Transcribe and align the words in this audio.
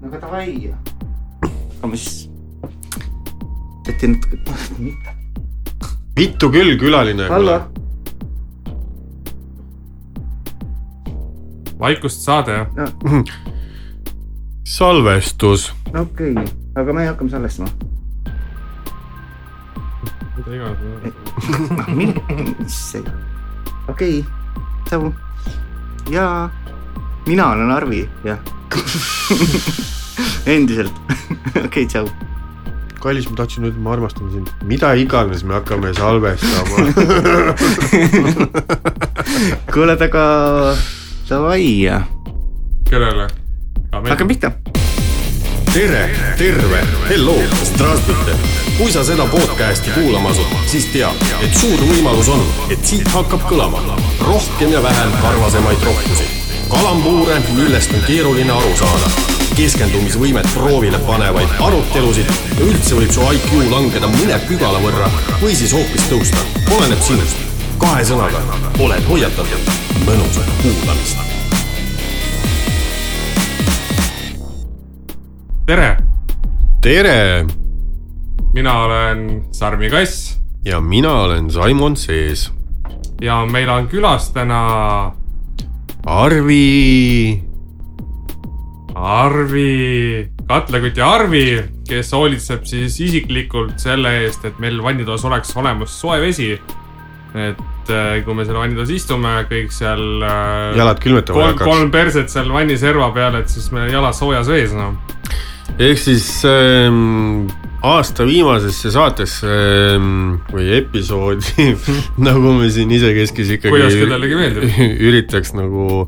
no 0.00 0.08
aga 0.08 0.20
davai. 0.20 0.74
hakkame 1.42 1.96
siis. 1.96 2.30
teete 3.84 4.08
natuke, 4.08 4.38
mitte. 4.78 5.14
vittu 6.16 6.50
küll, 6.52 6.78
külaline. 6.80 7.28
hallo. 7.28 7.60
vaikust 11.80 12.24
saade 12.24 12.52
jah? 12.52 12.92
salvestus. 14.76 15.70
okei 15.94 16.32
okay., 16.32 16.46
aga 16.76 16.92
me 16.92 17.06
hakkame 17.06 17.30
salvestama. 17.30 17.68
mida 20.36 20.54
iganes. 20.56 20.78
mis 22.58 22.80
see, 22.92 23.04
okei 23.88 24.24
tšau. 24.88 25.12
ja 26.10 26.48
mina 27.26 27.50
olen 27.52 27.70
Arvi, 27.70 28.08
jah. 28.24 28.59
endiselt 30.46 30.92
okei 31.64 31.66
okay,, 31.66 31.86
tšau. 31.86 32.08
kallis, 33.00 33.30
ma 33.30 33.36
tahtsin 33.36 33.64
öelda, 33.64 33.80
ma 33.80 33.92
armastan 33.92 34.30
sind. 34.32 34.48
mida 34.62 34.94
iganes 34.94 35.44
me 35.44 35.54
hakkame 35.54 35.94
salvestama 35.94 36.76
kuule, 39.72 39.92
aga 39.92 40.24
davai. 41.28 41.90
kellele? 42.90 43.28
hakkame 43.92 44.28
pihta. 44.28 44.52
tere, 45.72 46.10
terve, 46.38 46.84
hello, 47.08 47.38
strasbite. 47.62 48.36
kui 48.78 48.92
sa 48.92 49.04
seda 49.04 49.26
podcast'i 49.32 49.94
kuulama 49.94 50.34
asud, 50.34 50.58
siis 50.66 50.90
tea, 50.92 51.12
et 51.44 51.56
suur 51.56 51.80
võimalus 51.92 52.28
on, 52.32 52.44
et 52.70 52.84
siit 52.84 53.08
hakkab 53.14 53.48
kõlama 53.48 53.80
rohkem 54.26 54.76
ja 54.76 54.84
vähem 54.84 55.16
karvasemaid 55.22 55.88
rohkusid 55.88 56.39
kalambuure, 56.70 57.36
millest 57.56 57.92
on 57.94 58.02
keeruline 58.06 58.52
aru 58.54 58.70
saada, 58.78 59.10
keskendumisvõimet 59.58 60.46
proovile 60.54 60.98
panevaid 61.06 61.54
arutelusid 61.66 62.30
ja 62.30 62.66
üldse 62.66 62.98
võib 62.98 63.10
su 63.14 63.26
IQ 63.34 63.64
langeda 63.72 64.10
mõne 64.12 64.38
pügala 64.46 64.78
võrra 64.82 65.10
või 65.42 65.56
siis 65.58 65.74
hoopis 65.74 66.06
tõusta, 66.12 66.44
oleneb 66.76 67.02
sinust. 67.04 67.46
kahe 67.80 68.04
sõnaga. 68.04 68.42
Oled 68.84 69.06
hoiatatud, 69.08 69.70
mõnusat 70.04 70.50
kuulamist. 70.62 71.16
Tere, 75.66 75.96
tere! 76.82 77.46
Mina 78.52 78.74
olen 78.84 79.44
Sarmi 79.52 79.90
Kass. 79.90 80.36
Ja 80.64 80.80
mina 80.80 81.12
olen 81.22 81.50
Saimon 81.50 81.96
Sees. 81.96 82.50
ja 83.20 83.46
meil 83.46 83.68
on 83.68 83.88
külas 83.88 84.30
täna 84.32 85.12
Arvi, 86.06 87.42
Arvi, 88.94 90.30
katlekuti 90.48 91.02
Arvi, 91.04 91.44
kes 91.88 92.12
hoolitseb 92.16 92.64
siis 92.64 92.96
isiklikult 93.04 93.76
selle 93.82 94.14
eest, 94.22 94.46
et 94.48 94.56
meil 94.62 94.80
vannitoas 94.80 95.26
oleks 95.28 95.52
olemas 95.60 95.92
soe 96.00 96.16
vesi. 96.22 96.54
et 97.30 97.92
äh, 97.92 98.24
kui 98.24 98.34
me 98.34 98.46
seal 98.48 98.56
vannitoas 98.58 98.90
istume, 98.90 99.34
kõik 99.50 99.70
seal 99.76 100.24
äh, 100.24 100.78
jalad 100.80 100.98
külmetama 101.04 101.36
ei 101.36 101.42
kolm, 101.42 101.52
hakkaks. 101.52 101.68
kolm 101.70 101.92
perset 101.94 102.32
seal 102.32 102.48
vanni 102.50 102.78
serva 102.80 103.12
peal, 103.14 103.36
et 103.38 103.52
siis 103.52 103.68
meil 103.70 103.92
jalad 103.92 104.16
soojas 104.16 104.48
vees, 104.50 104.72
noh. 104.74 104.96
Ehk 105.78 105.98
siis 106.00 106.26
ähm, 106.48 107.48
aasta 107.86 108.26
viimasesse 108.28 108.92
saatesse 108.94 109.48
ähm, 109.96 110.38
või 110.52 110.70
episoodi 110.80 111.70
nagu 112.28 112.54
me 112.58 112.70
siin 112.72 112.90
isekeskis 112.96 113.56
ikkagi 113.58 113.74
Kuidas 113.76 113.98
kellelegi 113.98 114.40
meeldib. 114.40 114.80
üritaks 115.10 115.54
nagu 115.56 116.06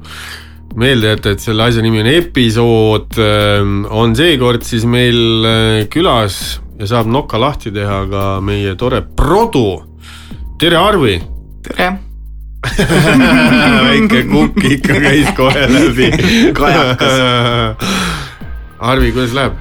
meelde 0.76 1.12
jätta, 1.12 1.34
et 1.34 1.44
selle 1.44 1.66
asja 1.68 1.84
nimi 1.84 2.00
on 2.00 2.08
episood, 2.08 3.18
on 3.92 4.14
seekord 4.16 4.64
siis 4.64 4.86
meil 4.88 5.44
äh, 5.44 5.82
külas 5.92 6.38
ja 6.80 6.88
saab 6.94 7.10
noka 7.12 7.40
lahti 7.40 7.70
teha 7.74 8.06
ka 8.10 8.24
meie 8.44 8.72
tore 8.80 9.02
Produ. 9.16 9.82
tere, 10.58 10.80
Arvi 10.80 11.20
tere. 11.62 11.92
väike 13.86 14.24
kukk 14.30 14.64
ikka 14.76 14.98
käis 15.02 15.30
kohe 15.36 15.66
läbi. 15.70 16.10
Kajakas.. 16.54 18.20
Arvi, 18.82 19.12
kuidas 19.14 19.30
läheb? 19.36 19.52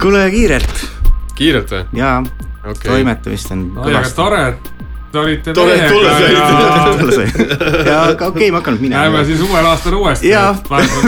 kuule, 0.00 0.20
kiirelt 0.30 0.86
kiirelt 1.34 1.70
või? 1.72 1.80
ja 1.98 2.22
okei 2.22 2.70
okay.. 2.70 2.90
toimetamist 2.92 3.50
on 3.50 3.60
aga 3.82 4.02
tore, 4.14 4.42
et 4.52 4.68
te 5.10 5.18
olite 5.18 5.52
Tore, 5.56 5.88
tulla 5.90 6.10
meiega 6.20 7.08
saite. 7.16 7.46
ja 7.48 7.54
ja 7.90 7.96
aga 8.12 8.24
okei 8.28 8.30
okay,, 8.30 8.50
ma 8.54 8.58
hakkan 8.60 8.76
minema 8.80 9.00
näeme. 9.02 9.24
siis 9.26 9.40
uuel 9.42 9.66
aastal 9.66 9.94
uuesti. 9.98 10.28
ja, 10.30 10.54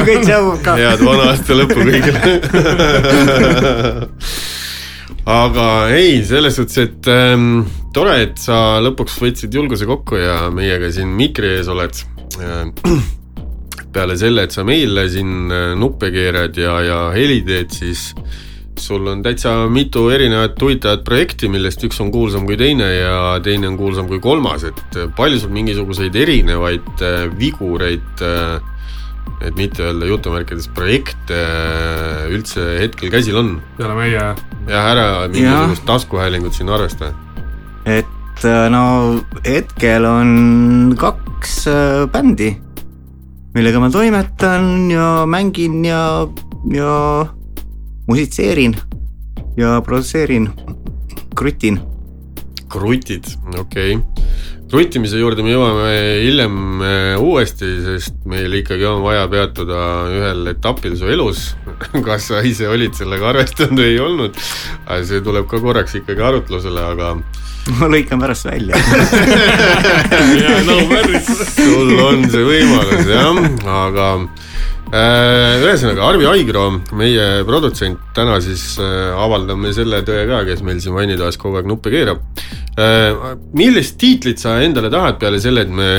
okei, 0.00 0.16
tšau 0.24 0.58
ka. 0.64 0.72
head 0.80 1.00
vana 1.04 1.22
aasta 1.32 1.52
lõppu 1.60 1.80
kõigile. 1.90 2.20
aga 5.42 5.66
ei, 5.94 6.12
selles 6.26 6.54
suhtes, 6.58 6.78
et 6.88 7.02
ähm, 7.12 7.44
tore, 7.94 8.14
et 8.24 8.36
sa 8.42 8.56
lõpuks 8.82 9.14
võtsid 9.22 9.52
julguse 9.60 9.84
kokku 9.86 10.14
ja 10.18 10.50
meiega 10.54 10.90
siin 10.94 11.10
mikri 11.20 11.48
ees 11.58 11.68
oled. 11.70 11.94
Peale 13.92 14.16
selle, 14.20 14.44
et 14.46 14.54
sa 14.54 14.64
meile 14.66 15.08
siin 15.10 15.50
äh, 15.52 15.72
nuppe 15.78 16.12
keerad 16.14 16.56
ja, 16.58 16.78
ja 16.84 17.00
heli 17.14 17.40
teed, 17.46 17.74
siis 17.74 18.12
sul 18.78 19.06
on 19.10 19.24
täitsa 19.24 19.66
mitu 19.72 20.06
erinevat 20.14 20.60
huvitavat 20.62 21.02
projekti, 21.04 21.50
millest 21.50 21.82
üks 21.88 21.98
on 22.04 22.12
kuulsam 22.14 22.46
kui 22.46 22.56
teine 22.60 22.86
ja 22.94 23.20
teine 23.42 23.72
on 23.72 23.78
kuulsam 23.80 24.06
kui 24.10 24.20
kolmas, 24.22 24.64
et 24.68 24.98
palju 25.18 25.40
sul 25.42 25.54
mingisuguseid 25.54 26.16
erinevaid 26.16 27.02
äh, 27.02 27.24
vigureid 27.38 28.22
äh, 28.24 28.58
et 29.44 29.56
mitte 29.58 29.84
öelda 29.86 30.08
jutumärkides 30.08 30.68
projekte 30.74 31.36
äh, 31.38 32.28
üldse 32.32 32.64
hetkel 32.80 33.12
käsil 33.12 33.38
on? 33.38 33.56
Peale 33.78 33.96
meie. 33.98 34.24
Ja 34.68 34.84
ära 34.92 35.08
mingisugust 35.30 35.86
taskuhäälingut 35.88 36.56
siin 36.56 36.70
arvesta. 36.74 37.12
et 37.86 38.44
äh, 38.44 38.66
no 38.70 39.20
hetkel 39.46 40.04
on 40.08 40.94
kaks 40.98 41.60
äh, 41.70 42.06
bändi, 42.12 42.56
millega 43.54 43.80
ma 43.80 43.90
toimetan 43.90 44.90
ja 44.90 45.26
mängin 45.26 45.84
ja, 45.84 46.28
ja 46.72 47.26
musitseerin 48.08 48.76
ja 49.56 49.80
produtseerin, 49.84 50.50
krutin. 51.36 51.80
krutid, 52.68 53.24
okei 53.58 53.96
okay.. 53.96 54.28
Krutimise 54.68 55.20
juurde 55.20 55.44
me 55.44 55.52
jõuame 55.54 55.92
hiljem 56.22 56.56
äh, 56.84 57.20
uuesti, 57.20 57.68
sest 57.84 58.18
meil 58.28 58.52
ikkagi 58.60 58.86
on 58.88 59.02
vaja 59.04 59.26
peatuda 59.30 59.80
ühel 60.12 60.52
etapil 60.52 60.96
su 60.98 61.08
elus. 61.10 61.44
kas 62.06 62.28
sa 62.30 62.42
ise 62.46 62.68
olid 62.68 62.96
sellega 62.98 63.30
arvestanud 63.32 63.80
või 63.80 63.92
ei 63.94 64.00
olnud, 64.02 64.40
see 65.08 65.22
tuleb 65.24 65.48
ka 65.50 65.60
korraks 65.62 65.98
ikkagi 66.00 66.24
arutlusele, 66.30 66.84
aga 66.94 67.14
ma 67.78 67.88
lõikan 67.92 68.20
pärast 68.20 68.48
välja. 68.48 68.76
no 70.68 70.78
päris. 70.92 71.32
sul 71.54 71.94
on 72.04 72.28
see 72.32 72.44
võimalus 72.44 73.08
jah, 73.08 73.42
aga 73.78 74.12
ühesõnaga 74.88 76.06
Arvi 76.08 76.26
Aigro, 76.30 76.64
meie 76.96 77.26
produtsent, 77.48 78.00
täna 78.16 78.38
siis 78.44 78.78
äh, 78.80 79.10
avaldame 79.18 79.72
selle 79.76 80.00
tõe 80.06 80.22
ka, 80.30 80.42
kes 80.48 80.62
meil 80.64 80.80
siin 80.80 80.96
vannitoas 80.96 81.36
kogu 81.40 81.60
aeg 81.60 81.68
nuppe 81.68 81.92
keerab 81.92 82.22
äh,. 82.80 83.36
millist 83.58 83.98
tiitlit 84.00 84.40
sa 84.40 84.58
endale 84.64 84.90
tahad 84.92 85.18
peale 85.20 85.40
selle, 85.44 85.66
et 85.66 85.72
me 85.72 85.90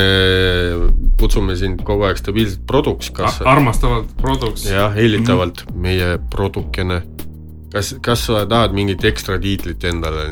kutsume 1.20 1.54
sind 1.58 1.84
kogu 1.86 2.08
aeg 2.08 2.18
stabiilselt 2.18 2.64
produks, 2.66 3.12
kas 3.14 3.38
armastavalt 3.46 4.10
produks. 4.18 4.66
jah, 4.70 4.90
hellitavalt 4.96 5.66
meie 5.74 6.16
produkene. 6.32 7.02
kas, 7.70 7.94
kas 8.02 8.26
sa 8.26 8.42
tahad 8.50 8.74
mingit 8.74 9.06
ekstra 9.06 9.38
tiitlit 9.38 9.86
endale? 9.86 10.26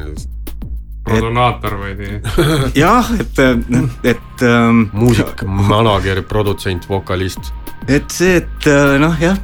Prodonaator 1.08 1.76
või 1.80 1.94
nii. 1.98 2.18
jah, 2.82 3.08
et, 3.20 3.40
et 4.14 4.44
ähm, 4.46 4.84
muusik, 4.96 5.44
manager, 5.46 6.22
produtsent, 6.28 6.88
vokalist. 6.90 7.52
et 7.86 8.08
see, 8.12 8.38
et 8.42 8.68
äh, 8.70 8.96
noh, 9.02 9.16
jah, 9.22 9.38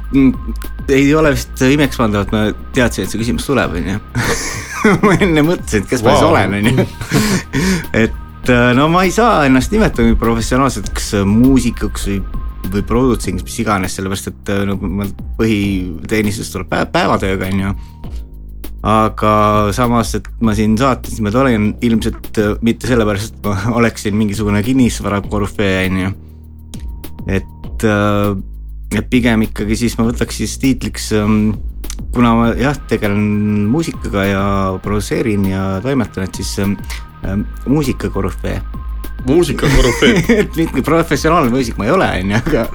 ei 0.89 1.09
ole 1.17 1.33
vist 1.35 1.63
imekspandav, 1.65 2.27
et 2.27 2.35
ma 2.35 2.45
teadsin, 2.75 3.05
et 3.05 3.13
see 3.13 3.21
küsimus 3.21 3.47
tuleb, 3.49 3.77
onju. 3.79 3.99
ma 5.05 5.17
enne 5.17 5.45
mõtlesin, 5.45 5.83
et 5.83 5.91
kes 5.91 6.05
ma 6.05 6.15
siis 6.15 6.29
olen, 6.29 6.57
onju. 6.61 6.87
et 8.05 8.53
äh, 8.53 8.71
no 8.77 8.89
ma 8.93 9.05
ei 9.07 9.13
saa 9.15 9.45
ennast 9.49 9.73
nimetada 9.75 10.17
professionaalseks 10.21 11.15
muusikuks 11.29 12.09
või, 12.11 12.21
või 12.69 12.85
produtsendiks, 12.85 13.47
mis 13.49 13.59
iganes, 13.65 13.97
sellepärast 13.97 14.31
et 14.33 14.53
äh, 14.53 14.63
nagu 14.69 14.93
ma 15.01 15.09
põhiteenistus 15.39 16.53
tuleb 16.53 16.69
päev, 16.71 16.91
päevatööga, 16.93 17.49
onju 17.53 17.75
aga 18.85 19.33
samas, 19.73 20.13
et 20.19 20.27
ma 20.45 20.53
siin 20.57 20.75
saates 20.77 21.17
niimoodi 21.17 21.39
olen 21.41 21.69
ilmselt 21.85 22.37
äh, 22.41 22.53
mitte 22.65 22.89
sellepärast, 22.89 23.33
et 23.39 23.47
ma 23.47 23.57
oleksin 23.81 24.17
mingisugune 24.17 24.61
kinnisvara 24.65 25.21
korüfee, 25.25 25.87
onju. 25.89 26.11
et, 27.25 27.85
et 28.95 29.07
pigem 29.09 29.47
ikkagi 29.47 29.77
siis 29.79 29.97
ma 29.97 30.05
võtaks 30.07 30.37
siis 30.43 30.53
tiitliks, 30.61 31.09
kuna 32.13 32.33
ma 32.37 32.51
jah, 32.59 32.77
tegelen 32.89 33.65
muusikaga 33.71 34.25
ja 34.29 34.45
produtseerin 34.83 35.49
ja 35.49 35.65
toimetan, 35.83 36.27
et 36.27 36.41
siis 36.41 36.53
ähm, 36.61 37.45
muusikakorüfee. 37.65 38.59
Muusikakorüfee. 39.25 40.23
et 40.41 40.55
mitte 40.59 40.83
professionaalne 40.85 41.51
muusik 41.53 41.79
ma 41.79 41.87
ei 41.87 41.95
ole, 41.95 42.09
onju, 42.21 42.39
aga, 42.41 42.65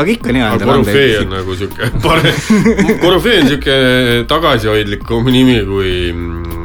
aga 0.00 0.14
ikka 0.14 0.34
aga 0.48 0.70
korüfee 0.70 1.18
on 1.20 1.32
nagu 1.36 1.56
siuke 1.58 1.90
parem, 2.04 2.42
korüfee 3.04 3.38
on 3.42 3.52
siuke 3.54 3.78
tagasihoidlikum 4.30 5.30
nimi 5.32 5.60
kui 5.68 5.94
mm, 6.12 6.61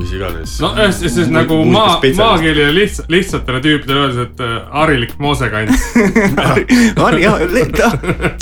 mis 0.00 0.12
iganes. 0.16 0.56
no 0.64 0.72
siis, 0.96 1.14
siis 1.14 1.30
nagu 1.32 1.60
maa, 1.68 1.98
maakeeli 2.16 2.64
ja 2.66 2.72
lihtsalt, 2.74 3.10
lihtsatele 3.12 3.60
tüüpidele 3.64 4.04
öeldes, 4.06 4.20
et 4.26 4.42
äh, 4.44 4.56
harilik 4.74 5.14
moosekant. 5.22 5.70
Hari-, 7.02 7.22
jah, 7.22 7.40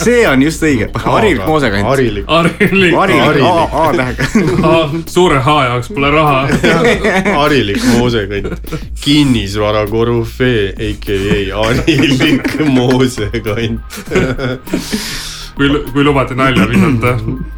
see 0.02 0.22
on 0.30 0.42
just 0.46 0.62
õige, 0.64 0.90
harilik 1.04 1.44
moosekant. 1.46 1.86
harilik, 1.88 2.26
harilik, 2.30 2.94
harilik 2.96 3.26
Harilik. 3.28 3.44
A, 3.44 3.68
A 3.82 3.92
tähega. 3.92 5.02
suure 5.10 5.40
H 5.44 5.56
jaoks 5.68 5.90
pole 5.94 6.10
raha. 6.14 6.48
harilik 7.40 7.82
moosekant, 7.98 8.76
kinnisvara 9.04 9.86
korüfee, 9.90 10.70
AKA 10.90 11.62
harilik 11.62 12.54
moosekant. 12.72 13.98
kui, 15.58 15.68
kui 15.92 16.04
lubate 16.06 16.34
nalja 16.38 16.68
visata. 16.70 17.16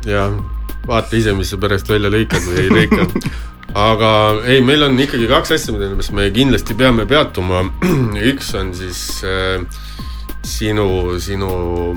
jah, 0.08 0.34
vaata 0.88 1.16
ise, 1.16 1.34
mis 1.36 1.52
sa 1.52 1.60
pärast 1.60 1.90
välja 1.90 2.10
lõikad 2.12 2.46
või 2.48 2.64
ei 2.64 2.74
lõika. 2.78 3.08
Aga 3.78 4.10
ei, 4.48 4.60
meil 4.64 4.82
on 4.86 4.98
ikkagi 5.00 5.28
kaks 5.30 5.54
asja, 5.56 5.74
mille 5.74 5.94
me 6.16 6.26
kindlasti 6.34 6.76
peame 6.78 7.06
peatuma. 7.10 7.62
üks 8.32 8.52
on 8.58 8.72
siis 8.76 9.22
äh, 9.26 9.62
sinu, 10.46 11.18
sinu 11.22 11.50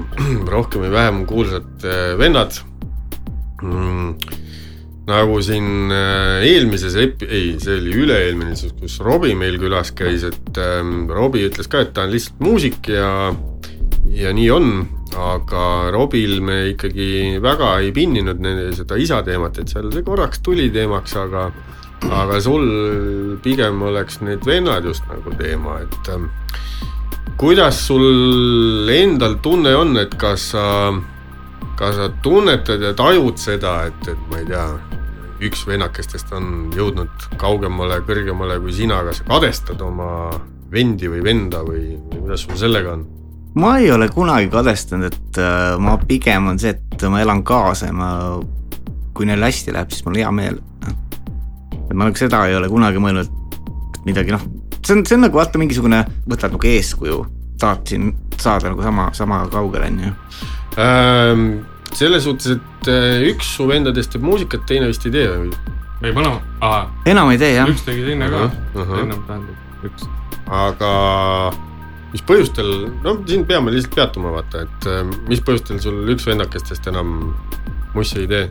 rohkem 0.53 0.85
või 0.85 0.93
vähem 0.93 1.23
kuulsad 1.29 1.85
äh, 1.87 2.13
vennad 2.19 2.59
mm,. 3.63 4.09
nagu 5.09 5.39
siin 5.43 5.91
äh, 5.91 6.43
eelmises 6.49 6.97
epi-, 6.99 7.29
ei, 7.29 7.53
see 7.63 7.79
oli 7.79 7.95
üle-eelmine, 8.03 8.57
kus 8.79 8.99
Robbie 9.03 9.37
meil 9.39 9.57
külas 9.61 9.93
käis, 9.95 10.27
et 10.27 10.59
ähm, 10.61 11.07
Robbie 11.11 11.49
ütles 11.49 11.71
ka, 11.71 11.83
et 11.83 11.95
ta 11.95 12.05
on 12.07 12.13
lihtsalt 12.13 12.43
muusik 12.43 12.91
ja 12.91 13.31
ja 14.13 14.33
nii 14.35 14.49
on, 14.53 14.69
aga 15.19 15.92
Robil 15.94 16.39
me 16.42 16.57
ikkagi 16.71 17.39
väga 17.44 17.77
ei 17.83 17.92
pinninud 17.95 18.42
nende 18.42 18.71
seda 18.77 18.98
isa 19.00 19.21
teemat, 19.25 19.60
et 19.60 19.71
seal 19.71 19.92
see 19.94 20.06
korraks 20.06 20.42
tuli 20.45 20.69
teemaks, 20.74 21.15
aga 21.19 21.50
aga 22.12 22.39
sul 22.44 23.38
pigem 23.44 23.81
oleks 23.81 24.19
need 24.21 24.44
vennad 24.45 24.86
just 24.86 25.06
nagu 25.07 25.31
teema, 25.39 25.80
et 25.86 26.10
ähm, 26.12 26.27
kuidas 27.39 27.80
sul 27.88 28.89
endal 28.92 29.38
tunne 29.42 29.75
on, 29.75 29.95
et 30.01 30.15
kas 30.19 30.50
sa, 30.54 30.65
kas 31.80 31.95
sa 32.00 32.09
tunnetad 32.24 32.83
ja 32.83 32.94
tajud 32.98 33.39
seda, 33.39 33.83
et, 33.89 34.12
et 34.12 34.27
ma 34.31 34.42
ei 34.42 34.50
tea, 34.50 34.68
üks 35.44 35.66
vennakestest 35.68 36.31
on 36.36 36.71
jõudnud 36.75 37.27
kaugemale, 37.42 38.00
kõrgemale 38.07 38.59
kui 38.63 38.75
sina, 38.75 39.01
kas 39.07 39.21
sa 39.21 39.27
kadestad 39.31 39.81
oma 39.83 40.31
vendi 40.74 41.09
või 41.12 41.24
venda 41.25 41.63
või, 41.66 41.98
või 41.98 42.24
kuidas 42.25 42.48
sul 42.48 42.57
sellega 42.59 42.98
on? 42.98 43.22
Ma 43.55 43.77
ei 43.77 43.91
ole 43.91 44.09
kunagi 44.09 44.50
kadestanud, 44.53 45.13
et 45.13 45.39
äh, 45.41 45.75
ma 45.81 45.97
pigem 46.07 46.50
on 46.53 46.59
see, 46.61 46.73
et 46.73 47.05
ma 47.09 47.21
elan 47.21 47.44
kaasa 47.45 47.91
ja 47.91 47.95
ma, 47.95 48.09
kui 49.13 49.27
neil 49.29 49.44
hästi 49.45 49.75
läheb, 49.75 49.94
siis 49.94 50.05
mul 50.07 50.17
hea 50.21 50.31
meel. 50.33 50.59
et 51.83 51.94
ma 51.94 52.07
nagu 52.07 52.17
seda 52.17 52.45
ei 52.50 52.55
ole 52.57 52.69
kunagi 52.71 53.01
mõelnud, 53.03 53.29
et 53.97 54.07
midagi 54.07 54.33
noh, 54.33 54.41
see 54.79 54.97
on, 54.97 55.05
see 55.05 55.17
on 55.17 55.25
nagu 55.27 55.38
vaata 55.38 55.61
mingisugune, 55.61 56.01
võtad 56.29 56.55
nagu 56.55 56.71
eeskuju, 56.71 57.19
tahad 57.61 57.85
siin 57.89 58.09
saada 58.41 58.71
nagu 58.71 58.85
sama, 58.85 59.09
sama 59.13 59.44
kaugele, 59.53 59.91
on 59.91 60.01
ju. 60.07 60.15
Ähm, 60.81 61.45
selles 61.94 62.25
suhtes, 62.25 62.57
et 62.57 62.89
äh, 62.89 63.21
üks 63.29 63.53
su 63.57 63.67
vendadest 63.69 64.15
teeb 64.15 64.25
muusikat, 64.25 64.65
teine 64.69 64.89
vist 64.89 65.06
ei 65.06 65.13
tee 65.13 65.27
või? 65.29 65.53
ei, 66.03 66.11
mõlema, 66.11 66.39
aa, 66.65 66.88
enam 67.07 67.29
ei 67.31 67.39
tee 67.39 67.53
jah, 67.53 67.69
üks 67.69 67.85
tegi 67.85 68.03
teine 68.07 68.27
ka 68.31 68.47
ennem 68.99 69.21
tähendab 69.27 69.85
üks. 69.88 70.09
aga 70.51 70.89
mis 72.13 72.21
põhjustel, 72.30 72.69
no 73.04 73.10
siin 73.27 73.44
peame 73.50 73.74
lihtsalt 73.74 73.95
peatuma, 73.98 74.30
vaata, 74.36 74.57
et 74.68 74.81
äh, 74.89 75.01
mis 75.30 75.42
põhjustel 75.45 75.77
sul 75.81 75.98
üks 76.13 76.25
vendakestest 76.30 76.83
enam 76.92 77.07
mussi 77.95 78.18
ei 78.24 78.27
tee? 78.30 78.45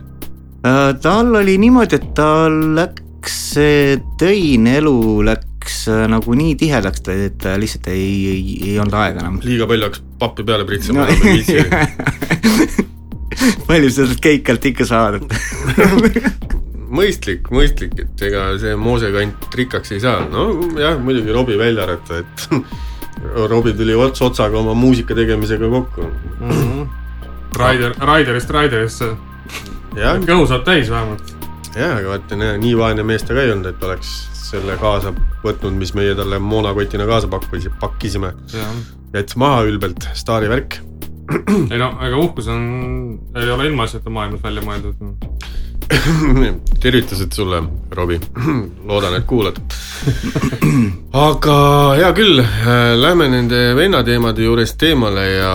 Äh, 0.67 0.91
tal 1.03 1.27
oli 1.39 1.55
niimoodi, 1.61 1.93
et 1.99 2.07
tal 2.17 2.55
läks 2.77 3.35
see 3.53 3.97
töine 4.19 4.71
elu 4.81 4.97
läks 5.29 5.75
äh, 5.91 6.05
nagu 6.11 6.29
nii 6.39 6.53
tihedaks, 6.59 6.99
et 7.13 7.37
ta 7.43 7.49
lihtsalt 7.59 7.87
ei, 7.93 8.07
ei, 8.33 8.43
ei 8.71 8.77
olnud 8.83 8.97
aega 8.99 9.17
enam. 9.23 9.35
liiga 9.45 9.65
palju 9.69 9.83
hakkas 9.89 10.03
pappi 10.19 10.41
peale 10.47 10.63
pritsema 10.67 10.99
no., 11.07 11.13
palju 13.69 13.89
sa 13.91 14.05
sealt 14.05 14.21
keikalt 14.23 14.63
ikka 14.71 14.85
saad, 14.87 15.15
mõistlik, 16.99 17.43
mõistlik, 17.53 17.93
et 18.03 18.17
ega 18.27 18.41
see 18.61 18.73
moosekant 18.79 19.39
rikkaks 19.57 19.89
ei 19.95 20.01
saa, 20.03 20.17
no 20.29 20.41
jah, 20.79 20.97
muidugi 20.99 21.31
Robbie 21.33 21.57
välja 21.59 21.83
arvata, 21.87 22.13
et 22.23 22.35
Robbie 23.49 23.73
tuli 23.77 23.95
ots 23.95 24.21
otsaga 24.21 24.57
oma 24.59 24.73
muusika 24.73 25.15
tegemisega 25.15 25.69
kokku. 25.69 26.09
Raider, 27.57 27.93
Raiderist 28.01 28.49
Raiderisse, 28.49 29.13
kõhu 30.25 30.45
saab 30.49 30.65
täis 30.65 30.89
vähemalt. 30.89 31.33
jah, 31.75 31.97
aga 31.97 32.15
vaata, 32.15 32.37
nii 32.61 32.73
vaene 32.77 33.05
mees 33.05 33.25
ta 33.25 33.33
ka 33.33 33.43
ei 33.45 33.51
olnud, 33.53 33.69
et 33.69 33.83
oleks 33.83 34.13
selle 34.53 34.77
kaasa 34.81 35.13
võtnud, 35.43 35.77
mis 35.77 35.93
meie 35.97 36.15
talle 36.17 36.39
moonakotina 36.41 37.05
kaasa 37.09 37.29
pakkusi, 37.31 37.71
pakkisime. 37.81 38.33
jättis 39.13 39.37
maha 39.37 39.63
ülbelt, 39.69 40.09
staarivärk. 40.17 40.79
ei 41.71 41.79
no 41.79 41.93
ega 42.03 42.17
uhkus 42.19 42.49
on, 42.51 42.63
ei 43.39 43.51
ole 43.51 43.69
ilmaasjata 43.69 44.09
maailmas 44.13 44.43
välja 44.43 44.65
mõeldud. 44.65 44.97
tervitused 46.83 47.33
sulle, 47.33 47.63
Robbie, 47.91 48.19
loodan, 48.89 49.15
et 49.17 49.25
kuulad. 49.27 49.59
aga 51.27 51.55
hea 51.97 52.09
küll, 52.17 52.41
lähme 52.99 53.29
nende 53.31 53.61
vennateemade 53.77 54.43
juurest 54.45 54.83
eemale 54.83 55.25
ja 55.29 55.53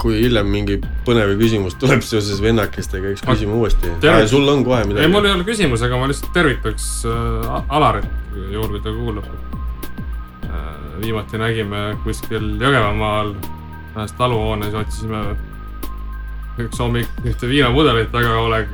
kui 0.00 0.18
hiljem 0.20 0.50
mingi 0.52 0.78
põnev 1.06 1.34
küsimus 1.40 1.78
tuleb 1.80 2.04
seoses 2.04 2.42
vennakestega, 2.44 3.14
eks 3.14 3.24
küsime 3.26 3.56
uuesti. 3.56 3.94
Sul 4.30 4.48
on 4.50 4.64
kohe 4.66 4.82
ei, 4.82 4.88
mul 4.90 4.98
midagi? 4.98 5.30
ei 5.30 5.34
ole 5.38 5.48
küsimus, 5.48 5.84
aga 5.86 6.00
ma 6.00 6.10
lihtsalt 6.10 6.34
tervitaks 6.36 6.90
äh, 7.08 7.58
Alarit, 7.68 8.08
juhul 8.52 8.76
kui 8.76 8.84
ta 8.84 8.94
kuulab 8.94 9.30
äh,. 10.50 10.70
viimati 11.00 11.40
nägime 11.40 11.86
kuskil 12.04 12.54
Jõgevamaal 12.60 13.34
ühes 13.94 14.14
taluhoones, 14.18 14.74
otsisime 14.74 15.24
üks 16.62 16.78
hommik 16.78 17.08
ühte 17.26 17.48
viinapudelit 17.50 18.10
taga 18.14 18.34
oleg 18.42 18.70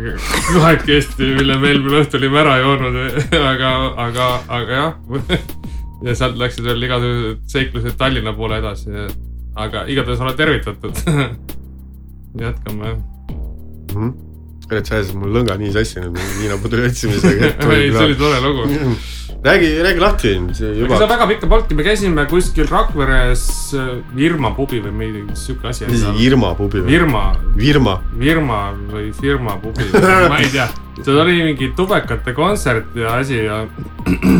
kahekesti, 0.53 1.31
mille 1.39 1.57
me 1.61 1.73
eelmine 1.73 2.03
õhtu 2.03 2.19
olime 2.21 2.41
ära 2.43 2.57
joonud, 2.61 2.99
aga, 3.53 3.73
aga, 4.07 4.31
aga 4.59 4.81
jah. 4.81 5.21
ja 6.07 6.17
sealt 6.17 6.41
läksid 6.41 6.67
veel 6.67 6.89
igasugused 6.89 7.47
seiklused 7.53 7.97
Tallinna 8.01 8.35
poole 8.37 8.61
edasi, 8.61 9.07
aga 9.61 9.87
igatahes 9.93 10.25
oled 10.25 10.39
tervitatud. 10.41 11.01
jätkame. 12.41 12.97
kurat, 14.69 14.87
sa 14.87 15.01
ajasid 15.01 15.17
mul 15.19 15.33
lõnga 15.35 15.57
nii 15.61 15.73
sassi 15.75 16.05
nüüd 16.05 16.21
viinapudeli 16.41 16.91
otsimisega. 16.93 17.55
ei, 17.75 17.89
see 17.91 18.05
oli 18.05 18.21
tore 18.21 18.45
lugu 18.45 18.69
räägi, 19.45 19.83
räägi 19.83 20.01
lahti, 20.01 20.33
juba 20.81 20.97
seda 20.99 21.07
väga 21.09 21.27
pikka 21.27 21.49
polnudki, 21.49 21.75
me 21.75 21.85
käisime 21.85 22.27
kuskil 22.29 22.69
Rakveres 22.69 23.45
äh, 23.75 23.89
Virma 24.17 24.51
pubi 24.57 24.83
või 24.85 24.93
mingi 24.93 25.37
siuke 25.39 25.71
asi. 25.71 25.87
mis 25.89 26.03
see 26.05 26.27
Irma 26.27 26.53
pubi 26.59 26.83
või? 26.83 26.93
Virma, 26.93 27.25
Virma. 27.57 27.97
Virma 28.21 28.61
või 28.91 29.09
firma 29.17 29.57
pubi, 29.63 29.89
ma 29.97 30.43
ei 30.43 30.51
tea. 30.53 30.69
seal 31.01 31.23
oli 31.23 31.39
mingi 31.49 31.71
tubekate 31.77 32.37
kontsert 32.37 32.93
ja 33.01 33.17
asi 33.23 33.41
ja. 33.47 33.63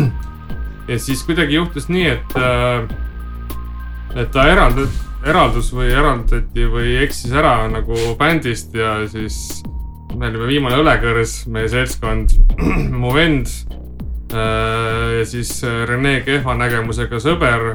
ja 0.91 0.99
siis 0.99 1.25
kuidagi 1.25 1.57
juhtus 1.57 1.89
nii, 1.89 2.05
et, 2.13 2.37
et 4.13 4.31
ta 4.33 4.47
eraldus, 4.53 5.01
eraldus 5.25 5.73
või 5.73 5.89
eraldati 5.89 6.69
või 6.69 6.97
eksis 7.01 7.33
ära 7.33 7.63
nagu 7.73 7.97
bändist 8.21 8.77
ja 8.77 8.99
siis 9.09 9.63
me 10.13 10.27
olime 10.29 10.45
viimane 10.45 10.77
õlekõrs, 10.77 11.45
meie 11.49 11.69
seltskond, 11.71 12.37
mu 13.01 13.17
vend 13.17 13.49
Äh, 13.71 13.80
ja 14.31 15.25
siis 15.25 15.63
äh, 15.63 15.83
Rene 15.87 16.21
kehva 16.25 16.55
nägemusega 16.55 17.19
sõber 17.19 17.65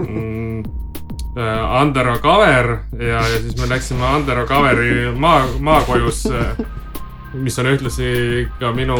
mm,, 0.00 0.62
Andero 1.36 2.16
Kaver 2.24 2.70
ja, 2.96 3.20
ja 3.20 3.40
siis 3.42 3.58
me 3.60 3.68
läksime 3.68 4.06
Andero 4.08 4.46
Kaveri 4.48 5.10
maa, 5.12 5.42
maakojusse, 5.60 6.46
mis 7.34 7.58
on 7.60 7.68
ühtlasi 7.74 8.46
ka 8.60 8.72
minu 8.72 8.96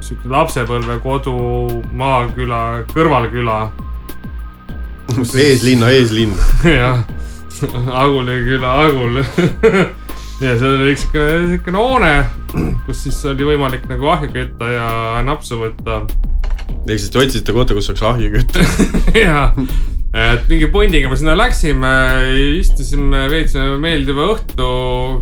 sihuke 0.00 0.28
lapsepõlvekodu, 0.32 1.36
maaküla, 1.92 2.60
kõrvalküla. 2.94 3.60
eeslinna 5.44 5.90
eeslinn. 5.94 6.34
jah, 6.80 7.04
Aguli 7.92 8.40
küla 8.46 8.74
Agul 8.86 9.22
ja 10.40 10.56
seal 10.56 10.78
oli 10.78 10.94
üks 10.94 11.04
siukene, 11.06 11.46
siukene 11.54 11.84
hoone, 11.84 12.14
kus 12.86 13.04
siis 13.06 13.20
oli 13.28 13.52
võimalik 13.52 13.86
nagu 13.90 14.12
ahju 14.14 14.32
kütta 14.34 14.72
ja 14.72 14.90
napsu 15.26 15.60
võtta 15.60 16.02
ehk 16.88 16.98
siis 16.98 17.12
te 17.12 17.20
otsisite 17.20 17.54
kohta, 17.54 17.76
kus 17.76 17.90
saaks 17.90 18.02
ahju 18.08 18.30
kütta. 18.34 18.64
ja, 19.24 19.50
et 20.16 20.48
mingi 20.50 20.70
pundiga 20.72 21.10
me 21.10 21.18
sinna 21.18 21.36
läksime, 21.38 21.92
istusime, 22.60 23.26
veetsime 23.32 23.78
meeldiva 23.82 24.30
õhtu, 24.34 24.68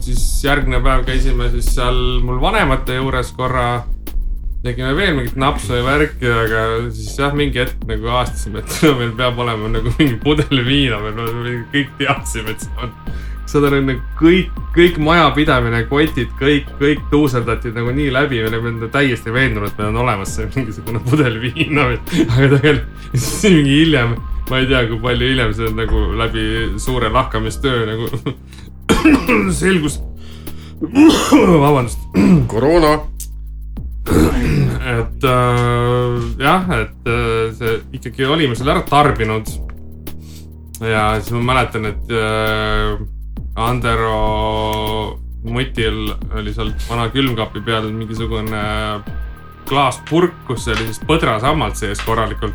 siis 0.05 0.25
järgmine 0.45 0.81
päev 0.85 1.07
käisime 1.09 1.51
siis 1.53 1.71
seal 1.77 2.03
mul 2.25 2.41
vanemate 2.43 2.99
juures 3.01 3.33
korra. 3.37 3.69
tegime 4.63 4.91
veel 4.97 5.15
mingit 5.15 5.37
napsu 5.39 5.77
ja 5.77 5.85
värki, 5.87 6.27
aga 6.27 6.63
siis 6.91 7.15
jah, 7.19 7.35
mingi 7.35 7.61
hetk 7.63 7.85
nagu 7.89 8.11
avastasime, 8.11 8.63
et 8.63 8.81
meil 9.01 9.15
peab 9.17 9.39
olema 9.39 9.71
nagu 9.79 9.93
mingi 9.99 10.19
pudel 10.23 10.65
viina 10.67 10.99
me 11.03 11.15
kõik 11.73 11.95
teadsime, 12.01 12.55
et 12.55 12.67
see 12.67 12.83
on. 12.83 12.95
Seda 13.49 13.71
on 13.73 13.87
nagu 13.89 14.03
kõik, 14.19 14.57
kõik 14.75 14.99
majapidamine, 15.01 15.85
kotid, 15.89 16.33
kõik, 16.41 16.69
kõik 16.81 17.05
tuuseldati 17.13 17.73
nagu 17.77 17.93
nii 17.97 18.11
läbi, 18.13 18.43
me 18.45 18.51
olime 18.61 18.91
täiesti 18.93 19.33
veendunud, 19.33 19.71
et 19.71 19.81
meil 19.81 19.93
on 19.93 20.03
olemas 20.05 20.35
see 20.37 20.49
mingisugune 20.53 21.01
pudel 21.07 21.39
viina. 21.41 21.89
aga 21.89 22.51
tegelikult 22.59 23.07
siis 23.23 23.55
mingi 23.55 23.81
hiljem, 23.83 24.17
ma 24.51 24.61
ei 24.61 24.69
tea, 24.69 24.85
kui 24.91 25.01
palju 25.05 25.33
hiljem 25.33 25.55
see 25.57 25.73
nagu 25.79 26.05
läbi 26.21 26.45
suure 26.83 27.13
lahkamistöö 27.15 27.87
nagu 27.89 28.11
selgus. 29.63 30.01
vabandust 31.65 32.05
koroona. 32.53 32.99
et 34.89 35.25
äh, 35.25 36.21
jah, 36.41 36.71
et 36.83 37.09
äh, 37.13 37.49
see 37.57 37.79
ikkagi 37.97 38.29
olime 38.29 38.57
selle 38.57 38.77
ära 38.77 38.85
tarbinud. 38.89 39.49
ja 40.85 41.15
siis 41.21 41.33
ma 41.33 41.55
mäletan, 41.55 41.89
et 41.89 42.13
äh, 42.13 42.99
Andero 43.59 45.19
mutil 45.49 46.13
oli 46.35 46.53
seal 46.55 46.73
vana 46.89 47.09
külmkapi 47.15 47.63
peal 47.67 47.91
mingisugune 47.95 48.63
klaaspurk, 49.69 50.35
kus 50.49 50.67
oli 50.73 50.89
siis 50.89 51.01
põdrasammalt 51.07 51.79
sees 51.79 52.01
korralikult. 52.05 52.55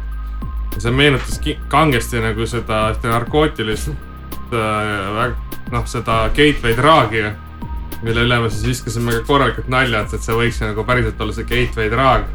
ja 0.74 0.82
see 0.82 0.92
meenutas 0.92 1.40
kangesti 1.70 2.22
nagu 2.22 2.48
seda 2.50 2.88
ühte 2.94 3.12
narkootilist 3.12 3.90
äh,, 3.94 5.34
noh, 5.72 5.86
seda 5.90 6.28
gateway 6.36 6.76
draagi 6.78 7.28
mille 8.04 8.26
üle 8.28 8.40
me 8.44 8.50
siis 8.52 8.66
viskasime 8.68 9.16
ka 9.20 9.26
korralikult 9.28 9.70
nalja, 9.72 10.04
et, 10.04 10.16
et 10.18 10.26
see 10.26 10.36
võiks 10.38 10.60
nagu 10.64 10.84
päriselt 10.88 11.22
olla 11.24 11.36
see 11.36 11.48
gateway 11.48 11.92
draag. 11.92 12.28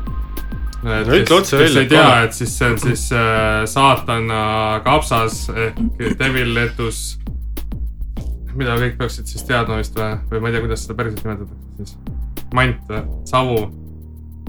No 0.78 1.00
ütle 1.02 1.40
otse 1.40 1.58
välja, 1.58 1.82
ei 1.82 1.90
tea 1.90 2.10
et 2.22 2.36
siis 2.36 2.52
see 2.54 2.68
on 2.70 2.76
siis 2.78 3.08
äh, 3.10 3.64
saatana 3.66 4.42
kapsas 4.84 5.48
ehk 5.50 6.14
devil 6.20 6.54
lettuce. 6.54 7.18
Mida 8.58 8.76
kõik 8.80 8.96
peaksid 8.98 9.30
siis 9.30 9.44
teadma 9.48 9.78
vist 9.80 9.96
või, 9.98 10.18
või 10.30 10.42
ma 10.42 10.50
ei 10.50 10.56
tea, 10.56 10.64
kuidas 10.64 10.84
seda 10.84 10.98
päriselt 10.98 11.24
nimetatakse 11.24 11.76
siis. 11.78 11.96
mant 12.54 12.90
või, 12.90 13.02
savu, 13.28 13.58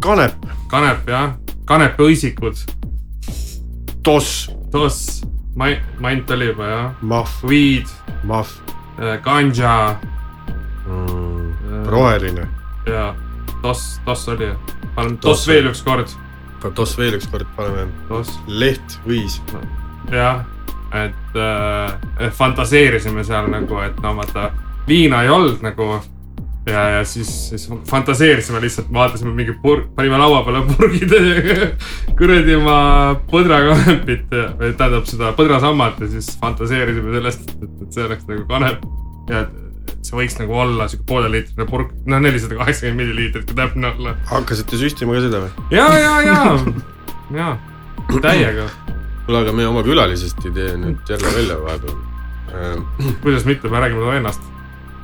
kanep, 0.04 0.50
kanep 0.72 1.10
jah, 1.10 1.34
kanepiõisikud, 1.70 2.64
toss, 4.06 4.50
toss, 4.74 5.22
mant 5.56 6.36
oli 6.36 6.52
juba 6.52 6.72
jah, 6.74 6.92
mahv, 7.02 7.40
weed, 7.48 7.96
mahv. 8.30 8.58
Ganja. 9.24 9.96
Mm,, 10.90 11.86
roheline. 11.88 12.48
ja 12.90 13.14
toss, 13.62 14.00
toss 14.06 14.28
oli. 14.28 14.50
paneme 14.96 15.18
Toss 15.24 15.48
veel 15.48 15.70
üks 15.70 15.84
kord, 15.86 16.12
toss 16.76 16.98
veel 17.00 17.16
üks 17.20 17.30
kord 17.32 17.48
paneme. 17.56 17.88
leht, 18.48 18.98
võis. 19.06 19.40
jah, 20.12 20.44
et 20.96 21.38
äh, 21.38 22.32
fantaseerisime 22.36 23.24
seal 23.28 23.50
nagu, 23.52 23.82
et 23.86 24.00
no 24.04 24.16
vaata, 24.18 24.50
viina 24.88 25.24
ei 25.24 25.30
olnud 25.30 25.62
nagu 25.66 25.90
ja, 26.70 26.84
ja 26.90 27.06
siis, 27.06 27.30
siis 27.50 27.70
fantaseerisime 27.90 28.62
lihtsalt, 28.62 28.92
vaatasime 28.94 29.34
mingi 29.36 29.56
purg, 29.62 29.90
panime 29.96 30.20
laua 30.22 30.42
peale 30.48 30.64
purgid 30.70 31.16
kuradi 32.20 32.58
oma 32.58 32.80
põdrakanepit 33.30 34.28
tähendab 34.30 35.08
seda 35.10 35.34
põdrasammat 35.38 36.02
ja 36.04 36.12
siis 36.12 36.34
fantaseerisime 36.42 37.16
sellest, 37.18 37.50
et, 37.56 37.74
et 37.86 37.98
see 37.98 38.06
oleks 38.06 38.28
nagu 38.30 38.46
kanep 38.50 38.86
ja 39.30 39.46
see 40.06 40.16
võiks 40.16 40.38
nagu 40.40 40.56
olla 40.56 40.88
sihuke 40.90 41.08
pooleliitrine 41.10 41.66
purk, 41.70 41.92
noh, 42.10 42.22
nelisada 42.24 42.58
kaheksakümmend 42.60 43.04
milliliitrit, 43.04 43.48
kui 43.50 43.58
täpne 43.58 43.92
olla. 43.94 44.16
hakkasite 44.30 44.80
süstima 44.80 45.18
ka 45.18 45.26
seda 45.26 45.44
või? 45.46 45.68
ja, 45.76 45.90
ja, 46.00 46.14
ja, 46.26 46.38
ja 47.36 47.50
täiega, 48.24 48.70
kuule, 49.30 49.44
aga 49.46 49.54
meie 49.54 49.70
oma 49.70 49.84
külalisest 49.86 50.46
ei 50.48 50.54
tee 50.56 50.70
nüüd 50.82 51.10
jälle 51.10 51.34
välja 51.36 51.58
vahepeal. 51.62 51.98
kuidas 53.24 53.46
mitte, 53.46 53.70
me 53.70 53.82
räägime 53.84 54.02
talle 54.02 54.18
ennast. 54.18 54.48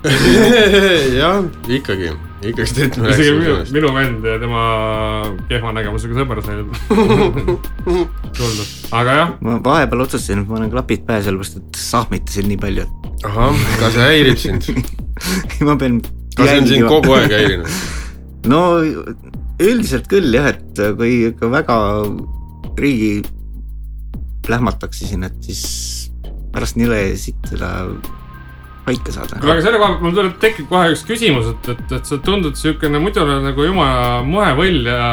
jah, 1.20 1.44
ikkagi, 1.70 2.10
ikkagi 2.46 2.74
teed 2.77 2.98
me 3.01 3.12
isegi 3.13 3.36
minu, 3.38 3.55
minu 3.74 3.91
vend 3.94 4.25
ja 4.25 4.36
tema 4.41 4.63
kehva 5.50 5.74
nägemusega 5.77 6.17
sõber 6.17 6.41
sai 6.46 6.60
tulnud, 8.38 8.74
aga 8.94 9.15
jah, 9.20 9.34
ma 9.46 9.58
vahepeal 9.65 10.05
otsustasin, 10.05 10.44
et 10.44 10.50
ma 10.50 10.60
panen 10.60 10.74
klapid 10.74 11.05
pähe, 11.08 11.25
sellepärast 11.25 11.62
et 11.62 11.82
sahmitasin 11.82 12.50
nii 12.51 12.60
palju, 12.62 12.86
ahah, 13.29 13.65
kas 13.82 13.98
see 13.98 14.10
häirib 14.12 14.41
sind? 14.41 14.70
ma 15.65 15.77
pean 15.82 16.01
kas 16.38 16.51
see 16.51 16.62
on 16.62 16.70
sind 16.70 16.89
kogu 16.89 17.17
aeg 17.17 17.34
häirinud? 17.34 17.79
no 18.53 18.62
üldiselt 19.58 20.10
küll 20.12 20.38
jah, 20.38 20.53
et 20.53 20.86
kui 21.00 21.17
ikka 21.32 21.50
väga 21.50 21.79
riigi 22.77 23.24
plähmatakse 24.46 25.10
siin, 25.10 25.25
et 25.28 25.38
siis 25.46 25.64
pärast 26.56 26.78
nile 26.80 27.00
siit 27.20 27.50
seda 27.50 27.72
paika 28.86 29.14
saada. 29.14 29.40
aga 29.42 29.58
selle 29.64 29.80
koha 29.82 29.96
pealt 29.96 30.06
mul 30.06 30.16
tuleb, 30.18 30.36
tekib 30.42 30.70
kohe 30.70 30.92
üks 30.94 31.04
küsimus, 31.08 31.50
et, 31.54 31.72
et, 31.74 31.98
et 31.98 32.12
sa 32.12 32.20
tundud 32.24 32.58
siukene, 32.60 33.02
muidu 33.02 33.25
nagu 33.25 33.66
jumala 33.66 34.22
moevõll 34.28 34.86
ja 34.88 35.10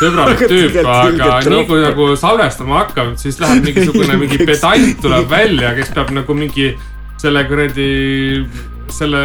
sõbralik 0.00 0.44
tüüp, 0.50 0.78
aga 0.82 1.40
nii 1.46 1.66
kui 1.68 1.82
nagu 1.84 2.10
salvestama 2.18 2.82
hakkab, 2.82 3.14
siis 3.20 3.40
läheb 3.42 3.66
mingisugune 3.68 4.18
mingi 4.24 4.40
pedant 4.42 5.02
tuleb 5.04 5.30
välja, 5.30 5.74
kes 5.78 5.94
peab 5.96 6.12
nagu 6.16 6.36
mingi 6.36 6.72
selle 7.20 7.44
kuradi, 7.48 7.90
selle 8.90 9.24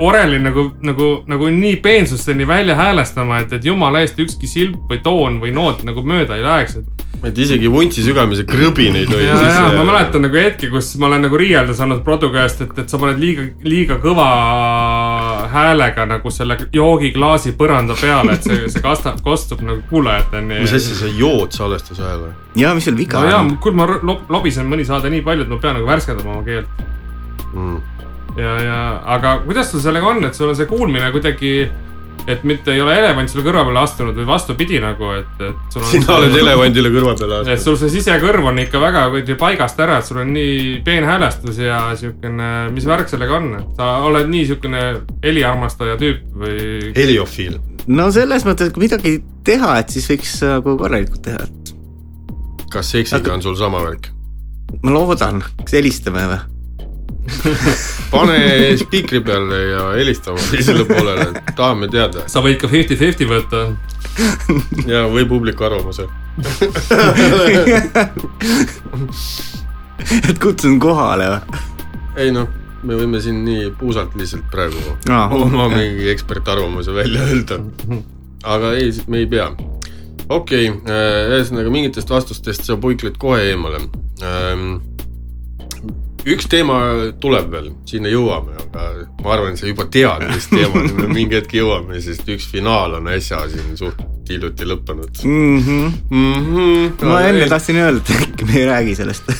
oreli 0.00 0.38
nagu, 0.42 0.70
nagu, 0.82 1.10
nagu 1.28 1.50
nii 1.52 1.76
peensusteni 1.84 2.46
välja 2.48 2.74
häälestama, 2.78 3.42
et, 3.44 3.52
et 3.52 3.64
jumala 3.64 4.00
eest 4.04 4.18
ükski 4.20 4.48
silp 4.48 4.90
või 4.90 5.02
toon 5.04 5.40
või 5.42 5.52
noot 5.54 5.84
nagu 5.84 6.02
mööda 6.06 6.38
ei 6.38 6.44
läheks, 6.46 6.80
et 6.80 7.06
et 7.20 7.36
isegi 7.36 7.68
vuntsi 7.68 8.00
sügamise 8.00 8.46
krõbini 8.48 9.02
ei 9.02 9.06
tohi 9.08 9.26
ja, 9.26 9.34
ja 9.36 9.64
ma 9.76 9.82
mäletan 9.84 10.22
nagu 10.24 10.38
hetki, 10.40 10.70
kus 10.72 10.94
ma 10.96 11.10
olen 11.10 11.26
nagu 11.26 11.36
riielda 11.36 11.74
saanud 11.76 12.00
Produ 12.06 12.30
käest, 12.32 12.62
et, 12.64 12.72
et 12.80 12.88
sa 12.88 12.96
paned 13.02 13.20
liiga, 13.20 13.44
liiga 13.60 13.98
kõva 14.00 14.28
häälega 15.52 16.06
nagu 16.08 16.32
selle 16.32 16.56
joogiklaasi 16.72 17.52
põranda 17.60 17.96
peale, 18.00 18.38
et 18.38 18.48
see, 18.48 18.62
see 18.72 18.84
kastab, 18.84 19.20
kostub 19.26 19.60
nagu 19.66 19.84
kuulajateni. 19.90 20.62
mis 20.64 20.72
asja 20.80 20.96
sa 21.02 21.12
jood 21.12 21.52
salvestuse 21.56 22.04
ajal 22.06 22.24
või? 22.24 22.34
ja 22.62 22.72
mis 22.78 22.88
seal 22.88 22.96
viga 22.96 23.20
no 23.20 23.32
jaa 23.34 23.44
on?, 23.44 23.56
kuule 23.60 23.76
ma 23.82 23.88
lo- 24.00 24.20
lobisen 24.32 24.70
mõni 24.70 24.88
saade 24.88 25.12
nii 25.12 25.20
palju, 25.26 25.44
et 25.44 25.52
ma 25.52 25.60
pean 25.60 25.76
nagu 25.76 25.90
värskendama 25.92 26.38
oma 26.38 26.46
keelt. 26.46 26.84
Mm. 27.52 27.80
ja, 28.38 28.56
ja 28.64 28.80
aga 29.16 29.38
kuidas 29.44 29.70
sul 29.72 29.82
sellega 29.82 30.10
on, 30.10 30.24
et 30.28 30.36
sul 30.36 30.50
on 30.50 30.58
see 30.58 30.68
kuulmine 30.70 31.10
kuidagi, 31.14 31.54
et 32.30 32.42
mitte 32.44 32.72
ei 32.74 32.82
ole 32.82 32.94
elevant 32.98 33.30
sulle 33.30 33.44
kõrva 33.46 33.62
peale 33.66 33.80
astunud 33.80 34.18
või 34.18 34.26
vastupidi 34.28 34.80
nagu, 34.82 35.12
et, 35.16 35.30
et 35.40 35.72
sul 35.74 35.82
on. 35.82 35.88
sina 35.88 36.16
oled 36.18 36.36
elevandile 36.42 36.92
kõrva 36.92 37.14
peale 37.18 37.40
et 37.40 37.54
astunud. 37.54 37.64
sul 37.64 37.78
see 37.80 37.94
sisekõrv 37.96 38.50
on 38.52 38.60
ikka 38.64 38.82
väga 38.82 39.06
kuidagi 39.14 39.38
paigast 39.40 39.80
ära, 39.82 39.98
et 40.00 40.10
sul 40.10 40.20
on 40.22 40.32
nii 40.36 40.76
peenhäälestus 40.86 41.62
ja 41.64 41.80
siukene, 42.00 42.52
mis 42.74 42.86
värk 42.88 43.10
sellega 43.12 43.40
on, 43.40 43.50
et 43.62 43.80
sa 43.80 43.90
oled 44.08 44.30
nii 44.30 44.46
siukene 44.52 44.84
heliarmastaja 45.24 45.98
tüüp 46.00 46.38
või? 46.44 46.92
heliofiil. 46.98 47.58
no 47.88 48.10
selles 48.14 48.46
mõttes, 48.48 48.70
et 48.70 48.76
kui 48.76 48.86
midagi 48.86 49.16
teha, 49.46 49.74
et 49.82 49.96
siis 49.96 50.08
võiks 50.12 50.38
nagu 50.46 50.76
korralikult 50.80 51.24
teha, 51.26 51.48
et 51.48 51.74
kas 52.70 52.94
seksiga 52.94 53.34
on 53.34 53.42
sul 53.44 53.58
sama 53.58 53.82
värk? 53.88 54.12
ma 54.84 54.94
loodan, 54.94 55.42
kas 55.64 55.80
helistame 55.80 56.28
või? 56.30 56.59
pane 58.14 58.38
spiikri 58.80 59.20
peale 59.24 59.58
ja 59.70 59.82
helista 59.96 60.32
oma 60.32 60.44
teisele 60.50 60.84
poolele, 60.88 61.26
tahame 61.56 61.86
teada 61.92 62.18
sa 62.30 62.38
võid 62.44 62.58
ka 62.60 62.66
fifty-fifty 62.70 63.24
võtta. 63.28 63.56
ja, 64.88 65.00
või 65.10 65.24
publiku 65.28 65.64
arvamuse. 65.68 66.04
et 70.30 70.38
kutsun 70.40 70.78
kohale 70.80 71.26
või? 71.34 71.40
ei 72.20 72.30
noh, 72.34 72.48
me 72.86 72.96
võime 72.98 73.20
siin 73.22 73.42
nii 73.44 73.70
puusalt 73.78 74.16
lihtsalt 74.18 74.46
praegu 74.52 74.80
Aa, 75.12 75.28
oma 75.36 75.68
mingi 75.72 76.08
ekspertarvamuse 76.12 76.94
välja 76.96 77.26
öelda. 77.28 77.60
aga 78.42 78.74
ei, 78.78 78.92
me 79.08 79.24
ei 79.24 79.28
pea. 79.30 79.50
okei 80.28 80.70
okay,, 80.70 80.96
ühesõnaga 81.36 81.72
mingitest 81.72 82.10
vastustest 82.10 82.68
sa 82.68 82.78
puikled 82.80 83.18
kohe 83.20 83.42
eemale. 83.50 83.78
Üks 86.28 86.48
teema 86.50 86.78
tuleb 87.20 87.50
veel, 87.52 87.70
sinna 87.88 88.12
jõuame, 88.12 88.56
aga 88.60 88.86
ma 89.24 89.34
arvan, 89.34 89.54
et 89.54 89.62
sa 89.62 89.68
juba 89.70 89.86
tead, 89.92 90.26
mis 90.30 90.48
teemani 90.52 90.94
me 90.98 91.08
mingi 91.12 91.38
hetk 91.38 91.54
jõuame, 91.56 92.00
sest 92.04 92.28
üks 92.28 92.48
finaal 92.52 92.98
on 93.00 93.10
äsja 93.12 93.42
siin 93.52 93.76
suht 93.80 94.00
hiljuti 94.30 94.66
lõppenud 94.68 95.24
mm. 95.24 95.58
-hmm. 95.58 95.92
mm. 96.10 96.34
-hmm. 96.46 97.08
ma 97.08 97.22
enne 97.26 97.48
tahtsin 97.50 97.80
öelda, 97.82 98.20
et 98.22 98.46
me 98.46 98.58
ei 98.60 98.66
räägi 98.68 98.94
sellest. 98.94 99.32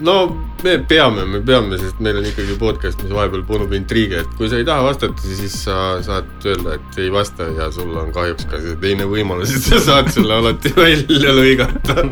no 0.00 0.20
me 0.64 0.78
peame, 0.88 1.24
me 1.24 1.40
peame, 1.44 1.78
sest 1.80 2.00
meil 2.04 2.18
on 2.20 2.26
ikkagi 2.28 2.56
podcast, 2.60 3.00
mis 3.04 3.12
vahepeal 3.14 3.42
punub 3.48 3.72
intriige, 3.76 4.20
et 4.24 4.34
kui 4.38 4.50
sa 4.50 4.58
ei 4.60 4.66
taha 4.68 4.84
vastata, 4.90 5.22
siis 5.24 5.54
sa 5.64 5.76
saad 6.04 6.28
öelda, 6.46 6.76
et 6.76 6.98
ei 7.00 7.08
vasta 7.14 7.46
ja 7.56 7.70
sul 7.74 7.94
on 8.00 8.12
kahjuks 8.14 8.48
ka 8.50 8.60
see 8.62 8.76
teine 8.82 9.06
võimalus, 9.10 9.54
et 9.56 9.64
sa 9.70 9.80
saad 9.86 10.10
selle 10.12 10.36
alati 10.36 10.72
välja 10.76 11.32
lõigata. 11.36 12.04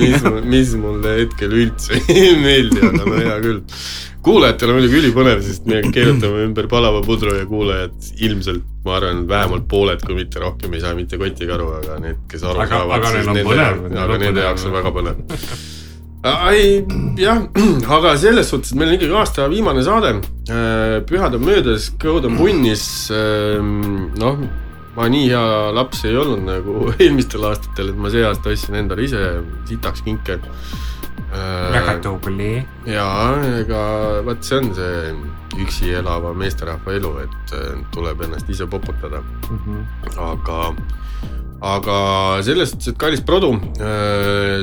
mis, 0.00 0.24
mis 0.48 0.74
mulle 0.80 1.18
hetkel 1.20 1.54
üldse 1.64 2.00
ei 2.14 2.34
meeldi, 2.40 2.80
aga 2.88 3.04
no 3.04 3.20
hea 3.20 3.36
küll. 3.44 3.62
kuulajatele 4.24 4.78
muidugi 4.78 5.00
ülipõnev, 5.02 5.44
sest 5.44 5.68
me 5.68 5.82
keerutame 5.92 6.46
ümber 6.46 6.68
palava 6.72 7.04
pudru 7.04 7.36
ja 7.36 7.44
kuulajad 7.48 8.12
ilmselt, 8.24 8.64
ma 8.86 8.96
arvan, 8.96 9.26
vähemalt 9.28 9.68
pooled, 9.68 10.00
kui 10.06 10.16
mitte 10.22 10.40
rohkem, 10.40 10.72
ei 10.72 10.80
saa 10.84 10.96
mitte 10.96 11.20
kotigi 11.20 11.52
aru, 11.52 11.68
aga 11.82 12.00
need, 12.00 12.24
kes 12.32 12.48
aru 12.48 12.64
Aga- 12.64 12.80
saavad, 12.80 13.08
siis 13.12 13.28
on 13.28 13.40
nende 13.42 13.98
aga 14.00 14.12
on 14.16 14.24
nende 14.24 14.46
jaoks 14.48 14.68
on 14.70 14.78
väga 14.80 14.94
põnev. 14.96 15.82
Ei 16.24 16.84
jah, 17.20 17.42
aga 17.96 18.14
selles 18.20 18.48
suhtes, 18.48 18.72
et 18.72 18.80
meil 18.80 18.92
on 18.92 18.98
ikkagi 18.98 19.16
aasta 19.20 19.48
viimane 19.52 19.84
saade. 19.84 20.14
pühad 21.08 21.36
on 21.36 21.44
möödas, 21.44 21.90
kõod 22.00 22.28
on 22.30 22.38
punnis. 22.40 22.86
noh, 23.12 24.46
ma 24.96 25.10
nii 25.10 25.28
hea 25.28 25.44
laps 25.76 26.04
ei 26.08 26.16
olnud 26.16 26.44
nagu 26.46 26.88
eelmistel 27.02 27.44
aastatel, 27.50 27.92
et 27.92 28.00
ma 28.00 28.12
see 28.12 28.24
aasta 28.24 28.54
ostsin 28.54 28.80
endale 28.80 29.06
ise 29.08 29.22
sitaks 29.68 30.04
kinke. 30.06 30.40
väga 31.74 31.98
tubli. 32.02 32.52
jaa, 32.86 33.30
ega 33.60 33.84
vot 34.26 34.44
see 34.46 34.60
on 34.62 34.74
see 34.76 35.14
üksi 35.60 35.92
elava 35.98 36.32
meesterahva 36.36 36.94
elu, 36.96 37.12
et 37.24 37.54
äh, 37.54 37.72
tuleb 37.94 38.24
ennast 38.26 38.48
ise 38.50 38.66
poputada, 38.70 39.22
aga, 40.18 40.60
aga 41.64 41.98
selles 42.44 42.74
suhtes, 42.74 42.92
et 42.92 42.98
kallis 43.00 43.22
Produ, 43.24 43.54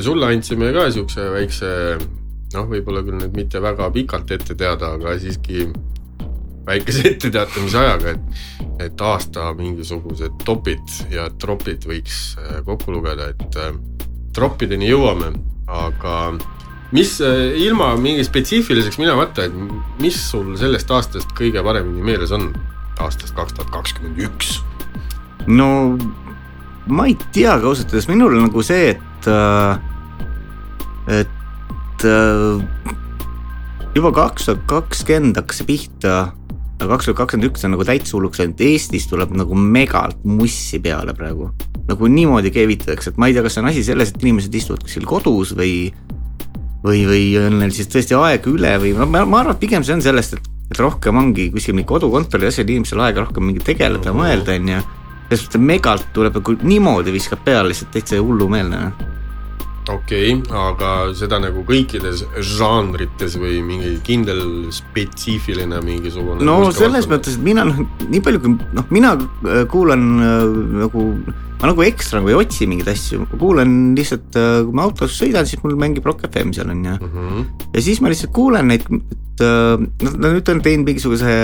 sulle 0.05 0.27
andsime 0.29 0.69
ka 0.75 0.85
siukse 0.93 1.31
väikse 1.33 1.69
noh, 2.55 2.67
võib-olla 2.69 3.03
küll 3.05 3.19
nüüd 3.19 3.37
mitte 3.37 3.61
väga 3.63 3.89
pikalt 3.93 4.31
ette 4.35 4.55
teada, 4.59 4.93
aga 4.97 5.15
siiski 5.21 5.67
väikese 6.67 7.05
etteteatamise 7.13 7.79
ajaga, 7.81 8.15
et, 8.15 8.41
et 8.87 9.05
aasta 9.05 9.51
mingisugused 9.57 10.41
topid 10.45 10.97
ja 11.13 11.27
tropid 11.41 11.87
võiks 11.89 12.23
äh, 12.39 12.59
kokku 12.67 12.95
lugeda, 12.95 13.31
et 13.33 13.59
äh, 13.59 13.71
troppideni 14.35 14.91
jõuame, 14.91 15.33
aga 15.71 16.17
mis 16.95 17.17
äh, 17.25 17.55
ilma 17.65 17.93
mingi 17.99 18.25
spetsiifiliseks 18.27 18.99
minemata, 19.01 19.47
et 19.47 20.01
mis 20.03 20.19
sul 20.31 20.53
sellest 20.59 20.91
aastast 20.91 21.33
kõige 21.37 21.63
paremini 21.65 22.03
meeles 22.11 22.33
on, 22.35 22.51
aastast 23.01 23.35
kaks 23.37 23.57
tuhat 23.57 23.71
kakskümmend 23.73 24.19
üks? 24.27 24.59
no 25.49 25.67
ma 26.89 27.07
ei 27.09 27.17
teagi 27.33 27.67
ausalt 27.67 27.91
öeldes, 27.93 28.09
minul 28.09 28.35
nagu 28.41 28.63
see, 28.65 28.95
et, 28.95 29.29
et 31.19 32.05
äh, 32.09 32.93
juba 33.95 34.13
kaks 34.15 34.47
tuhat 34.49 34.63
kakskümmend 34.71 35.39
hakkas 35.39 35.61
see 35.61 35.67
pihta, 35.69 36.15
kaks 36.81 37.09
tuhat 37.09 37.19
kakskümmend 37.19 37.49
üks 37.51 37.67
on 37.67 37.75
nagu 37.75 37.85
täitsa 37.87 38.17
hulluks 38.17 38.41
läinud, 38.41 38.63
Eestis 38.65 39.05
tuleb 39.11 39.35
nagu 39.37 39.57
megalt 39.57 40.23
mussi 40.25 40.81
peale 40.81 41.13
praegu. 41.17 41.51
nagu 41.91 42.07
niimoodi 42.07 42.53
keevitatakse, 42.55 43.11
et 43.11 43.17
ma 43.19 43.27
ei 43.27 43.35
tea, 43.35 43.43
kas 43.43 43.57
see 43.57 43.63
on 43.63 43.69
asi 43.71 43.83
selles, 43.83 44.13
et 44.13 44.23
inimesed 44.23 44.53
istuvad 44.55 44.85
kuskil 44.85 45.05
kodus 45.09 45.51
või 45.57 45.91
või, 46.85 47.03
või 47.05 47.25
on 47.41 47.59
neil 47.61 47.73
siis 47.75 47.89
tõesti 47.91 48.15
aega 48.17 48.49
üle 48.49 48.71
või 48.81 48.93
ma, 48.97 49.25
ma 49.25 49.41
arvan, 49.41 49.55
et 49.55 49.61
pigem 49.61 49.85
see 49.85 49.97
on 49.97 50.03
sellest, 50.05 50.37
et, 50.37 50.49
et 50.71 50.81
rohkem 50.81 51.19
ongi 51.19 51.49
kuskil 51.53 51.77
mingi 51.77 51.89
kodukontori 51.89 52.49
asjad, 52.49 52.69
inimesel 52.69 53.03
aega 53.05 53.25
rohkem 53.25 53.49
mingi 53.49 53.63
tegeleda 53.65 54.11
ja 54.11 54.15
mõelda, 54.17 54.57
on 54.57 54.73
ju. 54.75 54.81
Selles 55.31 55.55
et 55.55 55.63
megalt 55.63 56.11
tuleb 56.15 56.37
nagu 56.39 56.57
niimoodi 56.59 57.13
viskab 57.15 57.43
peale 57.45 57.71
lihtsalt 57.71 57.91
täitsa 57.95 58.19
hullumeelne. 58.19 58.81
okei 59.91 60.33
okay,, 60.35 60.57
aga 60.69 60.89
seda 61.17 61.39
nagu 61.41 61.63
kõikides 61.67 62.25
žanrites 62.53 63.37
või 63.41 63.61
mingi 63.65 63.93
kindel 64.05 64.43
spetsiifiline 64.75 65.79
mingisugune. 65.85 66.43
no 66.45 66.57
selles. 66.75 67.07
mõttes, 67.11 67.39
et 67.39 67.45
mina 67.45 67.65
noh, 67.69 67.79
nii 68.07 68.23
palju 68.25 68.43
kui 68.43 68.57
noh, 68.59 68.91
mina 68.91 69.15
äh, 69.15 69.63
kuulan 69.71 70.05
äh, 70.19 70.43
nagu, 70.83 71.07
ma 71.61 71.71
nagu 71.71 71.87
ekstra 71.87 72.19
nagu 72.19 72.33
ei 72.33 72.39
otsi 72.43 72.67
mingeid 72.69 72.91
asju, 72.91 73.23
ma 73.23 73.39
kuulan 73.41 73.77
lihtsalt, 73.97 74.35
kui 74.35 74.75
ma 74.77 74.89
autos 74.89 75.15
sõidan, 75.17 75.47
siis 75.47 75.63
mul 75.63 75.79
mängib 75.79 76.05
Rock 76.07 76.27
FM 76.29 76.51
seal 76.57 76.73
on 76.75 76.83
ju. 76.91 76.97
Mhm. 77.07 77.45
ja 77.71 77.87
siis 77.87 78.03
ma 78.03 78.11
lihtsalt 78.11 78.35
kuulen 78.35 78.67
neid, 78.73 78.83
et 78.91 79.45
äh, 79.47 79.79
nad, 79.79 80.19
nad 80.19 80.35
nüüd 80.35 80.53
on 80.53 80.61
teinud 80.67 80.91
mingisuguse 80.91 81.39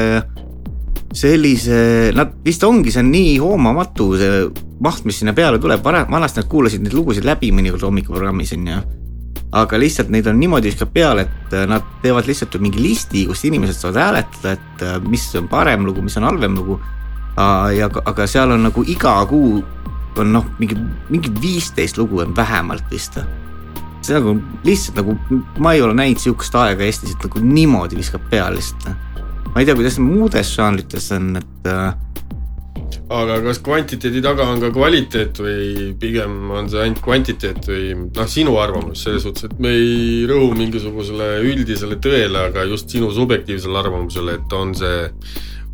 sellise, 1.16 2.12
nad 2.16 2.34
vist 2.46 2.64
ongi, 2.68 2.92
see 2.92 3.02
on 3.04 3.12
nii 3.14 3.38
hoomamatu, 3.42 4.08
see 4.20 4.40
maht, 4.84 5.06
mis 5.08 5.22
sinna 5.22 5.34
peale 5.38 5.60
tuleb, 5.62 5.82
varem, 5.84 6.10
vanasti 6.12 6.42
nad 6.42 6.50
kuulasid 6.52 6.84
neid 6.84 6.96
lugusid 6.96 7.28
läbi 7.28 7.52
mõnikord 7.56 7.86
hommikuprogrammis 7.88 8.54
on 8.58 8.68
ju. 8.72 8.82
aga 9.58 9.80
lihtsalt 9.80 10.10
neid 10.12 10.28
on 10.28 10.40
niimoodi 10.40 10.68
viskab 10.68 10.92
peale, 10.94 11.24
et 11.24 11.54
äh, 11.56 11.66
nad 11.70 11.86
teevad 12.04 12.28
lihtsalt 12.28 12.60
mingi 12.60 12.82
listi, 12.84 13.26
kus 13.30 13.46
inimesed 13.48 13.80
saavad 13.80 14.02
hääletada, 14.04 14.58
et 14.58 14.84
äh, 14.84 15.00
mis 15.08 15.24
on 15.40 15.48
parem 15.48 15.88
lugu, 15.88 16.04
mis 16.04 16.18
on 16.20 16.28
halvem 16.28 16.56
lugu. 16.60 16.80
ja, 17.78 17.90
aga 18.06 18.26
seal 18.28 18.52
on 18.52 18.64
nagu 18.66 18.84
iga 18.84 19.14
kuu 19.30 19.64
on 20.18 20.32
noh, 20.34 20.46
mingi, 20.60 20.76
mingi 21.10 21.30
viisteist 21.42 21.98
lugu 21.98 22.24
on 22.24 22.36
vähemalt 22.36 22.90
vist 22.92 23.20
see 24.08 24.16
nagu 24.16 24.38
lihtsalt 24.66 25.02
nagu, 25.02 25.18
ma 25.60 25.74
ei 25.76 25.82
ole 25.82 25.96
näinud 25.98 26.22
sihukest 26.22 26.56
aega 26.56 26.86
Eestis, 26.86 27.16
et 27.16 27.28
nagu 27.28 27.42
niimoodi 27.44 28.00
viskab 28.00 28.24
peale 28.32 28.58
lihtsalt. 28.58 29.07
Ma 29.54 29.62
ei 29.62 29.66
tea, 29.66 29.78
kuidas 29.78 30.00
muudes 30.02 30.52
žanrites 30.56 31.12
on, 31.16 31.36
et 31.40 31.72
äh, 31.72 31.94
aga 33.14 33.38
kas 33.46 33.60
kvantiteedi 33.64 34.22
taga 34.24 34.48
on 34.52 34.62
ka 34.62 34.70
kvaliteet 34.76 35.40
või 35.40 35.92
pigem 36.00 36.52
on 36.52 36.68
see 36.72 36.82
ainult 36.84 37.02
kvantiteet 37.04 37.68
või 37.70 37.84
noh, 37.96 38.30
sinu 38.32 38.58
arvamus 38.60 39.06
selles 39.06 39.24
suhtes, 39.24 39.48
et 39.48 39.60
me 39.64 39.72
ei 39.76 40.26
rõhu 40.30 40.52
mingisugusele 40.58 41.30
üldisele 41.48 42.00
tõele, 42.04 42.48
aga 42.50 42.66
just 42.68 42.92
sinu 42.92 43.12
subjektiivsele 43.16 43.80
arvamusele, 43.80 44.38
et 44.42 44.56
on 44.58 44.74
see, 44.76 45.06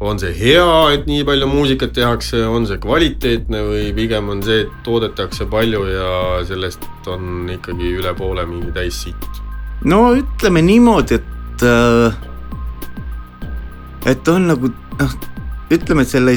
on 0.04 0.22
see 0.22 0.34
hea, 0.38 0.68
et 0.94 1.08
nii 1.10 1.26
palju 1.28 1.50
muusikat 1.50 1.96
tehakse, 1.98 2.44
on 2.46 2.68
see 2.70 2.82
kvaliteetne 2.84 3.64
või 3.70 3.88
pigem 3.98 4.30
on 4.34 4.44
see, 4.46 4.68
et 4.68 4.76
toodetakse 4.86 5.50
palju 5.50 5.88
ja 5.90 6.12
sellest 6.50 6.86
on 7.10 7.50
ikkagi 7.58 7.96
üle 7.98 8.14
poole 8.18 8.46
mingi 8.50 8.70
täis 8.78 9.02
sitt. 9.08 9.42
no 9.90 10.06
ütleme 10.20 10.62
niimoodi, 10.66 11.18
et 11.18 11.66
äh, 11.66 12.22
et 14.10 14.28
on 14.28 14.50
nagu 14.52 14.70
noh, 15.00 15.16
ütleme, 15.74 16.04
et 16.04 16.12
selle 16.12 16.36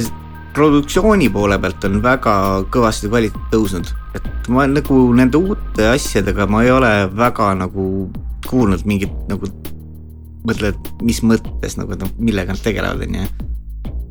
produktsiooni 0.57 1.29
poole 1.33 1.59
pealt 1.61 1.85
on 1.88 1.98
väga 2.05 2.35
kõvasti 2.72 3.11
kvaliteet 3.12 3.50
tõusnud, 3.52 3.90
et 4.16 4.50
ma 4.52 4.64
nagu 4.70 5.00
nende 5.16 5.40
uute 5.40 5.90
asjadega 5.90 6.46
ma 6.48 6.62
ei 6.64 6.72
ole 6.72 6.92
väga 7.12 7.50
nagu 7.61 8.07
kuulnud 8.46 8.87
mingit 8.88 9.12
nagu 9.31 9.50
mõtled, 10.46 10.79
mis 11.05 11.20
mõttes 11.26 11.76
nagu, 11.76 11.92
et 11.92 12.02
noh, 12.05 12.12
millega 12.22 12.55
nad 12.55 12.62
tegelevad, 12.62 13.02
on 13.02 13.18
ju. 13.18 13.50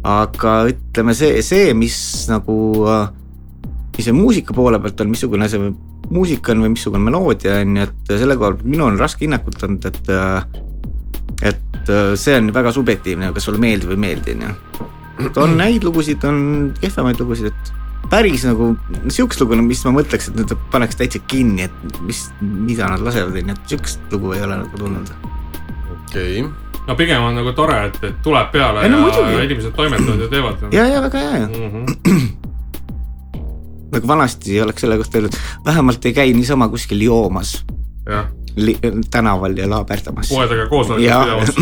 aga 0.05 0.55
ütleme 0.69 1.15
see, 1.17 1.39
see, 1.45 1.73
mis 1.77 1.97
nagu, 2.29 2.57
mis 3.95 4.05
see 4.05 4.15
muusika 4.15 4.53
poole 4.53 4.81
pealt 4.83 5.01
on, 5.01 5.13
missugune 5.15 5.47
see 5.49 5.71
muusika 6.11 6.53
on 6.53 6.65
või 6.65 6.75
missugune 6.75 7.07
meloodia 7.07 7.61
on 7.63 7.79
ju, 7.79 7.87
et 7.87 8.13
selle 8.19 8.37
koha 8.37 8.53
pealt 8.53 8.67
minul 8.67 8.91
on 8.91 9.01
raske 9.01 9.25
hinnangut 9.25 9.63
anda, 9.65 9.89
et 9.89 10.11
et 11.41 11.93
see 12.19 12.35
on 12.39 12.51
väga 12.55 12.73
subjektiivne, 12.75 13.31
kas 13.35 13.47
sulle 13.47 13.61
meeldib 13.61 13.91
või 13.91 13.97
ei 13.97 14.03
meeldi, 14.07 14.35
on 14.35 14.45
ju. 14.45 15.31
on 15.43 15.57
häid 15.61 15.85
lugusid, 15.85 16.23
on 16.27 16.39
kehvemaid 16.79 17.21
lugusid, 17.21 17.51
et 17.51 18.09
päris 18.09 18.45
nagu 18.47 18.73
sihukest 19.07 19.41
lugu, 19.41 19.57
mis 19.65 19.83
ma 19.87 19.95
mõtleks, 19.99 20.29
et 20.29 20.39
nüüd 20.39 20.53
paneks 20.73 20.99
täitsa 20.99 21.21
kinni, 21.31 21.69
et 21.69 21.99
mis, 22.05 22.25
mida 22.41 22.89
nad 22.91 23.03
lasevad, 23.05 23.35
on 23.35 23.53
ju, 23.53 23.57
et 23.57 23.73
sihukest 23.73 24.15
lugu 24.15 24.35
ei 24.35 24.45
ole 24.45 24.61
nagu 24.63 24.81
tulnud. 24.81 25.11
okei 25.99 26.41
okay., 26.41 26.79
no 26.87 26.97
pigem 26.97 27.23
on 27.25 27.37
nagu 27.37 27.53
tore, 27.57 27.77
et, 27.89 28.01
et 28.05 28.17
tuleb 28.25 28.51
peale 28.53 28.85
Ei, 28.85 28.93
no 28.93 29.01
ja 29.01 29.05
muidugi. 29.07 29.45
inimesed 29.49 29.77
toimetavad 29.77 30.25
ja 30.25 30.31
teevad. 30.33 30.67
ja, 30.73 30.89
ja 30.93 31.05
väga 31.05 31.23
hea 31.27 31.45
ju, 31.45 31.69
Mm 31.69 32.33
nagu 33.95 34.07
vanasti 34.07 34.61
oleks 34.61 34.83
selle 34.83 34.97
kohta 34.99 35.19
öeldud, 35.19 35.37
vähemalt 35.65 36.05
ei 36.05 36.13
käi 36.13 36.33
niisama 36.35 36.67
kuskil 36.67 37.01
joomas 37.05 37.57
jah, 38.09 38.27
tänaval 39.11 39.57
ja 39.57 39.69
laaberdamas. 39.69 40.29
poe 40.29 40.47
taga 40.47 40.67
koosolekut 40.71 41.05
ja 41.05 41.23
pidamas. 41.23 41.55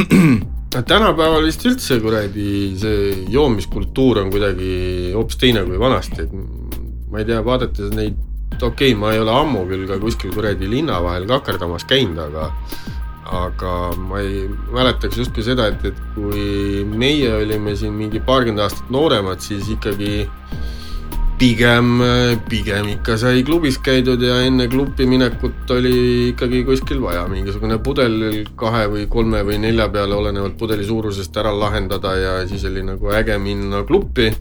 tänapäeval 0.93 1.45
vist 1.45 1.65
üldse 1.69 1.99
kuradi 2.01 2.73
see 2.81 3.25
joomiskultuur 3.33 4.23
on 4.23 4.31
kuidagi 4.33 5.11
hoopis 5.13 5.37
teine 5.41 5.65
kui 5.67 5.79
vanasti, 5.79 6.25
et 6.25 6.33
ma 7.11 7.21
ei 7.21 7.27
tea, 7.29 7.43
vaadates 7.45 7.93
neid, 7.93 8.17
okei 8.57 8.93
okay,, 8.93 8.97
ma 8.97 9.13
ei 9.13 9.21
ole 9.21 9.35
ammu 9.37 9.67
küll 9.69 9.85
ka 9.89 9.99
kuskil 10.01 10.33
kuradi 10.33 10.69
linna 10.69 10.97
vahel 11.03 11.27
kakerdamas 11.29 11.85
käinud, 11.89 12.17
aga 12.17 12.49
aga 13.33 13.73
ma 13.97 14.19
ei 14.21 14.47
mäletaks 14.73 15.17
justkui 15.21 15.45
seda, 15.45 15.69
et, 15.71 15.85
et 15.87 15.99
kui 16.15 16.83
meie 16.85 17.29
olime 17.37 17.75
siin 17.79 17.93
mingi 17.97 18.21
paarkümmend 18.23 18.65
aastat 18.65 18.89
nooremad, 18.93 19.41
siis 19.45 19.69
ikkagi 19.73 20.25
pigem, 21.39 22.01
pigem 22.49 22.89
ikka 22.93 23.15
sai 23.19 23.43
klubis 23.45 23.77
käidud 23.83 24.21
ja 24.23 24.39
enne 24.45 24.67
klubi 24.71 25.05
minekut 25.09 25.69
oli 25.75 25.93
ikkagi 26.31 26.63
kuskil 26.67 27.01
vaja 27.03 27.25
mingisugune 27.31 27.79
pudel 27.83 28.17
kahe 28.59 28.85
või 28.91 29.05
kolme 29.11 29.43
või 29.47 29.59
nelja 29.63 29.89
peale, 29.93 30.15
olenevalt 30.15 30.57
pudeli 30.59 30.85
suurusest 30.87 31.37
ära 31.41 31.53
lahendada 31.55 32.15
ja 32.19 32.33
siis 32.49 32.65
oli 32.69 32.85
nagu 32.85 33.13
äge 33.13 33.37
minna 33.41 33.83
klubi. 33.87 34.31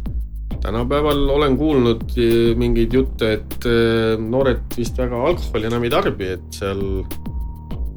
tänapäeval 0.63 1.31
olen 1.31 1.57
kuulnud 1.59 2.03
eh, 2.17 2.55
mingeid 2.57 2.93
jutte, 2.95 3.33
et 3.33 3.67
eh, 3.67 4.19
noored 4.19 4.77
vist 4.77 4.99
väga 4.99 5.17
alkoholi 5.17 5.67
enam 5.67 5.83
ei 5.83 5.91
tarbi, 5.91 6.29
et 6.37 6.45
seal, 6.55 6.85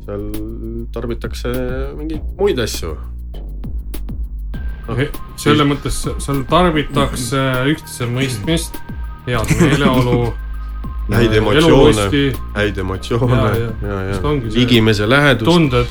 seal 0.06 0.32
tarbitakse 0.94 1.52
mingeid 1.98 2.24
muid 2.40 2.60
asju. 2.60 2.96
Selle 5.42 5.66
mõttes 5.68 6.02
seal 6.06 6.42
tarbitakse 6.50 7.44
üksteise 7.74 8.10
mõistmist, 8.12 8.82
head 9.28 9.54
meeleolu. 9.62 10.34
häid 11.14 11.36
emotsioone, 11.38 12.06
häid 12.56 12.78
emotsioone 12.82 13.36
Ja, 13.38 13.50
ja. 13.58 13.72
ja, 13.82 13.98
ja, 14.10 14.38
ligimese 14.56 15.10
lähedust. 15.10 15.46
tunded, 15.46 15.88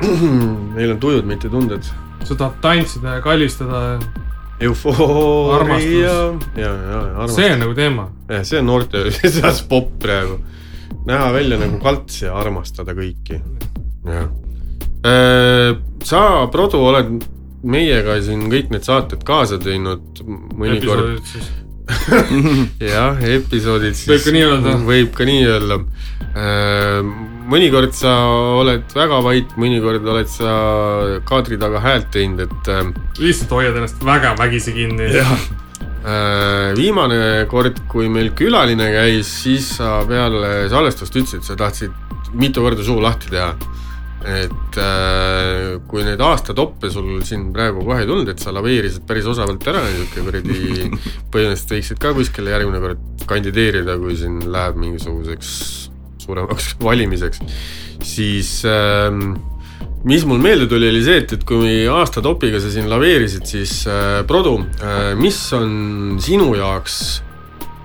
meil 0.76 0.94
on 0.94 1.00
tujud, 1.00 1.26
mitte 1.28 1.50
tunded. 1.52 1.84
sa 2.24 2.34
tahad 2.34 2.60
tantsida 2.62 3.18
ja 3.18 3.20
kallistada, 3.20 3.98
eufooria 4.60 6.06
ja, 6.56 6.70
armastus. 6.70 7.36
see 7.36 7.52
on 7.52 7.60
nagu 7.64 7.74
teema. 7.74 8.08
jah, 8.28 8.44
see 8.46 8.60
on 8.62 8.66
noorte 8.66 9.04
seas 9.36 9.62
popp 9.68 9.98
praegu. 10.00 10.38
näha 11.06 11.32
välja 11.32 11.58
nagu 11.60 11.80
kalts 11.82 12.22
ja 12.22 12.34
armastada 12.38 12.96
kõiki. 12.96 13.40
jah. 14.06 14.28
sa, 16.04 16.24
Produ, 16.52 16.80
oled 16.88 17.18
meiega 17.62 18.18
siin 18.24 18.48
kõik 18.52 18.72
need 18.74 18.86
saated 18.86 19.22
kaasa 19.26 19.58
teinud 19.62 20.22
mõnikord. 20.58 21.20
jah, 22.92 23.18
episoodid 23.36 23.96
siis. 23.98 24.08
Võib 24.12 24.24
ka 24.24 24.34
nii 24.34 24.44
öelda. 24.48 24.74
võib 24.88 25.14
ka 25.16 25.26
nii 25.28 25.46
öelda. 25.50 25.78
mõnikord 27.52 27.96
sa 27.96 28.12
oled 28.60 28.94
väga 28.96 29.18
vait, 29.26 29.56
mõnikord 29.60 30.06
oled 30.14 30.30
sa 30.30 30.52
kaadri 31.28 31.58
taga 31.60 31.82
häält 31.84 32.12
teinud, 32.14 32.46
et 32.46 32.70
äh, 32.72 32.86
lihtsalt 33.20 33.58
hoiad 33.58 33.76
ennast 33.76 34.00
väga 34.06 34.36
vägisi 34.38 34.74
kinni. 34.76 35.10
Äh, 36.02 36.72
viimane 36.74 37.44
kord, 37.50 37.76
kui 37.90 38.08
meil 38.10 38.32
külaline 38.34 38.88
käis, 38.90 39.28
siis 39.44 39.68
sa 39.76 40.00
peale 40.08 40.64
salvestust 40.72 41.14
ütlesid, 41.14 41.44
sa 41.46 41.54
tahtsid 41.58 41.94
mitu 42.34 42.64
korda 42.64 42.82
suu 42.82 42.98
lahti 43.02 43.30
teha. 43.30 43.52
Et 44.28 44.78
äh, 44.80 45.78
kui 45.90 46.04
neid 46.06 46.20
aastatoppe 46.22 46.90
sul 46.92 47.22
siin 47.26 47.48
praegu 47.54 47.84
kohe 47.86 48.02
ei 48.02 48.08
tulnud, 48.08 48.28
et 48.32 48.42
sa 48.42 48.54
laveerisid 48.54 49.06
päris 49.08 49.28
osavalt 49.30 49.66
ära, 49.70 49.82
niisugune 49.88 50.26
kuradi, 50.28 50.58
põhimõtteliselt 51.32 51.76
võiksid 51.76 52.02
ka 52.02 52.12
kuskile 52.16 52.54
järgmine 52.54 52.82
kord 52.82 53.24
kandideerida, 53.30 53.96
kui 54.02 54.18
siin 54.20 54.42
läheb 54.52 54.78
mingisuguseks 54.82 55.54
suuremaks 56.22 56.74
valimiseks, 56.88 57.42
siis 58.06 58.60
ähm, 58.68 59.34
mis 60.08 60.24
mul 60.28 60.40
meelde 60.42 60.68
tuli, 60.70 60.90
oli 60.90 61.02
see, 61.04 61.18
et, 61.22 61.34
et 61.36 61.44
kui 61.46 61.82
aasta 61.90 62.22
topiga 62.24 62.62
sa 62.62 62.70
siin 62.72 62.88
laveerisid, 62.90 63.46
siis 63.48 63.82
äh, 63.90 64.22
Produ 64.28 64.56
äh,, 64.62 65.12
mis 65.18 65.38
on 65.56 66.16
sinu 66.22 66.52
jaoks 66.58 67.02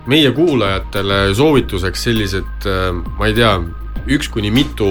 meie 0.08 0.32
kuulajatele 0.32 1.36
soovituseks 1.38 2.08
sellised 2.10 2.69
äh,, 2.69 2.89
ma 2.93 3.30
ei 3.30 3.36
tea, 3.38 3.54
üks 4.13 4.30
kuni 4.32 4.52
mitu 4.54 4.88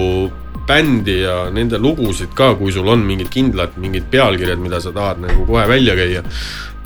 bändi 0.67 1.21
ja 1.23 1.51
nende 1.55 1.79
lugusid 1.79 2.35
ka, 2.35 2.55
kui 2.59 2.73
sul 2.75 2.89
on 2.91 3.05
mingid 3.07 3.31
kindlad 3.33 3.77
mingid 3.81 4.09
pealkirjad, 4.11 4.59
mida 4.63 4.81
sa 4.83 4.93
tahad 4.95 5.23
nagu 5.23 5.47
kohe 5.47 5.67
välja 5.69 5.97
käia. 5.99 6.23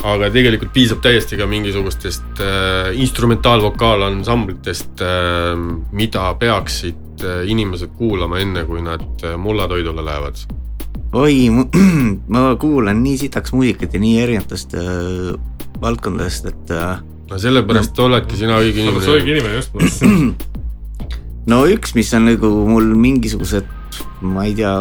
aga 0.01 0.31
tegelikult 0.33 0.71
piisab 0.73 0.97
täiesti 1.01 1.37
ka 1.37 1.45
mingisugustest 1.45 2.39
äh, 2.41 2.89
instrumentaalvokaalansamblitest 3.03 5.01
äh,, 5.05 5.53
mida 5.91 6.33
peaksid 6.39 7.21
äh, 7.21 7.45
inimesed 7.45 7.93
kuulama, 7.97 8.39
enne 8.41 8.65
kui 8.65 8.81
nad 8.81 9.23
äh, 9.23 9.37
mullatoidule 9.37 10.05
lähevad 10.05 10.41
oi, 11.13 11.49
ma 12.33 12.55
kuulan 12.59 13.03
nii 13.03 13.17
sitaks 13.17 13.53
muusikat 13.53 13.93
ja 13.93 14.01
nii 14.01 14.17
erinevatest 14.23 14.73
äh, 14.73 15.37
valdkondadest, 15.81 16.49
et 16.49 16.73
äh, 16.73 16.97
no 17.29 17.39
sellepärast 17.39 17.97
no. 17.97 18.09
oledki 18.09 18.41
sina 18.41 18.57
õige 18.61 18.87
oled 18.87 19.05
sa 19.05 19.19
õige 19.19 19.35
inimene. 19.35 19.61
inimene 19.61 19.85
just. 19.85 20.51
no 21.49 21.63
üks, 21.69 21.95
mis 21.97 22.11
on 22.17 22.27
nagu 22.29 22.49
mul 22.69 22.91
mingisugused, 22.97 23.67
ma 24.21 24.45
ei 24.45 24.53
tea, 24.57 24.73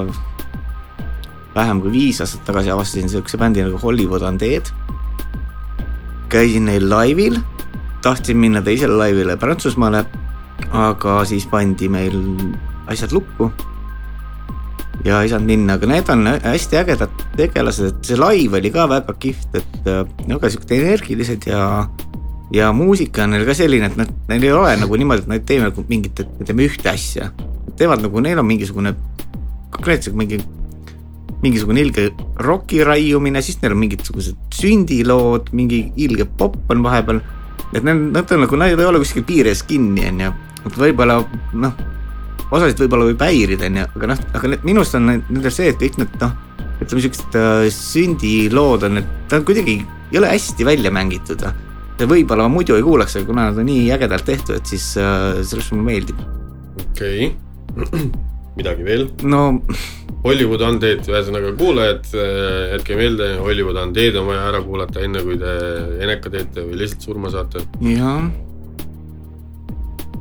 vähem 1.54 1.80
kui 1.82 1.92
viis 1.94 2.20
aastat 2.22 2.44
tagasi 2.48 2.72
avastasin 2.74 3.08
siukse 3.12 3.40
bändi 3.40 3.64
nagu 3.64 3.80
Hollywood 3.80 4.26
Undead. 4.26 4.72
käisin 6.30 6.68
neil 6.68 6.86
laivil, 6.90 7.40
tahtsin 8.02 8.36
minna 8.38 8.62
teisele 8.62 8.94
laivile 8.94 9.36
Prantsusmaale, 9.36 10.04
aga 10.70 11.24
siis 11.26 11.46
pandi 11.50 11.88
meil 11.88 12.14
asjad 12.86 13.12
lukku. 13.12 13.50
ja 15.04 15.22
ei 15.22 15.32
saanud 15.32 15.48
minna, 15.48 15.78
aga 15.78 15.86
need 15.88 16.08
on 16.12 16.28
hästi 16.44 16.76
ägedad 16.76 17.24
tegelased, 17.36 17.88
et 17.88 18.04
see 18.04 18.20
laiv 18.20 18.54
oli 18.54 18.70
ka 18.70 18.84
väga 18.88 19.16
kihvt, 19.16 19.54
et 19.56 19.88
äh, 19.88 20.04
väga 20.28 20.50
siuksed 20.52 20.76
energilised 20.76 21.48
ja 21.48 21.88
ja 22.52 22.72
muusika 22.72 23.24
on 23.24 23.34
neil 23.34 23.46
ka 23.46 23.54
selline, 23.54 23.90
et 23.90 23.98
nad, 23.98 24.10
neil 24.30 24.46
ei 24.46 24.54
ole 24.54 24.72
nagu 24.80 24.98
niimoodi, 24.98 25.24
et 25.24 25.30
nad 25.30 25.38
ei 25.38 25.46
tee 25.46 25.60
nagu 25.62 25.84
mingit, 25.88 26.22
et 26.22 26.32
me 26.38 26.46
teeme 26.46 26.66
ühte 26.66 26.90
asja. 26.90 27.30
teevad 27.78 28.02
nagu, 28.02 28.20
neil 28.20 28.38
on 28.38 28.44
mingisugune 28.48 28.92
konkreetselt 29.72 30.16
mingi, 30.18 30.40
mingisugune 31.40 31.80
ilge 31.80 32.10
roki 32.44 32.82
raiumine, 32.84 33.40
siis 33.42 33.60
neil 33.62 33.76
on 33.76 33.80
mingisugused 33.84 34.40
sündilood, 34.54 35.54
mingi 35.56 35.86
ilge 35.96 36.26
popp 36.38 36.74
on 36.74 36.82
vahepeal. 36.84 37.22
et 37.72 37.86
need, 37.86 38.10
nad 38.10 38.34
on 38.34 38.44
nagu, 38.44 38.58
nad 38.58 38.74
ei 38.74 38.90
ole 38.90 38.98
kuskil 38.98 39.24
piires 39.24 39.62
kinni, 39.62 40.08
on 40.10 40.20
ju. 40.26 40.34
et 40.66 40.82
võib-olla 40.84 41.20
noh, 41.54 41.80
osasid 42.50 42.82
võib-olla 42.82 43.12
võib 43.12 43.24
häirida, 43.24 43.70
on 43.70 43.82
ju, 43.82 43.88
aga 43.96 44.12
noh, 44.12 44.28
aga 44.34 44.54
need, 44.54 44.66
minu 44.66 44.82
arust 44.82 44.98
on 44.98 45.06
nendel 45.12 45.54
see, 45.54 45.70
et 45.70 45.78
kõik 45.78 46.02
need 46.02 46.20
noh, 46.20 46.36
ütleme 46.80 47.06
siuksed 47.06 47.38
äh, 47.38 47.64
sündilood 47.72 48.90
on, 48.90 49.04
et 49.04 49.18
ta 49.30 49.38
on 49.38 49.46
kuidagi, 49.46 49.80
ei 50.10 50.18
ole 50.18 50.34
hästi 50.34 50.66
välja 50.66 50.90
mängitud 50.90 51.46
ja 51.46 51.54
võib-olla 52.08 52.46
ma 52.48 52.54
muidu 52.54 52.76
ei 52.78 52.84
kuulaks, 52.86 53.16
aga 53.18 53.28
kuna 53.28 53.48
nad 53.50 53.60
on 53.60 53.68
nii 53.68 53.88
ägedalt 53.94 54.26
tehtud, 54.28 54.64
siis 54.68 54.92
äh, 55.00 55.40
sellest 55.42 55.74
mulle 55.74 55.88
meeldib. 55.92 56.20
okei 56.90 57.30
okay. 57.30 58.08
midagi 58.58 58.86
veel? 58.86 59.08
no 59.22 59.42
Hollywood 60.24 60.60
Undead, 60.60 61.06
ühesõnaga 61.08 61.54
kuulajad, 61.56 62.10
jätke 62.74 62.96
meelde, 62.98 63.30
Hollywood 63.40 63.78
Undead 63.80 64.18
on 64.20 64.26
vaja 64.28 64.42
ära 64.50 64.60
kuulata, 64.64 65.00
enne 65.06 65.22
kui 65.24 65.38
te 65.40 65.54
eneka 66.04 66.32
teete 66.32 66.66
või 66.66 66.76
lihtsalt 66.82 67.06
surma 67.08 67.32
saate. 67.32 67.64
jah. 67.86 68.26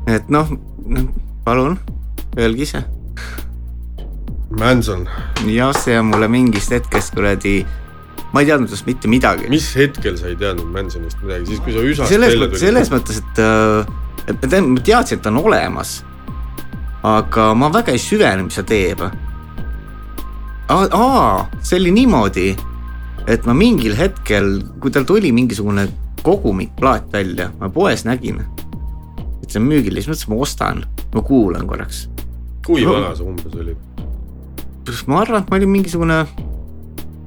et 0.08 0.32
noh, 0.32 0.54
palun, 1.44 1.76
öelge 2.39 2.63
ise. 2.63 2.84
Manson, 4.60 5.04
jah, 5.52 5.76
see 5.78 6.00
on 6.00 6.08
mulle 6.13 6.32
mingist 6.32 6.72
hetkest 6.74 7.13
kuradi, 7.13 7.60
ma 8.34 8.44
ei 8.44 8.50
teadnud 8.50 8.70
tast 8.70 8.86
mitte 8.89 9.10
midagi. 9.10 9.50
mis 9.50 9.72
hetkel 9.78 10.18
sa 10.20 10.30
ei 10.30 10.38
teadnud 10.39 10.70
Mansonist 10.74 11.22
midagi, 11.24 11.50
siis 11.50 11.63
kui 11.65 11.96
sa 11.98 12.08
selles 12.10 12.36
välja 12.36 12.46
mõttes, 12.46 12.63
selles 12.65 12.92
mõttes, 12.94 13.22
et, 13.24 13.42
et 14.28 14.44
ma 14.44 14.52
tean, 14.54 14.70
ma 14.76 14.86
teadsin, 14.86 15.18
et 15.18 15.26
ta 15.26 15.32
on 15.34 15.42
olemas. 15.42 15.96
aga 17.10 17.54
ma 17.56 17.72
väga 17.74 17.96
ei 17.96 18.02
süvenenud, 18.04 18.50
mis 18.50 18.60
ta 18.60 18.65
teeb. 18.68 19.02
aa, 20.70 21.48
see 21.63 21.80
oli 21.80 21.96
niimoodi, 21.96 22.52
et 23.28 23.50
ma 23.50 23.56
mingil 23.58 23.98
hetkel, 23.98 24.60
kui 24.80 24.94
tal 24.94 25.08
tuli 25.10 25.32
mingisugune 25.34 25.88
kogumikplaat 26.24 27.10
välja, 27.13 27.50
ma 27.60 27.72
poes 27.74 28.06
nägin, 28.06 28.44
et 29.42 29.50
see 29.50 29.62
on 29.62 29.70
müügil 29.72 29.98
ja 29.98 30.04
siis 30.04 30.12
mõtlesin, 30.12 30.34
ma 30.36 30.46
ostan, 30.46 30.86
ma 31.15 31.26
kuulan 31.26 31.65
korraks. 31.68 32.08
kui 32.65 32.86
no- 32.86 33.00
vana 33.00 33.15
sa 33.15 33.26
umbes 33.26 33.56
olid? 33.56 33.88
ma 35.08 35.20
arvan, 35.22 35.44
et 35.44 35.50
ma 35.50 35.58
olin 35.58 35.70
mingisugune, 35.70 36.24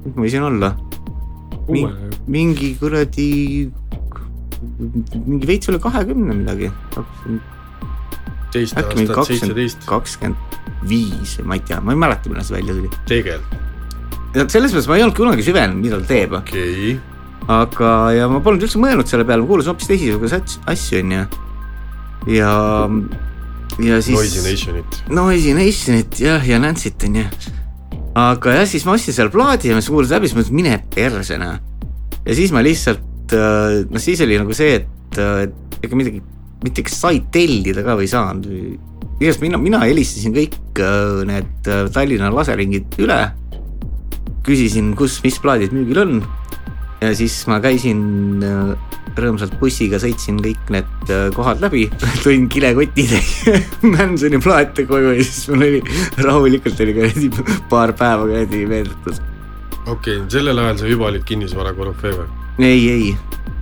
mis 0.03 0.15
ma 0.15 0.23
võisin 0.23 0.43
olla, 0.43 0.73
mingi 1.67 2.73
kuradi, 2.79 3.29
mingi 5.25 5.47
veits 5.47 5.69
üle 5.71 5.79
kahekümne 5.83 6.35
midagi, 6.37 6.71
teist 8.53 8.77
mingi 8.77 9.09
aastat, 9.09 9.31
seitseteist, 9.31 9.85
kakskümmend 9.89 10.59
viis 10.89 11.37
või 11.39 11.49
ma 11.51 11.59
ei 11.59 11.63
tea, 11.67 11.79
ma 11.83 11.95
ei 11.95 12.01
mäleta, 12.03 12.31
millal 12.31 12.45
see 12.47 12.57
välja 12.57 12.75
tuli. 12.77 12.91
tegelikult, 13.09 14.51
selles 14.51 14.75
mõttes 14.75 14.89
ma 14.91 14.99
ei 14.99 15.05
olnud 15.05 15.17
kunagi 15.17 15.47
süvenenud, 15.47 15.81
mida 15.83 16.01
ta 16.01 16.09
teeb, 16.11 16.37
okei 16.41 16.93
okay.. 16.93 16.93
aga, 17.59 17.93
ja 18.17 18.29
ma 18.31 18.43
polnud 18.43 18.67
üldse 18.67 18.81
mõelnud 18.81 19.09
selle 19.09 19.27
peale, 19.27 19.45
ma 19.45 19.51
kuulasin 19.51 19.73
hoopis 19.73 19.91
teisisuguseid 19.91 20.57
asju, 20.73 21.01
onju. 21.03 21.25
ja, 22.35 22.53
ja 23.79 24.01
siis. 24.03 24.19
Noisy 24.19 24.45
Nationit, 24.49 25.03
Noisy 25.09 25.57
Nationit 25.57 26.23
jah, 26.27 26.47
ja 26.47 26.61
Nancy't 26.61 27.07
onju. 27.09 27.27
Aga 28.19 28.59
jah, 28.59 28.69
siis 28.69 28.85
ma 28.85 28.97
ostsin 28.97 29.15
selle 29.15 29.33
plaadi 29.33 29.71
ja 29.71 29.77
ma 29.77 29.83
kuulasin 29.85 30.17
läbi, 30.17 30.29
siis 30.29 30.37
ma 30.37 30.43
mõtlesin, 30.43 30.59
mine 30.59 30.79
perse 30.93 31.39
noh. 31.41 31.57
ja 32.23 32.37
siis 32.37 32.53
ma 32.53 32.63
lihtsalt, 32.65 33.35
noh 33.89 34.03
siis 34.03 34.21
oli 34.25 34.39
nagu 34.41 34.55
see, 34.57 34.79
et 34.81 35.21
äh, 35.21 35.45
ega 35.83 35.99
midagi, 35.99 36.23
mitte 36.63 36.85
kas 36.85 36.99
sai 37.05 37.23
tellida 37.33 37.83
ka 37.85 37.97
või 37.99 38.07
ei 38.07 38.13
saanud 38.13 38.49
igatahes 39.23 39.41
mina, 39.43 39.59
mina 39.61 39.79
helistasin 39.85 40.33
kõik 40.35 40.57
äh, 40.81 41.23
need 41.29 41.69
äh, 41.69 41.87
Tallinna 41.93 42.31
laseringid 42.33 42.99
üle. 43.03 43.21
küsisin, 44.43 44.91
kus, 44.99 45.21
mis 45.23 45.37
plaadid 45.39 45.71
müügil 45.71 46.01
on. 46.01 46.17
Ja 47.03 47.13
siis 47.17 47.35
ma 47.49 47.59
käisin 47.63 48.43
äh, 48.45 48.93
rõõmsalt 49.19 49.57
bussiga 49.59 49.99
sõitsin 50.01 50.39
kõik 50.43 50.71
need 50.73 51.11
äh, 51.13 51.27
kohad 51.35 51.61
läbi, 51.63 51.85
tõin 52.25 52.47
kilekotitäie 52.51 53.59
Mansoni 53.93 54.39
plaate 54.43 54.87
koju 54.89 55.13
ja 55.17 55.27
siis 55.27 55.49
mul 55.51 55.67
oli 55.67 55.83
rahulikult 56.27 56.81
oli 56.85 56.97
kuradi 56.97 57.29
paar 57.71 57.95
päeva 57.99 58.25
kuradi 58.27 58.63
veedetud. 58.69 59.21
okei 59.85 60.17
okay,, 60.17 60.25
sellel 60.33 60.63
ajal 60.63 60.81
sa 60.81 60.89
juba 60.91 61.11
olid 61.11 61.27
kinnisvara 61.27 61.75
korüfee 61.77 62.15
või? 62.17 62.27
ei, 62.63 62.89
ei 62.89 63.13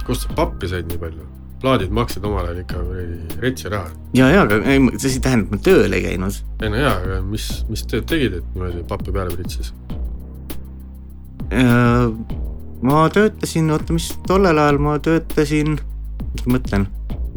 kust 0.08 0.28
sa 0.28 0.38
pappi 0.38 0.70
said 0.72 0.90
nii 0.92 1.02
palju? 1.02 1.28
plaadid 1.62 1.92
maksid 1.94 2.24
omal 2.26 2.48
ajal 2.48 2.62
ikka 2.64 2.86
kuradi 2.86 3.42
retsi 3.42 3.74
raha. 3.74 3.92
ja, 4.18 4.30
ja 4.34 4.46
aga 4.46 4.62
ei, 4.66 4.86
see 4.98 5.16
ei 5.16 5.26
tähenda, 5.26 5.50
et 5.50 5.58
ma 5.58 5.62
tööl 5.68 5.98
ei 5.98 6.06
käinud. 6.06 6.40
ei 6.62 6.72
no 6.74 6.80
jaa, 6.86 6.96
aga 7.02 7.20
mis, 7.26 7.50
mis 7.70 7.86
tööd 7.90 8.08
tegid, 8.10 8.40
et 8.42 8.56
niimoodi 8.56 8.86
pappi 8.90 9.14
peale 9.16 9.36
pritsis? 9.36 9.74
Ma 12.82 13.06
töötasin, 13.14 13.70
oota, 13.72 13.94
mis 13.94 14.10
tollel 14.28 14.58
ajal 14.58 14.80
ma 14.82 14.96
töötasin, 15.04 15.78
mis 16.32 16.48
ma 16.48 16.56
mõtlen, 16.56 16.88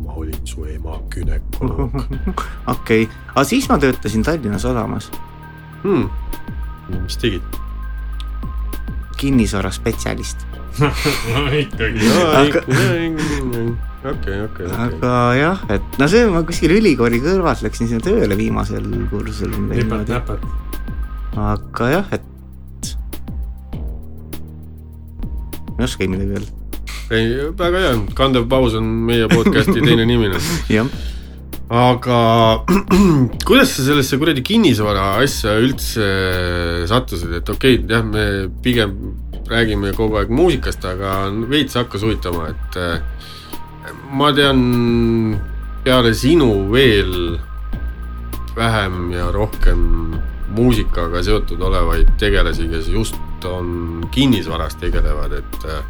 ma 0.04 0.16
olin 0.16 0.40
su 0.48 0.64
ema 0.68 0.96
gümnakoloog 1.12 1.98
okei 2.74 3.04
okay., 3.04 3.08
aga 3.34 3.44
siis 3.48 3.68
ma 3.70 3.78
töötasin 3.82 4.24
Tallinna 4.26 4.58
Sadamas 4.62 5.10
hmm.. 5.84 6.08
mis 7.02 7.20
tegid? 7.20 7.60
kinnisvaraspetsialist. 9.24 10.42
no 11.30 11.44
ikkagi. 11.54 12.08
Okei, 14.04 14.40
okei. 14.44 14.66
aga 14.84 15.12
jah, 15.38 15.62
et 15.72 15.98
no 16.00 16.08
see 16.10 16.26
ma 16.28 16.42
kuskil 16.44 16.74
ülikooli 16.76 17.22
kõrvalt 17.24 17.62
läksin 17.64 17.88
sinna 17.88 18.04
tööle 18.04 18.36
viimasel 18.36 18.84
kursusel. 19.12 19.54
nipet-näpet. 19.70 20.44
aga 21.40 21.88
jah, 21.94 22.10
et 22.12 22.26
ei 25.84 25.90
oskagi 25.90 26.08
midagi 26.08 26.38
öelda. 26.38 26.52
ei, 27.10 27.26
väga 27.58 27.82
hea, 27.82 27.96
kandev 28.16 28.48
paus 28.48 28.76
on 28.78 28.86
meie 29.08 29.28
podcast'i 29.28 29.82
teine 29.86 30.06
nimi 30.08 30.30
nüüd. 30.32 30.48
jah, 30.72 30.88
aga 31.68 32.20
kuidas 33.48 33.76
sa 33.76 33.84
sellesse 33.90 34.18
kuradi 34.20 34.44
kinnisvara 34.46 35.14
asja 35.20 35.58
üldse 35.60 36.08
sattusid, 36.90 37.36
et 37.40 37.52
okei 37.52 37.78
okay,, 37.78 37.88
jah, 37.90 38.04
me 38.04 38.48
pigem 38.64 38.96
räägime 39.50 39.92
kogu 39.96 40.16
aeg 40.22 40.32
muusikast, 40.32 40.84
aga 40.88 41.28
veits 41.50 41.76
hakkas 41.76 42.06
huvitama, 42.06 42.48
et 42.54 42.78
äh, 42.80 43.02
ma 44.16 44.32
tean 44.32 45.36
peale 45.84 46.14
sinu 46.16 46.70
veel 46.72 47.36
vähem 48.56 49.10
ja 49.12 49.28
rohkem 49.34 49.84
muusikaga 50.54 51.20
seotud 51.26 51.60
olevaid 51.60 52.14
tegelasi, 52.20 52.70
kes 52.72 52.88
just 52.88 53.20
on 53.48 54.06
kinnisvaras 54.14 54.76
tegelevad, 54.80 55.32
et 55.40 55.66
äh, 55.68 55.82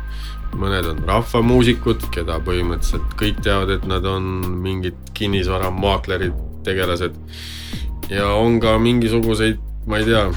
mõned 0.58 0.88
on 0.90 1.02
rahvamuusikud, 1.08 2.08
keda 2.14 2.38
põhimõtteliselt 2.46 3.14
kõik 3.20 3.42
teavad, 3.44 3.74
et 3.76 3.86
nad 3.90 4.04
on 4.08 4.26
mingid 4.64 4.98
kinnisvaramaaklerid, 5.18 6.36
tegelased. 6.66 7.16
ja 8.10 8.28
on 8.36 8.60
ka 8.60 8.76
mingisuguseid, 8.78 9.60
ma 9.86 10.00
ei 10.00 10.08
tea, 10.08 10.28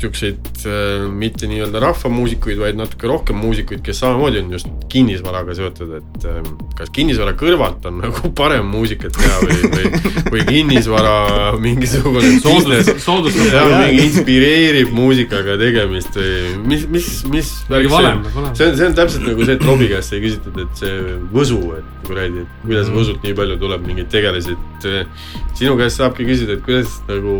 siukseid 0.00 0.64
äh, 0.66 1.06
mitte 1.12 1.48
nii-öelda 1.50 1.80
rahvamuusikuid, 1.84 2.58
vaid 2.60 2.78
natuke 2.80 3.08
rohkem 3.10 3.38
muusikuid, 3.40 3.82
kes 3.86 4.00
samamoodi 4.02 4.42
on 4.42 4.50
just 4.56 4.70
kinnisvaraga 4.92 5.54
seotud, 5.58 5.94
et 6.00 6.26
äh, 6.28 6.50
kas 6.78 6.92
kinnisvara 6.96 7.36
kõrvalt 7.38 7.86
on 7.90 8.02
nagu 8.04 8.30
parem 8.40 8.68
muusikat 8.72 9.16
teha 9.16 9.38
või, 9.44 9.70
või, 9.76 10.12
või 10.34 10.46
kinnisvara 10.50 11.14
mingisugune 11.62 12.34
business 12.44 13.04
soodustab. 13.04 13.52
jah, 13.54 13.70
mingi 13.86 14.08
inspireerib 14.10 14.92
muusikaga 14.96 15.56
tegemist 15.60 16.18
või 16.18 16.56
mis, 16.66 16.88
mis, 16.90 17.12
mis 17.32 17.54
valem 17.70 18.24
peab 18.26 18.40
olema. 18.42 18.54
see 18.58 18.70
on, 18.70 18.76
see 18.80 18.90
on 18.90 18.98
täpselt 18.98 19.28
nagu 19.28 19.46
see, 19.46 19.58
et 19.58 19.66
Robbie 19.66 19.92
käest 19.92 20.12
sai 20.12 20.22
küsitud, 20.24 20.60
et 20.64 20.82
see 20.82 20.94
Võsu, 21.36 21.58
et 21.76 22.06
kuradi, 22.06 22.44
et 22.44 22.60
kuidas 22.62 22.86
Mhm. 22.86 23.02
Võsult 23.02 23.24
nii 23.26 23.34
palju 23.36 23.58
tuleb 23.60 23.84
mingeid 23.86 24.08
tegelasi, 24.12 24.56
et 24.56 24.86
eh, 24.88 25.28
sinu 25.58 25.76
käest 25.78 26.00
saabki 26.00 26.26
küsida, 26.28 26.56
et 26.56 26.64
kuidas 26.64 27.00
nagu 27.10 27.36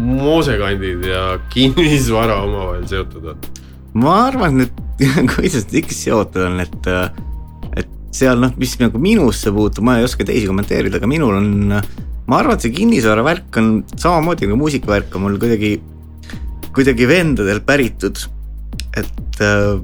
moosekandid 0.00 1.04
ja 1.08 1.26
kinnisvara 1.54 2.40
omavahel 2.44 2.86
seotud 2.90 3.30
on. 3.34 3.46
ma 4.00 4.16
arvan, 4.28 4.64
et 4.66 5.04
kuidas 5.34 5.68
ta 5.70 5.78
ikka 5.80 5.96
seotud 5.96 6.48
on, 6.48 6.60
et, 6.64 6.90
et 7.80 7.94
seal 8.14 8.40
noh, 8.42 8.52
mis 8.60 8.74
nagu 8.82 9.00
minusse 9.02 9.52
puutub, 9.54 9.86
ma 9.86 9.98
ei 10.00 10.06
oska 10.06 10.26
teisi 10.26 10.48
kommenteerida, 10.50 11.00
aga 11.00 11.10
minul 11.10 11.38
on, 11.38 11.50
ma 12.26 12.38
arvan, 12.40 12.58
et 12.58 12.66
see 12.66 12.74
kinnisvara 12.74 13.24
värk 13.26 13.58
on 13.62 13.74
samamoodi 13.94 14.48
nagu 14.48 14.60
muusikavärk 14.60 15.14
on 15.18 15.26
mul 15.26 15.40
kuidagi, 15.42 15.76
kuidagi 16.74 17.10
vendadelt 17.10 17.66
päritud. 17.66 18.26
et 18.94 19.42
äh, 19.42 19.74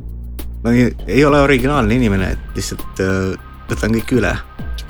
ma 0.62 0.74
ei, 0.74 0.90
ei 1.08 1.24
ole 1.24 1.40
originaalne 1.42 1.96
inimene, 1.96 2.34
et 2.36 2.58
lihtsalt 2.58 3.02
äh, 3.02 3.32
võtan 3.70 3.94
kõik 3.98 4.14
üle, 4.18 4.34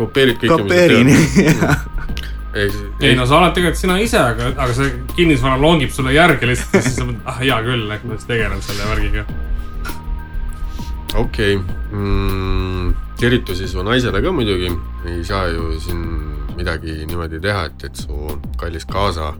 kopeerid 0.00 0.40
kõike. 0.40 0.56
kopeerin. 0.56 1.12
ei 2.54 3.14
no 3.14 3.26
sa 3.26 3.38
oled 3.38 3.54
tegelikult 3.54 3.78
sina 3.78 3.98
ise, 4.02 4.18
aga, 4.18 4.50
aga 4.56 4.74
see 4.74 4.90
kinnisvara 5.14 5.60
loongib 5.60 5.92
sulle 5.94 6.14
järgi 6.16 6.50
lihtsalt 6.50 6.74
ja 6.74 6.82
siis 6.82 6.98
sa 6.98 7.06
mõtled, 7.06 7.22
ah 7.30 7.38
hea 7.38 7.60
küll, 7.66 7.86
et 7.94 8.04
ma 8.04 8.18
siis 8.18 8.30
tegelen 8.30 8.64
selle 8.66 8.88
värgiga. 8.90 9.24
okei 11.14 11.56
okay., 11.60 12.92
teritusi 13.20 13.68
su 13.68 13.82
naisele 13.86 14.22
ka 14.24 14.32
muidugi, 14.32 14.70
ei 15.06 15.24
saa 15.24 15.46
ju 15.52 15.72
siin 15.80 16.04
midagi 16.56 17.00
niimoodi 17.06 17.40
teha, 17.40 17.66
et, 17.70 17.88
et 17.90 18.04
su 18.04 18.38
kallis 18.60 18.86
kaasa 18.88 19.34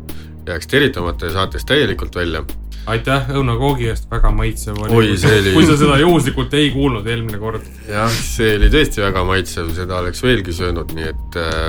jääks 0.47 0.67
teritamata 0.67 1.27
ja 1.27 1.33
saates 1.33 1.65
täielikult 1.69 2.17
välja. 2.17 2.45
aitäh 2.91 3.29
õunakoogi 3.37 3.91
eest, 3.91 4.07
väga 4.11 4.31
maitsev 4.35 4.79
oli. 4.81 4.95
Oi, 4.97 5.17
see 5.21 5.41
oli- 5.41 5.53
kui 5.55 5.67
sa 5.69 5.77
seda 5.77 5.99
juhuslikult 6.01 6.55
ei 6.55 6.71
kuulnud 6.75 7.07
eelmine 7.07 7.39
kord. 7.39 7.67
jah, 7.89 8.11
see 8.11 8.57
oli 8.57 8.71
tõesti 8.73 9.03
väga 9.05 9.25
maitsev, 9.25 9.75
seda 9.77 9.99
oleks 10.01 10.23
veelgi 10.23 10.55
söönud, 10.57 10.95
nii 10.97 11.11
et 11.11 11.41
äh, 11.41 11.69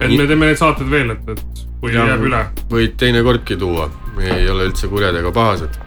et 0.00 0.10
me 0.14 0.26
teeme 0.26 0.48
neid 0.48 0.60
saateid 0.60 0.90
veel, 0.90 1.12
et, 1.14 1.28
et 1.34 1.62
kui 1.80 1.92
Jah. 1.94 2.08
jääb 2.12 2.24
üle. 2.28 2.40
võid 2.70 2.96
teinekordki 3.00 3.58
tuua, 3.58 3.88
me 4.16 4.32
ei 4.38 4.48
ole 4.50 4.68
üldse 4.70 4.90
kurjad 4.90 5.18
ega 5.18 5.32
pahased. 5.34 5.78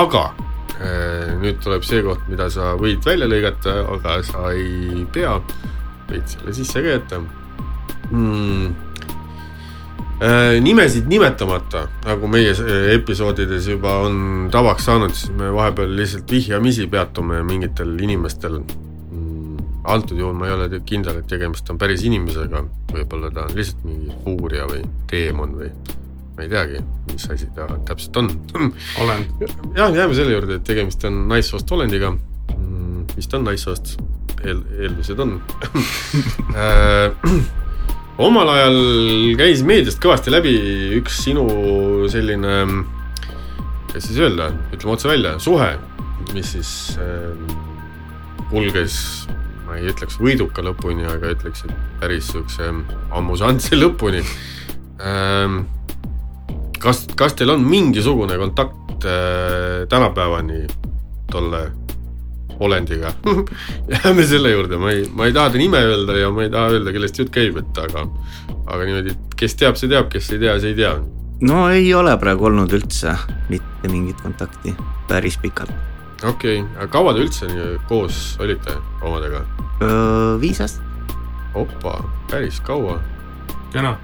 aga 0.00 0.24
äh, 0.78 1.32
nüüd 1.40 1.62
tuleb 1.64 1.86
see 1.86 2.02
koht, 2.06 2.26
mida 2.30 2.50
sa 2.52 2.74
võid 2.80 3.04
välja 3.06 3.30
lõigata, 3.30 3.80
aga 3.96 4.20
sa 4.26 4.52
ei 4.54 5.06
pea, 5.12 5.38
võid 6.10 6.30
selle 6.34 6.54
sisse 6.56 6.84
ka 6.84 6.94
jätta 6.96 7.22
hmm.. 8.10 8.74
nimesid 10.66 11.08
nimetamata, 11.08 11.86
nagu 12.04 12.28
meie 12.30 12.52
äh, 12.52 12.92
episoodides 12.98 13.70
juba 13.72 13.96
on 14.04 14.50
tavaks 14.52 14.90
saanud, 14.90 15.16
siis 15.16 15.34
me 15.38 15.50
vahepeal 15.54 15.96
lihtsalt 15.96 16.30
vihjamisi 16.30 16.86
peatume 16.92 17.42
mingitel 17.46 17.96
inimestel 17.98 18.60
antud 19.84 20.18
juhul 20.18 20.36
ma 20.36 20.48
ei 20.48 20.54
ole 20.54 20.82
kindel, 20.86 21.22
et 21.22 21.28
tegemist 21.30 21.68
on 21.72 21.78
päris 21.80 22.04
inimesega, 22.06 22.62
võib-olla 22.92 23.30
ta 23.34 23.46
on 23.48 23.56
lihtsalt 23.56 23.84
mingi 23.88 24.12
fuuria 24.24 24.66
või 24.68 24.82
teemon 25.10 25.54
või 25.60 25.70
ma 26.36 26.44
ei 26.44 26.50
teagi, 26.52 26.82
mis 27.10 27.26
asi 27.32 27.48
ta 27.56 27.66
täpselt 27.88 28.16
on. 28.20 28.30
olen. 29.02 29.24
jah, 29.76 29.92
jääme 29.92 30.16
selle 30.16 30.36
juurde, 30.36 30.60
et 30.60 30.66
tegemist 30.68 31.04
on 31.08 31.22
naissoost 31.30 31.72
olendiga 31.76 32.12
mm,. 32.12 33.06
vist 33.16 33.34
on 33.36 33.44
naissoost, 33.48 33.96
eel, 34.44 34.62
eeldused 34.80 35.24
on 35.24 35.38
Äh, 36.50 37.12
omal 38.26 38.48
ajal 38.52 38.78
käis 39.40 39.62
meediast 39.64 40.00
kõvasti 40.02 40.32
läbi 40.32 40.54
üks 40.98 41.22
sinu 41.24 41.46
selline, 42.12 42.56
kuidas 43.88 44.08
siis 44.10 44.18
öelda, 44.20 44.50
ütleme 44.74 44.96
otse 44.96 45.08
välja, 45.08 45.36
suhe, 45.40 45.70
mis 46.34 46.52
siis 46.56 46.72
äh, 47.00 47.30
kulges, 48.50 48.96
ma 49.70 49.78
ei 49.78 49.86
ütleks 49.86 50.18
võiduka 50.18 50.64
lõpuni, 50.66 51.04
aga 51.06 51.30
ütleks, 51.36 51.62
et 51.62 52.00
päris 52.00 52.32
siukse 52.32 52.72
ammusantse 53.14 53.78
lõpuni 53.82 54.24
ähm,. 55.06 55.60
kas, 56.82 57.04
kas 57.14 57.38
teil 57.38 57.54
on 57.54 57.62
mingisugune 57.62 58.34
kontakt 58.40 59.06
äh, 59.06 59.86
tänapäevani 59.92 60.64
tolle 61.30 61.68
olendiga? 62.60 63.12
jääme 63.94 64.26
selle 64.26 64.50
juurde, 64.56 64.80
ma 64.80 64.90
ei, 64.90 65.06
ma 65.14 65.30
ei 65.30 65.36
taha 65.36 65.54
ta 65.54 65.62
nime 65.62 65.84
öelda 65.86 66.18
ja 66.18 66.32
ma 66.34 66.48
ei 66.48 66.50
taha 66.50 66.74
öelda, 66.74 66.96
kellest 66.96 67.22
jutt 67.22 67.30
käib, 67.34 67.62
et 67.62 67.80
aga, 67.84 68.08
aga 68.66 68.88
niimoodi, 68.88 69.14
kes 69.38 69.54
teab, 69.60 69.78
see 69.78 69.92
teab, 69.92 70.10
kes 70.10 70.32
ei 70.34 70.42
tea, 70.42 70.56
see 70.58 70.74
ei 70.74 70.80
tea. 70.82 70.96
no 71.46 71.68
ei 71.70 71.94
ole 71.94 72.16
praegu 72.18 72.50
olnud 72.50 72.74
üldse 72.74 73.14
mitte 73.52 73.92
mingit 73.92 74.18
kontakti 74.26 74.74
päris 75.08 75.38
pikalt. 75.38 75.70
Okei 76.24 76.60
okay., 76.60 76.76
aga 76.76 76.86
kaua 76.92 77.14
te 77.16 77.24
üldse 77.24 77.48
nii 77.50 77.78
koos 77.88 78.36
olite 78.40 78.76
omadega? 79.02 79.42
viis 80.40 80.60
aastat, 80.60 81.16
opa, 81.56 81.98
päris 82.30 82.60
kaua 82.66 82.98
kena. 83.72 83.96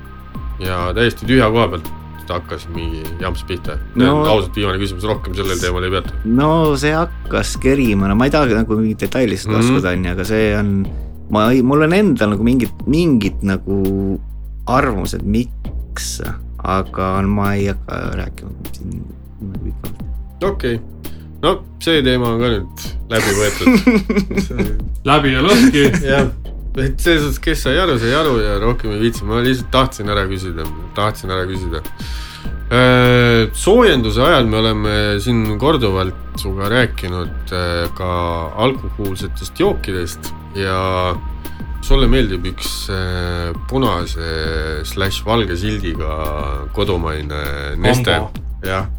ja 0.62 0.92
täiesti 0.96 1.26
tühja 1.28 1.50
koha 1.52 1.68
pealt 1.74 1.90
hakkas 2.26 2.64
mingi 2.74 3.04
jamps 3.20 3.44
pihta 3.46 3.76
No- 3.94 4.24
ausalt 4.26 4.56
viimane 4.56 4.80
küsimus, 4.82 5.04
rohkem 5.06 5.34
sellel 5.36 5.60
teemal 5.62 5.84
ei 5.86 5.90
peatu. 5.92 6.14
no 6.24 6.48
see 6.80 6.94
hakkas 6.96 7.56
kerima, 7.62 8.08
no 8.08 8.16
ma 8.18 8.26
ei 8.26 8.32
taha 8.34 8.46
nagu 8.62 8.78
mingit 8.80 8.98
detailidest 9.04 9.46
Mhm. 9.46 9.54
laskuda, 9.58 9.92
onju, 9.94 10.10
aga 10.16 10.24
see 10.24 10.48
on, 10.58 10.72
ma 11.30 11.50
ei, 11.52 11.62
mul 11.62 11.82
on 11.86 11.92
endal 11.92 12.30
nagu 12.34 12.42
mingid, 12.42 12.72
mingid 12.86 13.42
nagu 13.46 14.18
arvamused, 14.66 15.22
miks, 15.22 16.20
aga 16.64 17.22
ma 17.22 17.52
ei 17.54 17.68
hakka 17.70 18.00
rääkima 18.18 18.50
siin 18.72 18.90
niimoodi 19.38 19.70
pikalt. 19.70 20.02
okei 20.42 20.74
okay., 20.74 21.15
no 21.46 21.54
see 21.82 22.02
teema 22.02 22.32
on 22.34 22.42
ka 22.42 22.50
nüüd 22.56 22.84
läbi 23.12 23.34
võetud. 23.38 24.84
läbi 25.06 25.34
ja 25.34 25.42
lõhki. 25.46 25.84
jah, 26.02 26.30
et 26.82 27.00
selles 27.00 27.22
suhtes, 27.24 27.40
kes 27.44 27.66
sai 27.68 27.78
aru, 27.82 27.98
sai 28.02 28.14
aru 28.18 28.38
ja 28.42 28.56
rohkem 28.62 28.96
ei 28.96 29.04
viitsi, 29.06 29.26
ma 29.28 29.42
lihtsalt 29.44 29.70
tahtsin 29.74 30.10
ära 30.12 30.26
küsida, 30.30 30.66
tahtsin 30.98 31.34
ära 31.34 31.46
küsida. 31.48 31.82
soojenduse 33.54 34.22
ajal 34.26 34.48
me 34.50 34.58
oleme 34.58 34.94
siin 35.22 35.54
korduvalt 35.62 36.40
sinuga 36.40 36.68
rääkinud 36.72 37.52
äh, 37.54 37.86
ka 37.94 38.08
alkohoolsetest 38.64 39.60
jookidest 39.62 40.32
ja 40.58 41.14
sulle 41.86 42.08
meeldib 42.10 42.48
üks 42.50 42.90
äh, 42.90 43.54
punase 43.70 44.82
slaš 44.84 45.22
valge 45.26 45.54
sildiga 45.60 46.18
kodumaine 46.74 47.78
neste 47.78 48.18
jah 48.66 48.90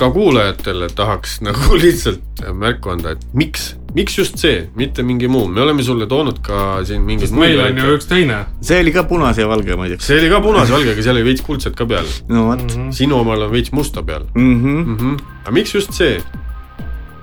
ka 0.00 0.10
kuulajatele 0.14 0.88
tahaks 0.96 1.38
nagu 1.46 1.76
lihtsalt 1.78 2.44
märku 2.56 2.94
anda, 2.94 3.14
et 3.16 3.36
miks 3.36 3.74
miks 3.94 4.16
just 4.18 4.38
see, 4.38 4.68
mitte 4.78 5.02
mingi 5.06 5.28
muu, 5.30 5.48
me 5.50 5.62
oleme 5.64 5.82
sulle 5.82 6.06
toonud 6.10 6.38
ka 6.46 6.80
siin 6.86 7.02
mingeid 7.06 7.28
sest 7.30 7.38
meil 7.38 7.60
on 7.64 7.80
ju 7.80 7.96
üks 7.96 8.06
teine. 8.10 8.44
see 8.64 8.78
oli 8.84 8.92
ka 8.94 9.04
punase 9.10 9.42
ja 9.42 9.50
valge 9.50 9.76
muideks. 9.76 10.06
see 10.06 10.20
oli 10.20 10.30
ka 10.32 10.40
punase 10.44 10.74
valgega, 10.74 11.02
seal 11.02 11.18
oli 11.18 11.26
veits 11.26 11.44
kuldset 11.46 11.76
ka 11.78 11.86
peal. 11.90 12.06
no 12.30 12.46
vot 12.50 12.76
sinu 12.96 13.18
omal 13.20 13.48
on 13.48 13.52
veits 13.54 13.74
musta 13.76 14.04
peal 14.06 14.26
mm. 14.34 14.54
-hmm. 14.62 14.84
mm. 14.84 14.96
-hmm. 14.96 15.18
aga 15.42 15.56
miks 15.58 15.74
just 15.74 15.92
see? 15.92 16.20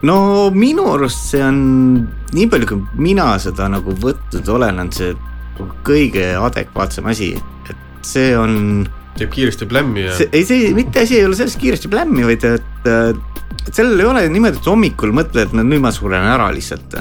no 0.01 0.49
minu 0.53 0.91
arust 0.93 1.31
see 1.31 1.43
on, 1.43 1.57
nii 2.33 2.47
palju 2.51 2.67
kui 2.73 2.83
mina 3.09 3.31
seda 3.39 3.69
nagu 3.71 3.95
võtnud 4.03 4.53
olen, 4.57 4.79
on 4.83 4.91
see 4.91 5.15
kõige 5.87 6.35
adekvaatsem 6.37 7.05
asi, 7.09 7.33
et 7.69 8.05
see 8.05 8.35
on 8.37 8.87
teeb 9.19 9.33
kiiresti 9.33 9.67
plämmi 9.69 10.05
ja 10.05 10.15
ei, 10.27 10.45
see 10.47 10.71
mitte 10.77 11.03
asi 11.03 11.19
ei 11.19 11.25
ole 11.27 11.37
selles 11.39 11.57
kiiresti 11.59 11.91
plämmi, 11.91 12.25
vaid 12.27 12.45
et, 12.47 12.89
et 12.89 13.75
sellel 13.75 14.01
ei 14.01 14.09
ole 14.09 14.25
niimoodi, 14.31 14.59
et 14.59 14.71
hommikul 14.71 15.13
mõtled, 15.15 15.53
no 15.55 15.65
nüüd 15.65 15.83
ma 15.83 15.93
suren 15.95 16.27
ära 16.27 16.49
lihtsalt. 16.55 16.97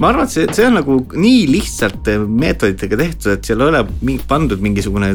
ma 0.00 0.08
arvan, 0.08 0.24
et 0.24 0.32
see, 0.32 0.46
see 0.56 0.66
on 0.66 0.78
nagu 0.80 0.96
nii 1.12 1.44
lihtsalt 1.50 2.08
meetoditega 2.26 2.98
tehtud, 3.02 3.32
et 3.34 3.48
seal 3.50 3.60
ei 3.60 3.72
ole 3.72 3.84
mingi, 4.00 4.24
pandud 4.28 4.62
mingisugune 4.64 5.12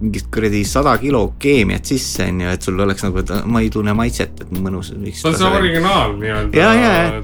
mingit 0.00 0.28
kuradi 0.32 0.60
sada 0.68 0.92
kilo 1.00 1.22
keemiat 1.40 1.88
sisse, 1.88 2.26
on 2.28 2.42
ju, 2.44 2.52
et 2.52 2.68
sul 2.68 2.80
oleks 2.84 3.06
nagu, 3.06 3.22
et 3.22 3.32
ma 3.48 3.64
ei 3.64 3.70
tunne 3.72 3.96
maitset, 3.96 4.44
et 4.44 4.56
mõnus 4.60 4.92
see 4.92 5.30
on 5.30 5.38
see 5.40 5.52
originaal 5.60 6.18
nii-öelda. 6.20 6.58
Ja, 6.58 6.72
ja. 6.76 7.22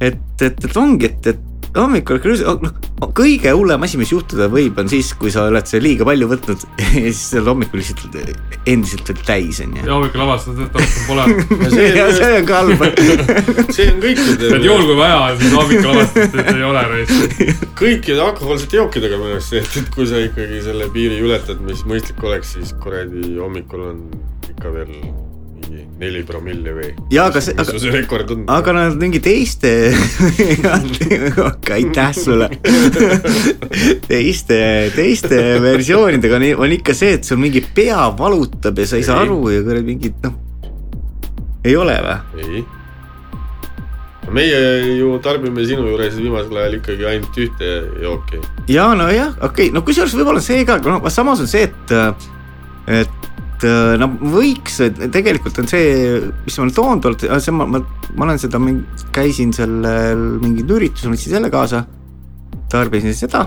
et, 0.00 0.22
et, 0.40 0.64
et 0.64 0.80
ongi, 0.80 1.12
et, 1.12 1.34
et 1.34 1.50
hommikul 1.74 2.20
noh, 2.62 2.74
kõige 3.16 3.52
hullem 3.54 3.82
asi, 3.86 3.98
mis 3.98 4.12
juhtuda 4.12 4.46
võib, 4.52 4.78
on 4.78 4.90
siis, 4.90 5.10
kui 5.18 5.32
sa 5.34 5.46
oled 5.48 5.66
seda 5.68 5.82
liiga 5.82 6.06
palju 6.06 6.28
võtnud 6.30 6.62
ja 6.80 7.02
siis 7.02 7.22
sa 7.32 7.40
oled 7.40 7.50
hommikul 7.50 7.82
lihtsalt 7.82 8.18
endiselt 8.70 9.10
veel 9.10 9.24
täis, 9.26 9.60
on 9.64 9.74
ju. 9.74 9.82
ja 9.82 9.96
hommikul 9.96 10.24
avastad, 10.26 10.62
et 10.64 10.78
rohkem 10.78 11.08
pole. 11.08 11.26
Ja 11.64 11.72
see 11.72 11.90
ja 11.96 12.06
see 12.14 12.30
on 12.38 12.48
ka 12.48 12.60
halb. 12.60 12.86
see 13.74 13.88
on 13.90 13.98
et 13.98 14.02
kõikide, 14.04 14.62
juhul 14.68 14.86
kui 14.88 14.98
vaja 14.98 15.18
on, 15.18 15.36
siis 15.42 15.58
hommikul 15.58 15.92
avastad, 15.94 16.40
et 16.44 16.54
ei 16.54 16.66
ole 16.70 16.86
reis. 16.92 17.60
kõikide 17.80 18.24
alkohoolsete 18.28 18.80
jookidega 18.80 19.20
minu 19.20 19.36
arust 19.38 19.54
see, 19.54 19.64
et, 19.64 19.78
et 19.82 19.92
kui 19.94 20.08
sa 20.10 20.22
ikkagi 20.22 20.62
selle 20.64 20.90
piiri 20.94 21.20
ületad, 21.24 21.62
mis 21.66 21.84
mõistlik 21.88 22.22
oleks, 22.24 22.56
siis 22.58 22.74
kuradi 22.82 23.34
hommikul 23.40 23.88
on 23.90 24.02
ikka 24.50 24.74
veel 24.74 24.98
mingi 25.74 25.98
neli 25.98 26.22
promilli 26.26 26.74
või. 26.74 26.90
Jaa, 27.12 27.26
aga 27.30 27.40
see- 27.42 27.54
aga- 27.58 28.32
on? 28.34 28.44
aga 28.48 28.74
nad 28.76 28.96
mingi 29.00 29.20
teiste, 29.22 29.72
aitäh 31.76 32.12
sulle. 32.14 32.48
teiste, 34.10 34.60
teiste 34.94 35.40
versioonidega 35.64 36.38
on, 36.38 36.46
on 36.66 36.76
ikka 36.78 36.94
see, 36.94 37.18
et 37.18 37.24
sul 37.24 37.40
mingi 37.42 37.64
pea 37.74 38.06
valutab 38.18 38.78
ja 38.78 38.86
sa 38.86 39.00
ei 39.00 39.06
saa 39.06 39.20
Ei. 39.22 39.26
aru 39.28 39.50
ja 39.50 39.64
kuradi 39.66 39.86
mingit 39.88 40.24
noh, 40.24 40.38
ei 41.64 41.76
ole 41.76 41.98
või? 42.04 42.44
ei. 42.44 42.64
meie 44.34 44.60
ju 44.98 45.18
tarbime 45.24 45.66
sinu 45.66 45.88
juures 45.88 46.14
viimasel 46.16 46.62
ajal 46.62 46.78
ikkagi 46.78 47.08
ainult 47.10 47.42
ühte 47.44 47.74
jooki. 48.02 48.40
ja 48.68 48.92
nojah, 48.94 49.34
okei 49.40 49.68
okay., 49.68 49.74
no 49.74 49.84
kusjuures 49.86 50.14
võib-olla 50.18 50.44
see 50.44 50.64
ka, 50.68 50.78
aga 50.80 50.96
noh, 50.96 51.10
samas 51.12 51.42
on 51.44 51.50
see, 51.50 51.66
et, 51.68 51.94
et 53.02 53.23
no 54.00 54.08
võiks, 54.34 54.80
tegelikult 55.14 55.60
on 55.62 55.68
see, 55.70 56.18
mis 56.44 56.56
toonud 56.56 57.06
olnud, 57.06 57.26
see 57.42 57.54
ma, 57.54 57.66
ma, 57.70 57.80
ma 58.16 58.26
olen 58.26 58.40
seda, 58.42 58.60
käisin 59.14 59.54
sellel 59.56 60.24
mingil 60.42 60.74
üritusel, 60.78 61.14
võtsin 61.14 61.36
selle 61.36 61.52
kaasa, 61.52 61.84
tarbisin 62.72 63.14
seda. 63.16 63.46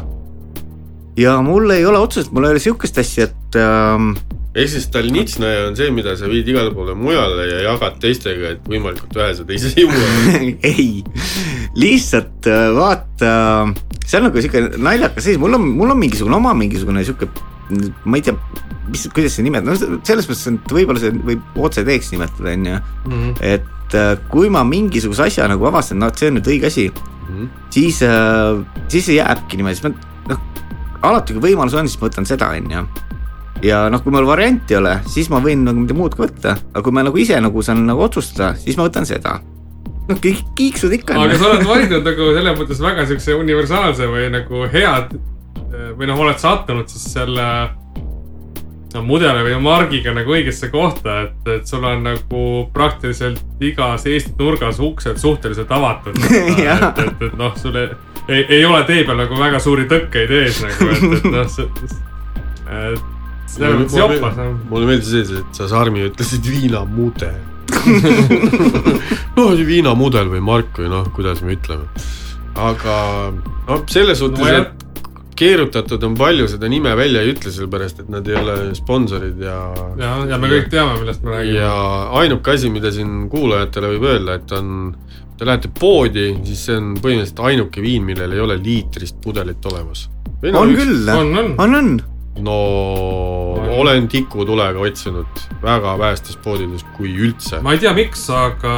ja 1.18 1.38
mul 1.42 1.72
ei 1.76 1.86
ole 1.86 2.00
otseselt, 2.00 2.32
mul 2.34 2.48
ei 2.48 2.56
ole 2.56 2.64
sihukest 2.64 3.02
asja, 3.02 3.28
et 3.28 3.60
ähm, 3.62 4.14
ehk 4.58 4.72
siis 4.72 4.88
Stalnitsnõja 4.88 5.68
on 5.70 5.76
see, 5.78 5.90
mida 5.94 6.16
sa 6.18 6.30
viid 6.30 6.48
igale 6.50 6.72
poole 6.74 6.96
mujale 6.98 7.46
ja 7.50 7.60
jagad 7.68 8.00
teistega, 8.02 8.56
et 8.56 8.70
võimalikult 8.70 9.18
vähesed 9.18 9.52
ise 9.54 9.74
juua. 9.78 10.40
ei, 10.66 11.04
lihtsalt 11.84 12.50
äh, 12.50 12.70
vaata, 12.78 13.36
see 14.06 14.20
on 14.22 14.28
nagu 14.30 14.42
sihuke 14.46 14.64
naljakas 14.78 15.30
seis, 15.30 15.42
mul 15.42 15.60
on, 15.60 15.70
mul 15.78 15.94
on 15.94 16.02
mingisugune 16.02 16.40
oma 16.40 16.56
mingisugune 16.58 17.06
sihuke, 17.06 17.30
ma 18.08 18.20
ei 18.20 18.24
tea, 18.26 18.36
mis, 18.88 19.08
kuidas 19.16 19.36
see 19.38 19.46
nimetada, 19.48 19.76
no 19.76 20.00
selles 20.08 20.30
mõttes, 20.30 20.46
et 20.54 20.76
võib-olla 20.78 21.02
see 21.02 21.16
võib 21.32 21.60
OCD-ks 21.68 22.14
nimetada, 22.16 22.54
on 22.54 22.70
ju. 22.72 22.80
et 23.44 23.98
äh, 23.98 24.14
kui 24.32 24.52
ma 24.54 24.64
mingisuguse 24.68 25.28
asja 25.28 25.50
nagu 25.52 25.68
avastan, 25.70 26.00
no 26.02 26.12
et 26.12 26.20
see 26.20 26.32
on 26.32 26.40
nüüd 26.40 26.52
õige 26.54 26.72
asi, 26.72 26.88
siis, 27.74 28.00
siis 28.88 29.10
see 29.10 29.18
jääbki 29.18 29.60
niimoodi, 29.60 29.80
siis 29.80 29.88
ma 29.88 30.32
noh, 30.32 30.64
alati 31.08 31.36
kui 31.36 31.50
võimalus 31.52 31.76
on, 31.78 31.90
siis 31.90 32.00
ma 32.02 32.10
võtan 32.10 32.28
seda, 32.30 32.54
on 32.56 32.72
ju. 32.72 32.88
Ja 33.66 33.88
noh, 33.90 34.02
kui 34.06 34.14
mul 34.14 34.28
varianti 34.30 34.76
ei 34.76 34.80
ole, 34.80 35.00
siis 35.10 35.32
ma 35.34 35.40
võin 35.42 35.64
nagu 35.66 35.82
midagi 35.82 35.98
muud 35.98 36.14
ka 36.14 36.28
võtta, 36.28 36.58
aga 36.70 36.84
kui 36.86 36.94
ma 36.94 37.04
nagu 37.08 37.18
ise 37.18 37.40
nagu 37.42 37.64
saan 37.66 37.88
nagu 37.88 38.04
otsustada, 38.06 38.52
siis 38.62 38.78
ma 38.78 38.86
võtan 38.86 39.08
seda. 39.10 39.40
noh, 40.08 40.20
kõik 40.24 40.44
kiiksud 40.56 40.94
ikka 40.96 41.18
aga 41.20 41.40
sa 41.40 41.50
oled 41.50 41.66
valinud 41.68 42.06
nagu 42.06 42.28
selles 42.38 42.60
mõttes 42.60 42.78
väga 42.80 43.08
siukse 43.10 43.34
universaalse 43.36 44.06
või 44.08 44.30
nagu 44.32 44.62
head 44.72 45.18
või 45.98 46.10
noh, 46.10 46.20
oled 46.26 46.40
sattunud 46.42 46.90
siis 46.92 47.10
selle 47.14 47.48
no, 48.94 49.04
mudeli 49.06 49.44
või 49.46 49.58
margiga 49.64 50.14
nagu 50.16 50.36
õigesse 50.36 50.70
kohta, 50.74 51.22
et, 51.28 51.50
et 51.58 51.68
sul 51.70 51.86
on 51.88 52.06
nagu 52.06 52.44
praktiliselt 52.74 53.64
igas 53.64 54.08
Eesti 54.10 54.36
nurgas 54.40 54.80
uksed 54.84 55.20
suhteliselt 55.22 55.72
avatud. 55.74 56.18
et, 56.24 56.64
Jah. 56.64 56.90
et, 56.94 57.28
et 57.30 57.36
noh, 57.40 57.54
sul 57.60 57.76
ei, 57.80 57.90
ei, 58.28 58.46
ei 58.60 58.64
ole 58.66 58.84
tee 58.90 59.04
peal 59.08 59.22
nagu 59.24 59.40
väga 59.40 59.62
suuri 59.64 59.88
tõkkeid 59.92 60.34
ees 60.42 60.64
nagu, 60.66 60.90
et, 60.94 61.06
et 61.20 61.30
noh, 61.34 61.52
see, 61.52 61.68
et 62.68 63.06
selles 63.48 63.78
mõttes 63.82 64.00
jopas 64.00 64.40
noh. 64.40 64.56
mulle 64.72 64.90
meeldis 64.90 65.14
see, 65.14 65.42
et 65.42 65.60
sa 65.62 65.70
Sarmi 65.72 66.04
ütlesid 66.08 66.48
viinamudel. 66.48 67.38
no 69.38 69.50
viinamudel 69.68 70.32
või 70.32 70.42
mark 70.44 70.80
või 70.80 70.92
noh, 70.92 71.08
kuidas 71.16 71.44
me 71.44 71.56
ütleme. 71.58 71.88
aga 72.58 72.98
noh, 73.36 73.84
selles 73.92 74.20
suhtes 74.24 74.42
No 74.42 74.50
et 74.50 74.87
keerutatud 75.38 76.04
on 76.08 76.16
palju, 76.18 76.48
seda 76.52 76.70
nime 76.72 76.94
välja 76.98 77.22
ei 77.24 77.34
ütle, 77.34 77.52
sellepärast 77.54 78.02
et 78.04 78.10
nad 78.12 78.28
ei 78.30 78.38
ole 78.40 78.58
sponsorid 78.78 79.40
ja 79.44 79.58
ja, 80.00 80.12
ja 80.32 80.40
me 80.42 80.50
kõik 80.52 80.70
teame, 80.74 80.98
millest 81.02 81.24
me 81.26 81.36
räägime. 81.36 81.62
ja 81.62 81.72
ainuke 82.22 82.56
asi, 82.56 82.72
mida 82.74 82.92
siin 82.94 83.28
kuulajatele 83.32 83.94
võib 83.96 84.10
öelda, 84.12 84.38
et 84.42 84.54
on, 84.58 84.76
te 85.38 85.48
lähete 85.48 85.72
poodi, 85.80 86.30
siis 86.48 86.68
see 86.70 86.78
on 86.80 86.92
põhimõtteliselt 87.04 87.44
ainuke 87.52 87.84
viin, 87.86 88.06
millel 88.08 88.36
ei 88.36 88.44
ole 88.44 88.60
liitrist 88.62 89.22
pudelit 89.24 89.66
olemas. 89.72 90.08
on 90.54 90.76
küll, 90.78 91.10
on, 91.14 91.34
on. 91.44 91.56
on, 91.58 91.80
on. 91.82 91.96
no 92.48 92.60
olen 93.78 94.08
tikutulega 94.12 94.82
otsinud 94.82 95.46
väga 95.62 95.98
vähestes 96.02 96.38
poodides, 96.42 96.86
kui 96.98 97.14
üldse. 97.14 97.62
ma 97.62 97.78
ei 97.78 97.82
tea, 97.86 97.94
miks, 97.98 98.28
aga, 98.34 98.78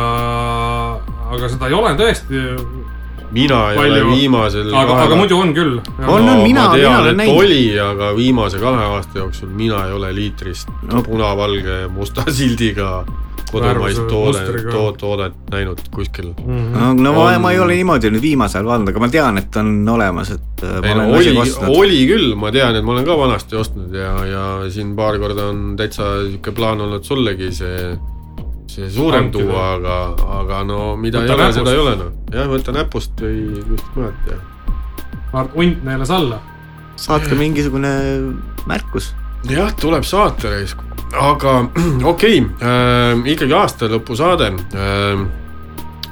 aga 1.32 1.52
seda 1.56 1.72
ei 1.72 1.80
ole 1.80 1.96
tõesti. 2.00 2.48
Mina 3.32 3.72
ei 3.72 3.78
Palju- 3.78 3.94
ole 4.06 4.16
viimasel 4.16 4.74
aga, 4.74 4.96
aga 5.06 5.16
muidu 5.20 5.38
on 5.40 5.54
küll. 5.54 5.80
On, 6.08 6.30
on, 6.30 6.44
mina- 6.44 6.70
mina 6.74 6.98
olen 7.00 7.18
näinud. 7.18 7.36
oli, 7.44 7.64
aga 7.80 8.12
viimase 8.18 8.60
kahe 8.60 8.84
aasta 8.96 9.20
jooksul 9.24 9.50
mina 9.54 9.86
ei 9.88 9.94
ole 9.94 10.14
liitrist 10.16 10.68
No. 10.92 11.04
punavalge 11.04 11.88
musta 11.94 12.26
sildiga 12.32 13.04
kodumaist 13.52 14.04
toode 14.10 14.42
to, 14.72 14.82
toodet 14.98 15.34
näinud 15.52 15.80
kuskil. 15.94 16.34
no 16.38 17.14
ma, 17.14 17.24
On- 17.32 17.42
ma 17.42 17.52
ei 17.52 17.60
ole 17.60 17.74
niimoodi 17.80 18.12
nüüd 18.14 18.22
viimasel 18.22 18.66
vaadanud, 18.66 18.90
aga 18.94 19.00
ma 19.00 19.10
tean, 19.10 19.38
et 19.42 19.56
on 19.58 19.72
olemas, 19.90 20.30
et 20.36 20.64
äh, 20.64 20.76
ei 20.86 20.94
no 20.96 21.08
oli 21.18 21.34
oli 21.78 22.04
küll, 22.10 22.36
ma 22.38 22.52
tean, 22.54 22.76
et 22.78 22.84
ma 22.86 22.94
olen 22.94 23.06
ka 23.10 23.18
vanasti 23.18 23.56
ostnud 23.58 23.94
ja, 23.94 24.14
ja 24.26 24.44
siin 24.70 24.96
paar 24.96 25.18
korda 25.22 25.50
on 25.54 25.74
täitsa 25.78 26.12
sihuke 26.28 26.52
plaan 26.54 26.82
olnud 26.86 27.04
sullegi 27.04 27.52
see 27.52 27.98
suurem 28.94 29.28
Hankida. 29.28 29.44
tuua, 29.44 29.66
aga, 29.76 29.98
aga 30.40 30.62
no 30.68 30.80
mida 31.00 31.24
Võta 31.24 31.36
ei 31.36 31.40
ole, 31.40 31.50
seda 31.58 31.74
ei 31.74 31.82
ole 31.84 31.96
noh. 32.00 32.12
jah, 32.34 32.50
võta 32.52 32.76
näpust 32.76 33.24
või 33.24 33.42
kuskilt 33.72 33.98
mujalt 33.98 34.30
ja. 34.32 34.40
hunt 35.56 35.84
neelas 35.88 36.14
alla. 36.16 36.40
saatke 37.00 37.38
mingisugune 37.40 37.94
märkus. 38.70 39.14
jah, 39.50 39.74
tuleb 39.80 40.08
saate 40.08 40.54
reis, 40.54 40.76
aga 41.14 41.56
okei 42.14 42.42
okay, 42.44 42.46
äh,, 42.62 43.26
ikkagi 43.36 43.58
aasta 43.58 43.92
lõpusaade 43.92 44.54
äh,. 44.56 45.26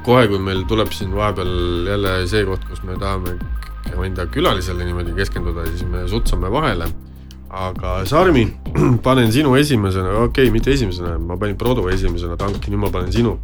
kohe, 0.08 0.28
kui 0.32 0.40
meil 0.40 0.64
tuleb 0.70 0.92
siin 0.96 1.16
vahepeal 1.16 1.88
jälle 1.92 2.18
see 2.32 2.46
koht, 2.48 2.64
kus 2.70 2.84
me 2.88 3.00
tahame 3.00 3.38
enda 4.06 4.28
külalisele 4.32 4.86
niimoodi 4.86 5.16
keskenduda, 5.18 5.66
siis 5.72 5.86
me 5.88 6.08
sutsame 6.08 6.52
vahele. 6.52 6.88
Aga 7.50 8.02
Sarmi, 8.06 8.48
panen 9.06 9.32
sinu 9.32 9.56
esimesena, 9.56 10.12
okei 10.26 10.48
okay,, 10.48 10.54
mitte 10.54 10.72
esimesena, 10.74 11.18
ma 11.20 11.38
panin 11.40 11.58
Prodo 11.58 11.88
esimesena 11.92 12.38
tanki, 12.40 12.72
nüüd 12.72 12.84
ma 12.84 12.92
panen 12.94 13.12
sinu. 13.14 13.38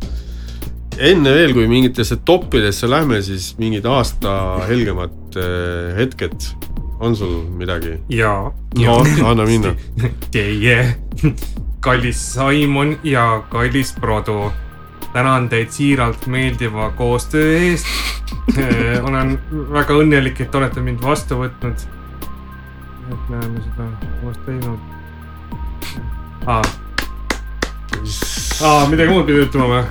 enne 0.94 1.32
veel, 1.34 1.56
kui 1.56 1.66
mingitesse 1.68 2.20
toppidesse 2.26 2.88
lähme, 2.90 3.22
siis 3.26 3.54
mingid 3.58 3.86
aasta 3.90 4.34
helgemad 4.68 5.38
äh, 5.42 5.96
hetked, 5.98 6.50
on 7.00 7.16
sul 7.16 7.40
midagi? 7.58 7.98
ja. 8.10 8.52
no 8.78 9.00
anna 9.30 9.48
minna. 9.48 9.74
Teie, 10.34 10.96
kallis 11.84 12.22
Saimon 12.36 12.98
ja 13.04 13.42
kallis 13.50 13.96
Produ, 14.00 14.52
tänan 15.14 15.50
teid 15.50 15.72
siiralt 15.72 16.28
meeldiva 16.28 16.92
koostöö 16.98 17.58
eest. 17.58 17.88
olen 19.08 19.38
väga 19.72 19.96
õnnelik, 19.96 20.42
et 20.44 20.56
olete 20.56 20.82
mind 20.84 21.02
vastu 21.02 21.40
võtnud. 21.40 21.88
Et 23.12 23.30
me 23.30 23.36
oleme 23.38 23.60
seda 23.66 23.84
koos 24.22 24.38
teinud. 24.46 24.80
aa, 26.46 26.62
aa, 28.64 28.88
midagi 28.92 29.10
muud 29.12 29.26
pidi 29.30 29.40
ütlema 29.48 29.68
või? 29.74 29.84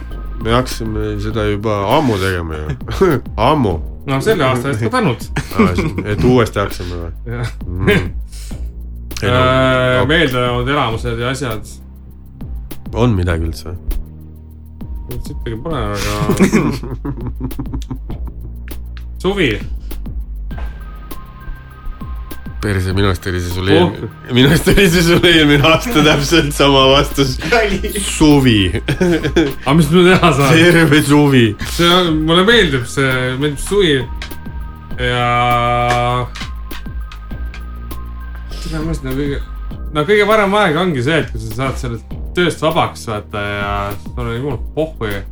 me 0.43 0.49
hakkasime 0.57 1.01
seda 1.23 1.43
juba 1.51 1.73
ammu 1.99 2.15
tegema 2.23 2.53
ju 2.61 2.67
ammu. 3.51 3.75
no 4.07 4.13
selle 4.25 4.45
aasta 4.49 4.67
eest 4.73 4.83
ka 4.89 4.93
tänud 4.99 5.21
et 6.15 6.23
uuesti 6.25 6.57
hakkasime 6.63 6.95
või? 7.05 7.13
jah 7.39 7.49
mm. 7.67 7.89
Äh, 9.23 10.03
meeldejäävad 10.11 10.69
elamused 10.69 11.19
ja 11.23 11.27
asjad. 11.31 11.65
on 12.93 13.11
midagi 13.15 13.45
üldse 13.47 13.71
sittagi 15.21 15.57
pole, 15.63 15.77
aga 15.77 15.99
suvi. 19.23 19.61
Perse, 22.63 22.93
minu 22.95 23.09
arust 23.11 23.27
oli 23.27 23.41
see 23.43 23.55
sul 23.57 23.71
eelmine, 23.75 24.09
minu 24.37 24.51
arust 24.51 24.69
oli 24.71 24.85
see 24.91 25.03
sul 25.07 25.27
eelmine 25.27 25.67
aasta 25.67 26.05
täpselt 26.07 26.55
sama 26.55 26.85
vastus. 26.93 27.35
suvi 28.07 28.71
aga 29.65 29.75
mis 29.79 29.91
ma 29.91 30.05
teha 30.09 30.33
saan? 30.39 30.55
terve 30.55 31.03
suvi. 31.09 31.45
see 31.75 31.91
on, 31.91 32.23
mulle 32.29 32.47
meeldib 32.47 32.87
see, 32.91 33.11
meeldib 33.43 33.61
suvi 33.63 33.97
ja. 33.99 35.27
tere, 38.57 38.79
ma 38.79 38.85
mõtlen 38.89 39.21
kõige, 39.21 39.43
no 39.93 40.07
kõige 40.09 40.29
parem 40.31 40.59
aeg 40.63 40.83
ongi 40.87 41.07
see, 41.07 41.23
et 41.25 41.31
kui 41.35 41.43
sa 41.43 41.55
saad 41.61 41.81
sellest 41.83 42.19
tööst 42.37 42.63
vabaks 42.65 43.07
vaata 43.11 43.47
ja 43.49 43.71
sul 44.05 44.27
on 44.27 44.35
jumal 44.39 44.61
pohhu 44.77 45.11
ja, 45.11 45.25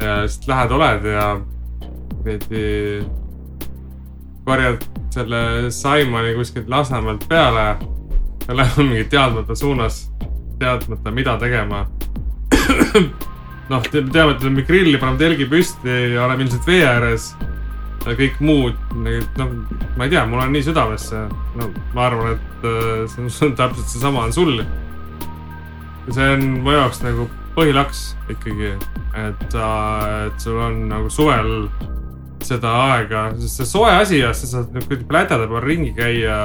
ja 0.00 0.22
siis 0.26 0.48
lähed, 0.48 0.78
oled 0.78 1.10
ja 1.12 1.26
kuradi 2.22 2.62
korjad 4.44 4.84
selle 5.14 5.70
Simoni 5.70 6.34
kuskilt 6.34 6.68
Lasnamäelt 6.68 7.26
peale 7.28 7.66
ja 8.48 8.56
läheb 8.56 8.78
mingi 8.82 9.04
teadmata 9.10 9.54
suunas, 9.54 10.04
teadmata, 10.58 11.10
mida 11.10 11.36
tegema. 11.38 11.86
noh, 13.72 13.88
teame, 13.92 14.34
et 14.34 14.42
teeme 14.42 14.66
grilli, 14.66 14.98
paneme 14.98 15.20
telgi 15.20 15.46
püsti 15.50 15.98
ja 16.14 16.26
oleme 16.26 16.46
ilmselt 16.46 16.66
vee 16.66 16.84
ääres. 16.86 17.32
kõik 18.02 18.40
muud, 18.42 18.78
noh, 19.38 19.52
ma 19.96 20.06
ei 20.08 20.10
tea, 20.10 20.24
mul 20.26 20.42
on 20.42 20.52
nii 20.52 20.64
südamesse. 20.66 21.26
no 21.56 21.70
ma 21.94 22.06
arvan, 22.08 22.34
et 22.34 22.64
äh, 22.66 23.04
see 23.06 23.46
on 23.46 23.54
täpselt 23.60 23.86
seesama 23.86 24.26
on 24.26 24.32
sul 24.32 24.56
see 26.10 26.32
on 26.34 26.42
mu 26.64 26.74
jaoks 26.74 27.02
nagu 27.04 27.28
põhilaks 27.54 28.00
ikkagi, 28.32 28.72
et, 29.18 29.54
et 29.54 30.40
sul 30.42 30.58
on 30.58 30.86
nagu 30.90 31.10
suvel 31.12 31.68
seda 32.46 32.72
aega, 32.92 33.26
sest 33.40 33.60
see 33.60 33.70
soe 33.70 33.92
asi 33.94 34.20
ja 34.20 34.32
sa 34.36 34.48
saad 34.50 34.74
nagu 34.76 34.98
plädada 35.08 35.48
peal 35.50 35.64
ringi 35.64 35.92
käia 35.96 36.38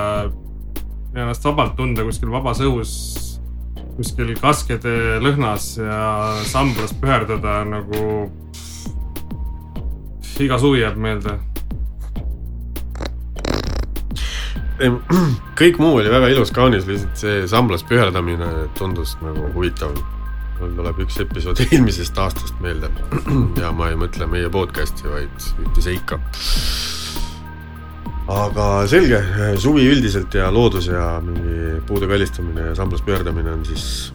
ja 1.13 1.23
ennast 1.23 1.45
vabalt 1.45 1.75
tunda 1.77 2.05
kuskil 2.07 2.31
vabas 2.33 2.61
õhus, 2.65 2.93
kuskil 3.97 4.33
kaskede 4.41 5.17
lõhnas 5.23 5.75
ja 5.81 6.01
samblas 6.49 6.93
püherdada 7.01 7.63
nagu. 7.67 8.31
iga 10.37 10.59
suvi 10.61 10.83
jääb 10.83 10.99
meelde 11.01 11.31
kõik 15.59 15.79
muu 15.81 15.95
oli 15.97 16.11
väga 16.11 16.29
ilus, 16.29 16.51
kaunis, 16.53 16.85
lihtsalt 16.85 17.17
see 17.17 17.47
samblas 17.49 17.81
püherdamine 17.87 18.67
tundus 18.77 19.15
nagu 19.23 19.49
huvitav. 19.55 19.95
Mul 20.59 20.75
tuleb 20.77 21.01
üks 21.05 21.19
episood 21.23 21.61
eelmisest 21.67 22.17
aastast 22.21 22.59
meelde 22.63 22.89
ja 23.63 23.71
ma 23.75 23.91
ei 23.91 23.97
mõtle 23.99 24.27
meie 24.29 24.51
podcast'i, 24.53 25.07
vaid 25.11 25.49
ühte 25.63 25.85
seika. 25.85 26.19
aga 28.27 28.67
selge, 28.91 29.21
suvi 29.63 29.87
üldiselt 29.93 30.35
ja 30.35 30.51
loodus 30.53 30.91
ja 30.91 31.17
mingi 31.23 31.81
puude 31.87 32.09
kallistamine 32.09 32.71
ja 32.71 32.77
samblas 32.77 33.03
pöördamine 33.05 33.51
on 33.55 33.65
siis. 33.65 34.13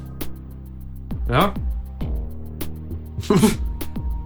jah 1.30 1.52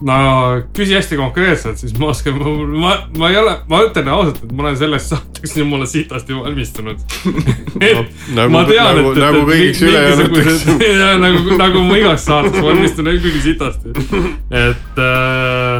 no 0.01 0.63
küsi 0.77 0.95
hästi 0.97 1.17
konkreetselt, 1.17 1.79
siis 1.81 1.95
ma 1.99 2.11
oskan, 2.13 2.37
ma, 2.77 2.93
ma 3.17 3.31
ei 3.33 3.39
ole, 3.41 3.55
ma 3.71 3.81
ütlen 3.87 4.09
ausalt, 4.13 4.43
et 4.45 4.53
ma 4.53 4.67
olen 4.67 4.77
selleks 4.77 5.09
saateks 5.13 5.57
jumala 5.57 5.87
sitasti 5.89 6.37
valmistunud 6.37 7.01
no, 7.97 8.03
nagu, 8.37 8.53
ma 8.53 8.65
tean, 8.69 9.01
nagu, 9.01 9.13
et, 9.13 9.17
et, 9.17 9.23
nagu 9.25 9.43
kõigiks 9.49 9.83
ülejäänuteks. 9.87 10.67
nagu, 11.25 11.59
nagu 11.63 11.85
ma 11.89 12.01
igaks 12.03 12.27
saateks 12.29 12.65
valmistun 12.67 13.13
ikkagi 13.15 13.45
sitasti, 13.47 13.95
et 14.67 15.01
äh, 15.01 15.79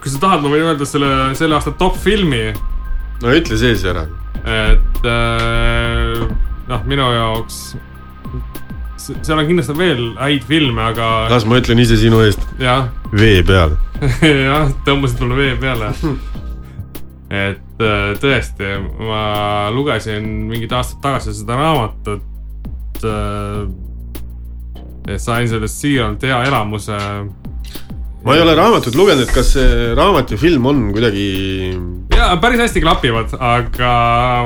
kui 0.00 0.14
sa 0.14 0.22
tahad, 0.24 0.46
ma 0.46 0.54
võin 0.54 0.70
öelda 0.70 0.88
selle, 0.88 1.12
selle 1.36 1.58
aasta 1.58 1.74
top 1.76 2.00
filmi. 2.00 2.46
no 3.20 3.36
ütle 3.36 3.60
siis 3.60 3.84
ära. 3.84 4.06
et 4.46 5.10
äh, 5.12 6.24
noh, 6.72 6.88
minu 6.88 7.12
jaoks 7.12 7.76
seal 9.00 9.38
on 9.38 9.46
kindlasti 9.48 9.76
veel 9.76 10.06
häid 10.20 10.46
filme, 10.48 10.82
aga. 10.92 11.10
las 11.32 11.46
ma 11.48 11.60
ütlen 11.60 11.80
ise 11.82 11.98
sinu 12.00 12.22
eest. 12.24 12.42
vee 13.12 13.42
peal 13.46 13.76
jah, 14.48 14.72
tõmbasid 14.86 15.22
mulle 15.24 15.38
vee 15.42 15.54
peale 15.60 15.92
et 17.30 17.82
äh, 17.82 18.12
tõesti, 18.22 18.76
ma 19.02 19.66
lugesin 19.74 20.26
mingid 20.50 20.72
aastad 20.76 21.02
tagasi 21.02 21.34
seda 21.34 21.58
raamatut. 21.58 22.22
Äh, 23.02 23.66
sain 25.22 25.46
sellest 25.46 25.82
siiralt 25.82 26.22
hea 26.26 26.38
elamuse 26.48 26.96
ma 28.26 28.34
ei 28.34 28.42
ole 28.42 28.54
raamatut 28.58 28.96
lugenud, 28.98 29.22
et 29.22 29.30
kas 29.30 29.52
see 29.54 29.92
raamat 29.94 30.32
ja 30.34 30.38
film 30.40 30.66
on 30.66 30.80
kuidagi. 30.90 31.26
ja 32.16 32.32
päris 32.42 32.58
hästi 32.64 32.82
klapivad, 32.82 33.36
aga 33.38 33.90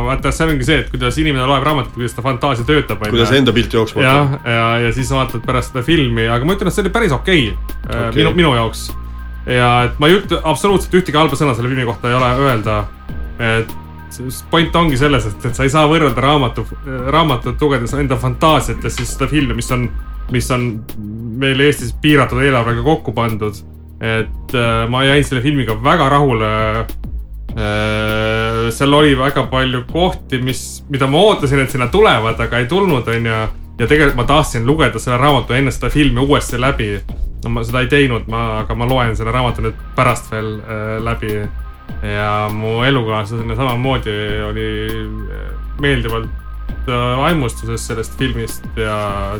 vaata, 0.04 0.32
see 0.36 0.48
ongi 0.52 0.66
see, 0.68 0.82
et 0.84 0.90
kuidas 0.92 1.16
inimene 1.22 1.46
loeb 1.48 1.64
raamatut, 1.64 1.94
kuidas 1.96 2.12
ta 2.16 2.24
fantaasia 2.24 2.66
töötab. 2.68 3.00
kuidas 3.08 3.32
enda 3.36 3.54
pilt 3.56 3.72
jooksma 3.72 4.04
hakkab. 4.04 4.44
ja, 4.44 4.56
ja, 4.58 4.70
ja 4.84 4.92
siis 4.96 5.12
vaatad 5.16 5.44
pärast 5.46 5.72
seda 5.72 5.84
filmi, 5.86 6.28
aga 6.28 6.44
ma 6.44 6.58
ütlen, 6.58 6.68
et 6.68 6.76
see 6.76 6.84
oli 6.84 6.92
päris 6.92 7.16
okei 7.16 7.46
okay, 7.54 7.78
äh, 7.88 8.08
okay. 8.10 8.18
minu, 8.20 8.34
minu 8.42 8.52
jaoks. 8.58 8.90
ja 9.48 9.70
et 9.88 9.96
ma 10.02 10.10
ei 10.10 10.18
ütle 10.20 10.42
absoluutselt 10.52 11.00
ühtegi 11.00 11.16
halba 11.16 11.40
sõna 11.40 11.56
selle 11.56 11.72
filmi 11.72 11.88
kohta 11.88 12.12
ei 12.12 12.18
ole 12.20 12.34
öelda. 12.44 12.82
et 13.40 13.78
point 14.50 14.76
ongi 14.76 14.98
selles, 15.00 15.24
et, 15.30 15.44
et 15.48 15.56
sa 15.56 15.64
ei 15.64 15.72
saa 15.72 15.88
võrrelda 15.88 16.20
raamatu, 16.20 16.66
raamatut 17.14 17.62
lugedes 17.62 17.94
enda 17.96 18.18
fantaasiat 18.20 18.84
ja 18.84 18.92
siis 18.92 19.14
seda 19.14 19.30
filmi, 19.30 19.56
mis 19.56 19.70
on 19.72 19.88
mis 20.32 20.50
on 20.50 20.66
meil 21.40 21.60
Eestis 21.64 21.92
piiratud 22.02 22.42
eelarvega 22.42 22.82
kokku 22.86 23.12
pandud. 23.16 23.54
et 24.00 24.54
äh, 24.56 24.88
ma 24.88 25.02
jäin 25.04 25.24
selle 25.24 25.42
filmiga 25.44 25.74
väga 25.84 26.08
rahule 26.08 26.50
äh,. 27.52 28.70
seal 28.72 28.94
oli 28.96 29.18
väga 29.18 29.44
palju 29.50 29.82
kohti, 29.92 30.38
mis, 30.42 30.84
mida 30.88 31.06
ma 31.06 31.20
ootasin, 31.20 31.60
et 31.60 31.70
sinna 31.70 31.90
tulevad, 31.92 32.40
aga 32.40 32.58
ei 32.58 32.66
tulnud, 32.66 33.08
onju. 33.08 33.40
ja 33.78 33.86
tegelikult 33.86 34.16
ma 34.16 34.24
tahtsin 34.24 34.66
lugeda 34.66 34.98
selle 34.98 35.18
raamatu 35.20 35.52
enne 35.52 35.70
seda 35.70 35.90
filmi 35.92 36.20
uuesti 36.20 36.60
läbi. 36.60 37.00
no 37.44 37.50
ma 37.50 37.64
seda 37.64 37.84
ei 37.84 37.92
teinud, 37.92 38.24
ma, 38.28 38.62
aga 38.62 38.74
ma 38.74 38.88
loen 38.88 39.16
selle 39.16 39.36
raamatu 39.36 39.66
nüüd 39.68 39.84
pärast 39.96 40.32
veel 40.32 40.54
äh, 40.60 40.96
läbi. 41.04 41.36
ja 42.16 42.48
mu 42.54 42.80
elukaaslasena 42.86 43.56
samamoodi 43.56 44.16
oli 44.48 44.68
äh, 44.88 45.48
meeldivalt 45.80 46.30
vaimustuses 46.86 47.86
sellest 47.86 48.16
filmist 48.18 48.64
ja 48.76 49.34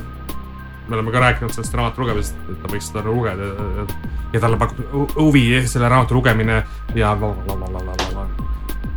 me 0.90 0.96
oleme 0.98 1.12
ka 1.14 1.22
rääkinud 1.22 1.54
sellest 1.54 1.74
raamatu 1.78 2.02
lugemisest, 2.02 2.38
et 2.50 2.62
ta 2.62 2.70
võiks 2.72 2.90
seda 2.90 3.02
lugeda 3.06 3.48
ja, 3.48 3.86
ja 4.34 4.42
talle 4.42 4.58
pakub 4.58 5.16
huvi 5.16 5.44
selle 5.70 5.88
raamatu 5.88 6.18
lugemine 6.18 6.62
ja 6.98 7.14
blablabla. 7.16 8.26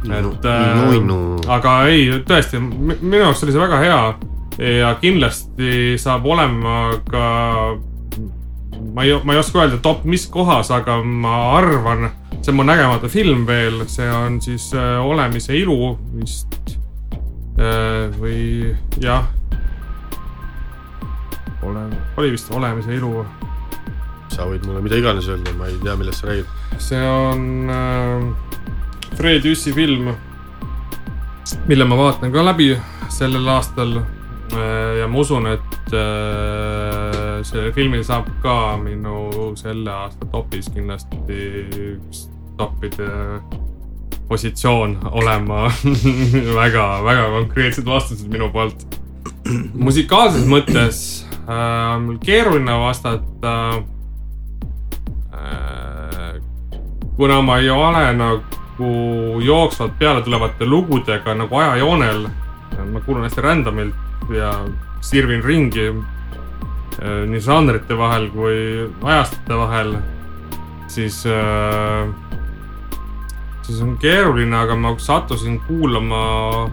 et 0.04 0.46
äh, 0.50 1.02
no, 1.06 1.20
aga 1.48 1.76
ei, 1.92 2.10
tõesti, 2.28 2.60
minu 2.60 3.22
jaoks 3.22 3.46
oli 3.46 3.54
see 3.56 3.62
väga 3.62 3.82
hea 3.84 4.00
ja 4.82 4.96
kindlasti 5.02 5.96
saab 6.02 6.26
olema 6.26 6.98
ka, 7.10 7.28
ma 8.94 9.06
ei, 9.06 9.14
ma 9.24 9.38
ei 9.38 9.42
oska 9.42 9.64
öelda 9.64 9.80
top 9.86 10.04
mis 10.10 10.26
kohas, 10.34 10.72
aga 10.74 11.00
ma 11.04 11.38
arvan, 11.60 12.10
see 12.42 12.52
on 12.54 12.60
mu 12.60 12.68
nägemata 12.68 13.10
film 13.10 13.46
veel, 13.50 13.86
see 13.92 14.10
on 14.10 14.42
siis 14.42 14.72
äh, 14.74 14.98
Olemise 15.02 15.58
ilu 15.58 15.96
vist. 16.18 16.58
Äh, 17.54 18.10
või 18.18 18.74
jah 18.98 19.28
oleme, 21.64 21.98
oli 22.18 22.32
vist 22.32 22.52
Olemise 22.52 22.96
ilu. 22.96 23.26
sa 24.34 24.48
võid 24.50 24.64
mulle 24.66 24.82
mida 24.82 24.98
iganes 24.98 25.28
öelda, 25.30 25.52
ma 25.58 25.68
ei 25.70 25.78
tea, 25.84 25.96
millest 26.00 26.24
sa 26.24 26.28
räägid. 26.32 26.46
see 26.82 27.02
on 27.08 27.70
äh, 27.70 28.54
Fred 29.18 29.46
Jüssi 29.46 29.74
film, 29.74 30.10
mille 31.70 31.86
ma 31.86 31.98
vaatan 31.98 32.32
ka 32.34 32.46
läbi 32.46 32.74
sellel 33.14 33.48
aastal 33.48 33.98
äh,. 34.00 35.00
ja 35.00 35.08
ma 35.08 35.20
usun, 35.20 35.48
et 35.48 35.94
äh, 35.94 37.42
see 37.46 37.72
filmil 37.76 38.04
saab 38.04 38.30
ka 38.42 38.78
minu 38.82 39.54
selle 39.60 39.92
aasta 39.92 40.26
topis 40.32 40.72
kindlasti 40.74 41.52
üks 41.94 42.28
toppide 42.58 43.10
positsioon 44.28 44.98
olema 45.12 45.68
väga, 46.62 47.04
väga 47.06 47.30
konkreetsed 47.38 47.86
vastused 47.86 48.32
minu 48.32 48.50
poolt. 48.54 48.86
musikaalses 49.74 50.46
mõttes 50.48 51.00
äh, 51.22 51.23
mul 52.00 52.18
keeruline 52.24 52.80
vastata 52.80 53.84
äh,. 55.34 56.42
kuna 57.16 57.42
ma 57.42 57.58
ei 57.58 57.70
ole 57.70 58.14
nagu 58.14 59.42
jooksvalt 59.42 60.00
peale 60.00 60.22
tulevate 60.22 60.66
lugudega 60.66 61.34
nagu 61.34 61.56
ajajoonel. 61.56 62.28
ma 62.92 63.00
kuulan 63.00 63.24
hästi 63.24 63.42
random'ilt 63.42 63.96
ja 64.30 64.54
sirvin 65.02 65.44
ringi. 65.44 65.88
äh, 67.02 67.26
nii 67.28 67.40
žanrite 67.40 67.98
vahel 67.98 68.30
kui 68.30 68.90
ajastute 69.04 69.58
vahel, 69.58 69.98
siis 70.88 71.26
äh,, 71.26 72.08
siis 73.62 73.82
on 73.82 73.98
keeruline, 73.98 74.56
aga 74.58 74.76
ma 74.76 74.96
sattusin 74.98 75.60
kuulama 75.68 76.70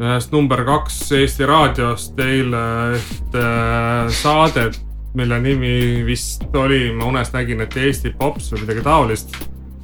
ühest 0.00 0.32
number 0.32 0.64
kaks 0.64 0.96
Eesti 1.12 1.46
raadiost 1.48 2.20
eile 2.22 2.62
ühte 2.96 3.46
saadet, 4.22 4.78
mille 5.18 5.38
nimi 5.42 6.02
vist 6.06 6.46
oli, 6.56 6.86
ma 6.96 7.10
unes 7.10 7.32
nägin, 7.34 7.60
et 7.64 7.76
Eesti 7.76 8.14
Pops 8.18 8.52
või 8.54 8.64
midagi 8.64 8.84
taolist. 8.86 9.36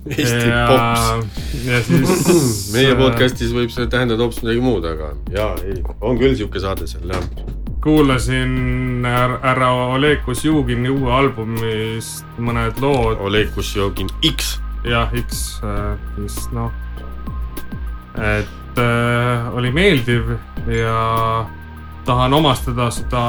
Eesti 0.09 0.49
Pops. 0.71 1.45
ja 1.67 1.83
siis 1.85 2.25
meie 2.75 2.95
äh, 2.95 2.99
podcast'is 2.99 3.53
võib 3.53 3.73
see 3.75 3.89
tähendada 3.91 4.25
hoopis 4.25 4.41
midagi 4.45 4.65
muud, 4.65 4.87
aga 4.89 5.13
jaa, 5.35 5.53
ei, 5.69 5.83
on 6.01 6.17
küll 6.21 6.37
sihuke 6.39 6.63
saade 6.63 6.89
seal 6.89 7.13
jah. 7.13 7.29
kuulasin 7.85 9.05
härra 9.05 9.69
Oleg 9.99 10.25
Kosjugini 10.25 10.89
uue 10.95 11.13
albumist 11.13 12.41
mõned 12.41 12.81
lood 12.81 13.21
Oleg 13.21 13.53
Kusjogin 13.55 14.09
X. 14.33 14.57
jah, 14.89 15.13
X 15.27 15.59
äh, 15.67 15.93
siis 16.17 16.41
noh, 16.57 16.73
et 18.19 18.79
äh, 18.79 19.55
oli 19.55 19.71
meeldiv 19.71 20.35
ja 20.67 21.47
tahan 22.05 22.35
omastada 22.35 22.91
seda 22.91 23.23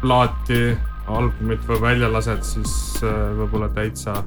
plaati, 0.00 0.76
albumit 1.06 1.62
või 1.68 1.80
väljalaset 1.80 2.44
siis 2.44 2.72
äh, 3.02 3.14
võib-olla 3.38 3.68
täitsa. 3.74 4.22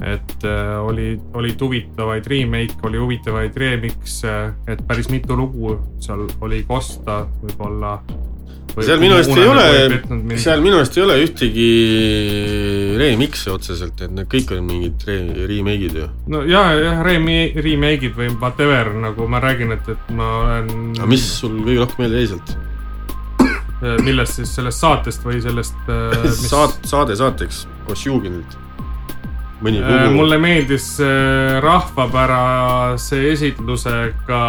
et 0.00 0.44
äh, 0.48 0.78
oli, 0.80 1.20
olid 1.34 1.60
huvitavaid 1.60 2.26
remake, 2.26 2.78
oli 2.88 2.98
huvitavaid 2.98 3.56
remix'e, 3.56 4.54
et 4.66 4.80
päris 4.88 5.10
mitu 5.12 5.36
lugu 5.36 5.76
seal 6.00 6.24
oli 6.40 6.62
kosta, 6.64 7.26
võib-olla. 7.42 7.98
Seal 8.78 9.00
minu 9.02 9.16
arust 9.18 9.34
ei 9.36 9.48
ole, 9.50 10.38
seal 10.40 10.62
minu 10.64 10.78
arust 10.78 10.96
ei 10.98 11.02
ole 11.04 11.16
ühtegi 11.24 11.68
remix'i 13.00 13.50
otseselt, 13.52 14.00
et 14.04 14.12
need 14.14 14.28
kõik 14.30 14.52
on 14.56 14.64
mingid 14.68 15.04
re- 15.08 15.46
remake'id 15.50 15.98
ju. 16.00 16.08
no 16.32 16.42
ja, 16.48 16.64
jah, 16.78 17.02
remi-, 17.06 17.52
remake'id 17.56 18.16
või 18.18 18.30
whatever, 18.40 18.92
nagu 19.02 19.26
ma 19.30 19.40
räägin, 19.42 19.72
et, 19.76 19.88
et 19.94 20.10
ma 20.16 20.30
olen. 20.42 20.72
aga 20.98 21.10
mis 21.10 21.26
sul 21.40 21.60
kõige 21.66 21.84
rohkem 21.84 22.04
meelde 22.06 22.24
jäi 22.24 22.32
sealt? 22.34 22.56
millest 24.04 24.36
siis, 24.36 24.50
sellest 24.58 24.82
saatest 24.82 25.22
või 25.24 25.38
sellest 25.40 25.86
äh, 25.88 26.16
mis... 26.24 26.42
saat-, 26.50 26.82
saade 26.88 27.14
saateks 27.16 27.62
Kosjuginilt. 27.88 28.58
mõni 29.64 29.80
Äh, 29.80 29.88
lugu. 30.04 30.18
mulle 30.18 30.36
meeldis 30.40 30.90
äh, 31.00 31.56
rahvapärase 31.64 33.22
esitlusega 33.32 34.42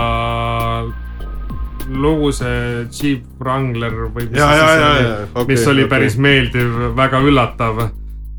lugu 1.92 2.32
see 2.36 2.86
Jeep 2.92 3.42
Wrangler 3.42 4.08
või 4.12 4.28
mis, 4.30 4.38
ja, 4.40 4.52
ja, 4.56 4.68
ja, 4.68 4.92
oli, 4.92 5.08
ja, 5.08 5.18
okei. 5.34 5.48
mis 5.54 5.66
oli 5.68 5.88
päris 5.92 6.18
meeldiv, 6.18 6.78
väga 6.98 7.20
üllatav. 7.26 7.82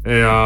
Ja, 0.02 0.38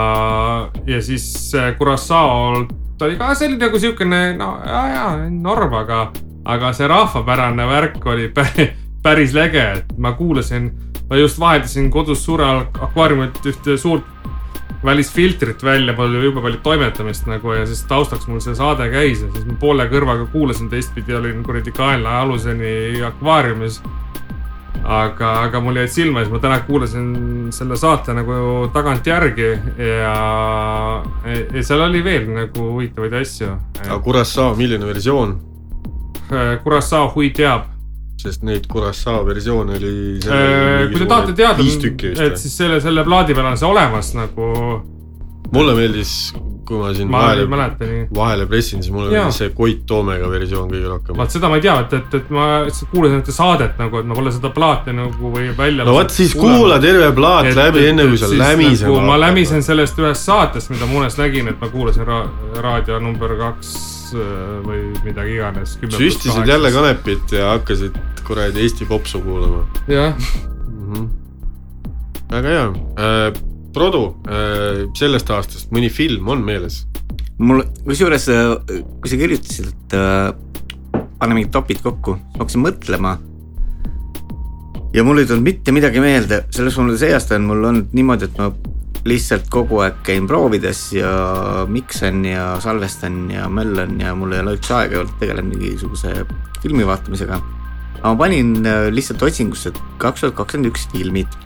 ja 0.85 0.99
siis 1.01 1.25
äh, 1.57 1.71
Curaçao'lt 1.79 2.75
oli 3.03 3.17
ka 3.17 3.35
selline 3.37 3.61
nagu 3.61 3.79
siukene, 3.81 4.21
no 4.37 4.57
ja, 4.65 4.83
ja 4.93 5.05
norm, 5.31 5.75
aga, 5.77 6.11
aga 6.49 6.73
see 6.77 6.89
rahvapärane 6.89 7.69
värk 7.69 8.05
oli 8.09 8.29
päris, 8.37 8.75
päris 9.05 9.35
lege, 9.37 9.65
et 9.81 9.97
ma 10.01 10.13
kuulasin, 10.17 10.71
ma 11.09 11.21
just 11.21 11.41
vaheldasin 11.41 11.91
kodus 11.93 12.25
suure 12.25 12.47
akvaariumit 12.81 13.41
ühte 13.47 13.79
suurt 13.81 14.05
välisfiltrit 14.85 15.63
välja, 15.65 15.95
mul 15.97 16.15
oli 16.15 16.25
jube 16.25 16.43
palju 16.45 16.61
toimetamist 16.63 17.27
nagu 17.27 17.53
ja 17.53 17.67
siis 17.67 17.83
taustaks 17.89 18.27
mul 18.31 18.41
see 18.45 18.55
saade 18.55 18.89
käis 18.93 19.23
ja 19.25 19.31
siis 19.35 19.47
ma 19.49 19.57
poole 19.61 19.87
kõrvaga 19.91 20.27
kuulasin, 20.33 20.71
teistpidi 20.71 21.17
olin 21.17 21.43
kuradi 21.47 21.73
kaela 21.75 22.21
aluseni 22.23 23.03
akvaariumis. 23.07 23.81
aga, 24.85 25.31
aga 25.49 25.61
mul 25.61 25.77
jäid 25.81 25.91
silma 25.91 26.21
ja 26.21 26.27
siis 26.27 26.35
ma 26.35 26.39
täna 26.39 26.61
kuulasin 26.63 27.07
selle 27.51 27.77
saate 27.77 28.15
nagu 28.15 28.69
tagantjärgi 28.73 29.49
ja, 29.83 30.17
ja 31.25 31.63
seal 31.63 31.81
oli 31.89 32.05
veel 32.05 32.29
nagu 32.31 32.69
huvitavaid 32.73 33.17
asju. 33.23 33.57
aga 33.87 34.01
Curaçao, 34.05 34.55
milline 34.55 34.87
versioon? 34.87 35.39
Curaçao 36.63 37.11
hui 37.15 37.31
teab. 37.31 37.76
Sest 38.21 38.43
neid 38.47 38.67
Curaçao 38.71 39.25
versioone 39.27 39.77
oli. 39.77 39.95
Äh, 40.25 40.89
kui 40.91 41.01
te 41.03 41.07
tahate 41.11 41.37
teada, 41.37 41.63
et 42.27 42.41
siis 42.41 42.59
selle, 42.63 42.81
selle 42.85 43.05
plaadi 43.07 43.37
peal 43.37 43.53
on 43.53 43.59
see 43.61 43.69
olemas 43.69 44.13
nagu, 44.17 44.51
mulle 45.53 45.75
meeldis, 45.77 46.13
kui 46.67 46.81
ma 46.81 46.93
siin 46.97 47.11
ma 47.13 47.21
vahele, 47.27 47.47
vahele 48.15 48.47
pressin, 48.51 48.83
siis 48.83 48.95
mulle 48.95 49.13
meeldis 49.13 49.41
see 49.43 49.53
Koit 49.57 49.85
Toomega 49.89 50.31
versioon 50.33 50.71
kõige 50.73 50.89
rohkem. 50.91 51.19
vaat 51.21 51.37
seda 51.37 51.51
ma 51.53 51.61
ei 51.61 51.67
tea, 51.67 51.77
et, 51.85 51.97
et, 52.01 52.17
et 52.21 52.33
ma 52.35 52.47
kuulasin 52.93 53.21
ühte 53.21 53.35
saadet 53.37 53.83
nagu, 53.83 54.01
et 54.01 54.09
ma 54.09 54.17
pole 54.19 54.33
seda 54.35 54.51
plaati 54.55 54.97
nagu 54.97 55.33
või 55.35 55.51
välja. 55.59 55.87
no 55.87 55.99
vot 55.99 56.15
siis 56.15 56.35
kuula 56.39 56.81
terve 56.83 57.13
plaat 57.17 57.53
läbi, 57.53 57.85
enne 57.93 58.09
kui 58.11 58.23
sa 58.23 58.33
lämisema 58.33 58.97
nagu,. 58.97 59.05
ma 59.13 59.21
lämisen 59.27 59.63
sellest 59.67 60.01
ühest 60.03 60.27
saatest, 60.27 60.73
mida 60.75 60.89
ma 60.89 61.05
unes 61.05 61.21
nägin, 61.21 61.53
et 61.53 61.61
ma 61.63 61.71
kuulasin 61.73 62.09
ra 62.09 62.25
raadio 62.65 62.99
number 63.03 63.37
kaks 63.39 63.96
äh, 64.15 64.57
või 64.67 64.81
midagi 65.05 65.37
iganes. 65.39 65.77
süstisid 65.97 66.49
jälle. 66.49 66.73
kanepit 66.73 67.33
ja 67.33 67.53
hakkasid 67.55 67.99
kuradi 68.27 68.65
Eesti 68.65 68.87
popsu 68.87 69.21
kuulama 69.23 69.67
jah, 69.89 70.15
mm. 70.15 70.95
-hmm. 70.95 71.09
väga 72.31 72.49
hea 72.49 72.67
äh,. 72.99 73.45
Produ 73.77 74.17
äh,, 74.25 74.87
sellest 74.97 75.31
aastast 75.31 75.73
mõni 75.73 75.91
film 75.93 76.29
on 76.33 76.45
meeles? 76.45 76.87
mul, 77.39 77.63
kusjuures, 77.85 78.29
kui 79.01 79.11
sa 79.11 79.19
kirjutasid, 79.21 79.67
et 79.69 79.97
äh, 79.97 80.33
pane 81.21 81.37
mingid 81.37 81.53
topid 81.53 81.83
kokku, 81.85 82.17
hakkasin 82.39 82.65
mõtlema. 82.65 83.19
ja 84.95 85.05
mul 85.05 85.21
ei 85.21 85.27
tulnud 85.29 85.45
mitte 85.45 85.73
midagi 85.77 86.01
meelde, 86.01 86.45
selles 86.55 86.77
mõttes 86.79 87.03
see 87.05 87.13
aasta 87.13 87.37
on 87.37 87.49
mul 87.51 87.65
olnud 87.69 87.93
niimoodi, 87.97 88.31
et 88.31 88.39
ma 88.41 88.49
lihtsalt 89.07 89.51
kogu 89.53 89.81
aeg 89.85 90.01
käin 90.07 90.27
proovides 90.29 90.89
ja 90.97 91.11
miksen 91.71 92.25
ja 92.27 92.57
salvestan 92.63 93.27
ja 93.31 93.49
möllan 93.53 94.01
ja 94.01 94.15
mul 94.19 94.35
ei 94.35 94.43
ole 94.45 94.57
üldse 94.57 94.75
aega 94.81 95.03
olnud 95.03 95.21
tegeleda 95.21 95.47
mingisuguse 95.47 96.15
filmi 96.63 96.87
vaatamisega. 96.87 97.39
aga 97.97 98.13
ma 98.13 98.17
panin 98.21 98.51
äh, 98.67 98.89
lihtsalt 98.93 99.23
otsingusse 99.23 99.73
kaks 100.03 100.25
tuhat 100.25 100.37
kakskümmend 100.41 100.71
üks 100.73 100.89
filmid 100.93 101.39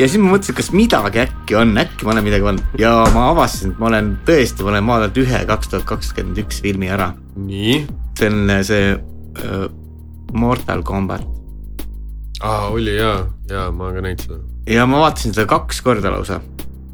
ja 0.00 0.06
siis 0.06 0.18
ma 0.22 0.32
mõtlesin, 0.34 0.56
kas 0.56 0.70
midagi 0.74 1.24
äkki 1.26 1.58
on, 1.60 1.74
äkki 1.80 2.06
ma 2.06 2.14
olen 2.14 2.26
midagi 2.26 2.46
pannud 2.46 2.80
ja 2.80 2.94
ma 3.14 3.26
avastasin, 3.34 3.74
et 3.74 3.82
ma 3.82 3.90
olen 3.90 4.14
tõesti, 4.28 4.64
ma 4.64 4.74
olen 4.74 4.88
vaadanud 4.94 5.20
ühe 5.24 5.42
kaks 5.50 5.74
tuhat 5.74 5.88
kakskümmend 5.90 6.40
üks 6.44 6.62
filmi 6.64 6.88
ära. 6.90 7.12
nii, 7.36 7.82
see 8.18 8.32
on 8.32 8.56
äh, 8.56 8.64
see 8.66 8.96
uh, 8.96 9.68
Mortal 10.32 10.86
Combat 10.86 11.26
aa 12.40 12.68
oli 12.68 12.96
jaa, 12.96 13.26
jaa, 13.50 13.68
ma 13.72 13.92
ka 13.92 14.00
näinud 14.04 14.24
seda. 14.24 14.40
Ja 14.70 14.86
ma 14.86 15.04
vaatasin 15.04 15.34
seda 15.36 15.48
kaks 15.50 15.82
korda 15.86 16.12
lausa, 16.14 16.40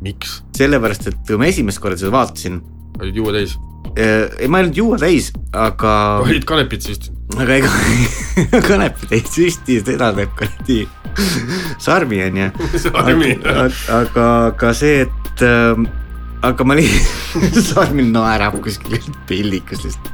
miks? 0.05 0.41
sellepärast 0.57 1.11
et 1.12 1.22
kui 1.29 1.41
ma 1.41 1.51
esimest 1.53 1.83
korda 1.83 2.01
seda 2.01 2.14
vaatasin, 2.14 2.61
olid 3.01 3.22
juua 3.22 3.37
täis? 3.39 3.57
ei 3.97 4.49
ma 4.51 4.61
ei 4.61 4.66
olnud 4.66 4.81
juua 4.83 5.01
täis, 5.01 5.31
aga, 5.57 5.93
olid 6.24 6.45
kanepit 6.49 6.89
süstinud? 6.89 7.37
aga 7.37 7.61
ega 7.61 7.72
kanepit 8.70 9.12
ei 9.16 9.24
süsti, 9.24 9.81
seda 9.85 10.12
teeb 10.16 10.35
kuradi 10.39 10.85
sarmi 11.79 12.22
onju. 12.24 12.51
Sarmi. 12.85 13.37
aga, 13.45 14.27
aga 14.51 14.72
see, 14.77 15.07
et 15.07 15.45
äh, 15.45 15.85
aga 16.47 16.66
ma 16.68 16.77
lihtsalt, 16.79 17.61
sarmi 17.70 18.07
naerab 18.11 18.59
kuskil 18.64 19.01
pildikus 19.29 19.85
lihtsalt. 19.87 20.11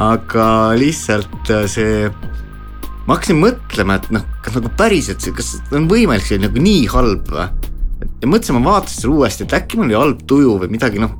aga 0.00 0.46
lihtsalt 0.78 1.52
äh, 1.54 1.66
see, 1.70 2.08
ma 3.04 3.16
hakkasin 3.16 3.40
mõtlema, 3.40 3.98
et 4.00 4.10
noh, 4.14 4.24
kas 4.44 4.56
nagu 4.58 4.70
päriselt 4.78 5.24
kas 5.36 5.54
on 5.74 5.88
võimalik 5.90 6.26
see 6.26 6.40
nagu 6.40 6.62
nii 6.62 6.86
halb 6.92 7.30
või? 7.34 7.48
ja 8.20 8.28
mõtlesin, 8.28 8.58
ma 8.58 8.74
vaatasin 8.74 9.04
selle 9.04 9.18
uuesti, 9.18 9.46
et 9.46 9.56
äkki 9.56 9.78
mul 9.78 9.88
oli 9.88 9.98
halb 9.98 10.24
tuju 10.28 10.56
või 10.62 10.72
midagi, 10.72 11.00
noh, 11.02 11.14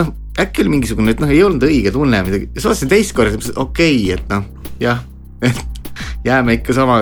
noh, 0.00 0.08
äkki 0.42 0.64
oli 0.64 0.74
mingisugune, 0.76 1.14
et 1.14 1.22
noh, 1.22 1.32
ei 1.32 1.42
olnud 1.46 1.66
õige 1.66 1.92
tunne 1.94 2.22
või 2.22 2.32
midagi, 2.32 2.50
siis 2.56 2.68
vaatasin 2.68 2.92
teist 2.92 3.16
korda, 3.16 3.40
okei 3.54 3.62
okay,, 3.62 3.94
et 4.16 4.26
noh, 4.32 4.42
jah, 4.82 4.98
et 5.46 5.62
jääme 6.26 6.58
ikka 6.60 6.76
sama, 6.76 6.96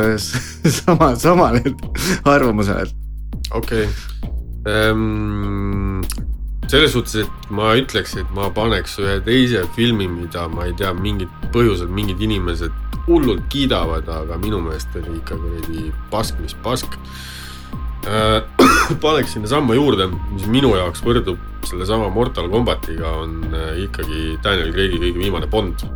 sama, 0.80 1.06
samale 1.20 1.60
arvamusele, 2.36 2.92
okei 3.52 3.88
okay.. 3.88 3.92
Selles 6.70 6.94
suhtes, 6.94 7.24
et 7.24 7.50
ma 7.54 7.74
ütleks, 7.78 8.16
et 8.20 8.30
ma 8.36 8.48
paneks 8.54 8.98
ühe 9.02 9.18
teise 9.26 9.64
filmi, 9.76 10.08
mida 10.10 10.46
ma 10.48 10.68
ei 10.68 10.74
tea, 10.78 10.92
mingid 10.96 11.30
põhjusel 11.54 11.90
mingid 11.92 12.22
inimesed 12.24 12.72
hullult 13.06 13.44
kiidavad, 13.52 14.08
aga 14.08 14.38
minu 14.40 14.62
meelest 14.64 14.94
oli 14.98 15.18
ikka 15.18 15.36
kuradi 15.40 15.88
pask, 16.12 16.38
mis 16.40 16.56
pask. 16.64 16.98
paneks 19.04 19.32
sinna 19.32 19.48
samma 19.48 19.76
juurde, 19.78 20.10
mis 20.34 20.44
minu 20.52 20.74
jaoks 20.76 21.00
võrdub 21.04 21.40
sellesama 21.64 22.10
Mortal 22.12 22.50
Combatiga, 22.52 23.14
on 23.24 23.38
äh, 23.52 23.84
ikkagi 23.86 24.34
Daniel 24.44 24.72
Craig'i 24.74 25.00
kõige 25.00 25.22
viimane 25.22 25.48
Bond. 25.50 25.86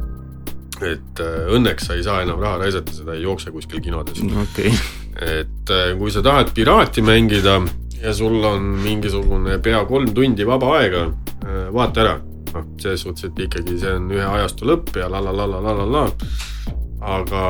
et 0.78 1.20
äh, 1.20 1.48
õnneks 1.56 1.88
sa 1.88 1.96
ei 1.98 2.04
saa 2.06 2.22
enam 2.22 2.38
raha 2.40 2.60
raisata, 2.62 2.92
seda 2.94 3.16
ei 3.16 3.24
jookse 3.24 3.50
kuskil 3.50 3.80
kinodes 3.82 4.20
okay., 4.44 4.70
et 5.18 5.72
äh, 5.74 5.90
kui 5.98 6.12
sa 6.14 6.22
tahad 6.22 6.52
piraati 6.54 7.02
mängida 7.02 7.58
ja 8.02 8.14
sul 8.14 8.44
on 8.44 8.62
mingisugune 8.82 9.58
pea 9.62 9.84
kolm 9.84 10.12
tundi 10.14 10.46
vaba 10.46 10.74
aega, 10.78 11.06
vaata 11.72 12.04
ära. 12.04 12.18
noh, 12.48 12.64
selles 12.80 13.02
suhtes, 13.04 13.28
et 13.28 13.40
ikkagi 13.44 13.78
see 13.78 13.90
on 13.92 14.10
ühe 14.10 14.24
ajastu 14.24 14.64
lõpp 14.68 14.96
ja 14.96 15.08
la 15.12 15.20
la 15.20 15.32
la 15.36 15.46
la 15.46 15.60
la 15.60 15.72
la 15.82 15.88
la. 15.94 16.04
aga 17.16 17.42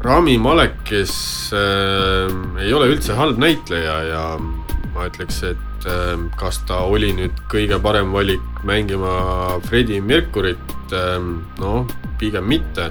Rami 0.00 0.38
Malek, 0.38 0.78
kes 0.88 1.12
äh, 1.52 2.30
ei 2.64 2.72
ole 2.72 2.86
üldse 2.94 3.12
halb 3.18 3.36
näitleja 3.36 3.96
ja 4.08 4.22
ma 4.94 5.04
ütleks, 5.10 5.42
et 5.44 5.84
äh, 5.84 6.14
kas 6.40 6.62
ta 6.64 6.78
oli 6.88 7.10
nüüd 7.18 7.36
kõige 7.52 7.76
parem 7.84 8.14
valik 8.14 8.62
mängima 8.64 9.58
Freddie 9.66 10.00
Mercuryt 10.00 10.94
äh,, 10.96 11.18
no 11.60 11.84
pigem 12.20 12.48
mitte. 12.48 12.88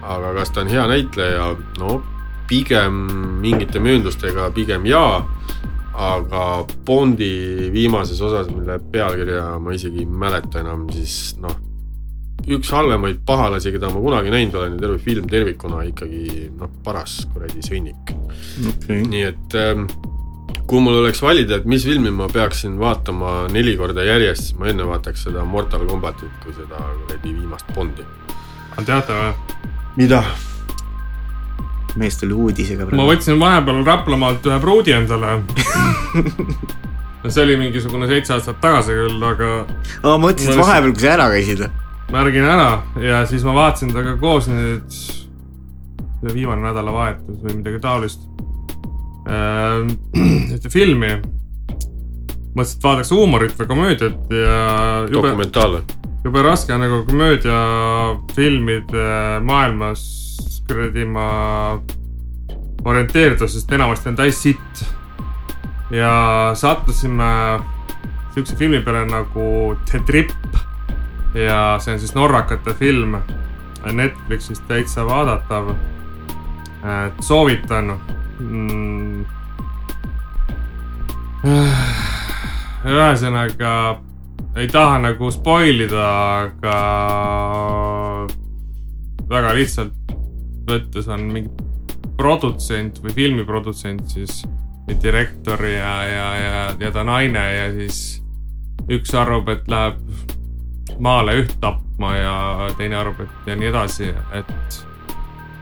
aga 0.00 0.32
kas 0.38 0.48
ta 0.56 0.64
on 0.64 0.72
hea 0.72 0.86
näitleja, 0.88 1.50
no 1.78 2.00
pigem 2.48 2.96
mingite 3.44 3.78
mööndustega 3.78 4.48
pigem 4.56 4.88
jaa. 4.88 5.20
Aga 5.94 6.44
Bondi 6.86 7.70
viimases 7.72 8.20
osas, 8.22 8.50
mille 8.54 8.78
pealkirja 8.92 9.58
ma 9.62 9.74
isegi 9.74 10.04
ei 10.04 10.06
mäleta 10.06 10.62
enam, 10.62 10.86
siis 10.94 11.34
noh, 11.42 11.56
üks 12.48 12.70
halvemaid 12.72 13.20
pahalasi, 13.26 13.72
keda 13.74 13.90
ma 13.92 14.00
kunagi 14.02 14.32
näinud 14.32 14.56
olen 14.60 14.76
ja 14.78 14.84
terve 14.84 14.98
film 15.02 15.28
tervikuna 15.30 15.82
ikkagi 15.88 16.50
noh, 16.58 16.70
paras 16.84 17.20
kuradi 17.32 17.64
sõnnik. 17.66 18.14
okei, 18.72 19.02
nii 19.10 19.24
et 19.28 19.58
ähm, 19.60 19.88
kui 20.70 20.82
mul 20.82 21.00
oleks 21.02 21.22
valida, 21.24 21.60
et 21.60 21.66
mis 21.68 21.84
filmi 21.86 22.12
ma 22.14 22.28
peaksin 22.32 22.78
vaatama 22.80 23.48
neli 23.52 23.76
korda 23.80 24.06
järjest, 24.06 24.50
siis 24.50 24.60
ma 24.60 24.70
enne 24.72 24.86
vaataks 24.88 25.26
seda 25.28 25.44
Mortal 25.44 25.86
Combatit 25.88 26.44
kui 26.44 26.54
seda 26.56 26.78
kuradi 27.02 27.34
viimast 27.34 27.74
Bondi. 27.74 28.06
aga 28.76 28.86
teate 28.86 29.18
või? 29.18 29.66
mida? 29.98 30.22
Mees 31.98 32.18
tuli 32.20 32.34
uudisega 32.36 32.86
ma 32.92 33.06
võtsin 33.08 33.40
vahepeal 33.40 33.80
Raplamaalt 33.86 34.46
ühe 34.46 34.58
pruudi 34.62 34.92
endale. 34.94 35.30
see 37.28 37.42
oli 37.44 37.56
mingisugune 37.60 38.06
seitse 38.10 38.32
aastat 38.36 38.58
tagasi 38.62 38.92
küll, 38.96 39.20
aga 39.26 39.48
aa, 39.60 40.14
ma 40.14 40.18
mõtlesin, 40.28 40.52
et 40.54 40.58
vahepeal, 40.62 40.92
kui 40.94 41.02
sa 41.02 41.08
ära 41.16 41.26
käisid. 41.34 41.60
märgin 42.10 42.46
ära 42.48 42.70
ja 43.02 43.16
siis 43.30 43.42
ma 43.46 43.52
vaatasin 43.56 43.90
temaga 43.94 44.14
koos 44.20 44.44
nüüd 44.50 44.88
viimane 46.34 46.62
nädalavahetus 46.68 47.38
või 47.44 47.52
midagi 47.60 47.78
taolist. 47.80 48.20
ühte 50.54 50.68
filmi. 50.72 51.12
mõtlesin, 52.54 52.76
et 52.76 52.84
vaataks 52.84 53.10
huumorit 53.14 53.54
või 53.58 53.66
komöödiat 53.74 54.18
ja 54.34 54.56
dokumentaal 55.12 55.70
või? 55.78 55.84
jube 56.24 56.40
raske 56.44 56.70
on 56.74 56.80
nagu 56.84 56.96
komöödiafilmide 57.08 59.04
maailmas 59.46 60.00
kuradi 60.68 61.04
ma 61.04 61.26
orienteeruda, 62.84 63.48
sest 63.48 63.72
enamasti 63.72 64.08
on 64.08 64.16
täis 64.16 64.42
sitt. 64.42 64.84
ja 65.90 66.50
sattusime 66.54 67.60
siukse 68.34 68.56
filmi 68.56 68.80
peale 68.80 69.04
nagu 69.10 69.76
The 69.90 69.98
Trip 70.06 70.30
ja 71.34 71.78
see 71.82 71.94
on 71.94 72.00
siis 72.00 72.14
norrakate 72.14 72.74
film 72.74 73.16
Netflixis 73.92 74.60
täitsa 74.68 75.06
vaadatav. 75.06 75.72
et 77.06 77.22
soovitan 77.22 77.96
mm.. 78.38 79.24
ühesõnaga 82.84 83.74
ei 84.56 84.68
taha 84.68 84.98
nagu 84.98 85.30
spoil 85.30 85.84
ida, 85.86 86.06
aga 86.46 86.76
väga 89.30 89.54
lihtsalt 89.54 90.19
võttes 90.68 91.08
on 91.10 91.28
mingi 91.32 91.68
produtsent 92.20 93.00
või 93.04 93.14
filmiprodutsent 93.16 94.12
siis, 94.12 94.42
direktor 95.02 95.62
ja, 95.64 95.94
ja, 96.04 96.28
ja, 96.36 96.62
ja 96.80 96.90
ta 96.92 97.04
naine 97.06 97.44
ja 97.54 97.70
siis 97.76 98.20
üks 98.90 99.14
arvab, 99.14 99.48
et 99.52 99.68
läheb 99.70 100.98
maale 101.00 101.38
üht 101.44 101.54
tapma 101.62 102.14
ja 102.16 102.36
teine 102.78 102.98
arvab, 103.00 103.22
et 103.24 103.50
ja 103.52 103.56
nii 103.56 103.70
edasi, 103.70 104.10
et 104.36 104.80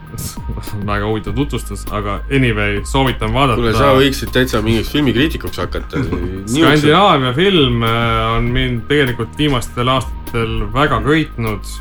väga 0.88 1.06
huvitav 1.06 1.34
tutvustus, 1.36 1.84
aga 1.92 2.20
anyway, 2.34 2.80
soovitan 2.84 3.32
vaadata. 3.34 3.60
kuule, 3.60 3.74
sa 3.76 3.90
võiksid 3.96 4.32
täitsa 4.34 4.62
mingiks 4.64 4.92
filmikriitikuks 4.94 5.60
hakata. 5.62 6.02
Skandinaavia 6.52 7.34
film 7.36 7.84
äh, 7.86 8.22
on 8.36 8.48
mind 8.54 8.86
tegelikult 8.90 9.36
viimastel 9.38 9.92
aastatel 9.92 10.62
väga 10.74 11.02
köitnud. 11.04 11.76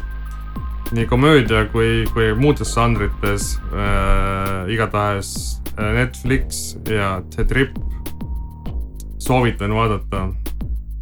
Nii 0.91 1.05
komöödia 1.09 1.65
kui, 1.71 2.05
kui 2.13 2.31
muudes 2.38 2.75
žanrites 2.75 3.55
äh,。igatahes 3.73 5.61
äh, 5.79 5.93
Netflix 5.93 6.77
ja 6.89 7.21
The 7.35 7.45
Trip. 7.45 7.69
soovitan 9.19 9.73
vaadata. 9.75 10.27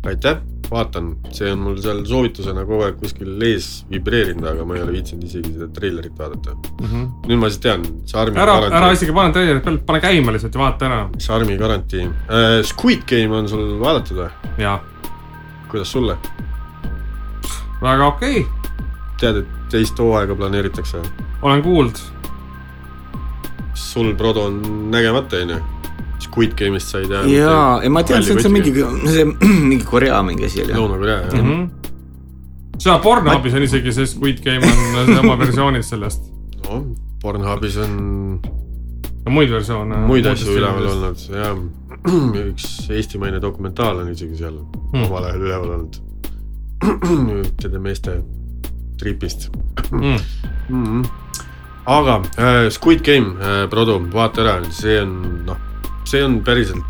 aitäh, 0.05 0.37
vaatan, 0.71 1.15
see 1.33 1.49
on 1.51 1.59
mul 1.65 1.77
seal 1.81 2.03
soovitusena 2.05 2.61
kogu 2.65 2.85
aeg 2.85 2.99
kuskil 3.01 3.41
ees 3.41 3.69
vibreerinud, 3.89 4.45
aga 4.51 4.65
ma 4.65 4.75
ei 4.77 4.83
ole 4.83 4.93
viitsinud 4.93 5.25
isegi 5.25 5.53
seda 5.55 5.67
treilerit 5.73 6.17
vaadata. 6.19 6.53
nüüd 7.25 7.41
ma 7.41 7.49
siis 7.49 7.61
tean, 7.63 7.85
Charmi 8.09 8.41
ära, 8.41 8.57
ära 8.69 8.91
isegi 8.93 9.13
pane 9.17 9.33
treilerit 9.33 9.65
peale, 9.65 9.81
pane 9.87 10.01
käima 10.03 10.35
lihtsalt 10.35 10.57
ja 10.57 10.61
vaata 10.61 10.89
ära. 10.89 11.01
Charmi 11.25 11.57
garantii 11.61 12.05
uh,. 12.05 12.61
Squid 12.65 13.05
Game 13.09 13.33
on 13.37 13.49
sul 13.49 13.79
vaadatud 13.81 14.21
või? 14.21 14.29
ja 14.61 14.77
kuidas 15.71 15.93
sulle? 15.93 16.17
väga 17.81 18.13
okei 18.13 18.45
okay., 18.45 18.73
tead, 19.19 19.41
et 19.41 19.54
teist 19.71 19.99
hooaega 19.99 20.35
planeeritakse? 20.35 21.01
olen 21.41 21.63
kuulnud. 21.63 21.97
sul, 23.73 24.13
Prodo, 24.15 24.45
on 24.49 24.61
nägemata, 24.91 25.37
onju? 25.43 25.57
Squid 26.19 26.53
Game'ist 26.59 26.87
sai 26.93 27.05
teha. 27.07 27.23
jaa, 27.29 27.81
ei 27.83 27.89
ma 27.89 28.03
tean, 28.03 28.23
see 28.23 28.33
on, 28.35 28.41
see 28.41 28.49
on 28.49 28.53
mingi, 28.55 28.71
see 29.11 29.25
mingi 29.71 29.85
Korea 29.85 30.21
mingi 30.23 30.45
asi 30.47 30.63
oli. 30.63 30.73
Lõuna-Korea, 30.73 31.17
jah. 31.27 31.33
mm. 31.41 31.49
-hmm. 31.49 32.77
seda 32.79 32.99
Pornhubis 33.03 33.53
on 33.53 33.63
isegi 33.67 33.93
see 33.93 34.05
Squid 34.07 34.41
Game 34.43 34.65
on 35.01 35.17
oma 35.23 35.37
versioonid 35.39 35.83
sellest 35.83 36.23
no 36.65 36.81
Pornhubis 37.21 37.77
on 37.77 37.95
ja 39.25 39.31
muid 39.31 39.49
versioone. 39.51 39.97
muid 40.07 40.25
asju 40.29 40.55
üleval. 40.57 40.87
olnud 40.91 41.17
ja 41.35 41.51
üks 42.51 42.89
eestimaine 42.93 43.39
dokumentaal 43.41 43.97
on 44.03 44.11
isegi 44.11 44.37
seal 44.37 44.59
Hmm. 44.95 45.03
omal 45.03 45.23
ajal 45.27 45.41
üleval 45.41 45.69
olnud. 45.75 45.95
ühtede 47.43 47.79
meeste 47.79 48.19
tripist 48.99 49.49
Mm. 49.91 50.17
mm. 50.69 50.85
-hmm. 50.85 51.05
aga 51.85 52.21
äh, 52.37 52.69
Squid 52.69 53.03
Game 53.03 53.35
äh,, 53.41 53.69
Produ, 53.69 53.99
vaata 54.13 54.41
ära, 54.41 54.63
see 54.71 55.01
on 55.01 55.43
noh, 55.45 55.57
see 56.05 56.23
on 56.25 56.41
päriselt 56.43 56.83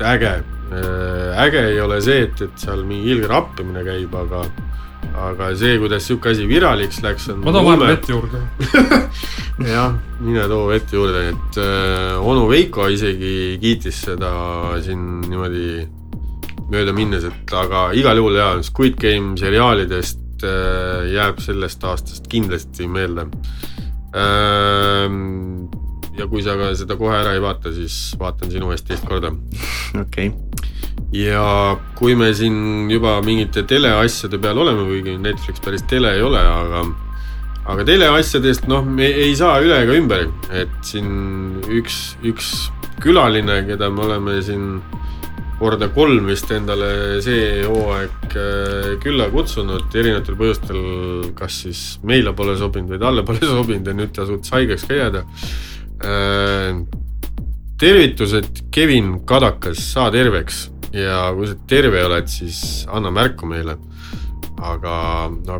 äge 0.00 0.42
äh,. 0.72 1.42
äge 1.46 1.66
ei 1.70 1.80
ole 1.80 2.00
see, 2.02 2.22
et, 2.22 2.40
et 2.40 2.58
seal 2.58 2.84
mingi 2.84 3.10
ilge 3.10 3.28
rappimine 3.28 3.84
käib, 3.84 4.14
aga 4.14 4.44
aga 5.14 5.50
see, 5.56 5.78
kuidas 5.78 6.06
sihuke 6.06 6.32
asi 6.32 6.46
viraliks 6.48 7.00
läks, 7.04 7.28
on 7.32 7.44
ma 7.44 7.52
toon 7.52 7.66
vahepeal 7.66 7.92
vett 7.92 8.08
juurde. 8.08 8.40
jah, 9.74 9.94
mine 10.20 10.48
too 10.48 10.66
vett 10.68 10.92
juurde, 10.92 11.28
et 11.30 11.60
äh, 11.62 12.16
onu 12.18 12.48
Veiko 12.50 12.88
isegi 12.92 13.58
kiitis 13.62 14.02
seda 14.08 14.32
siin 14.84 15.22
niimoodi 15.28 15.86
mööda 16.72 16.92
minnes, 16.96 17.24
et 17.28 17.54
aga 17.54 17.90
igal 17.96 18.18
juhul 18.18 18.40
jaa, 18.40 18.58
Squid 18.66 18.98
Game 19.00 19.38
seriaalidest 19.38 20.23
jääb 21.14 21.40
sellest 21.44 21.84
aastast 21.84 22.28
kindlasti 22.30 22.88
meelde. 22.90 23.28
Ähm,. 24.14 25.66
ja 26.14 26.28
kui 26.30 26.44
sa 26.46 26.54
ka 26.54 26.70
seda 26.78 26.94
kohe 26.94 27.16
ära 27.16 27.32
ei 27.34 27.42
vaata, 27.42 27.72
siis 27.74 28.14
vaatan 28.18 28.52
sinu 28.52 28.70
eest 28.74 28.86
teist 28.86 29.06
korda. 29.08 29.32
Okei, 30.04 30.30
ja 31.14 31.46
kui 31.98 32.14
me 32.18 32.30
siin 32.34 32.90
juba 32.90 33.16
mingite 33.26 33.64
teleasjade 33.66 34.38
peal 34.42 34.60
oleme, 34.62 34.86
kuigi 34.90 35.16
Netflix 35.18 35.62
päris 35.64 35.82
tele 35.90 36.14
ei 36.14 36.22
ole, 36.22 36.40
aga 36.40 36.84
aga 37.70 37.84
teleasjadest 37.88 38.68
noh, 38.68 38.84
me 38.84 39.08
ei 39.08 39.34
saa 39.36 39.56
üle 39.64 39.78
ega 39.86 39.96
ümber, 39.96 40.28
et 40.52 40.74
siin 40.84 41.62
üks, 41.72 42.14
üks 42.26 42.50
külaline, 43.02 43.62
keda 43.68 43.88
me 43.92 44.04
oleme 44.04 44.36
siin 44.44 44.66
korda 45.58 45.88
kolm 45.94 46.26
vist 46.28 46.50
endale 46.54 47.20
see 47.24 47.62
hooaeg 47.66 48.36
äh, 48.38 48.90
külla 49.02 49.28
kutsunud 49.32 49.94
erinevatel 49.94 50.36
põhjustel, 50.38 50.82
kas 51.38 51.62
siis 51.64 51.82
meile 52.06 52.34
pole 52.36 52.56
sobinud 52.58 52.94
või 52.94 53.00
talle 53.02 53.24
pole 53.26 53.42
sobinud 53.58 53.90
ja 53.90 53.96
nüüd 53.96 54.14
ta 54.16 54.26
suutis 54.28 54.54
haigeks 54.54 54.86
ka 54.88 54.98
jääda. 54.98 55.24
Äh, 56.04 56.82
tervitused, 57.80 58.64
Kevin 58.74 59.20
Kadakas, 59.26 59.82
saa 59.92 60.10
terveks. 60.14 60.68
Ja 60.94 61.26
kui 61.34 61.48
sa 61.50 61.56
terve 61.66 62.04
oled, 62.06 62.28
siis 62.30 62.84
anna 62.86 63.10
märku 63.10 63.48
meile. 63.50 63.78
aga 64.64 65.28
no 65.46 65.56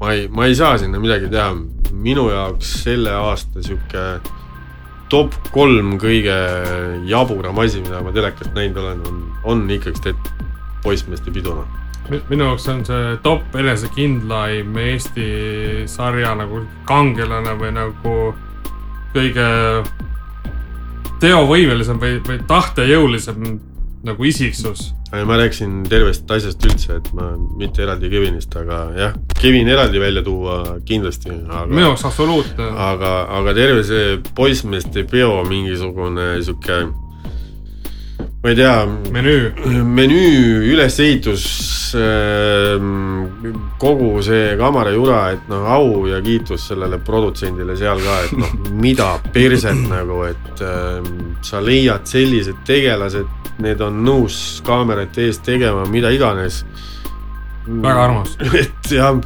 ma 0.00 0.12
ei, 0.12 0.26
ma 0.28 0.44
ei 0.46 0.54
saa 0.54 0.76
sinna 0.78 0.98
midagi 1.00 1.30
teha, 1.32 1.54
minu 1.92 2.28
jaoks 2.28 2.82
selle 2.84 3.14
aasta 3.16 3.62
sihuke 3.64 4.02
top 5.12 5.34
kolm 5.54 5.96
kõige 6.02 6.36
jaburam 7.06 7.58
asi, 7.62 7.82
mida 7.84 8.02
ma 8.02 8.12
telekast 8.14 8.54
näinud 8.56 8.80
olen, 8.82 9.02
on, 9.06 9.20
on 9.44 9.66
ikkagi 9.70 10.02
Ted 10.08 10.30
poissmeeste 10.82 11.30
piduna. 11.34 11.66
minu 12.30 12.44
jaoks 12.44 12.68
on 12.70 12.84
see 12.86 13.14
top 13.22 13.54
enesekindlaim 13.58 14.76
Eesti 14.78 15.30
sarja 15.90 16.34
nagu 16.38 16.62
kangelane 16.86 17.54
või 17.58 17.72
nagu 17.74 18.12
kõige 19.14 19.46
teovõimelisem 21.20 21.98
või, 21.98 22.20
või 22.28 22.38
tahtejõulisem 22.46 23.58
nagu 24.06 24.24
isiksus. 24.24 24.92
ma 25.26 25.36
rääkisin 25.38 25.84
tervest 25.88 26.30
asjast 26.30 26.64
üldse, 26.66 26.98
et 27.00 27.08
ma 27.16 27.30
mitte 27.58 27.82
eraldi 27.84 28.10
Kevinist, 28.10 28.54
aga 28.58 28.80
jah, 28.96 29.14
Kevin 29.40 29.68
eraldi 29.70 30.00
välja 30.02 30.22
tuua 30.26 30.58
kindlasti, 30.86 31.30
minu 31.30 31.52
aga, 31.62 31.80
jaoks 31.86 32.04
absoluutne. 32.10 32.68
aga, 32.88 33.12
aga 33.38 33.54
terve 33.54 33.84
see 33.86 34.18
poissmeeste 34.36 35.06
peo 35.10 35.42
mingisugune 35.48 36.36
sihuke, 36.42 36.80
ma 38.46 38.50
ei 38.50 38.56
tea, 38.56 38.86
menüü. 39.12 39.52
menüü 39.84 40.70
ülesehitus, 40.70 41.44
kogu 43.78 44.22
see 44.22 44.52
kamarajura, 44.58 45.32
et 45.34 45.48
noh, 45.50 45.64
au 45.66 46.04
ja 46.06 46.20
kiitus 46.22 46.68
sellele 46.68 47.00
produtsendile 47.02 47.74
seal 47.74 47.98
ka, 47.98 48.18
et 48.28 48.36
noh, 48.38 48.52
mida 48.70 49.08
perset 49.34 49.80
nagu, 49.94 50.20
et 50.28 50.62
äh, 50.62 51.08
sa 51.42 51.58
leiad 51.58 52.06
sellised 52.06 52.60
tegelased, 52.68 53.50
need 53.66 53.82
on 53.82 53.98
nõus 54.06 54.60
kaamerate 54.66 55.26
ees 55.26 55.42
tegema 55.42 55.82
mida 55.90 56.12
iganes. 56.14 56.60
väga 57.66 58.04
armas. 58.04 58.36
et 58.62 58.92
jah, 58.94 59.18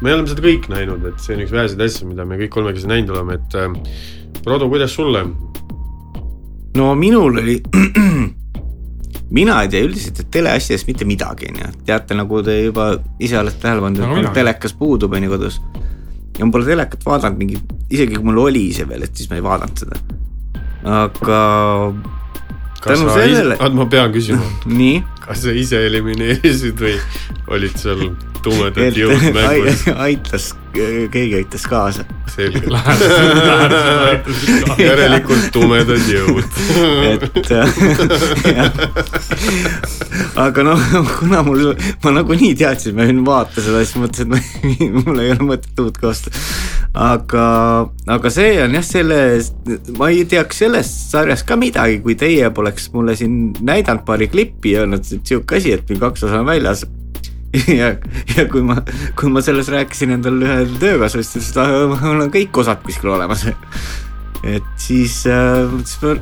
me 0.00 0.14
oleme 0.14 0.32
seda 0.32 0.46
kõik 0.46 0.70
näinud, 0.72 1.04
et 1.12 1.20
see 1.20 1.36
on 1.36 1.44
üks 1.44 1.52
väheseid 1.52 1.84
asju, 1.90 2.08
mida 2.08 2.24
me 2.24 2.40
kõik 2.40 2.56
kolmekesi 2.56 2.88
näinud 2.88 3.12
oleme, 3.18 3.36
et 3.36 3.60
äh, 3.60 3.68
Produ, 4.40 4.72
kuidas 4.72 4.96
sulle? 4.96 5.26
no 6.76 6.94
minul 6.94 7.36
oli, 7.40 7.60
mina 9.30 9.56
ei 9.64 9.68
tea 9.72 9.82
üldiselt 9.86 10.20
teleasjadest 10.30 10.86
mitte 10.86 11.04
midagi, 11.08 11.48
onju. 11.50 11.72
teate, 11.86 12.14
nagu 12.14 12.42
te 12.46 12.54
juba 12.64 12.92
ise 13.18 13.38
olete 13.40 13.58
tähele 13.62 13.80
pannud, 13.82 14.04
Nagu 14.04 14.20
et 14.22 14.32
telekas 14.36 14.72
puudub, 14.78 15.12
onju 15.18 15.30
kodus. 15.32 15.60
ja 16.38 16.44
ma 16.46 16.52
pole 16.52 16.64
telekat 16.68 17.02
vaadanud 17.06 17.38
mingi, 17.40 17.58
isegi 17.90 18.14
kui 18.14 18.24
mul 18.28 18.38
oli 18.44 18.68
see 18.76 18.84
veel, 18.88 19.02
et 19.02 19.16
siis 19.16 19.30
ma 19.30 19.36
ei 19.40 19.42
vaadanud 19.42 19.82
seda. 19.82 19.98
aga 20.86 21.40
kas 22.84 23.00
sa 23.00 23.14
sellele- 23.16 23.56
ise, 23.56 23.62
oota 23.64 23.74
ma 23.74 23.86
pean 23.90 24.12
küsima, 24.14 24.42
nii, 24.80 25.02
kas 25.26 25.42
sa 25.42 25.50
ise 25.50 25.80
elimineerisid 25.88 26.78
või 26.78 26.94
olid 27.56 27.76
seal 27.80 28.04
tumedad 28.46 28.96
jõud 28.96 29.24
mängus? 29.34 29.82
aitas, 30.06 30.46
keegi 30.74 31.34
aitas 31.40 31.66
kaasa. 31.70 32.04
selge, 32.30 32.62
Lähedased 32.74 34.26
järelikult 34.82 35.48
tumedad 35.54 36.10
jõud. 36.10 36.44
et 37.10 37.50
jah. 37.50 37.68
aga 40.46 40.66
noh, 40.66 40.80
kuna 41.18 41.42
mul, 41.46 41.72
ma 42.04 42.14
nagunii 42.18 42.54
teadsin, 42.58 42.96
ma 42.96 43.08
võin 43.08 43.22
vaata 43.26 43.64
seda, 43.64 43.82
siis 43.84 43.96
mõtlesin, 44.02 44.36
et 44.36 44.90
mul 45.00 45.22
ei 45.22 45.32
ole 45.34 45.50
mõtet 45.54 45.82
uut 45.82 45.96
ka 46.00 46.10
osta. 46.12 46.32
aga, 47.06 47.46
aga 48.18 48.32
see 48.32 48.52
on 48.64 48.76
jah, 48.78 48.86
selle, 48.86 49.18
ma 49.98 50.12
ei 50.12 50.26
teaks 50.28 50.62
sellest 50.64 51.10
sarjast 51.14 51.48
ka 51.48 51.58
midagi, 51.60 51.98
kui 52.04 52.14
teie 52.18 52.52
poleks 52.54 52.90
mulle 52.94 53.16
siin 53.18 53.34
näidanud 53.60 54.06
paari 54.06 54.30
klippi 54.32 54.76
ja 54.76 54.84
öelnud, 54.84 55.02
et 55.02 55.26
sihuke 55.26 55.58
asi, 55.58 55.74
et 55.74 55.88
mingi 55.88 56.04
kaks 56.04 56.28
osa 56.28 56.42
on 56.44 56.48
väljas 56.48 56.86
ja, 57.80 57.90
ja 58.36 58.46
kui 58.50 58.62
ma, 58.66 58.80
kui 59.18 59.32
ma 59.32 59.42
sellest 59.44 59.72
rääkisin 59.72 60.14
endale 60.16 60.46
ühel 60.46 60.78
töökaaslasel, 60.80 61.26
siis 61.26 61.52
ta, 61.56 61.66
mul 61.92 62.26
on 62.26 62.32
kõik 62.34 62.62
osad 62.62 62.82
kuskil 62.84 63.14
olemas. 63.14 63.46
et 64.46 64.72
siis 64.80 65.22
äh,, 65.30 65.76
siis 65.82 66.02
ma 66.02 66.16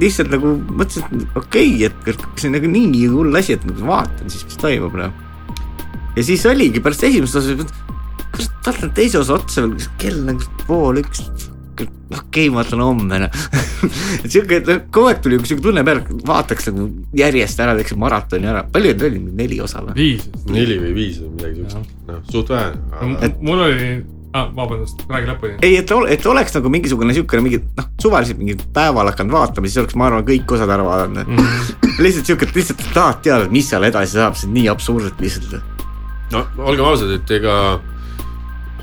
lihtsalt 0.00 0.32
nagu 0.32 0.54
mõtlesin, 0.70 1.24
et 1.24 1.38
okei 1.38 1.72
okay,, 1.86 2.14
et 2.14 2.40
see 2.40 2.48
on 2.48 2.56
nagu 2.56 2.70
nii 2.72 3.04
hull 3.12 3.40
asi, 3.40 3.56
et 3.56 3.66
nagu 3.68 3.88
vaatan 3.88 4.32
siis, 4.32 4.46
mis 4.48 4.60
toimub 4.60 4.96
noh. 4.98 5.12
ja 6.16 6.26
siis 6.26 6.44
oligi 6.48 6.82
pärast 6.84 7.04
esimest 7.08 7.40
osa, 7.40 7.56
kurat, 8.30 8.52
vaatan 8.66 8.94
teise 8.96 9.20
osa 9.20 9.36
otsa 9.36 9.66
kell 10.00 10.32
on 10.32 10.40
pool 10.66 11.02
üks. 11.02 11.49
Okei 11.86 12.20
okay,, 12.20 12.50
ma 12.50 12.60
vaatan 12.60 12.84
homme 12.84 13.20
noh. 13.24 13.42
et 14.24 14.70
kogu 14.92 15.08
aeg 15.10 15.24
tuli 15.24 15.40
siuke 15.44 15.64
tunne 15.64 15.84
peale, 15.86 16.04
et 16.04 16.28
vaataks 16.28 16.70
nagu 16.70 16.86
järjest 17.16 17.64
ära, 17.64 17.74
teeks 17.78 17.96
maratoni 18.00 18.50
ära, 18.50 18.64
palju 18.72 18.94
neid 18.94 19.04
oli, 19.08 19.20
neli 19.42 19.60
osa 19.64 19.82
või? 19.86 19.96
viis. 19.98 20.30
neli 20.50 20.78
või 20.82 20.94
viis 20.96 21.20
või 21.22 21.34
midagi 21.36 21.60
siukest, 21.60 21.92
noh, 22.08 22.24
suht 22.30 22.54
vähe. 22.54 22.72
et 23.26 23.44
mul 23.44 23.66
oli 23.66 23.90
ah,, 24.32 24.48
vabandust, 24.56 25.04
räägi 25.10 25.30
lõpuni. 25.30 25.58
ei, 25.66 25.76
et, 25.80 25.92
et 26.14 26.26
oleks 26.26 26.54
nagu 26.56 26.72
mingisugune 26.72 27.14
siukene 27.16 27.44
mingi 27.44 27.60
noh, 27.78 27.90
suvaliselt 28.02 28.40
mingi 28.40 28.56
päeval 28.74 29.10
hakanud 29.12 29.34
vaatama, 29.34 29.70
siis 29.70 29.82
oleks, 29.82 29.98
ma 29.98 30.08
arvan, 30.10 30.26
kõik 30.26 30.56
osad 30.56 30.70
ära 30.70 30.86
vaadanud 30.86 31.26
mm. 31.26 31.36
-hmm. 31.36 31.94
lihtsalt 32.04 32.30
siuke, 32.30 32.48
et 32.48 32.60
lihtsalt 32.60 32.84
tahad 32.94 33.22
teada, 33.26 33.48
mis 33.52 33.70
seal 33.70 33.86
edasi 33.88 34.18
saab, 34.18 34.38
see 34.38 34.50
on 34.50 34.56
nii 34.58 34.68
absurdne 34.72 35.14
lihtsalt. 35.20 35.56
no 36.34 36.44
olgem 36.58 36.86
ausad, 36.86 37.14
et 37.16 37.38
ega 37.40 37.54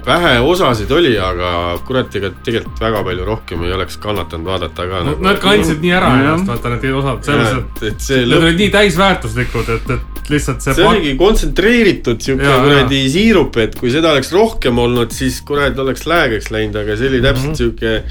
vähe 0.08 0.34
osasid 0.40 0.92
oli, 0.96 1.14
aga 1.20 1.50
kurat, 1.88 2.14
ega 2.16 2.30
tegelikult 2.46 2.80
väga 2.82 3.02
palju 3.04 3.26
rohkem 3.28 3.64
ei 3.68 3.74
oleks 3.76 3.98
kannatanud 4.04 4.48
vaadata 4.48 4.86
ka 4.88 5.02
nagu. 5.08 5.24
Nad 5.26 5.40
kandsid 5.44 5.82
nii 5.84 5.92
ära 5.98 6.12
Jah. 6.14 6.22
ennast, 6.24 6.48
vaata 6.48 6.72
need 6.76 6.88
osad, 7.02 7.20
selles 7.28 7.54
mõttes, 7.58 7.92
et, 7.92 8.28
lõpp, 8.32 8.46
olid 8.48 8.62
nii 8.64 8.70
täisväärtuslikud, 8.78 9.74
et, 9.76 9.92
et 9.98 10.32
lihtsalt 10.32 10.64
see, 10.64 10.74
see 10.80 10.88
oligi 10.88 11.14
kontsentreeritud 11.20 12.24
siuke 12.24 12.56
kuradi 12.64 13.04
siirup, 13.12 13.60
et 13.64 13.76
kui 13.80 13.92
seda 13.94 14.12
oleks 14.16 14.32
rohkem 14.36 14.80
olnud, 14.84 15.12
siis 15.16 15.42
kurat 15.48 15.78
oleks 15.80 16.08
läägeks 16.08 16.52
läinud, 16.56 16.76
aga 16.84 16.98
see 17.00 17.12
oli 17.14 17.22
täpselt 17.24 17.48
Mhm. 17.48 17.60
siuke 17.62 18.04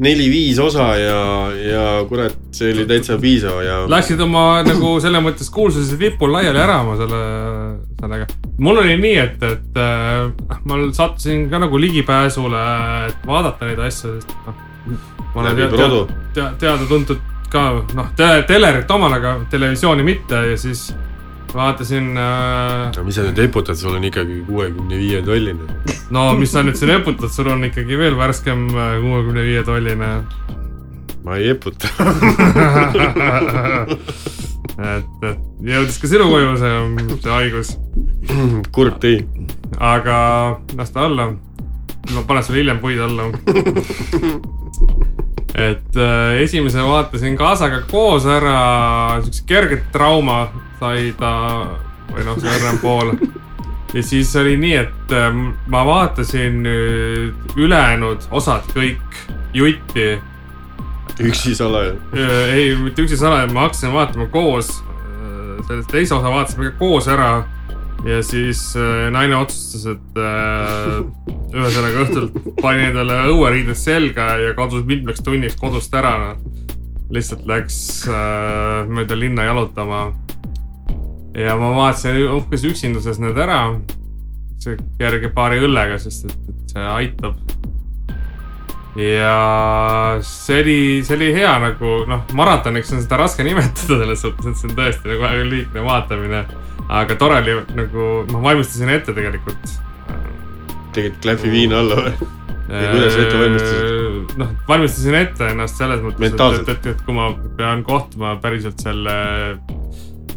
neli-viis 0.00 0.58
osa 0.62 0.86
ja, 0.96 1.18
ja 1.52 1.82
kurat, 2.08 2.36
see 2.56 2.70
oli 2.72 2.86
täitsa 2.88 3.18
piisav 3.20 3.58
ja. 3.64 3.78
läksid 3.90 4.20
oma 4.24 4.44
nagu 4.70 4.94
selles 5.02 5.22
mõttes 5.24 5.50
kuulsuse 5.52 5.98
tipul 6.00 6.32
laiali 6.32 6.58
ära 6.62 6.78
oma 6.84 6.96
selle, 7.00 7.20
sellega. 8.00 8.28
mul 8.58 8.80
oli 8.84 8.96
nii, 9.00 9.16
et, 9.24 9.42
et 9.44 9.80
äh, 9.80 10.60
ma 10.64 10.80
sattusin 10.96 11.48
ka 11.52 11.60
nagu 11.62 11.80
ligipääsule, 11.80 12.62
et 13.10 13.26
vaadata 13.28 13.68
neid 13.68 13.82
asju, 13.90 14.14
sest 14.16 14.32
noh. 14.46 14.62
ma 15.34 15.42
olen 15.42 15.50
Läbi 15.52 15.66
tea- 15.66 15.74
produ. 15.76 16.00
tea- 16.06 16.32
tea- 16.38 16.54
teada-tuntud 16.64 17.20
ka 17.50 17.66
noh 17.98 18.12
te,, 18.16 18.28
telerit 18.48 18.90
omal, 18.94 19.12
aga 19.18 19.36
televisiooni 19.50 20.04
mitte 20.06 20.38
ja 20.52 20.56
siis 20.58 20.88
vaatasin 21.54 22.12
äh,, 22.16 22.90
no 22.96 23.04
mis 23.06 23.18
sa 23.18 23.26
nüüd 23.26 23.40
eputad, 23.42 23.78
sul 23.78 23.96
on 23.98 24.04
ikkagi 24.06 24.42
kuuekümne 24.46 25.00
viie 25.00 25.22
tolline. 25.26 25.80
no 26.14 26.28
mis 26.38 26.52
sa 26.54 26.62
nüüd 26.66 26.78
siin 26.78 26.94
eputad, 26.94 27.32
sul 27.34 27.50
on 27.50 27.64
ikkagi 27.70 27.98
veel 27.98 28.18
värskem 28.18 28.68
äh, 28.70 28.96
kuuekümne 29.02 29.44
viie 29.48 29.64
tolline 29.66 30.10
ma 31.24 31.36
ei 31.36 31.50
eputa. 31.52 31.88
et, 34.96 35.24
et 35.28 35.40
jõudis 35.74 35.98
ka 36.00 36.08
sinu 36.10 36.28
koju 36.30 36.54
see, 36.60 36.78
see 37.20 37.34
haigus, 37.34 37.74
kurb 38.74 39.00
tõi. 39.02 39.20
aga 39.76 40.16
las 40.78 40.94
ta 40.94 41.06
olla. 41.08 41.30
ma 42.14 42.22
panen 42.26 42.42
sulle 42.44 42.62
hiljem 42.62 42.80
puid 42.80 43.00
alla. 43.04 43.28
et 45.68 45.96
äh, 45.98 46.40
esimese 46.46 46.82
vaatasin 46.86 47.36
kaasaga 47.36 47.82
koos 47.90 48.24
ära, 48.24 49.20
siukse 49.24 49.44
kerge 49.46 49.82
trauma 49.92 50.48
sai 50.80 51.12
ta 51.18 51.34
või 52.10 52.24
noh, 52.26 52.38
see 52.40 52.50
õrnem 52.56 52.80
pool. 52.82 53.14
ja 53.94 54.02
siis 54.06 54.32
oli 54.40 54.56
nii, 54.60 54.74
et 54.80 55.14
äh, 55.14 55.30
ma 55.70 55.84
vaatasin 55.86 56.62
nüüd 56.64 57.56
ülejäänud 57.60 58.28
osad 58.30 58.66
kõik 58.74 59.22
jutti 59.54 60.18
üksi 61.20 61.54
salaja. 61.54 61.94
Äh, 62.14 62.52
ei, 62.54 62.76
mitte 62.80 63.04
üksi 63.04 63.18
salaja, 63.20 63.48
ma 63.52 63.66
hakkasin 63.68 63.92
vaatama 63.94 64.28
koos. 64.32 64.80
selle 65.68 65.84
teise 65.90 66.14
osa 66.16 66.30
vaatasime 66.32 66.70
ka 66.70 66.78
koos 66.78 67.08
ära. 67.08 67.44
ja 68.04 68.22
siis 68.24 68.76
äh, 68.76 69.10
naine 69.12 69.36
otsustas, 69.36 69.84
et 69.92 70.16
äh, 70.16 71.34
ühesõnaga 71.52 72.06
õhtul 72.06 72.30
pani 72.62 72.86
endale 72.88 73.18
õueriided 73.28 73.76
selga 73.76 74.38
ja 74.40 74.54
kadus 74.56 74.86
mitmeks 74.88 75.20
tunniks 75.20 75.58
kodust 75.60 75.94
ära. 75.94 76.36
lihtsalt 77.10 77.46
läks 77.46 78.06
äh, 78.08 78.88
mööda 78.88 79.18
linna 79.18 79.44
jalutama. 79.44 80.12
Ja 81.40 81.56
ma 81.60 81.72
vaatasin 81.76 82.20
uhkes 82.36 82.64
üksinduses 82.70 83.20
need 83.22 83.38
ära. 83.38 83.62
see 84.60 84.76
kerge 85.00 85.30
paari 85.32 85.60
õllega, 85.64 85.96
sest 85.98 86.26
et, 86.28 86.40
et 86.52 86.72
see 86.74 86.82
aitab 86.84 87.38
ja 88.98 90.18
see 90.26 90.62
oli, 90.62 91.04
see 91.06 91.16
oli 91.16 91.30
hea 91.34 91.52
nagu 91.62 91.92
noh, 92.10 92.24
maratoniks 92.36 92.90
on 92.94 93.02
seda 93.04 93.20
raske 93.22 93.46
nimetada 93.46 94.00
selles 94.02 94.24
suhtes, 94.24 94.50
et 94.50 94.58
see 94.58 94.70
on 94.70 94.74
tõesti 94.78 95.12
nagu 95.12 95.22
väga 95.22 95.46
liigne 95.46 95.84
vaatamine. 95.86 96.42
aga 96.90 97.14
tore 97.16 97.38
oli 97.38 97.54
nagu, 97.78 98.10
ma 98.32 98.42
valmistasin 98.50 98.90
ette 98.96 99.14
tegelikult. 99.14 99.78
tegid 100.92 101.20
klähvi 101.22 101.50
viina 101.50 101.80
alla 101.80 102.02
või? 102.02 102.30
Ja 102.70 102.90
kuidas 102.90 103.14
sa 103.14 103.24
ette 103.24 103.38
valmistasid?? 103.38 104.36
noh, 104.42 104.54
valmistasin 104.68 105.18
ette 105.22 105.52
ennast 105.54 105.78
selles 105.78 106.02
mõttes, 106.02 106.34
et, 106.34 106.68
et, 106.74 106.90
et 106.94 107.04
kui 107.06 107.14
ma 107.14 107.30
pean 107.56 107.84
kohtuma 107.86 108.36
päriselt 108.42 108.82
selle 108.82 109.14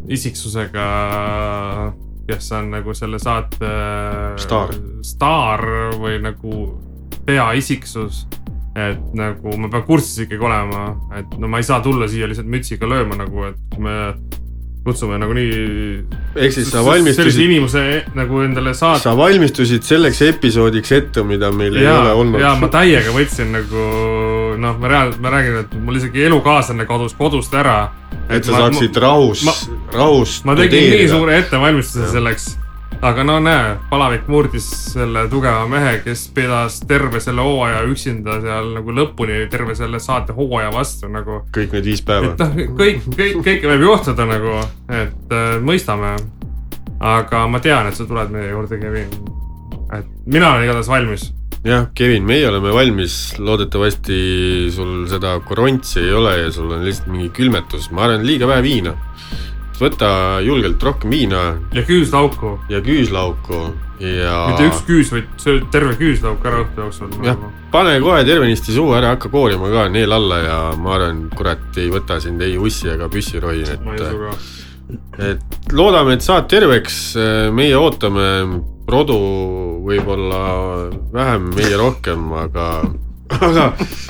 isiksusega, 0.09 0.85
kes 2.27 2.51
on 2.57 2.71
nagu 2.73 2.93
selle 2.97 3.19
saate 3.19 3.69
Staar. 4.41 4.73
staar 5.03 5.65
või 5.99 6.19
nagu 6.23 6.67
peaisiksus. 7.25 8.27
et 8.73 9.01
nagu 9.13 9.51
ma 9.61 9.69
pean 9.69 9.83
kursis 9.85 10.23
ikkagi 10.25 10.41
olema, 10.41 10.95
et 11.13 11.35
no 11.37 11.47
ma 11.47 11.59
ei 11.61 11.65
saa 11.67 11.77
tulla 11.85 12.07
siia 12.09 12.25
lihtsalt 12.25 12.47
mütsiga 12.49 12.89
lööma 12.89 13.19
nagu, 13.19 13.43
et 13.45 13.59
kui 13.69 13.83
me 13.85 13.97
kutsume 14.83 15.17
nagunii. 15.21 16.05
ehk 16.35 16.55
siis 16.55 16.71
sa 16.71 16.81
sellise 16.81 16.85
valmistusid, 16.89 17.43
inimese 17.45 17.83
nagu 18.17 18.41
endale 18.41 18.73
saata. 18.73 18.99
sa 18.99 19.13
valmistusid 19.17 19.85
selleks 19.85 20.21
episoodiks 20.25 20.91
ette, 20.91 21.23
mida 21.23 21.51
meil 21.51 21.77
ei 21.77 21.85
ja 21.85 21.99
ole, 21.99 22.15
olnud. 22.23 22.41
ja 22.41 22.55
ma 22.59 22.71
täiega 22.73 23.13
võtsin 23.15 23.53
nagu 23.53 23.85
noh, 24.57 24.77
ma 24.79 24.91
reaalselt, 24.91 25.21
ma 25.21 25.33
räägin, 25.33 25.59
et 25.63 25.77
mul 25.85 25.99
isegi 25.99 26.25
elukaaslane 26.29 26.85
kadus 26.89 27.15
kodust 27.17 27.53
ära. 27.53 27.91
et 28.29 28.45
sa 28.45 28.65
saaksid 28.65 28.97
rahus 29.01 29.43
ma-, 29.47 29.77
rahus 29.93 30.41
ma 30.45 30.55
tegin 30.55 30.91
nii 30.93 31.07
suure 31.11 31.37
ettevalmistuse 31.41 32.11
selleks, 32.13 32.53
aga 33.03 33.23
no 33.27 33.35
näe, 33.43 33.73
palavik 33.89 34.27
murdis 34.31 34.67
selle 34.93 35.25
tugeva 35.31 35.65
mehe, 35.67 35.97
kes 36.05 36.27
pidas 36.35 36.79
terve 36.87 37.19
selle 37.23 37.43
hooaja 37.43 37.81
üksinda 37.91 38.39
seal 38.43 38.71
nagu 38.77 38.95
lõpuni 38.95 39.43
terve 39.51 39.75
selle 39.75 39.99
saate 40.03 40.35
hooaja 40.37 40.71
vastu 40.73 41.09
nagu. 41.11 41.41
kõik 41.55 41.75
need 41.75 41.89
viis 41.91 42.03
päeva 42.05 42.31
et. 42.31 42.43
noh, 42.43 42.55
kõik, 42.79 43.03
kõik, 43.17 43.37
kõike 43.43 43.71
võib 43.73 43.85
juhtuda 43.89 44.27
nagu, 44.29 44.57
et 44.87 45.35
äh, 45.35 45.53
mõistame. 45.63 46.15
aga 47.03 47.45
ma 47.51 47.59
tean, 47.59 47.87
et 47.89 47.99
sa 47.99 48.07
tuled 48.07 48.31
meie 48.31 48.53
juurde, 48.53 48.79
Kevin. 48.79 49.09
et 49.97 50.05
mina 50.25 50.53
olen 50.53 50.63
igatahes 50.63 50.91
valmis. 50.91 51.31
jah, 51.63 51.87
Kevin, 51.95 52.25
meie 52.27 52.47
oleme 52.49 52.73
valmis, 52.75 53.37
loodetavasti 53.39 54.19
sul 54.73 55.07
seda 55.11 55.37
korontsi 55.45 56.01
ei 56.03 56.13
ole 56.13 56.35
ja 56.41 56.51
sul 56.51 56.71
on 56.75 56.83
lihtsalt 56.83 57.09
mingi 57.11 57.31
külmetus, 57.35 57.89
ma 57.95 58.07
arvan, 58.07 58.25
liiga 58.27 58.49
vähe 58.49 58.63
viina. 58.65 58.95
võta 59.73 60.39
julgelt 60.45 60.83
rohkem 60.83 61.11
viina 61.11 61.39
ja 61.73 61.81
küüslauku, 61.83 62.53
ja 62.69 62.79
küüslauku 62.85 63.61
ja. 63.99 64.35
mitte 64.51 64.67
üks 64.69 64.83
küüs, 64.87 65.09
vaid 65.11 65.31
sööd 65.41 65.65
terve 65.73 65.95
küüslauk 65.99 66.45
ära 66.45 66.61
õhtu 66.63 66.83
jooksul. 66.85 67.15
jah, 67.25 67.39
pane 67.73 67.95
kohe 68.03 68.21
tervenisti 68.27 68.75
suhu 68.75 68.93
ära, 68.97 69.15
hakka 69.15 69.31
koorima 69.33 69.71
ka 69.73 69.87
neel 69.91 70.13
alla 70.13 70.39
ja 70.43 70.59
ma 70.79 70.97
arvan, 70.97 71.25
kurat, 71.35 71.65
ei 71.81 71.89
võta 71.93 72.19
sind 72.23 72.43
ei 72.45 72.57
ussi 72.59 72.91
ega 72.93 73.09
püssirohi, 73.11 73.65
ma 73.83 73.95
ei 73.95 74.03
et 74.03 74.05
usu 74.05 74.21
ka. 74.21 74.35
et 75.31 75.73
loodame, 75.73 76.17
et 76.19 76.25
saad 76.25 76.47
terveks, 76.51 77.01
meie 77.55 77.75
ootame, 77.79 78.29
Produ 78.83 79.17
võib-olla 79.85 80.43
vähem, 81.13 81.49
meie 81.55 81.77
rohkem, 81.79 82.25
aga, 82.35 82.65
aga 83.37 83.67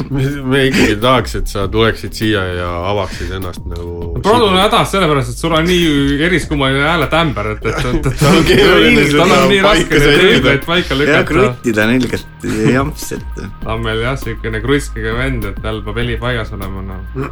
me, 0.10 0.24
me 0.50 0.62
ikkagi 0.70 0.96
tahaks, 1.02 1.36
et 1.40 1.52
sa 1.52 1.66
tuleksid 1.72 2.16
siia 2.18 2.42
ja 2.58 2.70
avaksid 2.90 3.36
ennast 3.38 3.66
nagu. 3.70 4.14
Produ 4.26 4.48
on 4.50 4.58
hädas 4.58 4.94
sellepärast, 4.96 5.34
et 5.34 5.44
sul 5.44 5.54
on 5.54 5.68
nii 5.70 6.18
eriskummaline 6.26 6.86
hääletämber, 6.88 7.52
et, 7.56 7.68
et, 7.70 7.90
et, 7.92 8.10
et 8.12 8.24
Tal 9.20 9.36
on 9.38 9.52
nii 9.52 9.62
raske 9.66 10.00
neid 10.02 10.24
reegleid 10.24 10.66
paika 10.66 10.96
ja 10.96 11.02
lükata. 11.02 11.28
kruttida 11.30 11.86
nilgelt 11.92 12.48
jamps, 12.74 13.12
et 13.18 13.38
ta 13.38 13.76
on 13.76 13.86
meil 13.86 14.02
jah, 14.04 14.18
siukene 14.20 14.64
krutskiga 14.66 15.14
vend, 15.20 15.46
et 15.52 15.62
tal 15.66 15.84
peab 15.86 16.02
heli 16.02 16.18
paigas 16.22 16.54
olema, 16.58 16.82
noh. 16.90 17.30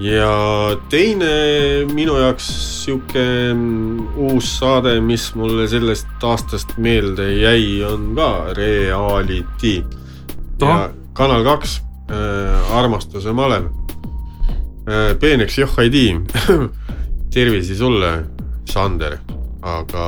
Ja 0.00 0.76
teine 0.88 1.30
minu 1.92 2.16
jaoks 2.20 2.48
sihuke 2.84 3.24
uus 4.16 4.52
saade, 4.58 4.96
mis 5.04 5.30
mulle 5.36 5.66
sellest 5.68 6.24
aastast 6.24 6.76
meelde 6.80 7.28
jäi, 7.40 7.82
on 7.84 8.12
ka 8.16 8.30
Reality. 8.56 9.80
Kanal 11.16 11.44
kaks 11.44 11.80
äh,, 12.12 12.76
Armastuse 12.76 13.32
malev 13.32 13.68
äh,. 14.88 15.16
peeneks 15.20 15.58
joh 15.58 15.78
ei 15.82 15.90
tii. 15.90 16.14
tervisi 17.34 17.76
sulle, 17.76 18.14
Sander, 18.70 19.18
aga 19.62 20.06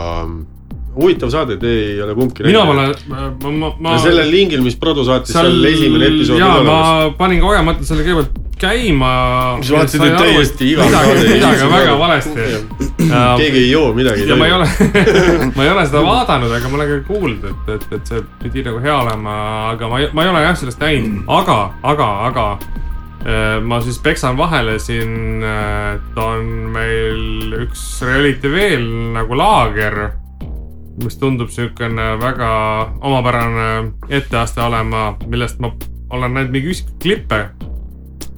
huvitav 0.97 1.31
saade, 1.33 1.57
te 1.61 1.69
ei 1.69 2.01
ole 2.03 2.15
kumbki 2.17 2.45
mina 2.45 2.65
pole, 2.69 2.87
ma, 3.09 3.29
ma, 3.49 3.71
ma. 3.79 3.99
sellel 4.03 4.31
lingil, 4.31 4.65
mis 4.65 4.77
Produ 4.81 5.05
saatis, 5.09 5.35
seal 5.37 5.65
esimene 5.71 6.11
episood 6.13 6.41
jaa, 6.43 6.57
ma 6.67 6.81
panin 7.19 7.41
kogemata 7.45 7.87
selle 7.87 8.05
kõigepealt 8.07 8.42
käima. 8.59 9.13
Sa 9.63 9.77
vaatasid, 9.77 10.05
et 10.07 10.17
täiesti 10.19 10.71
iga 10.73 10.87
midagi, 10.87 11.25
midagi 11.33 11.65
on 11.67 11.73
väga 11.73 11.97
valesti. 11.99 12.47
keegi 13.37 13.59
ei 13.59 13.71
joo 13.71 13.93
midagi. 13.95 14.29
ja 14.29 14.37
ma 14.37 14.47
ei 14.47 14.53
ole, 14.53 14.69
ma 15.57 15.65
ei 15.65 15.71
ole 15.71 15.87
seda 15.87 16.05
vaadanud, 16.07 16.53
aga 16.53 16.69
ma 16.69 16.81
olen 16.81 16.93
ka 16.93 17.01
kuulnud, 17.09 17.45
et, 17.51 17.75
et, 17.75 17.87
et 17.99 18.13
see 18.13 18.23
pidi 18.43 18.65
nagu 18.67 18.81
hea 18.85 18.97
olema, 19.01 19.35
aga 19.73 19.91
ma 19.91 20.01
ei, 20.01 20.09
ma 20.13 20.25
ei 20.25 20.33
ole 20.33 20.47
jah 20.47 20.57
sellest 20.61 20.83
näinud, 20.83 21.21
aga, 21.41 21.59
aga, 21.93 22.09
aga 22.31 22.47
eh, 23.27 23.61
ma 23.61 23.81
siis 23.85 24.01
peksan 24.03 24.39
vahele 24.39 24.79
siin, 24.83 25.43
et 25.43 26.19
on 26.23 26.51
meil 26.75 27.63
üks 27.67 27.87
reality 28.07 28.53
veel 28.53 28.89
nagu 29.19 29.39
laager, 29.39 30.03
mis 31.03 31.17
tundub 31.17 31.49
siukene 31.51 32.13
väga 32.21 32.53
omapärane 33.01 33.69
etteaste 34.13 34.61
olema, 34.61 35.15
millest 35.27 35.61
ma 35.63 35.73
olen 36.13 36.35
näinud 36.37 36.53
mingi 36.53 36.73
üksikuid 36.73 36.99
klippe. 37.03 37.45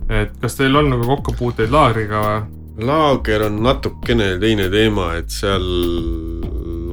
Et 0.09 0.34
kas 0.40 0.59
teil 0.59 0.76
on 0.76 0.90
nagu 0.92 1.09
kokkupuuteid 1.14 1.72
laagriga 1.72 2.20
või? 2.24 2.42
laager 2.84 3.46
on 3.46 3.62
natukene 3.62 4.34
teine 4.42 4.66
teema, 4.72 5.12
et 5.20 5.30
seal 5.30 5.64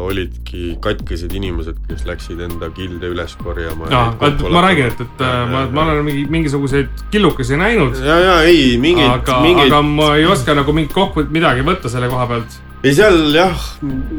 olidki 0.02 0.76
katkised 0.82 1.34
inimesed, 1.38 1.78
kes 1.90 2.06
läksid 2.10 2.42
enda 2.42 2.72
gilde 2.76 3.12
üles 3.14 3.36
korjama. 3.42 3.90
ma 3.90 4.64
räägin, 4.66 4.90
et, 4.90 5.02
et 5.02 5.24
äh, 5.26 5.38
ma, 5.52 5.66
ma 5.74 5.86
olen 5.86 6.06
mingi 6.06 6.26
mingisuguseid 6.30 7.06
killukesi 7.14 7.58
näinud, 7.60 8.00
ja, 8.06 8.18
ja 8.20 8.36
ei 8.48 8.78
mingeid, 8.82 9.10
aga, 9.14 9.40
mingeid 9.46 9.72
aga, 9.72 9.82
ma 9.86 10.12
ei 10.18 10.26
oska 10.30 10.56
nagu 10.58 10.74
mingit 10.74 10.94
kokku, 10.96 11.26
midagi 11.34 11.66
võtta 11.66 11.92
selle 11.94 12.10
koha 12.12 12.28
pealt. 12.30 12.60
ei 12.84 12.94
seal 12.98 13.22
jah, 13.36 13.70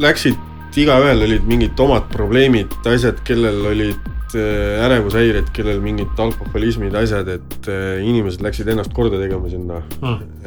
läksid, 0.03 0.39
igaühel 0.79 1.25
olid 1.27 1.47
mingid 1.49 1.81
omad 1.81 2.09
probleemid, 2.13 2.73
asjad, 2.89 3.21
kellel 3.27 3.67
olid 3.73 4.37
äh, 4.39 4.85
ärevushäired, 4.87 5.51
kellel 5.57 5.81
mingid 5.85 6.21
alkoholismid, 6.25 6.95
asjad, 6.99 7.29
et 7.37 7.69
äh, 7.71 8.01
inimesed 8.05 8.45
läksid 8.45 8.71
ennast 8.73 8.95
korda 8.97 9.21
tegema 9.21 9.51
sinna. 9.53 9.83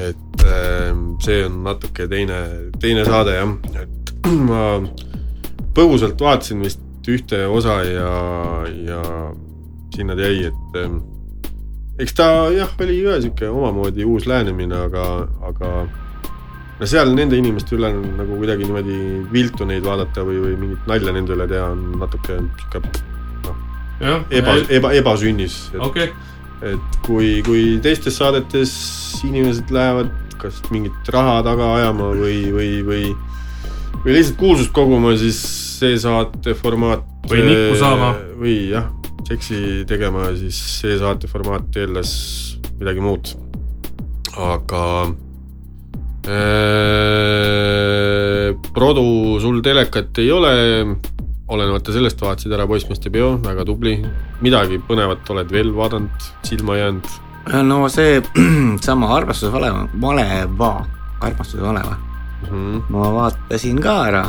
Et 0.02 0.46
ähm, 0.46 1.08
see 1.24 1.44
on 1.46 1.62
natuke 1.66 2.10
teine, 2.12 2.40
teine 2.82 3.06
saade 3.08 3.38
jah, 3.38 3.56
et 3.82 4.16
ma 4.50 4.64
põgusalt 5.76 6.22
vaatasin 6.22 6.64
vist 6.66 6.82
ühte 7.12 7.44
osa 7.52 7.82
ja, 7.86 8.14
ja 8.88 9.02
sinna 9.94 10.16
ta 10.18 10.26
jäi, 10.26 10.50
et 10.50 10.80
ähm, 10.82 11.04
eks 12.02 12.16
ta 12.18 12.30
jah, 12.56 12.72
oli 12.82 12.98
ka 13.06 13.20
sihuke 13.22 13.52
omamoodi 13.52 14.08
uus 14.08 14.26
lähenemine, 14.28 14.80
aga, 14.88 15.06
aga 15.46 15.76
no 16.80 16.90
seal 16.90 17.14
nende 17.16 17.38
inimeste 17.40 17.78
üle 17.78 17.92
on 17.96 18.16
nagu 18.20 18.40
kuidagi 18.42 18.68
niimoodi 18.68 19.00
viltu 19.32 19.68
neid 19.68 19.86
vaadata 19.86 20.26
või, 20.28 20.42
või 20.44 20.56
mingit 20.60 20.90
nalja 20.90 21.14
nende 21.16 21.36
üle 21.36 21.48
teha 21.52 21.70
on 21.72 21.86
natuke 22.02 22.40
sihuke 22.60 22.82
jah, 24.02 24.26
eba, 24.30 24.58
eba, 24.76 24.92
ebasünnis, 25.00 25.60
okei, 25.80 26.10
et 26.68 27.00
kui, 27.06 27.40
kui 27.48 27.66
teistes 27.84 28.20
saadetes 28.20 28.76
inimesed 29.24 29.72
lähevad 29.72 30.12
kas 30.42 30.60
mingit 30.72 31.10
raha 31.14 31.40
taga 31.46 31.72
ajama 31.80 32.12
või, 32.20 32.40
või, 32.54 32.72
või, 32.86 33.06
või 34.04 34.18
lihtsalt 34.18 34.38
kuulsust 34.40 34.74
koguma, 34.76 35.16
siis 35.20 35.40
see 35.80 35.98
saate 36.00 36.54
formaat. 36.60 37.06
Või 37.30 37.42
nikku 37.48 37.80
saama. 37.80 38.12
või 38.38 38.58
jah, 38.70 38.92
seksi 39.26 39.84
tegema, 39.90 40.28
siis 40.38 40.60
see 40.82 41.00
saate 41.02 41.30
formaat 41.32 41.80
eeldas 41.82 42.12
midagi 42.78 43.02
muud. 43.04 43.32
aga 44.36 44.82
äh, 45.08 45.25
Produ, 48.76 49.06
sul 49.42 49.62
telekat 49.64 50.18
ei 50.24 50.32
ole 50.34 50.52
olenemata 51.54 51.94
sellest 51.94 52.22
vaatasid 52.22 52.54
ära 52.56 52.66
poissmeeste 52.70 53.12
peo, 53.14 53.36
väga 53.44 53.66
tubli. 53.68 54.00
midagi 54.42 54.80
põnevat 54.88 55.30
oled 55.34 55.52
veel 55.54 55.72
vaadanud, 55.76 56.26
silma 56.48 56.78
jäänud? 56.80 57.06
no 57.64 57.86
see 57.94 58.22
sama 58.88 59.12
armastuse 59.16 59.52
valeva, 59.54 59.86
maleva, 59.94 60.72
armastuse 61.22 61.62
valeva, 61.64 61.98
Mhm. 62.46 62.82
ma 62.90 63.10
vaatasin 63.14 63.80
ka 63.82 63.94
ära. 64.10 64.24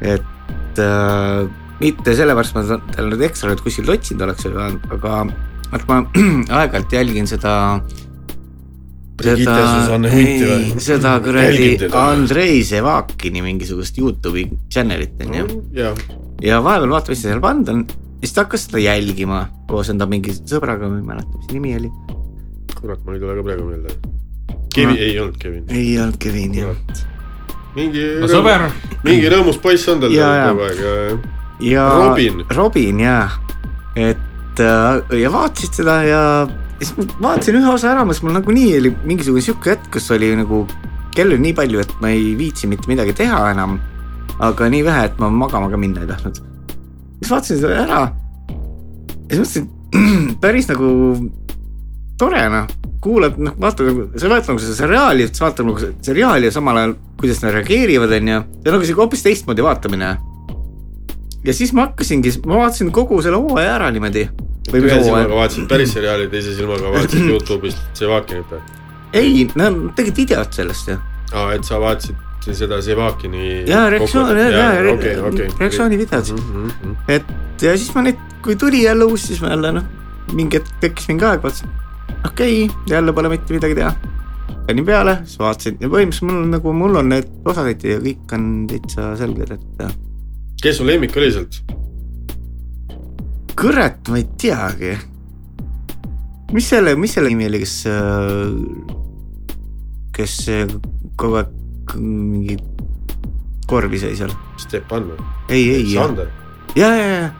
et 0.00 0.78
äh, 0.78 1.48
mitte 1.80 2.14
sellepärast 2.16 2.54
ma 2.54 2.62
tal 2.94 3.10
nüüd 3.10 3.22
ekstra 3.26 3.50
nüüd 3.50 3.62
kuskilt 3.62 3.88
otsinud 3.92 4.22
oleks, 4.26 4.46
aga, 4.46 4.70
aga 4.90 5.24
ma 5.88 6.00
aeg-ajalt 6.60 6.92
jälgin 6.92 7.26
seda. 7.26 7.80
Brigitte 9.20 9.56
Hunti 9.90 10.46
või? 10.48 10.82
seda 10.82 11.14
kuradi. 11.24 11.70
Andrei 12.00 12.60
Sevakini 12.66 13.42
mingisugust 13.44 13.98
Youtube'i 14.00 14.46
channel'it 14.72 15.20
onju. 15.26 15.48
jah, 15.76 15.98
ja 16.44 16.60
vahepeal 16.64 16.94
vaatan, 16.94 17.14
mis 17.14 17.22
ta 17.22 17.28
seal 17.28 17.42
pannud 17.44 17.72
on, 17.74 17.84
siis 18.22 18.34
ta 18.36 18.44
hakkas 18.46 18.68
seda 18.68 18.82
jälgima 18.84 19.42
koos 19.70 19.92
enda 19.92 20.08
mingi 20.10 20.34
sõbraga, 20.38 20.88
ma 20.90 21.00
ei 21.00 21.06
mäleta, 21.12 21.42
mis 21.42 21.52
nimi 21.54 21.76
oli. 21.78 21.92
kurat, 22.80 23.02
mul 23.04 23.18
ei 23.18 23.22
tule 23.22 23.36
ka 23.36 23.46
praegu 23.50 23.68
meelde. 23.68 23.98
Kevin, 24.74 24.96
ei 24.96 25.18
olnud 25.18 25.36
Kevin. 25.42 25.64
ei 25.68 25.98
olnud 25.98 26.16
Kevin 26.22 26.54
jah. 26.54 27.04
mingi 27.74 28.06
no, 28.22 28.30
sõber, 28.30 28.68
mingi 29.04 29.30
rõõmus 29.30 29.58
poiss 29.62 29.88
on 29.90 30.02
tal 30.02 30.14
Ja, 30.14 30.30
ja. 30.38 30.48
kogu 30.50 30.66
aeg 30.68 30.82
ja 30.84 30.96
ja 31.60 31.86
Robin. 31.98 32.44
Robin 32.56 33.00
jah, 33.02 33.36
et 33.98 34.62
äh, 34.62 35.18
ja 35.20 35.32
vaatasid 35.32 35.80
seda 35.82 36.00
ja 36.06 36.22
siis 36.80 36.94
vaatasin 37.20 37.58
ühe 37.60 37.72
osa 37.72 37.92
ära, 37.92 38.04
siis 38.10 38.22
mul 38.24 38.36
nagunii 38.36 38.70
oli 38.78 38.92
mingisugune 39.04 39.44
sihuke 39.44 39.74
hetk, 39.74 39.90
kus 39.92 40.10
oli 40.14 40.32
nagu 40.38 40.64
kell 41.14 41.32
oli 41.34 41.42
nii 41.42 41.56
palju, 41.58 41.82
et 41.82 41.92
ma 42.02 42.12
ei 42.14 42.32
viitsi 42.38 42.70
mitte 42.70 42.90
midagi 42.90 43.14
teha 43.16 43.42
enam. 43.54 43.78
aga 44.40 44.70
nii 44.72 44.84
vähe, 44.84 45.04
et 45.04 45.18
ma 45.20 45.28
magama 45.28 45.68
ka 45.68 45.76
minna 45.76 46.00
ei 46.00 46.08
tahtnud. 46.08 46.40
siis 47.20 47.30
vaatasin 47.30 47.60
seda 47.60 47.82
ära. 47.84 48.00
ja 49.28 49.36
siis 49.36 49.40
mõtlesin, 49.40 49.68
päris 50.42 50.68
nagu 50.70 50.88
tore 52.20 52.40
noh, 52.52 52.66
kuulad, 53.00 53.38
noh 53.40 53.56
vaatad 53.60 53.90
nagu, 53.90 54.08
sa 54.16 54.32
vaatad 54.32 54.54
nagu 54.54 54.64
seda 54.64 54.78
seriaali, 54.78 55.28
siis 55.28 55.44
vaatad 55.44 55.68
nagu 55.68 55.78
se- 55.80 55.94
seriaali 56.04 56.48
ja 56.48 56.54
samal 56.54 56.80
ajal, 56.80 56.96
kuidas 57.20 57.42
nad 57.44 57.56
reageerivad, 57.56 58.12
onju. 58.16 58.42
see 58.60 58.68
on 58.68 58.76
nagu 58.76 58.88
sihuke 58.88 59.04
hoopis 59.04 59.24
teistmoodi 59.26 59.64
vaatamine 59.64 60.14
ja 61.44 61.54
siis 61.56 61.72
ma 61.76 61.88
hakkasingi, 61.88 62.32
ma 62.46 62.62
vaatasin 62.64 62.92
kogu 62.94 63.20
selle 63.24 63.40
hooaja 63.40 63.76
ära 63.78 63.90
niimoodi. 63.94 64.28
ühe 64.70 65.02
silmaga 65.02 65.34
vaatasid 65.34 65.68
päris 65.68 65.94
seriaali, 65.96 66.28
teise 66.32 66.54
silmaga 66.56 66.92
vaatasid 66.92 67.28
Youtube'ist 67.32 68.02
Sevakinit 68.02 68.52
või? 68.52 68.60
ei, 69.12 69.46
nad 69.58 69.78
tegid 69.96 70.20
videot 70.24 70.52
sellest 70.54 70.90
ju. 70.92 70.98
aa, 71.32 71.54
et 71.56 71.64
sa 71.66 71.80
vaatasid 71.82 72.28
seda 72.56 72.80
Sevakini. 72.82 73.64
ja 73.68 73.84
reaktsioon, 73.90 74.36
ja, 74.38 74.48
ja 74.50 74.92
okei, 74.92 75.16
okei. 75.18 75.48
reaktsiooni 75.58 75.98
videod. 75.98 76.32
Mhm, 76.36 76.94
et 77.08 77.62
ja 77.62 77.76
siis 77.76 77.92
ma 77.94 78.04
neid, 78.06 78.20
kui 78.44 78.56
tuli 78.56 78.84
jälle 78.84 79.04
uus, 79.04 79.26
siis 79.28 79.40
ma 79.44 79.52
jälle 79.54 79.72
noh, 79.80 79.88
mingi 80.32 80.60
hetk 80.60 80.80
tekkis 80.80 81.08
mingi 81.12 81.26
aeg, 81.28 81.42
vaatasin, 81.44 81.72
okei 82.26 82.64
okay,, 82.64 82.84
jälle 82.88 83.12
pole 83.12 83.32
mitte 83.32 83.56
midagi 83.56 83.80
teha. 83.80 83.94
panin 84.66 84.86
peale, 84.86 85.18
siis 85.24 85.38
vaatasin 85.38 85.80
ja 85.80 85.88
põhimõtteliselt 85.88 86.30
mul 86.30 86.44
on 86.44 86.54
nagu, 86.56 86.72
mul 86.72 87.00
on 87.00 87.10
need 87.14 87.32
osad 87.48 87.72
ja 87.84 87.98
kõik 88.04 88.36
on 88.36 88.46
täitsa 88.70 89.12
selged, 89.18 89.56
et 89.56 89.82
kes 90.62 90.76
su 90.76 90.84
lemmik 90.84 91.16
oli 91.16 91.32
sealt? 91.32 91.60
kurat, 93.60 94.08
ma 94.08 94.16
ei 94.16 94.26
teagi. 94.40 94.96
mis 96.52 96.68
selle, 96.68 96.94
mis 96.96 97.12
selle 97.16 97.28
nimi 97.32 97.46
oli, 97.48 97.60
kes, 97.62 97.76
kes 100.16 100.36
äh, 100.52 100.74
kogu 101.20 101.40
aeg 101.40 101.94
mingi 102.00 102.56
korvi 103.70 104.00
sai 104.00 104.16
seal? 104.18 104.32
Stepan 104.60 105.10
või? 105.10 105.28
ei, 105.48 105.64
ei, 105.76 105.86
Sander. 105.94 106.30
ja, 106.76 106.90
ja, 106.96 107.08
ja. 107.14 107.30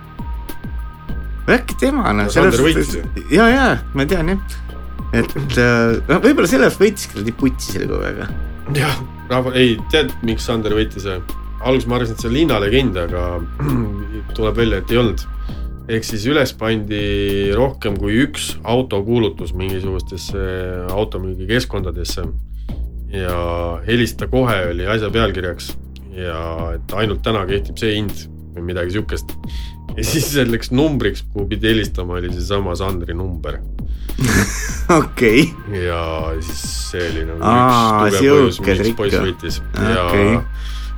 äkki 1.56 1.76
tema 1.80 2.12
noh 2.12 2.28
No 2.28 2.36
Sander 2.36 2.64
võitis 2.64 2.94
ju. 2.96 3.04
ja, 3.32 3.48
ja 3.50 3.66
ma 3.96 4.06
tean 4.08 4.32
jah, 4.32 4.56
et 5.12 5.36
äh, 5.58 5.98
noh, 6.08 6.22
võib-olla 6.22 6.48
sellepärast 6.48 6.80
võitiski 6.84 7.18
ta 7.18 7.26
nii 7.26 7.36
putsi 7.40 7.76
selle 7.76 7.90
kogu 7.90 8.08
aeg. 8.08 8.24
jah, 8.80 9.52
ei 9.52 9.76
tead, 9.92 10.12
miks 10.24 10.48
Sander 10.48 10.76
võitis? 10.76 11.08
Alguses 11.61 11.88
ma 11.88 11.98
arvasin, 11.98 12.16
et 12.16 12.22
see 12.24 12.30
on 12.30 12.36
linnalegend, 12.36 12.96
aga 12.96 13.24
tuleb 14.36 14.56
välja, 14.62 14.80
et 14.80 14.94
ei 14.94 15.00
olnud. 15.02 15.26
ehk 15.90 16.06
siis 16.06 16.24
üles 16.30 16.52
pandi 16.54 17.00
rohkem 17.56 17.96
kui 17.98 18.20
üks 18.24 18.52
autokuulutus 18.62 19.50
mingisugustesse 19.58 20.38
automüügikeskkondadesse 20.94 22.28
ja 23.11 23.38
helista 23.86 24.28
kohe 24.30 24.58
oli 24.70 24.86
asja 24.86 25.11
pealkirjaks 25.11 25.72
ja 26.14 26.42
et 26.76 26.94
ainult 26.94 27.24
täna 27.26 27.42
kehtib 27.48 27.80
see 27.80 27.96
hind 27.96 28.26
või 28.54 28.68
midagi 28.70 28.94
siukest. 28.94 29.34
ja 29.96 30.04
siis 30.06 30.30
selleks 30.30 30.70
numbriks, 30.70 31.24
kuhu 31.32 31.48
pidi 31.50 31.72
helistama, 31.72 32.20
oli 32.20 32.30
seesama 32.36 32.76
Sandri 32.78 33.14
number 33.14 33.58
okei, 35.00 35.48
ja 35.86 36.02
siis 36.44 36.62
see 36.90 37.06
oli 37.08 37.26
nagu 37.32 37.42
Aa, 37.42 38.06
üks 38.06 38.18
tugev 38.20 38.36
põhjus, 38.36 38.61
miks 38.66 38.96
poiss 38.98 39.22
võitis 39.24 39.61
Okei. 39.74 40.34
ja 40.34 40.42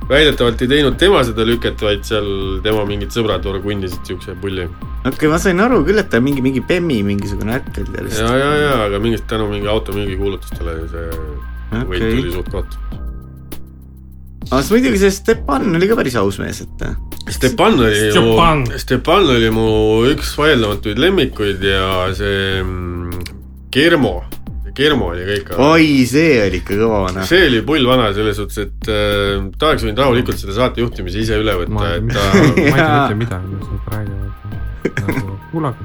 väidetavalt 0.09 0.61
ei 0.63 0.69
teinud 0.71 0.97
tema 0.99 1.21
seda 1.27 1.45
lüket, 1.47 1.79
vaid 1.83 2.03
seal 2.07 2.27
tema 2.65 2.83
mingid 2.87 3.13
sõbrad 3.15 3.45
kundisid 3.63 4.03
siukse 4.07 4.35
pulli. 4.41 4.67
okei, 5.07 5.29
ma 5.31 5.39
sain 5.41 5.61
aru 5.63 5.83
küll, 5.87 6.01
et 6.01 6.09
ta 6.11 6.21
mingi, 6.23 6.43
mingi 6.45 6.63
Bemmi 6.67 7.01
mingisugune 7.05 7.55
äkk 7.59 7.79
oli 7.81 7.93
tal 7.93 8.03
ja, 8.03 8.09
vist. 8.09 8.21
ja, 8.43 8.51
ja 8.63 8.75
aga 8.87 8.99
mingist 9.03 9.27
tänu 9.31 9.47
mingi 9.51 9.69
automüügikuulutustele 9.71 10.75
see 10.91 11.07
võit 11.73 12.03
okei 12.03 12.11
tuli, 12.17 12.35
suht 12.35 12.51
koht. 12.53 12.77
aga 14.49 14.61
siis 14.61 14.73
muidugi 14.75 15.01
see 15.05 15.15
Stepan 15.15 15.71
oli 15.79 15.89
ka 15.89 15.99
päris 15.99 16.19
aus 16.19 16.39
mees, 16.43 16.63
et 16.65 16.85
äh, 16.87 16.97
Stepan 17.31 17.79
oli 17.79 18.09
Stepan. 18.11 18.65
mu, 18.67 18.81
Stepan 18.85 19.29
oli 19.37 19.51
mu 19.55 19.67
üks 20.11 20.35
vaieldamatuid 20.39 20.99
lemmikuid 20.99 21.63
ja 21.63 21.87
see 22.17 22.59
mm, 22.61 23.23
Germo, 24.73 25.05
Germo 25.05 25.05
oli 25.13 25.25
ka 25.25 25.33
ikka 25.37 25.57
oi, 25.61 26.05
see 26.09 26.37
oli 26.41 26.57
ikka 26.63 26.77
kõva 26.79 26.99
vana. 27.05 27.25
see 27.29 27.45
oli 27.45 27.61
pull 27.67 27.85
vana 27.85 28.07
selles 28.15 28.39
suhtes, 28.39 28.57
et 28.65 28.89
äh, 28.89 29.43
ta 29.59 29.69
oleks 29.69 29.85
võinud 29.85 30.01
rahulikult 30.01 30.41
selle 30.41 30.55
saate 30.57 30.81
juhtimise 30.81 31.21
ise 31.21 31.37
üle 31.37 31.53
võtta, 31.59 31.75
ma 31.77 31.91
et 31.99 32.07
ma 32.07 32.15
ta 32.17 32.23
ei 32.41 32.55
tea 32.57 32.73
Jaa. 32.79 32.95
mitte 32.97 33.19
midagi, 33.21 33.45
mis 33.53 33.67
nad 33.69 33.81
räägivad 33.93 34.31
nagu,. 35.07 35.37
kuulake. 35.51 35.83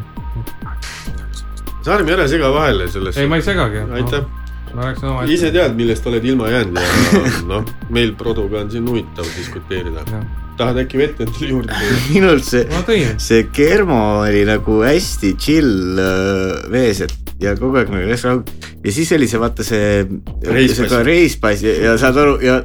Sarmi 1.85 2.17
ära 2.17 2.29
sega 2.33 2.51
vahele 2.55 2.89
selles. 2.93 3.21
ei, 3.21 3.29
ma 3.29 3.37
ei 3.37 3.45
segagi. 3.45 3.85
aitäh, 4.01 4.25
ma 4.73 4.89
rääkisin 4.89 5.13
oma 5.13 5.29
ise 5.37 5.53
tead, 5.53 5.77
millest 5.77 6.09
oled 6.09 6.25
ilma 6.33 6.49
jäänud 6.55 6.81
ja 6.81 7.33
noh, 7.53 7.73
meil 7.93 8.17
Produga 8.17 8.65
on 8.65 8.73
siin 8.73 8.89
huvitav 8.89 9.29
diskuteerida. 9.37 10.09
Tahad 10.59 10.83
äkki 10.85 11.01
vett 11.01 11.23
endale 11.25 11.53
juurde 11.53 11.79
tuua? 11.79 12.03
minult 12.15 12.49
see, 12.49 13.07
see 13.23 13.47
Germo 13.55 14.03
oli 14.25 14.45
nagu 14.49 14.83
hästi 14.85 15.35
chill 15.41 16.03
äh, 16.03 16.69
mees, 16.73 17.03
et 17.07 17.35
ja 17.43 17.55
kogu 17.59 17.79
aeg 17.79 17.93
nagu 17.95 18.11
hästi 18.11 18.31
rahu- 18.31 18.69
ja 18.85 18.95
siis 18.95 19.13
oli 19.15 19.29
see 19.31 19.41
vaata 19.43 19.67
see 19.67 19.89
Reispass. 20.43 21.01
reispass 21.07 21.65
ja, 21.67 21.75
ja 21.89 21.97
saad 22.01 22.19
aru 22.19 22.39
ja, 22.43 22.61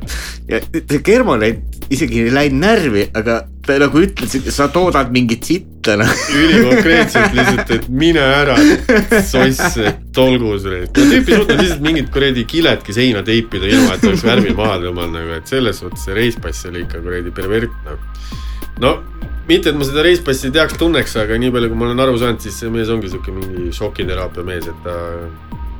ja 0.49 0.61
see 0.81 1.01
Germo 1.05 1.37
läinud, 1.39 1.81
isegi 1.93 2.23
ei 2.25 2.33
läinud 2.33 2.63
närvi, 2.63 3.07
aga 3.17 3.43
ta 3.63 3.77
nagu 3.79 4.01
ütles, 4.03 4.33
et 4.35 4.49
sa 4.51 4.67
toodad 4.71 5.11
mingit 5.15 5.45
sitta 5.47 5.95
noh. 5.99 6.09
ülikonkreetselt 6.35 7.33
lihtsalt, 7.37 7.71
et 7.77 7.87
mine 7.89 8.23
ära, 8.23 8.57
soss, 9.23 9.77
et 9.79 10.19
olgu 10.19 10.57
sulle. 10.59 10.83
no 10.89 11.05
tüüp 11.11 11.29
ei 11.31 11.37
suutnud 11.37 11.61
lihtsalt 11.61 11.85
mingit 11.85 12.11
kuradi 12.13 12.43
kiledki 12.49 12.95
seina 12.95 13.23
teipida, 13.25 13.69
ilma 13.69 13.95
et 13.95 14.07
oleks 14.09 14.25
värvi 14.27 14.55
maha 14.57 14.79
tõmmanud 14.83 15.15
nagu, 15.19 15.37
et 15.37 15.53
selles 15.53 15.79
suhtes 15.79 16.07
see 16.07 16.17
reispass 16.17 16.67
oli 16.71 16.83
ikka 16.83 17.03
kuradi 17.03 17.33
pervert. 17.35 17.82
No 18.83 18.97
mitte, 19.47 19.69
et 19.69 19.75
ma 19.75 19.87
seda 19.87 20.05
reispassi 20.05 20.51
teaks, 20.55 20.77
tunneks, 20.79 21.17
aga 21.19 21.37
nii 21.39 21.51
palju, 21.53 21.71
kui 21.71 21.79
ma 21.79 21.89
olen 21.89 22.05
aru 22.05 22.15
saanud, 22.21 22.43
siis 22.43 22.61
see 22.61 22.71
mees 22.73 22.91
ongi 22.93 23.11
siuke 23.11 23.33
mingi 23.35 23.73
šokiteraapia 23.75 24.45
mees, 24.47 24.69
et 24.71 24.85
ta 24.85 24.95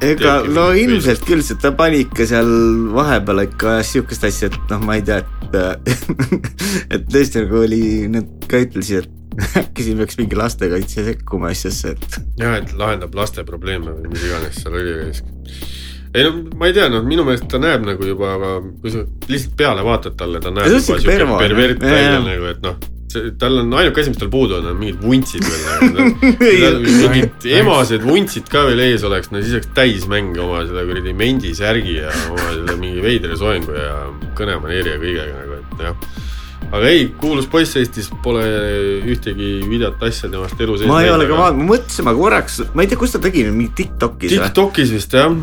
ega 0.03 0.35
no 0.49 0.67
ilmselt 0.75 1.23
küll, 1.27 1.43
sest 1.45 1.61
ta 1.63 1.71
pani 1.77 2.03
ikka 2.03 2.27
seal 2.27 2.49
vahepeal 2.95 3.45
ikka 3.45 3.77
ajas 3.77 3.93
siukest 3.95 4.27
asja, 4.27 4.51
et 4.51 4.73
noh, 4.73 4.83
ma 4.83 4.99
ei 4.99 5.05
tea, 5.07 5.21
et 5.23 5.39
et 6.97 7.07
tõesti 7.13 7.43
nagu 7.43 7.61
oli, 7.63 7.83
nad 8.11 8.47
ka 8.51 8.63
ütlesid, 8.65 9.05
et 9.05 9.19
äkki 9.63 9.87
siin 9.87 10.01
peaks 10.01 10.19
mingi 10.19 10.37
lastekaitse 10.37 11.07
sekkuma 11.07 11.53
asjasse, 11.53 11.95
et 11.95 12.19
jah, 12.41 12.57
et 12.59 12.75
lahendab 12.77 13.15
laste 13.17 13.45
probleeme 13.47 13.95
või 13.95 14.11
mis 14.13 14.27
iganes 14.27 14.59
seal 14.61 14.77
oli. 14.77 14.97
Ei 16.13 16.25
no 16.27 16.33
ma 16.59 16.69
ei 16.69 16.75
tea, 16.75 16.87
noh, 16.93 17.03
minu 17.05 17.25
meelest 17.27 17.47
ta 17.49 17.59
näeb 17.61 17.85
nagu 17.87 18.07
juba, 18.07 18.33
kui 18.81 18.93
sa 18.93 19.03
lihtsalt 19.29 19.55
peale 19.59 19.85
vaatad 19.85 20.17
talle, 20.19 20.41
ta 20.43 20.53
näeb 20.53 20.69
juba 20.75 20.99
siuke 21.01 21.29
pervert 21.41 21.81
välja 21.83 22.19
nagu, 22.21 22.49
et 22.51 22.65
noh, 22.65 22.77
tal 23.41 23.59
on 23.61 23.73
ainuke 23.77 24.01
asi, 24.01 24.13
mis 24.13 24.21
tal 24.21 24.29
puudu 24.33 24.57
on, 24.59 24.67
on 24.71 24.77
mingid 24.79 25.01
vuntsid 25.01 25.45
veel 25.45 25.91
nagu. 25.97 26.33
mingid 27.13 27.47
emased 27.61 28.05
vuntsid 28.05 28.49
ka 28.51 28.65
veel 28.69 28.83
ees 28.87 29.05
oleks, 29.09 29.31
no 29.33 29.41
siis 29.41 29.57
oleks 29.57 29.71
täismäng 29.77 30.37
oma 30.41 30.63
selle 30.67 30.85
kuradi 30.89 31.15
mendisärgi 31.17 31.97
ja 31.99 32.13
oma 32.29 32.51
selle 32.51 32.77
mingi 32.81 33.03
veidra 33.05 33.37
soengu 33.39 33.73
ja 33.77 33.97
kõnemaneeri 34.37 34.95
ja 34.95 35.01
kõigega 35.01 35.41
nagu, 35.41 35.59
et 35.61 35.83
jah 35.89 36.31
aga 36.71 36.87
ei, 36.89 37.07
kuulus 37.19 37.47
poiss 37.51 37.75
Eestis 37.79 38.09
pole 38.23 38.43
ühtegi 39.09 39.51
videot 39.69 40.01
asja 40.07 40.29
temast 40.31 40.59
elu 40.61 40.77
sees. 40.79 40.89
ma 40.89 41.01
ei 41.03 41.11
ole 41.13 41.27
ka 41.29 41.37
vaadanud, 41.39 41.63
ma 41.65 41.75
mõtlesin, 41.75 42.07
ma 42.07 42.15
korraks, 42.17 42.61
ma 42.73 42.85
ei 42.85 42.91
tea, 42.91 42.99
kus 43.01 43.15
ta 43.15 43.21
tegi, 43.23 43.45
mingi 43.51 43.73
Tiktokis 43.83 44.33
või? 44.33 44.47
Tiktokis 44.47 44.93
vist 44.95 45.17
jah, 45.17 45.35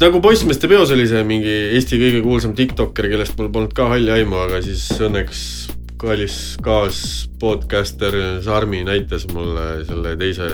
nagu 0.00 0.22
poissmeeste 0.24 0.70
peos 0.70 0.92
oli 0.94 1.08
see 1.10 1.24
mingi 1.26 1.56
Eesti 1.76 1.98
kõige 2.00 2.22
kuulsam 2.24 2.54
tiktokker, 2.58 3.10
kellest 3.12 3.36
mul 3.40 3.50
polnud 3.52 3.74
ka 3.76 3.90
halli 3.94 4.12
aimu, 4.20 4.38
aga 4.46 4.62
siis 4.64 4.86
õnneks 5.00 5.42
kallis 6.00 6.36
kaaspodcaster 6.64 8.14
Sarmi 8.44 8.80
näitas 8.88 9.26
mulle 9.34 9.82
selle 9.84 10.14
teise 10.20 10.48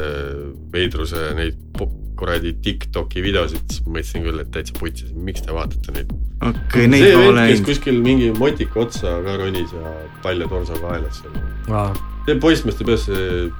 veidruse 0.73 1.29
neid 1.39 1.61
po- 1.79 1.93
kuradi 2.17 2.53
Tiktoki 2.65 3.23
videosid, 3.25 3.63
siis 3.71 3.83
ma 3.87 3.97
mõtlesin 3.99 4.25
küll, 4.27 4.41
et 4.43 4.51
täitsa 4.55 4.77
putsis, 4.79 5.13
miks 5.29 5.43
te 5.47 5.53
vaatate 5.57 5.93
neid. 5.97 6.13
okei, 6.43 6.87
neid 6.93 7.05
see 7.07 7.17
ma 7.17 7.27
olen 7.33 7.51
kes. 7.53 7.65
kuskil 7.69 7.99
mingi 8.05 8.31
motika 8.39 8.81
otsa 8.85 9.17
ka 9.25 9.37
ronis 9.41 9.73
ja 9.77 9.93
palja 10.25 10.49
torso 10.53 10.79
kaelas 10.83 11.23
seal. 11.23 11.99
see 12.27 12.39
poissmeeste 12.43 12.85
peos 12.89 13.05
see 13.09 13.51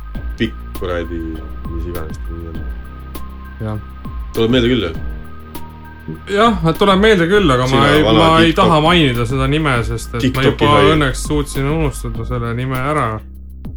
pikk 0.41 0.55
kuradi, 0.81 1.21
mis 1.73 1.91
iganes 1.93 2.17
ta 2.23 2.33
nimi 2.33 2.49
on. 2.55 2.65
jah, 3.61 3.79
tuleb 4.37 4.51
meelde 4.57 4.73
küll 4.75 4.89
jah? 4.89 4.99
jah, 6.31 6.67
tuleb 6.79 7.01
meelde 7.03 7.27
küll, 7.31 7.51
aga 7.51 7.65
ma 7.67 7.73
Sina 7.73 7.87
ei, 7.95 8.03
ma 8.05 8.27
ei 8.41 8.51
TikTok- 8.53 8.61
taha 8.63 8.81
mainida 8.85 9.27
seda 9.27 9.47
nime, 9.51 9.73
sest 9.89 10.15
et 10.15 10.21
TikToki 10.27 10.45
ma 10.47 10.53
juba 10.53 10.75
hai. 10.77 10.93
õnneks 10.97 11.25
suutsin 11.29 11.67
unustada 11.71 12.25
selle 12.29 12.53
nime 12.55 12.79
ära. 12.79 13.09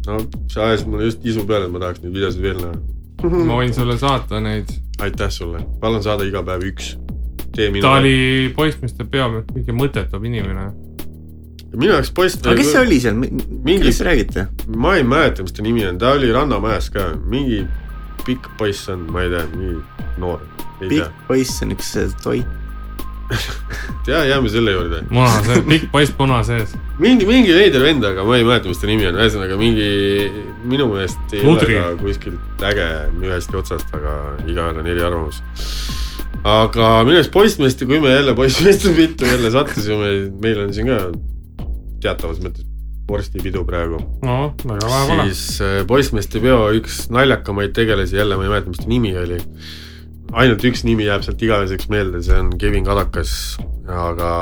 no 0.06 0.18
see 0.48 0.62
ajas 0.62 0.86
mulle 0.86 1.08
just 1.10 1.24
isu 1.26 1.44
peale, 1.48 1.66
et 1.68 1.72
ma 1.74 1.78
tahaks 1.82 2.02
neid 2.04 2.14
videosid 2.14 2.42
veel 2.44 2.60
näha. 2.62 2.78
Ma 3.22 3.58
võin 3.60 3.72
sulle 3.76 3.96
saata 4.00 4.40
neid. 4.40 4.70
aitäh 5.00 5.30
sulle, 5.32 5.64
palun 5.80 6.02
saada 6.04 6.26
iga 6.28 6.42
päev 6.46 6.64
üks. 6.70 6.94
ta. 7.56 7.96
oli 7.96 8.52
poissmeeste 8.56 9.04
pea, 9.10 9.28
mingi 9.28 9.74
mõttetu 9.76 10.20
inimene. 10.24 10.70
minu 11.74 11.92
jaoks 11.92 12.12
poiss. 12.14 12.40
aga 12.44 12.56
kes 12.58 12.72
see 12.72 12.80
oli 12.80 13.00
seal, 13.00 13.18
Mingi- 13.20 13.46
millest 13.64 14.02
te 14.02 14.08
räägite? 14.08 14.46
ma 14.76 14.96
ei 14.96 15.04
mäleta, 15.04 15.42
mis 15.46 15.52
ta 15.52 15.62
nimi 15.66 15.86
on, 15.86 15.98
ta 15.98 16.14
oli 16.18 16.32
Rannamäes 16.32 16.90
ka, 16.90 17.12
mingi 17.26 17.64
pikk 18.26 18.50
poiss 18.58 18.88
on, 18.92 19.06
ma 19.10 19.22
ei 19.26 19.30
tea, 19.34 19.46
mingi 19.56 19.78
noor, 20.18 20.40
pikk 20.80 21.26
poiss 21.28 21.62
on 21.62 21.76
üks 21.76 21.94
toit. 22.22 22.58
ja 24.10 24.24
jääme 24.28 24.50
selle 24.52 24.74
juurde. 24.74 25.02
muna 25.10 25.30
sees, 25.44 25.62
pikk 25.68 25.90
poiss 25.92 26.14
puna 26.16 26.40
sees. 26.46 26.74
mingi, 26.98 27.28
mingi 27.28 27.54
veider 27.54 27.84
vend, 27.84 28.04
aga 28.06 28.24
ma 28.26 28.38
ei 28.38 28.46
mäleta, 28.46 28.70
mis 28.70 28.80
ta 28.82 28.90
nimi 28.90 29.06
on, 29.08 29.18
ühesõnaga 29.20 29.58
mingi 29.60 29.90
minu 30.70 30.88
meelest 30.92 31.36
ei 31.36 31.44
Ludri. 31.46 31.78
ole 31.78 31.96
ta 31.96 32.02
kuskilt 32.02 32.64
äge 32.70 32.88
ühestki 33.22 33.60
otsast, 33.60 33.92
aga 33.96 34.16
igaühel 34.46 34.82
on 34.82 34.90
eriarvamus. 34.94 35.42
aga 36.42 36.92
minu 37.06 37.20
arust 37.20 37.34
poissmeeste, 37.34 37.88
kui 37.90 38.00
me 38.02 38.16
jälle 38.16 38.34
poissmeeste 38.38 38.94
pitu 38.96 39.30
jälle 39.30 39.52
sattusime, 39.54 40.10
meil 40.42 40.64
on 40.66 40.74
siin 40.74 40.90
ka 40.90 41.04
teatavas 42.00 42.40
mõttes 42.42 42.66
vorstipidu 43.10 43.64
praegu. 43.66 44.00
no 44.22 44.54
väga 44.64 44.88
vähe 44.88 45.06
pole. 45.10 45.28
siis 45.30 45.60
äh, 45.66 45.76
poissmeeste 45.86 46.42
peo 46.42 46.64
üks 46.78 47.06
naljakamaid 47.14 47.74
tegelasi, 47.76 48.18
jälle 48.20 48.38
ma 48.38 48.46
ei 48.46 48.52
mäleta, 48.54 48.72
mis 48.72 48.82
ta 48.82 48.90
nimi 48.90 49.14
oli. 49.18 49.40
Ainult 50.32 50.64
üks 50.68 50.84
nimi 50.86 51.06
jääb 51.06 51.24
sealt 51.26 51.42
igaveseks 51.42 51.90
meelde, 51.92 52.22
see 52.24 52.38
on 52.38 52.50
Kevin 52.60 52.86
Kadakas. 52.86 53.32
aga, 53.90 54.32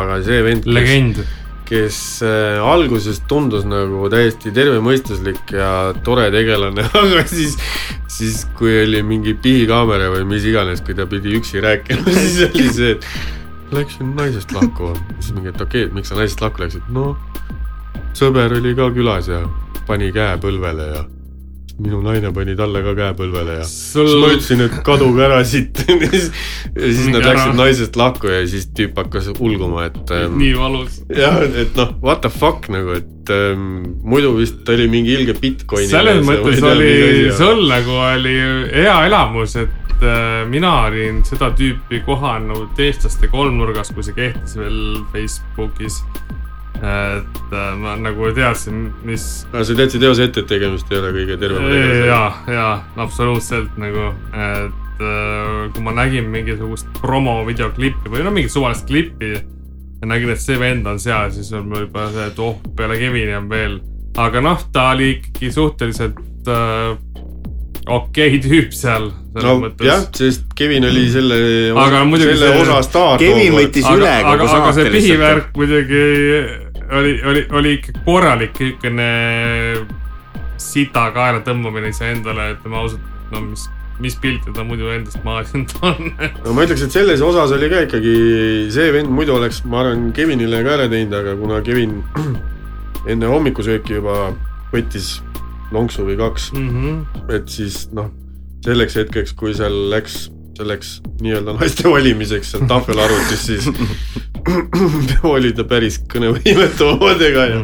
aga 0.00 0.20
see 0.26 0.40
vend, 0.42 0.64
kes, 0.64 0.74
legend. 0.74 1.20
kes 1.68 1.98
äh, 2.26 2.58
alguses 2.62 3.20
tundus 3.30 3.66
nagu 3.68 4.08
täiesti 4.10 4.50
tervemõistuslik 4.54 5.54
ja 5.54 5.70
tore 6.06 6.26
tegelane, 6.34 6.88
aga 7.02 7.22
siis, 7.30 7.54
siis 8.10 8.44
kui 8.58 8.74
oli 8.82 9.02
mingi 9.06 9.36
pihikaamera 9.38 10.10
või 10.14 10.26
mis 10.34 10.46
iganes, 10.48 10.82
kui 10.82 10.98
ta 10.98 11.06
pidi 11.10 11.36
üksi 11.38 11.62
rääkima, 11.62 12.06
siis 12.18 12.42
oli 12.50 12.68
see, 12.74 12.96
et 12.96 13.74
läksin 13.74 14.14
naisest 14.18 14.54
lahku. 14.54 14.94
siis 15.20 15.34
mingi, 15.34 15.54
et 15.54 15.60
okei 15.60 15.86
okay,, 15.86 15.94
miks 15.94 16.10
sa 16.10 16.18
naisest 16.18 16.42
lahku 16.42 16.66
läksid? 16.66 16.90
no 16.90 17.14
sõber 18.16 18.58
oli 18.58 18.74
ka 18.74 18.90
külas 18.96 19.30
ja 19.30 19.44
pani 19.86 20.10
käe 20.14 20.38
põlvele 20.42 20.90
ja 20.94 21.04
minu 21.76 21.98
naine 22.00 22.30
pani 22.32 22.54
talle 22.56 22.80
ka 22.84 22.94
käe 22.96 23.14
põlvele 23.18 23.58
ja 23.58 23.64
sul 23.68 24.06
siis 24.08 24.20
ma 24.22 24.28
ütlesin, 24.32 24.62
et 24.64 24.76
kaduge 24.86 25.24
ära 25.26 25.42
siit 25.44 25.82
ja 25.88 26.08
siis 26.08 26.30
ja 26.72 26.88
siis 26.88 27.10
nad 27.12 27.26
läksid 27.26 27.58
naisest 27.58 27.98
lahku 28.00 28.30
ja 28.32 28.40
siis 28.48 28.70
tüüp 28.76 28.96
hakkas 28.96 29.28
ulguma, 29.34 29.86
et 29.90 30.12
ähm, 30.16 30.38
nii 30.40 30.54
valus. 30.56 31.02
jah, 31.12 31.42
et 31.44 31.76
noh, 31.76 31.92
what 32.04 32.22
the 32.24 32.32
fuck 32.32 32.70
nagu, 32.72 32.96
et 32.96 33.32
ähm, 33.34 33.98
muidu 34.04 34.32
vist 34.38 34.68
oli 34.72 34.88
mingi 34.92 35.12
ilge 35.18 35.36
Bitcoini. 35.40 35.90
selles 35.92 36.22
mõttes 36.24 36.64
oli 36.64 36.94
sul 37.36 37.66
nagu 37.68 38.00
oli 38.06 38.36
hea 38.72 38.96
elamus, 39.10 39.58
et 39.60 40.00
äh, 40.00 40.40
mina 40.48 40.72
olin 40.86 41.20
seda 41.28 41.52
tüüpi 41.58 42.00
kohanud 42.08 42.80
eestlaste 42.88 43.28
kolmnurgas, 43.32 43.92
kui 43.92 44.06
see 44.06 44.16
kehtis 44.16 44.56
veel 44.56 44.80
Facebookis. 45.12 46.00
Et 46.76 47.52
äh, 47.52 47.68
ma 47.80 47.94
nagu 48.00 48.30
teadsin, 48.36 48.90
mis 49.06 49.24
aga 49.52 49.64
sa 49.64 49.76
teadsid 49.78 50.02
eos 50.06 50.20
ette, 50.22 50.42
et 50.44 50.50
tegemist 50.50 50.90
ei 50.92 50.98
ole 51.00 51.12
kõige 51.16 51.38
tervema 51.40 51.70
tegelasega. 51.72 52.06
ja, 52.06 52.22
ja 52.52 52.66
absoluutselt 53.04 53.78
nagu, 53.80 54.10
et 54.36 55.02
äh, 55.02 55.72
kui 55.74 55.84
ma 55.86 55.94
nägin 55.96 56.28
mingisugust 56.32 56.88
promo 57.00 57.38
videoklippi 57.48 58.12
või 58.12 58.24
no 58.26 58.34
mingit 58.34 58.52
suvalist 58.54 58.86
klippi 58.90 59.34
ja 59.36 60.08
nägin, 60.10 60.34
et 60.34 60.42
see 60.42 60.58
vend 60.60 60.86
on 60.86 61.00
seal, 61.00 61.30
siis 61.32 61.52
on 61.56 61.68
mul 61.70 61.86
juba 61.86 62.10
see, 62.12 62.28
et 62.32 62.40
oh, 62.44 62.58
peale 62.76 62.98
Kevini 63.00 63.34
on 63.38 63.48
veel. 63.52 63.78
aga 64.20 64.40
noh, 64.44 64.60
ta 64.72 64.90
oli 64.92 65.14
ikkagi 65.16 65.52
suhteliselt 65.52 66.50
äh, 66.52 66.96
okei 67.86 68.40
tüüp 68.42 68.72
seal, 68.74 69.10
no 69.36 69.56
mõttes 69.62 69.86
jah, 69.86 70.04
sest 70.16 70.46
Kevin 70.58 70.84
oli 70.88 71.06
selle, 71.12 71.36
Aga 71.78 72.04
muidugi 72.08 72.34
selle 72.34 72.52
see- 72.52 72.62
osa 72.64 72.78
staar. 72.86 73.18
Kevin 73.22 73.54
võttis 73.54 73.86
üle 73.92 74.08
aga, 74.10 74.32
aga, 74.32 74.44
kogu 74.44 74.56
aga 74.56 74.72
see 74.72 74.82
saate 74.82 74.94
lihtsalt. 74.94 75.04
pihivärk 75.06 75.60
muidugi 75.60 76.04
oli, 76.92 77.14
oli, 77.26 77.46
oli 77.50 77.72
ikka 77.78 77.92
korralik 78.06 78.58
niisugune 78.60 79.06
sita 80.60 81.10
kaela 81.14 81.40
tõmbamine 81.44 81.90
iseendale, 81.92 82.52
ütleme 82.56 82.78
ausalt, 82.80 83.02
no 83.32 83.40
mis, 83.44 83.66
mis 84.02 84.16
pilti 84.20 84.52
ta 84.56 84.64
muidu 84.64 84.88
endast 84.94 85.20
maalinud 85.24 85.72
on. 85.84 86.12
no 86.44 86.54
ma 86.56 86.64
ütleks, 86.66 86.84
et 86.86 86.94
selles 86.96 87.20
osas 87.24 87.52
oli 87.56 87.68
ka 87.72 87.82
ikkagi 87.86 88.14
see 88.72 88.90
vend 88.94 89.10
muidu 89.12 89.36
oleks, 89.36 89.62
ma 89.68 89.82
arvan, 89.84 90.10
Kevinile 90.16 90.62
ka 90.66 90.76
ära 90.78 90.88
teinud, 90.92 91.14
aga 91.16 91.36
kuna 91.40 91.60
Kevin 91.66 91.98
enne 93.10 93.28
hommikusööki 93.30 93.98
juba 93.98 94.30
võttis 94.72 95.18
lonksu 95.74 96.06
või 96.08 96.16
kaks, 96.20 96.52
Mhm. 96.56 97.28
et 97.36 97.48
siis 97.52 97.86
noh, 97.96 98.08
selleks 98.64 98.96
hetkeks, 99.02 99.34
kui 99.38 99.54
seal 99.54 99.74
läks 99.92 100.26
selleks 100.56 100.94
nii-öelda 101.20 101.52
naiste 101.58 101.84
valimiseks 101.92 102.54
seal 102.54 102.62
tahvelarvutis, 102.70 103.42
siis 103.50 103.66
oli 105.34 105.52
ta 105.56 105.64
päris 105.68 105.98
kõnevõimetu 106.10 106.86
omadega 106.92 107.46
ja 107.50 107.62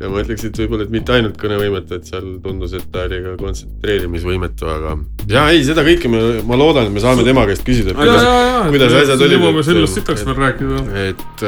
ja 0.00 0.10
ma 0.10 0.22
ütleks, 0.22 0.44
et 0.46 0.60
võib-olla, 0.62 0.86
et 0.86 0.92
mitte 0.94 1.14
ainult 1.14 1.36
kõnevõimetu, 1.40 1.98
et 1.98 2.06
seal 2.08 2.28
tundus, 2.44 2.74
et 2.76 2.86
ta 2.92 3.04
oli 3.08 3.18
ka 3.24 3.34
kontsentreerimisvõimetu, 3.40 4.68
aga 4.70 4.94
ja 5.30 5.48
ei, 5.52 5.64
seda 5.66 5.84
kõike 5.86 6.10
me, 6.12 6.22
ma 6.46 6.58
loodan, 6.60 6.88
et 6.88 6.94
me 6.94 7.02
saame 7.02 7.26
tema 7.26 7.44
käest 7.50 7.66
küsida, 7.66 7.92
et 7.92 8.00
kuidas, 8.00 8.24
kuidas 8.70 8.96
asjad 9.02 9.26
olid, 9.26 9.36
jõuame 9.40 9.66
sellest 9.66 10.00
sitaks 10.00 10.24
veel 10.28 10.40
rääkida. 10.40 10.86
et, 11.08 11.44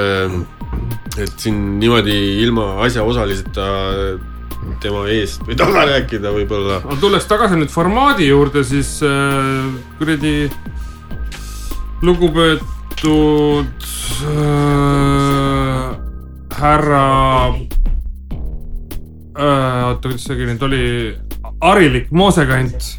et 1.23 1.47
siin 1.47 1.63
niimoodi 1.81 2.19
ilma 2.43 2.75
asjaosaliseta 2.89 3.71
tema 4.83 5.07
eest 5.11 5.43
või 5.47 5.57
taga 5.59 5.87
rääkida 5.89 6.35
võib-olla. 6.35 6.83
aga 6.85 7.01
tulles 7.03 7.27
tagasi 7.31 7.59
nüüd 7.59 7.73
formaadi 7.73 8.29
juurde, 8.29 8.63
siis 8.67 8.99
äh, 9.07 9.73
kuradi 9.99 10.37
lugupeetud 12.03 12.82
äh, 13.11 14.27
härra 16.59 17.07
äh,, 19.35 19.89
oota, 19.89 20.09
kuidas 20.09 20.29
see 20.29 20.47
nüüd 20.47 20.63
oli, 20.63 20.85
harilik 21.63 22.13
moosekant. 22.15 22.99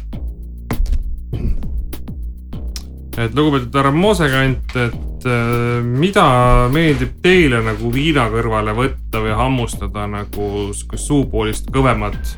et 3.14 3.34
lugupeetud 3.34 3.76
härra 3.78 3.92
moosekant, 3.94 4.76
et 4.76 5.26
äh, 5.30 5.82
mida 5.82 6.68
meeldib 6.74 7.20
teile 7.24 7.62
nagu 7.64 7.92
viina 7.94 8.28
kõrvale 8.32 8.72
võtta 8.76 9.22
või 9.24 9.34
hammustada 9.38 10.08
nagu 10.10 10.72
suupoolist 10.74 11.70
kõvemat, 11.72 12.36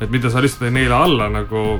et 0.00 0.10
mida 0.10 0.30
sa 0.30 0.42
lihtsalt 0.44 0.68
ei 0.68 0.82
neela 0.82 1.04
alla 1.06 1.30
nagu 1.32 1.78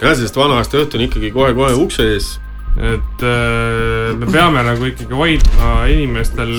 jah, 0.00 0.16
sest 0.16 0.36
vana-aasta 0.36 0.80
õhtu 0.80 0.98
on 0.98 1.06
ikkagi 1.06 1.32
kohe-kohe 1.34 1.76
ukse 1.78 2.06
ees. 2.14 2.32
Et 2.78 3.22
äh, 3.26 4.14
me 4.16 4.30
peame 4.30 4.62
nagu 4.62 4.86
ikkagi 4.92 5.16
hoidma 5.16 5.70
inimestel 5.90 6.52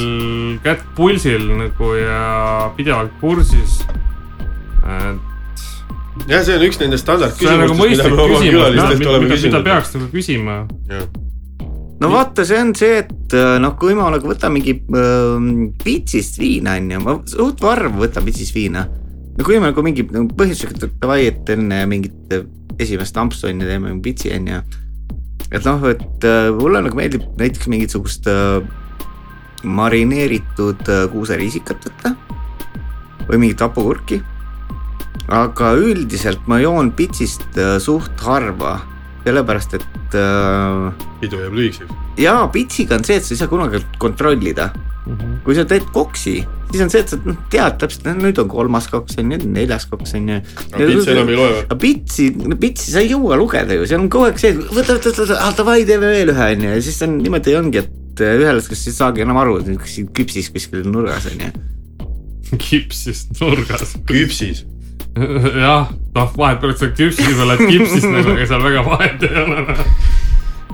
kätt 0.65 0.83
pulsil 0.97 1.45
nagu 1.55 1.95
ja 1.95 2.71
pidevalt 2.75 3.15
kursis. 3.21 3.81
et 4.83 5.27
jah, 6.27 6.43
see 6.43 6.57
on 6.57 6.65
üks 6.67 6.79
nendest 6.81 7.07
see 7.07 7.15
on 7.15 7.63
nagu 7.63 7.75
standardküsimustest, 7.75 7.75
mida 7.75 7.79
mõistlik 7.79 8.15
me 8.15 8.23
oma 8.23 8.37
küsimus, 8.37 8.55
külalistelt 8.55 8.99
mida, 8.99 9.11
oleme 9.11 9.25
mida, 9.25 9.33
mida 9.33 9.35
küsinud. 9.37 9.67
peaks 9.67 9.93
nagu 9.95 10.09
küsima. 10.11 10.55
no 12.01 12.11
vaata, 12.11 12.45
see 12.47 12.61
on 12.61 12.73
see, 12.77 13.01
et 13.03 13.37
äh, 13.37 13.55
noh, 13.63 13.75
kui 13.79 13.95
ma 13.97 14.09
nagu 14.13 14.31
võtan 14.31 14.55
mingi 14.55 14.77
äh, 14.81 15.49
pitsist 15.83 16.39
viina 16.41 16.75
onju, 16.81 17.03
ma 17.05 17.17
suht 17.31 17.63
harva 17.65 18.03
võtan 18.03 18.27
pitsist 18.27 18.55
viina. 18.57 18.85
no 19.37 19.47
kui 19.47 19.59
me 19.59 19.71
nagu 19.71 19.85
mingi 19.85 20.05
põhjusega, 20.11 20.77
et 20.77 20.97
davai, 21.01 21.23
et 21.31 21.55
enne 21.55 21.83
mingit 21.89 22.35
äh, 22.35 22.47
esimest 22.81 23.17
ampsu 23.17 23.49
onju 23.51 23.67
teeme 23.67 23.89
mingi 23.89 24.05
pitsi 24.11 24.33
onju. 24.35 24.63
Et 25.51 25.65
noh, 25.67 25.83
et 25.89 26.27
äh, 26.27 26.49
mulle 26.55 26.81
nagu 26.85 26.97
meeldib 26.97 27.25
näiteks 27.39 27.67
mingisugust 27.71 28.27
äh, 28.31 28.61
marineeritud 29.67 30.87
äh, 30.87 31.07
kuuseriisikat 31.11 31.87
võtta 31.89 32.13
või 33.27 33.43
mingit 33.43 33.63
hapukurki. 33.63 34.21
aga 35.31 35.73
üldiselt 35.79 36.47
ma 36.47 36.57
joon 36.59 36.91
pitsist 36.91 37.59
suht 37.79 38.23
harva, 38.25 38.81
sellepärast 39.25 39.75
et 39.77 40.15
äh, 40.17 41.03
pidu 41.21 41.41
jääb 41.41 41.57
lühikeseks. 41.57 41.99
jaa, 42.21 42.47
pitsiga 42.53 42.97
on 42.97 43.05
see, 43.07 43.19
et 43.19 43.27
sa 43.27 43.35
ei 43.35 43.41
saa 43.41 43.51
kunagi 43.51 43.83
kontrollida. 44.01 44.71
kui 45.41 45.55
sa 45.57 45.63
teed 45.65 45.87
koksi, 45.93 46.35
siis 46.69 46.81
on 46.83 46.91
see, 46.93 47.01
et 47.01 47.09
sa 47.09 47.17
noh, 47.25 47.37
tead 47.51 47.79
täpselt, 47.81 48.05
nüüd 48.19 48.37
on 48.43 48.49
kolmas 48.51 48.85
koks 48.91 49.17
on 49.17 49.25
ju, 49.25 49.29
nüüd 49.31 49.47
on 49.47 49.55
neljas 49.57 49.87
koks 49.89 50.13
on 50.17 50.29
ju. 50.29 50.37
aga 50.71 50.89
pits 50.91 51.09
enam 51.13 51.31
ei 51.31 51.39
loe 51.39 51.55
või? 51.55 51.79
pitsi, 51.81 52.27
pitsi 52.61 52.93
sa 52.93 53.01
ei 53.01 53.09
jõua 53.09 53.39
lugeda 53.41 53.77
ju, 53.77 53.87
seal 53.89 54.03
on 54.03 54.11
kogu 54.13 54.29
aeg 54.29 54.41
see, 54.41 54.53
et 54.53 54.61
võta, 54.61 54.99
võta, 54.99 55.15
võta, 55.17 55.39
ah 55.41 55.57
davai, 55.57 55.81
teeme 55.89 56.13
veel 56.13 56.33
ühe 56.35 56.49
onju 56.55 56.75
ja 56.75 56.85
siis 56.85 57.01
on 57.07 57.17
niimoodi 57.17 57.57
ongi, 57.57 57.81
et 57.81 58.23
äh, 58.23 58.37
ühel 58.43 58.61
hetkel 58.61 58.77
sa 58.77 58.93
ei 58.93 58.97
saagi 58.99 59.25
enam 59.25 59.41
aru, 59.41 59.57
et 59.63 59.89
küpsis 60.21 60.51
kuskil 60.53 60.85
nurgas 60.85 61.29
onju. 61.33 61.49
kipsist 62.69 63.33
nurgas. 63.41 63.97
küpsis. 64.05 64.65
jah, 65.65 65.91
noh, 66.15 66.31
et 66.71 66.79
sa 66.79 66.89
küpsis 66.95 67.43
oled 67.43 67.65
kipsist 67.67 68.07
nagu, 68.07 68.35
ega 68.35 68.47
seal 68.47 68.63
väga 68.63 68.83
vahet 68.87 69.27
ei 69.27 69.43
ole. 69.43 69.77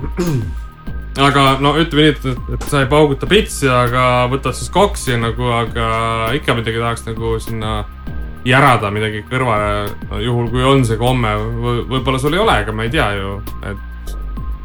aga 1.28 1.44
no 1.62 1.74
ütleme 1.80 2.06
nii, 2.06 2.14
et, 2.14 2.52
et 2.54 2.66
sa 2.70 2.84
ei 2.84 2.90
pauguta 2.90 3.26
pitsi, 3.30 3.66
aga 3.70 4.28
võtad 4.30 4.54
siis 4.54 4.70
koksi 4.74 5.18
nagu, 5.18 5.50
aga 5.54 5.88
ikka 6.38 6.54
midagi 6.58 6.78
tahaks 6.78 7.06
nagu 7.08 7.34
sinna 7.42 7.80
järada 8.46 8.92
midagi 8.94 9.24
kõrvale 9.28 10.22
juhul 10.22 10.46
kui 10.52 10.62
on 10.64 10.84
see 10.86 10.98
komme 11.00 11.34
võib-olla 11.90 12.20
sul 12.22 12.36
ei 12.36 12.42
ole, 12.42 12.60
ega 12.62 12.74
ma 12.74 12.86
ei 12.86 12.92
tea 12.94 13.10
ju, 13.18 13.34
et 13.66 13.87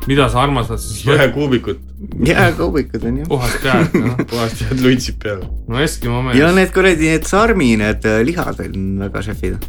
mida 0.10 0.28
sa 0.32 0.44
armastad 0.44 0.82
siis 0.82 1.04
võtta, 1.06 1.24
jääkuubikut, 1.28 1.80
jääkaubikud 2.28 3.08
on 3.10 3.22
ju. 3.22 3.30
puhast 3.32 3.66
jääd, 3.68 3.98
noh, 4.02 4.20
puhast 4.30 4.64
jääd 4.66 4.84
luntsid 4.84 5.18
peale. 5.24 5.50
no 5.70 5.82
Eskimo 5.84 6.22
mees. 6.26 6.40
ja 6.40 6.52
need 6.56 6.74
kuradi, 6.76 7.12
need 7.14 7.28
sarmi, 7.30 7.74
need 7.80 8.08
äh, 8.10 8.22
lihad 8.28 8.62
on 8.66 8.88
väga 9.06 9.26
šefid. 9.30 9.68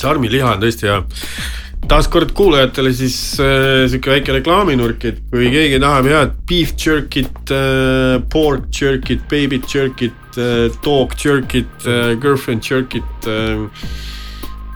sarmiliha 0.00 0.54
on 0.56 0.64
tõesti 0.64 0.90
hea. 0.90 1.00
taaskord 1.88 2.32
kuulajatele 2.36 2.94
siis 2.96 3.18
äh, 3.42 3.84
sihuke 3.88 4.12
väike 4.16 4.38
reklaaminurk, 4.40 5.04
et 5.10 5.20
kui 5.32 5.50
keegi 5.52 5.80
tahab 5.82 6.10
head 6.12 6.38
beef 6.48 6.74
jerkit 6.86 7.54
äh,, 7.54 8.18
pork 8.32 8.68
jerkit, 8.80 9.24
baby 9.30 9.60
jerkit 9.60 10.40
äh,, 10.40 10.66
dog 10.84 11.16
jerkit 11.24 11.88
äh,, 11.88 12.16
girlfriend 12.20 12.66
jerkit 12.70 13.30
äh,, 13.30 13.68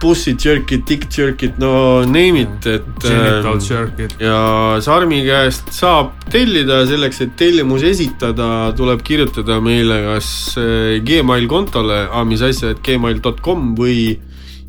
Pussy 0.01 0.37
Jerkit, 0.39 0.87
Dick 0.87 1.09
Jerkit, 1.11 1.59
no 1.59 2.05
name 2.07 2.45
it, 2.45 2.67
et 2.67 2.87
Genital 3.03 3.59
äh, 3.59 3.65
jerk'id. 3.67 4.15
ja 4.23 4.39
Sarmi 4.85 5.25
käest 5.27 5.73
saab 5.75 6.13
tellida 6.31 6.85
selleks, 6.87 7.23
et 7.25 7.35
tellimus 7.39 7.83
esitada, 7.87 8.71
tuleb 8.79 9.03
kirjutada 9.07 9.59
meile 9.65 10.01
kas 10.07 10.31
äh, 10.61 10.99
Gmail 11.05 11.49
kontole, 11.51 12.05
mis 12.31 12.45
asja, 12.47 12.75
et 12.75 12.83
gmail.com 12.85 13.73
või 13.79 14.19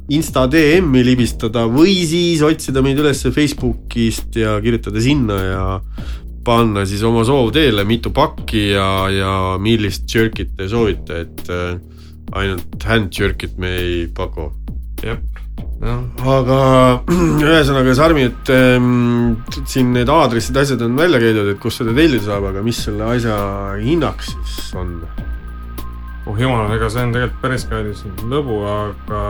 Insta 0.10 0.48
DM-i 0.50 1.04
libistada 1.06 1.68
või 1.70 2.00
siis 2.10 2.42
otsida 2.42 2.82
meid 2.82 2.98
üles 2.98 3.22
Facebookist 3.30 4.40
ja 4.42 4.56
kirjutada 4.64 5.04
sinna 5.06 5.38
ja 5.38 5.66
panna 6.46 6.82
siis 6.90 7.04
oma 7.06 7.22
soov 7.28 7.52
teele, 7.54 7.86
mitu 7.86 8.10
pakki 8.16 8.72
ja, 8.72 8.90
ja 9.14 9.34
millist 9.62 10.10
jerkit 10.10 10.56
te 10.58 10.66
soovite, 10.72 11.22
et 11.28 11.54
äh, 11.54 11.78
ainult 12.40 12.90
hand 12.90 13.14
jerkit 13.14 13.60
me 13.62 13.76
ei 13.78 14.02
paku 14.16 14.50
jah, 15.06 15.18
jah, 15.84 16.02
aga 16.36 16.60
ühesõnaga, 17.46 17.96
Sarmi, 17.98 18.28
et 18.32 18.52
ähm, 18.56 19.38
siin 19.70 19.94
need 19.96 20.10
aadressid, 20.12 20.58
asjad 20.60 20.82
on 20.86 20.98
välja 21.00 21.22
käidud, 21.24 21.54
et 21.54 21.60
kus 21.64 21.80
seda 21.82 21.96
tellida 21.98 22.26
saab, 22.28 22.50
aga 22.52 22.64
mis 22.66 22.82
selle 22.88 23.08
asja 23.16 23.40
hinnaks 23.84 24.34
siis 24.36 24.70
on? 24.80 24.98
oh 26.30 26.38
jumal, 26.38 26.68
ega 26.76 26.90
see 26.94 27.02
on 27.08 27.14
tegelikult 27.16 27.42
päris 27.42 27.64
kallis 27.70 28.04
lõbu, 28.30 28.60
aga 28.70 29.22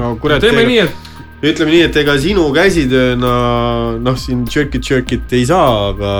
No 0.00 0.14
kurat, 0.22 0.40
teeme 0.42 0.64
ega- 0.64 0.70
nii, 0.72 0.80
et 0.88 1.17
ütleme 1.38 1.70
nii, 1.70 1.82
et 1.86 1.96
ega 2.00 2.16
sinu 2.18 2.48
käsitööna 2.54 3.32
noh, 4.02 4.16
siin 4.18 4.42
jerk'it, 4.50 4.82
jerk'it 4.90 5.34
ei 5.38 5.44
saa, 5.46 5.92
aga 5.92 6.12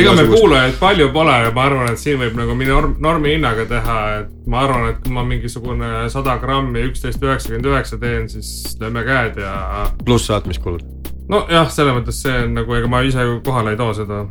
ega 0.00 0.12
meil 0.18 0.28
kuulajaid 0.34 0.76
palju 0.80 1.08
pole 1.14 1.36
ja 1.46 1.52
ma 1.56 1.64
arvan, 1.70 1.92
et 1.94 2.02
siin 2.02 2.18
võib 2.20 2.36
nagu 2.36 2.56
norm, 2.60 2.96
normi 3.02 3.32
hinnaga 3.36 3.64
teha, 3.70 4.00
et 4.20 4.34
ma 4.52 4.64
arvan, 4.66 4.90
et 4.92 4.98
kui 5.04 5.14
ma 5.16 5.24
mingisugune 5.24 5.92
sada 6.12 6.36
grammi 6.42 6.84
üksteist 6.90 7.24
üheksakümmend 7.24 7.70
üheksa 7.72 8.00
teen, 8.02 8.28
siis 8.28 8.76
lööme 8.82 9.06
käed 9.06 9.40
ja 9.40 9.86
pluss 10.04 10.28
saatmiskulud. 10.28 10.84
nojah, 11.32 11.70
selles 11.72 11.96
mõttes 11.96 12.20
see 12.26 12.36
on 12.44 12.52
nagu, 12.60 12.76
ega 12.76 12.90
ma 12.92 13.00
ise 13.06 13.24
ju 13.24 13.40
kohale 13.46 13.72
ei 13.72 13.80
too 13.80 13.96
seda. 13.96 14.26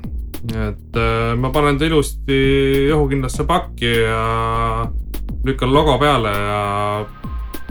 et 0.46 1.02
äh, 1.02 1.34
ma 1.42 1.50
panen 1.50 1.82
ta 1.82 1.90
ilusti 1.90 2.38
õhukindlasse 2.94 3.48
pakki 3.50 3.96
ja 4.06 4.86
lükkan 5.46 5.74
logo 5.74 5.98
peale 5.98 6.30
ja 6.38 6.62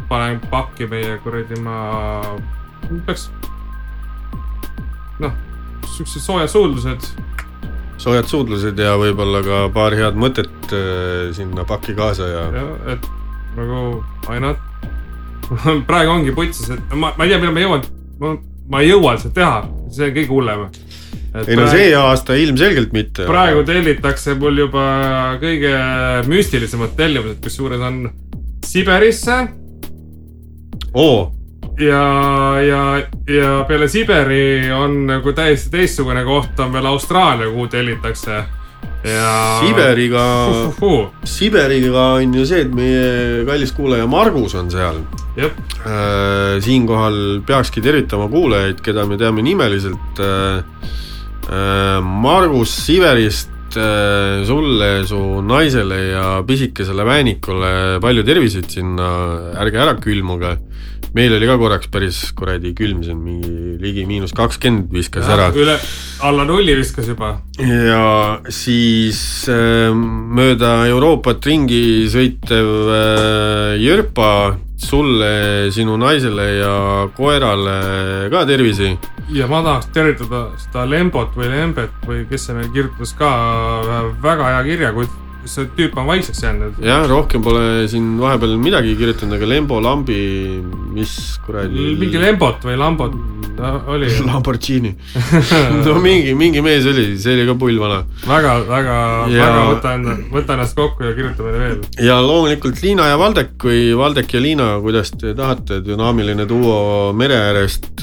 panen 0.08 0.40
pakki 0.50 0.86
meie 0.90 1.16
kuradi 1.22 1.60
ma, 1.62 1.78
peaks 3.06 3.28
noh, 5.22 5.34
siuksed 5.96 6.22
soojad 6.24 6.50
suudlused 6.50 7.10
soojad 8.04 8.28
suudlused 8.28 8.78
ja 8.80 8.94
võib-olla 9.00 9.42
ka 9.44 9.60
paar 9.74 9.94
head 9.96 10.18
mõtet 10.18 10.72
äh, 10.74 11.30
sinna 11.36 11.66
pakki 11.68 11.94
kaasa 11.98 12.28
ja 12.30 12.46
ja 12.54 12.64
et 12.94 13.06
nagu 13.54 14.02
not. 14.42 14.58
praegu 15.88 16.10
ongi 16.10 16.34
putsis, 16.34 16.70
et 16.74 16.94
ma, 16.96 17.12
ma 17.16 17.26
ei 17.26 17.32
tea, 17.32 17.38
millal 17.38 17.54
ma 17.54 17.62
jõuan, 17.62 17.86
ma, 18.20 18.34
ma 18.72 18.82
ei 18.82 18.90
jõua 18.90 19.16
seda 19.20 19.34
teha, 19.38 19.56
see 19.92 20.08
on 20.08 20.14
kõige 20.16 20.32
hullem. 20.32 20.64
ei 21.44 21.58
no 21.58 21.66
see 21.70 21.90
aasta 21.98 22.38
ilmselgelt 22.40 22.94
mitte. 22.96 23.26
praegu 23.28 23.64
tellitakse 23.68 24.36
mul 24.40 24.64
juba 24.64 24.86
kõige 25.42 25.74
müstilisemad 26.30 26.96
tellimused, 26.98 27.40
kusjuures 27.44 27.84
on 27.84 28.08
Siberisse 28.64 29.38
oo, 30.94 31.30
ja, 31.78 32.60
ja, 32.62 32.82
ja 33.28 33.54
peale 33.68 33.88
Siberi 33.88 34.72
on 34.72 35.06
nagu 35.08 35.32
täiesti 35.32 35.72
teistsugune 35.74 36.24
koht 36.24 36.60
on 36.60 36.72
veel 36.72 36.86
Austraalia, 36.86 37.50
kuhu 37.50 37.66
tellitakse. 37.68 38.44
ja. 39.04 39.34
Siberiga, 39.60 40.24
jah, 40.80 41.10
Siberiga 41.24 42.06
on 42.18 42.34
ju 42.34 42.46
see, 42.46 42.64
et 42.64 42.74
meie 42.74 43.44
kallis 43.48 43.74
kuulaja 43.76 44.06
Margus 44.06 44.54
on 44.54 44.70
seal 44.72 45.02
Äh, 45.84 46.60
siinkohal 46.62 47.40
peakski 47.46 47.82
tervitama 47.82 48.28
kuulajaid, 48.30 48.80
keda 48.84 49.06
me 49.06 49.18
teame 49.18 49.42
nimeliselt 49.42 50.20
äh,. 50.22 50.62
Äh, 51.44 52.00
Margus 52.00 52.72
Siverist 52.86 53.50
äh, 53.80 54.44
sulle, 54.46 55.04
su 55.08 55.18
naisele 55.44 56.00
ja 56.12 56.26
pisikesele 56.46 57.06
väänikule 57.06 58.00
palju 58.02 58.24
terviseid 58.26 58.70
sinna, 58.70 59.08
ärge 59.60 59.82
ära 59.84 59.96
külmuge. 60.00 60.56
meil 61.14 61.30
oli 61.36 61.46
ka 61.46 61.54
korraks 61.54 61.86
päris 61.94 62.16
kuradi 62.34 62.72
külm 62.74 63.04
siin, 63.06 63.20
mingi 63.22 63.76
ligi 63.78 64.02
miinus 64.06 64.32
kakskümmend 64.34 64.90
viskas 64.90 65.28
ära. 65.30 65.52
üle, 65.54 65.76
alla 66.26 66.44
nulli 66.44 66.74
viskas 66.74 67.08
juba. 67.08 67.40
ja 67.58 68.40
siis 68.48 69.48
äh, 69.48 69.94
mööda 69.94 70.86
Euroopat 70.90 71.46
ringi 71.46 72.06
sõitev 72.10 72.70
äh, 72.90 73.82
Jörpa 73.82 74.30
sulle, 74.76 75.70
sinu 75.70 75.96
naisele 75.96 76.46
ja 76.58 77.08
koerale 77.16 78.30
ka 78.30 78.44
tervisi. 78.46 78.98
ja 79.32 79.46
ma 79.46 79.62
tahaks 79.62 79.86
tervitada 79.94 80.46
seda 80.58 80.84
Lembot 80.90 81.36
või 81.36 81.48
Lembet 81.52 82.06
või 82.06 82.24
kes 82.28 82.48
see 82.48 82.56
meil 82.56 82.72
kirjutas 82.74 83.14
ka 83.18 83.30
väga 84.22 84.50
hea 84.50 84.64
kirja, 84.68 84.92
kui 84.92 85.06
see 85.50 85.66
tüüp 85.76 85.96
on 86.00 86.06
vaikseks 86.08 86.42
jäänud. 86.42 86.78
jah, 86.84 87.04
rohkem 87.10 87.42
pole 87.44 87.86
siin 87.90 88.14
vahepeal 88.20 88.56
midagi 88.58 88.94
kirjutanud, 88.96 89.36
aga 89.36 89.46
Lembo 89.50 89.80
Lambi, 89.84 90.16
mis 90.94 91.14
kuradi. 91.46 91.94
mingi 92.00 92.18
Lembot 92.22 92.64
või 92.64 92.76
Lambot 92.80 93.14
oli 93.92 94.08
Lamborghini 94.28 94.90
no 95.84 95.94
mingi, 96.02 96.32
mingi 96.34 96.62
mees 96.64 96.86
oli, 96.90 97.04
see 97.20 97.36
oli 97.36 97.46
ka 97.46 97.54
pull 97.60 97.78
vana. 97.78 98.00
väga, 98.26 98.54
väga, 98.68 98.96
Ja- 99.30 99.46
väga 99.48 99.62
võta 99.72 99.94
enda, 99.98 100.16
võta 100.32 100.56
ennast 100.58 100.74
kokku 100.78 101.04
ja 101.06 101.12
kirjuta 101.16 101.42
meile 101.46 101.58
veel. 101.62 101.80
ja 102.08 102.18
loomulikult 102.24 102.82
Liina 102.82 103.06
ja 103.12 103.18
Valdek 103.20 103.54
või 103.62 103.92
Valdek 103.98 104.34
ja 104.34 104.40
Liina, 104.42 104.68
kuidas 104.84 105.12
te 105.14 105.34
tahate, 105.38 105.80
dünaamiline 105.86 106.46
duo 106.50 107.12
mere 107.16 107.36
äärest. 107.50 108.02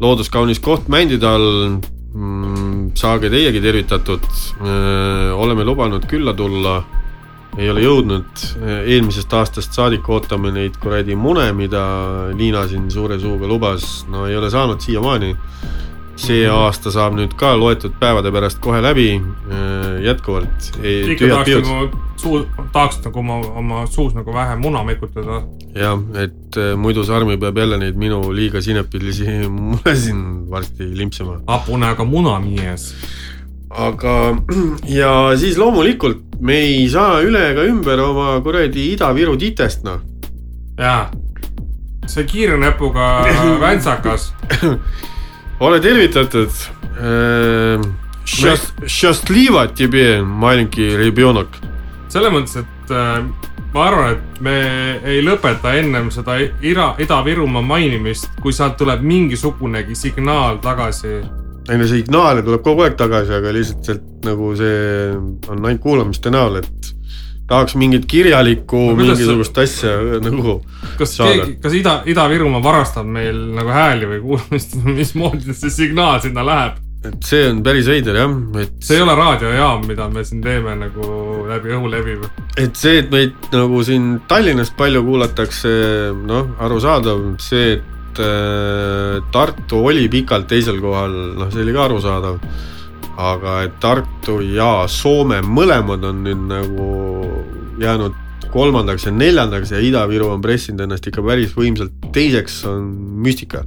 looduskaunis 0.00 0.58
koht 0.60 0.88
Mändide 0.88 1.26
all. 1.26 1.78
Saage 2.94 3.30
teiegi 3.30 3.60
tervitatud. 3.60 4.26
oleme 5.34 5.64
lubanud 5.64 6.06
külla 6.06 6.34
tulla. 6.34 6.82
ei 7.58 7.68
ole 7.70 7.84
jõudnud, 7.84 8.40
eelmisest 8.82 9.32
aastast 9.32 9.76
saadik 9.76 10.08
ootame 10.10 10.50
neid 10.50 10.74
kuradi 10.82 11.14
mune, 11.14 11.52
mida 11.54 11.84
Liina 12.34 12.64
siin 12.66 12.88
suure 12.90 13.14
suuga 13.18 13.46
lubas, 13.46 14.06
no 14.10 14.26
ei 14.26 14.34
ole 14.36 14.50
saanud 14.50 14.80
siiamaani 14.82 15.36
see 16.16 16.46
aasta 16.50 16.92
saab 16.94 17.16
nüüd 17.18 17.34
ka 17.38 17.54
loetud 17.58 17.96
päevade 18.00 18.32
pärast 18.32 18.60
kohe 18.62 18.82
läbi, 18.82 19.08
jätkuvalt. 20.04 20.72
ikka 20.82 21.30
tahaks 21.32 21.68
nagu 21.68 22.04
suu, 22.24 22.46
tahaks 22.72 23.00
nagu 23.04 23.18
oma, 23.20 23.36
oma 23.58 23.84
suus 23.90 24.14
nagu 24.14 24.34
vähe 24.34 24.56
muna 24.56 24.84
mekutada. 24.84 25.42
jah, 25.74 25.98
et 26.22 26.56
äh, 26.56 26.74
muidu 26.78 27.04
Sarmi 27.04 27.36
peab 27.40 27.58
jälle 27.58 27.78
neid 27.78 27.98
minu 27.98 28.20
liiga 28.32 28.62
sinepilisi 28.62 29.26
mule 29.58 29.96
siin 29.96 30.50
varsti 30.50 30.88
limpsima. 30.98 31.40
hapunäoga 31.46 32.04
munamies. 32.04 32.94
aga, 33.70 34.36
ja 35.00 35.10
siis 35.36 35.58
loomulikult 35.58 36.40
me 36.40 36.60
ei 36.62 36.88
saa 36.90 37.20
üle 37.22 37.50
ega 37.50 37.66
ümber 37.68 38.00
oma 38.00 38.38
kuradi 38.44 38.92
Ida-Viru 38.94 39.36
titest, 39.40 39.84
noh. 39.84 40.00
jaa, 40.78 41.10
see 42.06 42.24
kiire 42.30 42.58
näpuga 42.60 43.24
väntsakas. 43.64 44.32
ole 45.63 45.79
tervitatud . 45.79 46.49
Счастливо 48.87 49.67
тебе , 49.67 50.21
маленький 50.21 50.95
ребенок . 50.97 51.47
selles 52.09 52.31
mõttes , 52.33 52.55
et 52.57 52.91
äh, 52.91 53.23
ma 53.73 53.83
arvan , 53.85 54.15
et 54.15 54.41
me 54.41 54.55
ei 55.05 55.21
lõpeta 55.21 55.75
ennem 55.77 56.09
seda 56.09 56.39
Ida , 56.41 56.95
Ida-Virumaa 56.97 57.61
mainimist , 57.61 58.31
kui 58.41 58.53
sealt 58.53 58.77
tuleb 58.77 59.01
mingisugunegi 59.05 59.95
signaal 59.95 60.57
tagasi . 60.57 61.19
ei 61.69 61.77
no 61.77 61.85
signaale 61.85 62.41
tuleb 62.41 62.63
kogu 62.65 62.81
aeg 62.81 62.95
tagasi , 62.97 63.33
aga 63.37 63.51
lihtsalt 63.53 63.85
sealt 63.85 64.25
nagu 64.25 64.55
see 64.57 65.13
on 65.49 65.65
ainult 65.65 65.81
kuulamiste 65.81 66.31
näol , 66.33 66.63
et 66.63 66.93
tahaks 67.48 67.74
mingit 67.76 68.06
kirjalikku 68.08 68.78
No 68.90 68.96
mingisugust 68.96 69.58
asja 69.60 69.92
nagu 70.24 70.60
kas 70.98 71.16
Saada. 71.18 71.34
keegi, 71.44 71.58
kas 71.62 71.74
Ida, 71.76 71.98
Ida-Virumaa 72.08 72.62
varastab 72.64 73.06
meil 73.06 73.36
nagu 73.56 73.68
hääli 73.74 74.08
või 74.14 74.22
kuulamist, 74.24 74.76
mismoodi 74.98 75.52
see 75.56 75.70
signaal 75.82 76.20
sinna 76.24 76.44
läheb? 76.46 76.80
et 77.04 77.26
see 77.28 77.42
on 77.50 77.58
päris 77.60 77.84
veider 77.84 78.16
jah, 78.16 78.30
et 78.62 78.78
see 78.80 78.96
ei 78.96 79.02
ole 79.04 79.12
raadiojaam, 79.18 79.82
mida 79.84 80.06
me 80.08 80.22
siin 80.24 80.40
teeme 80.40 80.72
nagu 80.80 81.08
läbi 81.50 81.74
õhulevi. 81.76 82.14
et 82.56 82.78
see, 82.80 83.02
et 83.02 83.10
meid 83.12 83.34
nagu 83.52 83.82
siin 83.84 84.06
Tallinnast 84.28 84.72
palju 84.78 85.02
kuulatakse, 85.04 85.72
noh, 86.24 86.54
arusaadav, 86.64 87.20
see, 87.44 87.74
et 87.76 88.22
äh, 88.24 89.18
Tartu 89.36 89.82
oli 89.90 90.06
pikalt 90.08 90.48
teisel 90.48 90.80
kohal, 90.80 91.12
noh, 91.42 91.52
see 91.52 91.60
oli 91.66 91.76
ka 91.76 91.84
arusaadav. 91.90 92.40
Aga 93.20 93.62
et 93.66 93.78
Tartu 93.82 94.40
ja 94.54 94.84
Soome 94.90 95.40
mõlemad 95.46 96.04
on 96.08 96.22
nüüd 96.26 96.44
nagu 96.50 96.88
jäänud 97.80 98.20
kolmandaks 98.54 99.08
ja 99.08 99.12
neljandaks 99.14 99.72
ja 99.74 99.80
Ida-Viru 99.82 100.28
on 100.30 100.42
pressinud 100.42 100.84
ennast 100.84 101.08
ikka 101.10 101.24
päris 101.26 101.54
võimsalt 101.56 101.94
teiseks, 102.14 102.60
on 102.70 102.86
müstika. 103.24 103.64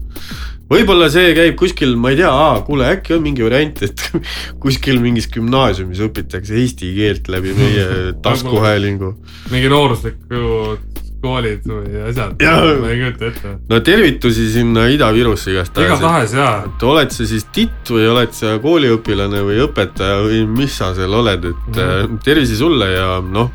võib-olla 0.72 1.10
see 1.12 1.34
käib 1.36 1.58
kuskil, 1.60 1.96
ma 2.00 2.14
ei 2.14 2.22
tea, 2.22 2.32
kuule 2.68 2.88
äkki 2.94 3.18
on 3.18 3.24
mingi 3.26 3.44
variant, 3.44 3.82
et 3.84 4.06
kuskil 4.64 5.02
mingis 5.04 5.28
gümnaasiumis 5.34 6.04
õpitakse 6.08 6.56
eesti 6.62 6.94
keelt 6.96 7.28
läbi 7.32 7.56
meie 7.58 8.14
taskuhäälingu. 8.24 9.14
mingi 9.52 9.72
noorusliku 9.72 10.78
koolid 11.22 11.66
või 11.68 12.02
asjad, 12.08 12.36
ma 12.42 12.90
ei 12.92 13.00
kujuta 13.02 13.30
ette. 13.32 13.54
no 13.70 13.80
tervitusi 13.86 14.48
sinna 14.54 14.88
Ida-Virusse 14.94 15.54
igatahes. 15.54 15.92
igatahes 15.92 16.36
jaa, 16.38 16.56
et 16.68 16.88
oled 16.88 17.14
sa 17.14 17.28
siis 17.30 17.48
titt 17.56 17.92
või 17.94 18.08
oled 18.12 18.36
sa 18.38 18.58
kooliõpilane 18.64 19.44
või 19.48 19.62
õpetaja 19.66 20.20
või 20.26 20.44
mis 20.50 20.78
sa 20.78 20.94
seal 20.98 21.14
oled, 21.20 21.50
et 21.52 21.80
mm. 21.80 22.20
tervisi 22.26 22.60
sulle 22.60 22.92
ja 22.94 23.08
noh, 23.24 23.52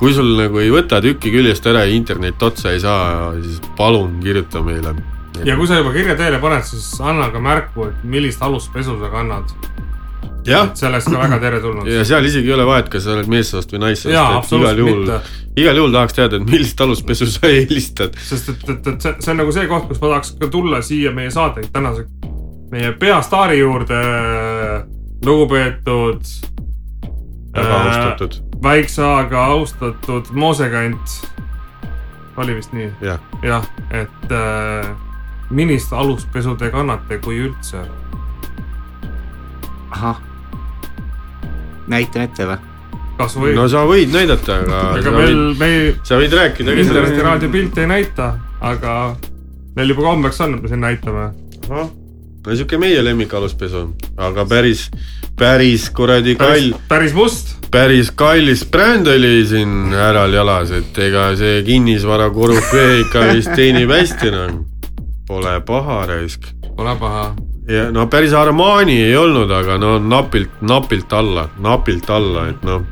kui 0.00 0.14
sul 0.16 0.34
nagu 0.38 0.62
ei 0.62 0.72
võta 0.74 1.00
tükki 1.04 1.32
küljest 1.34 1.66
ära 1.70 1.84
ja 1.86 1.94
internet 1.94 2.42
otsa 2.42 2.74
ei 2.74 2.80
saa, 2.82 3.32
siis 3.42 3.60
palun 3.78 4.18
kirjuta 4.22 4.62
meile. 4.64 4.96
ja 5.44 5.56
kui 5.58 5.68
sa 5.70 5.78
juba 5.80 5.92
kirja 5.94 6.16
teele 6.18 6.40
paned, 6.42 6.66
siis 6.66 6.88
anna 7.02 7.30
ka 7.34 7.42
märku, 7.42 7.90
et 7.90 8.04
millist 8.04 8.42
aluspesu 8.42 8.98
sa 9.00 9.12
kannad. 9.12 9.54
Et 10.46 10.78
see 10.78 10.88
oleks 10.88 11.08
ka 11.08 11.18
väga 11.18 11.38
teretulnud. 11.42 11.88
ja 11.88 12.04
seal 12.06 12.24
isegi 12.28 12.50
ei 12.50 12.54
ole 12.56 12.66
vahet, 12.68 12.88
kas 12.92 13.06
sa 13.06 13.14
oled 13.16 13.28
meessoost 13.30 13.72
või 13.74 13.82
naissoost, 13.86 14.14
et 14.14 14.54
igal 14.58 14.80
juhul, 14.82 15.12
igal 15.56 15.80
juhul 15.80 15.94
tahaks 15.94 16.16
teada, 16.18 16.40
et 16.40 16.50
millist 16.50 16.80
aluspesu 16.84 17.28
sa 17.30 17.50
eelistad. 17.50 18.16
sest 18.20 18.50
et, 18.52 18.64
et, 18.68 18.88
et 18.94 19.06
see, 19.06 19.14
see 19.24 19.34
on 19.34 19.40
nagu 19.42 19.54
see 19.56 19.68
koht, 19.70 19.88
kus 19.90 20.02
ma 20.02 20.14
tahaks 20.14 20.34
ka 20.40 20.50
tulla 20.52 20.82
siia 20.84 21.14
meie 21.16 21.32
saate 21.34 21.66
tänase, 21.72 22.06
meie 22.72 22.92
peastaari 23.00 23.60
juurde, 23.60 24.00
lugupeetud. 25.24 26.34
väga 27.56 27.80
austatud, 27.80 28.38
väikse 28.62 29.04
A-ga 29.04 29.46
austatud 29.56 30.30
moosekant. 30.32 31.18
oli 32.36 32.54
vist 32.60 32.72
nii? 32.72 32.92
jah. 33.00 33.20
jah, 33.42 33.66
et 33.90 34.32
äh, 34.32 34.94
millist 35.50 35.92
aluspesu 35.92 36.56
te 36.58 36.70
kannate, 36.70 37.18
kui 37.18 37.38
üldse? 37.48 37.84
ahah. 39.94 40.33
Näitan 41.90 42.28
ette 42.28 42.46
või? 42.48 42.60
kasvõi 43.18 43.54
no 43.54 43.64
no,, 43.64 43.70
sa 43.70 43.84
võid 43.88 44.14
näidata, 44.14 44.60
aga 44.64 44.80
ega 44.98 45.10
sa 45.10 45.16
meil 45.16 45.42
me 45.58 45.70
ei, 45.70 45.92
sa 46.06 46.18
võid 46.18 46.34
rääkida. 46.34 46.78
internetiraadio 46.82 47.50
pilte 47.52 47.84
ei 47.84 47.90
näita, 47.90 48.32
aga 48.60 48.94
meil 49.76 49.94
juba 49.94 50.08
kombeks 50.08 50.40
on, 50.46 50.56
et 50.56 50.64
me 50.64 50.72
siin 50.72 50.82
näitame. 50.82 51.28
no 51.68 51.84
sihuke 52.52 52.78
meie 52.78 53.04
lemmikaluspesu, 53.04 53.86
aga 54.20 54.44
päris, 54.48 54.88
päris 55.38 55.88
kuradi 55.94 56.34
päris 56.36 56.68
kall,, 56.70 56.82
päris 56.90 57.14
must. 57.16 57.54
päris 57.70 58.10
kallis 58.10 58.66
bränd 58.70 59.08
oli 59.08 59.46
siin 59.48 59.94
äral 59.94 60.34
jalas, 60.34 60.74
et 60.74 60.98
ega 61.06 61.30
see 61.38 61.62
kinnisvara 61.66 62.28
korüfee 62.34 63.00
ikka 63.06 63.30
vist 63.32 63.54
teenib 63.56 63.94
hästi 63.94 64.30
enam. 64.32 64.62
Pole 65.24 65.56
paha 65.64 66.04
raisk. 66.10 66.50
Pole 66.76 66.98
paha. 67.00 67.32
Ja 67.68 67.88
no 67.92 68.06
päris 68.12 68.32
Armani 68.36 68.96
ei 69.06 69.16
olnud, 69.16 69.50
aga 69.50 69.78
no 69.80 69.96
napilt, 69.98 70.60
napilt 70.60 71.12
alla, 71.12 71.48
napilt 71.64 72.10
alla, 72.10 72.48
et 72.52 72.62
noh, 72.66 72.84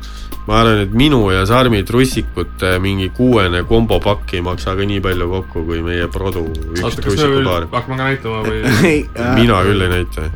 ma 0.47 0.59
arvan, 0.61 0.83
et 0.83 0.93
minu 0.97 1.21
ja 1.31 1.45
Sarmi 1.47 1.83
trussikute 1.87 2.75
mingi 2.83 3.09
kuuene 3.15 3.63
kombopakk 3.69 4.33
ei 4.33 4.43
maksa 4.45 4.75
ka 4.75 4.87
nii 4.87 5.01
palju 5.03 5.29
kokku, 5.37 5.65
kui 5.69 5.81
meie 5.85 6.07
Produ 6.11 6.45
üks 6.75 6.99
trussikupaar. 6.99 7.69
hakkame 7.71 7.99
ka 7.99 8.09
näitama 8.11 8.43
või? 8.47 8.95
mina 9.39 9.61
küll 9.67 9.85
ei 9.85 9.93
näita. 9.97 10.29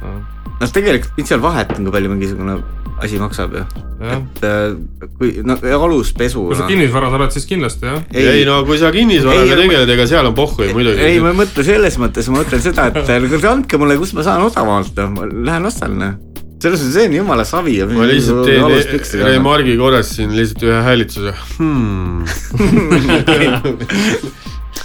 noh, 0.60 0.70
tegelikult 0.74 1.18
mis 1.18 1.34
seal 1.34 1.44
vahet 1.44 1.74
on, 1.78 1.88
kui 1.88 1.98
palju 1.98 2.14
mingisugune 2.14 2.62
asi 3.04 3.20
maksab 3.22 3.54
ju. 3.54 3.64
et 4.02 4.44
äh, 4.46 4.74
kui 5.18 5.42
no 5.46 5.58
aluspesu. 5.78 6.48
kui 6.50 6.58
sa 6.58 6.68
kinnisvaras 6.70 7.14
oled, 7.18 7.34
siis 7.34 7.46
kindlasti 7.50 7.86
jah. 7.90 8.00
ei, 8.14 8.26
ei 8.40 8.46
no 8.48 8.56
kui 8.68 8.78
sa 8.82 8.92
kinnisvaraga 8.94 9.58
tegeled, 9.60 9.90
ega 9.98 10.08
seal 10.10 10.30
on 10.30 10.36
pohhu 10.38 10.70
muidugi. 10.74 11.02
ei, 11.06 11.20
ma 11.22 11.30
ei 11.34 11.40
mõtle 11.44 11.66
selles 11.68 11.96
mõttes, 12.02 12.30
ma 12.32 12.42
mõtlen 12.42 12.62
seda, 12.64 12.82
et 12.92 12.98
äh, 13.04 13.28
kuulge 13.28 13.50
andke 13.52 13.76
mulle, 13.82 14.00
kust 14.02 14.18
ma 14.18 14.26
saan 14.26 14.46
odavamalt, 14.48 14.94
noh, 14.98 15.10
ma 15.14 15.22
lähen 15.52 15.70
ostan, 15.70 15.92
noh. 16.02 16.14
selles 16.58 16.82
mõttes 16.82 16.98
see 16.98 17.06
on 17.12 17.18
jumala 17.20 17.46
savi 17.48 17.78
ja. 17.80 17.86
ma 17.92 18.10
lihtsalt 18.10 18.44
teen 18.50 19.26
remargi 19.28 19.78
korras 19.78 20.08
siin 20.18 20.34
lihtsalt 20.38 20.68
ühe 20.70 20.80
häälitsuse 20.90 21.32
hmm. 21.60 22.26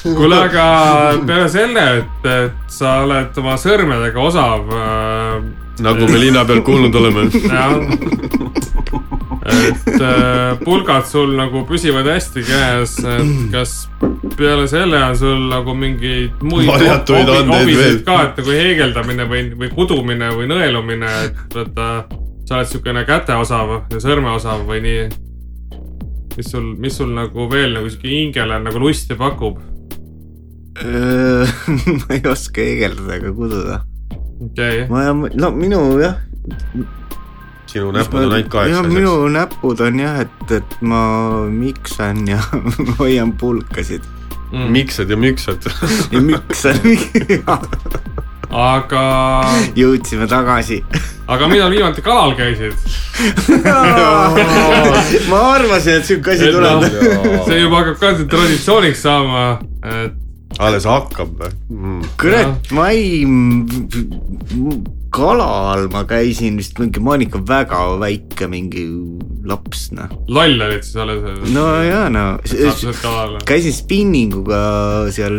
kuule, 0.16 0.36
aga 0.36 0.64
peale 1.26 1.48
selle, 1.52 1.84
et, 2.02 2.28
et 2.28 2.72
sa 2.72 3.00
oled 3.06 3.42
oma 3.42 3.56
sõrmedega 3.60 4.18
osav 4.28 4.72
äh,. 4.76 5.36
Nagu 5.80 6.08
me 6.10 6.18
linna 6.20 6.44
peal 6.44 6.60
kuulnud 6.66 6.94
oleme. 6.94 7.28
jah, 7.32 7.76
et 9.42 10.00
äh, 10.00 10.58
pulgad 10.64 11.06
sul 11.08 11.34
nagu 11.38 11.64
püsivad 11.68 12.06
hästi 12.06 12.44
käes, 12.46 12.98
et 13.02 13.32
kas 13.52 13.74
peale 14.36 14.68
selle 14.70 15.00
on 15.02 15.16
sul 15.18 15.48
nagu 15.50 15.74
mingeid 15.76 16.42
muid 16.46 16.68
Varjatuid 16.70 17.28
andeid 17.28 17.50
hobisid 17.50 17.82
veel. 17.82 17.98
ka, 18.06 18.18
et 18.28 18.40
nagu 18.40 18.54
heegeldamine 18.56 19.26
või, 19.30 19.42
või 19.58 19.72
kudumine 19.74 20.30
või 20.36 20.48
nõelumine, 20.50 21.10
et 21.26 21.56
vaata, 21.56 21.90
sa 22.46 22.60
oled 22.60 22.70
siukene 22.70 23.04
käteosav 23.08 23.76
ja 23.92 24.02
sõrmeosav 24.02 24.64
või 24.68 24.82
nii. 24.86 25.04
mis 26.36 26.48
sul, 26.54 26.72
mis 26.80 26.96
sul 26.96 27.12
nagu 27.16 27.48
veel 27.50 27.74
nagu 27.76 27.90
siuke 27.90 28.08
hingele 28.08 28.62
nagu 28.62 28.82
lusti 28.82 29.18
pakub? 29.18 29.60
ma 31.98 32.14
ei 32.16 32.22
oska 32.30 32.62
heegeldada 32.64 33.18
ega 33.18 33.32
kududa. 33.36 33.82
okay., 34.50 34.86
ma, 34.88 35.04
no 35.12 35.50
minu 35.56 35.82
jah. 36.00 36.16
sinu 37.66 37.92
näpud 37.92 38.24
on 38.24 38.32
ainult 38.32 38.50
kaheksa. 38.52 38.82
minu 38.88 39.14
näpud 39.32 39.80
on 39.80 40.00
jah, 40.00 40.20
et, 40.26 40.56
et 40.58 40.76
ma 40.80 41.04
miksan 41.50 42.26
ja 42.28 42.40
hoian 42.98 43.32
pulkasid 43.38 44.02
mm.. 44.52 44.72
miksad 44.72 45.10
ja 45.10 45.16
müksad. 45.16 45.70
ja 46.12 46.20
miksan. 46.20 46.76
aga, 48.52 49.04
jõudsime 49.76 50.28
tagasi. 50.28 50.82
aga 51.26 51.48
millal 51.48 51.70
viimati 51.72 52.04
kalal 52.04 52.34
käisid? 52.36 52.76
ma 55.30 55.40
arvasin, 55.54 56.00
et 56.00 56.08
siuke 56.08 56.34
asi 56.34 56.50
tuleb. 56.52 56.84
see 57.46 57.62
juba 57.62 57.82
hakkab 57.82 58.00
ka 58.00 58.12
traditsiooniks 58.36 59.06
saama, 59.06 59.46
et 59.82 60.21
alles 60.60 60.88
hakkab 60.88 61.36
või 61.38 61.52
mm.? 61.70 62.10
kurat, 62.20 62.72
ma 62.76 62.88
ei, 62.92 63.22
kalal 65.12 65.88
ma 65.92 66.02
käisin 66.08 66.56
vist 66.60 66.78
mingi, 66.80 67.00
ma 67.04 67.14
olin 67.14 67.28
ikka 67.28 67.40
väga 67.48 67.80
väike 68.00 68.48
mingi 68.50 68.84
laps, 69.48 69.90
noh. 69.96 70.12
loll 70.32 70.64
olid 70.66 70.84
siis 70.86 70.96
alles. 71.02 71.20
no 71.52 71.66
ja 71.84 72.04
no, 72.12 72.24
käisin 73.48 73.76
spinninguga 73.76 74.62
seal 75.14 75.36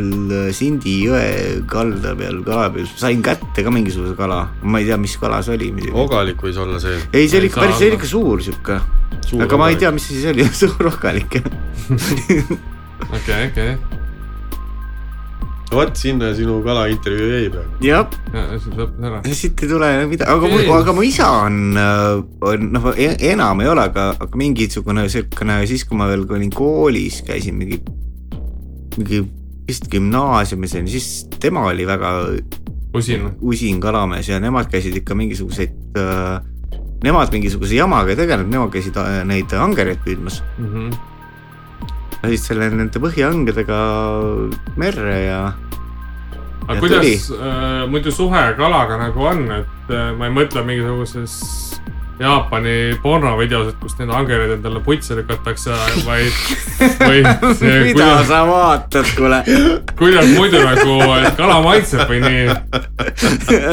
Sindi 0.56 0.99
jõe 1.07 1.64
kalda 1.69 2.14
peal 2.19 2.44
kala 2.45 2.69
peal, 2.76 2.90
sain 2.99 3.23
kätte 3.26 3.65
ka 3.65 3.73
mingisuguse 3.73 4.18
kala, 4.19 4.44
ma 4.61 4.81
ei 4.81 4.90
tea, 4.90 4.99
mis 5.02 5.18
kala 5.22 5.41
see 5.45 5.57
oli 5.57 5.72
ogalik 6.06 6.44
võis 6.45 6.60
olla 6.61 6.81
see. 6.84 6.99
ei, 7.14 7.26
see 7.26 7.41
oli 7.41 7.52
ikka 7.52 7.65
päris, 7.65 7.81
see 7.81 7.90
oli 7.90 7.99
ikka 8.02 8.11
suur 8.14 8.45
sihuke, 8.45 8.77
aga 8.77 9.57
ma 9.57 9.72
ei 9.72 9.80
ogalik. 9.80 9.84
tea, 9.85 9.95
mis 9.98 10.07
see 10.10 10.22
siis 10.22 10.31
oli, 10.34 10.48
suur 10.64 10.94
ogalik 10.94 11.40
jah. 11.40 11.52
okei, 13.18 13.49
okei. 13.49 14.02
Vot 15.76 16.00
sinna 16.00 16.32
sinu 16.38 16.60
kalaintervjuu 16.66 17.30
jäi 17.32 17.50
praegu. 17.54 17.84
jah, 17.84 18.08
siis 18.56 18.78
lõppes 18.78 19.10
ära. 19.10 19.22
siit 19.41 19.64
ei 19.66 19.72
tule 19.72 19.91
midagi, 20.12 20.30
aga 20.32 20.52
mu 20.54 20.78
aga 20.78 20.95
mu 20.95 21.06
isa 21.08 21.30
on, 21.44 21.60
on 22.50 22.72
noh, 22.78 22.90
enam 23.34 23.64
ei 23.64 23.72
ole, 23.74 23.88
aga, 23.91 24.10
aga 24.24 24.40
mingisugune 24.40 25.08
siukene 25.12 25.62
siis, 25.70 25.86
kui 25.90 26.00
ma 26.00 26.10
veel 26.12 26.26
olin 26.30 26.54
koolis, 26.54 27.22
käisin 27.28 27.60
mingi, 27.60 27.82
mingi 28.98 29.24
vist 29.68 29.88
gümnaasiumis 29.91 30.76
siis 30.91 31.12
tema 31.40 31.68
oli 31.70 31.88
väga 31.88 32.16
usin. 32.94 33.30
usin 33.41 33.80
kalamees 33.82 34.30
ja 34.30 34.40
nemad 34.44 34.70
käisid 34.72 34.95
ikka 35.02 35.16
mingisuguseid 35.16 35.98
äh, 36.00 36.41
Nemad 37.04 37.34
mingisuguse 37.36 37.76
jamaga 37.76 38.14
ei 38.14 38.16
tegelenud, 38.16 38.48
nemad 38.48 38.70
käisid 38.72 38.95
äh, 38.95 39.26
neid 39.28 39.52
angereid 39.60 40.00
püüdmas. 40.06 40.40
Mhm. 40.56 40.94
Läksid 42.24 42.54
selle 42.54 42.70
nende 42.72 43.02
põhihangedega 43.04 43.80
merre 44.80 45.18
ja 45.26 45.40
aga 46.64 46.78
Ja 46.78 46.80
kuidas 46.80 47.32
äh, 47.36 47.84
muidu 47.91 48.12
suhe 48.16 48.44
kalaga 48.58 48.98
nagu 49.02 49.26
on, 49.28 49.44
et 49.52 49.91
äh, 49.91 50.14
ma 50.16 50.30
ei 50.30 50.36
mõtle 50.36 50.64
mingisuguses 50.64 51.34
Jaapani 52.19 52.94
pornovideos, 53.02 53.72
et 53.72 53.80
kus 53.81 53.95
need 53.98 54.11
angerid 54.14 54.52
endale 54.53 54.81
putsi 54.85 55.15
lükatakse, 55.18 55.73
vaid, 56.06 56.35
vaid 57.07 57.30
see, 57.57 57.80
mida 57.88 57.98
kuidas, 57.98 58.27
sa 58.30 58.41
vaatad, 58.45 59.10
kuule. 59.18 59.40
kuidas 59.98 60.30
muidu 60.35 60.61
nagu, 60.61 60.98
et 61.18 61.40
kala 61.40 61.57
maitseb 61.65 62.06
või 62.11 62.22
nii. 62.22 62.44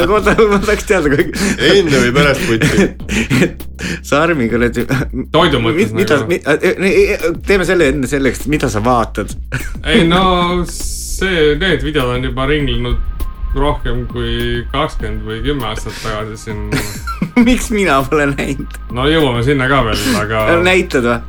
oota, 0.07 0.33
ma 0.41 0.57
tahaks 0.57 0.89
teada, 0.89 1.11
kui 1.13 1.27
enne 1.69 2.01
või 2.07 2.15
pärast 2.17 2.47
putsi? 2.49 2.89
Sarmi 4.09 4.49
kuradi. 4.49 4.87
Toidu 5.33 5.61
mõttes 5.61 5.93
mida 5.97 6.19
nagu., 6.21 7.37
teeme 7.45 7.65
selle 7.69 7.91
enne 7.93 8.09
selleks, 8.09 8.47
mida 8.51 8.69
sa 8.73 8.81
vaatad. 8.85 9.37
ei 9.85 10.03
no 10.09 10.25
see, 10.65 11.53
need 11.61 11.85
videod 11.85 12.17
on 12.17 12.29
juba 12.31 12.49
ringlenud 12.49 13.10
rohkem 13.55 14.05
kui 14.11 14.61
kakskümmend 14.71 15.25
või 15.27 15.41
kümme 15.45 15.67
aastat 15.71 15.97
tagasi 16.03 16.37
siin. 16.45 16.69
miks 17.47 17.71
mina 17.73 18.01
pole 18.07 18.29
näinud? 18.35 18.79
no 18.95 19.07
jõuame 19.09 19.43
sinna 19.47 19.67
ka 19.71 19.83
veel, 19.89 20.07
aga 20.21 20.45
näitad 20.69 21.09
või? 21.09 21.19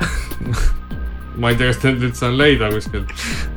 ma 1.41 1.51
ei 1.51 1.57
tea, 1.57 1.73
kas 1.73 1.81
need 1.87 2.03
üldse 2.09 2.27
on 2.29 2.37
leida 2.39 2.69
kuskilt. 2.73 3.13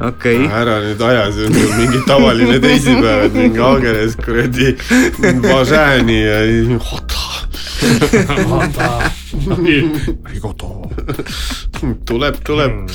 okei, 0.10 0.46
ära 0.48 0.80
nüüd 0.86 1.02
aja, 1.04 1.28
see 1.36 1.50
on 1.50 1.58
sul 1.60 1.74
mingi 1.80 2.02
tavaline 2.08 2.60
teisipäev, 2.64 3.26
et 3.28 3.36
mingi 3.36 3.64
Ageres 3.70 4.16
kuradi 4.22 4.76
Važääni 5.44 6.20
ja 6.22 6.40
tuleb, 12.06 12.40
tuleb. 12.44 12.90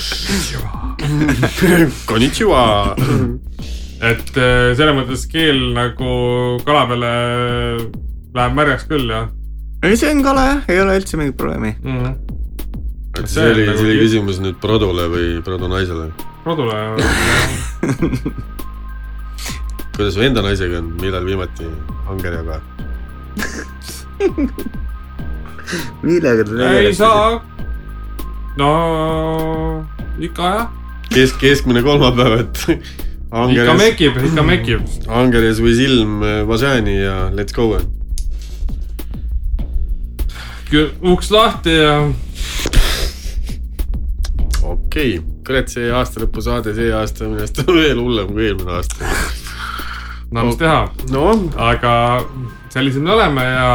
Konnichiwa. 2.07 2.97
Et 4.01 4.37
äh, 4.41 4.73
selles 4.79 4.97
mõttes 4.97 5.27
keel 5.31 5.59
nagu 5.77 6.11
kala 6.65 6.87
peale 6.89 7.13
läheb 8.35 8.57
märjaks 8.57 8.87
küll 8.89 9.11
jah 9.11 9.29
ei, 9.85 9.97
see 9.97 10.11
on 10.13 10.23
kala 10.25 10.47
jah, 10.47 10.61
ei 10.73 10.81
ole 10.83 10.97
üldse 11.01 11.17
mingit 11.21 11.37
probleemi. 11.41 11.75
mm 11.83 11.99
-hmm. 11.99 12.15
et 13.19 13.29
See 13.29 13.35
see 13.35 13.53
oli, 13.53 13.67
nagu 13.67 13.79
see 13.79 13.87
oli 13.91 13.99
küsimus 14.01 14.41
nüüd 14.41 14.57
Produle 14.61 15.09
või 15.09 15.43
Produ 15.45 15.69
naisele. 15.69 16.11
kodule 16.45 16.75
kuidas 19.97 20.15
su 20.15 20.23
enda 20.25 20.43
naisega 20.43 20.79
on, 20.79 20.93
millal 21.01 21.25
viimati 21.25 21.67
Anger 22.09 22.33
jaga? 22.33 22.61
millega 26.03 26.45
te 26.45 26.79
ei. 26.79 26.95
saa. 26.95 27.41
no 28.57 28.71
ikka 30.19 30.43
jah, 30.43 30.67
kesk, 31.13 31.39
keskmine 31.41 31.83
kolmapäev, 31.83 32.41
et 32.41 32.57
Anger 33.31 33.63
ikka 33.63 33.75
mekib, 33.79 34.17
ikka 34.27 34.43
mekib. 34.43 34.87
Anger 35.07 35.45
ja 35.47 35.53
või 35.63 35.75
silm 35.79 36.23
Vasani 36.49 36.97
ja 36.99 37.17
let's 37.31 37.55
go. 37.55 37.79
uks 41.03 41.31
lahti 41.31 41.75
ja 41.75 41.95
okei 44.63 45.19
okay., 45.19 45.31
kurat, 45.47 45.71
see 45.71 45.91
aastalõpu 45.95 46.43
saade 46.45 46.75
see 46.77 46.91
aasta 46.95 47.27
minu 47.27 47.43
arust 47.43 47.63
on 47.65 47.79
veel 47.83 48.01
hullem 48.03 48.33
kui 48.35 48.49
eelmine 48.49 48.75
aasta. 48.79 49.13
no 50.35 50.45
mis 50.47 50.59
teha, 50.61 50.83
noh, 51.15 51.47
aga 51.59 51.93
sellised 52.71 53.03
me 53.03 53.15
oleme 53.15 53.47
ja 53.47 53.71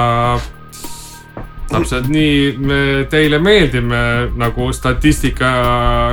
täpselt 1.72 2.08
nii 2.12 2.56
me 2.60 2.82
teile 3.12 3.40
meeldime, 3.44 4.02
nagu 4.40 4.70
statistika 4.76 5.52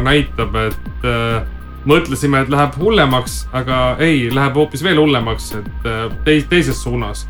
näitab, 0.03 0.57
et 0.67 1.07
äh, 1.07 1.43
mõtlesime, 1.89 2.43
et 2.43 2.51
läheb 2.53 2.77
hullemaks, 2.79 3.43
aga 3.53 3.83
ei, 4.03 4.29
läheb 4.35 4.59
hoopis 4.59 4.85
veel 4.85 5.01
hullemaks, 5.03 5.53
et 5.59 5.87
äh, 5.89 6.05
teis-, 6.27 6.49
teises 6.51 6.83
suunas. 6.83 7.27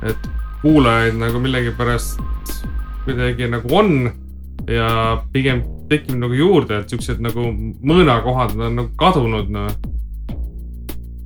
et 0.00 0.30
kuulajaid 0.62 1.16
nagu 1.20 1.40
millegipärast 1.40 2.20
kuidagi 3.04 3.48
nagu 3.48 3.76
on 3.76 4.10
ja 4.68 4.88
pigem 5.32 5.62
tekib 5.90 6.18
nagu 6.20 6.36
juurde, 6.36 6.82
et 6.82 6.92
siuksed 6.92 7.22
nagu 7.24 7.48
mõõnakohad 7.50 8.54
on 8.58 8.76
nagu 8.78 8.90
kadunud, 9.00 9.50
noh. 9.52 9.70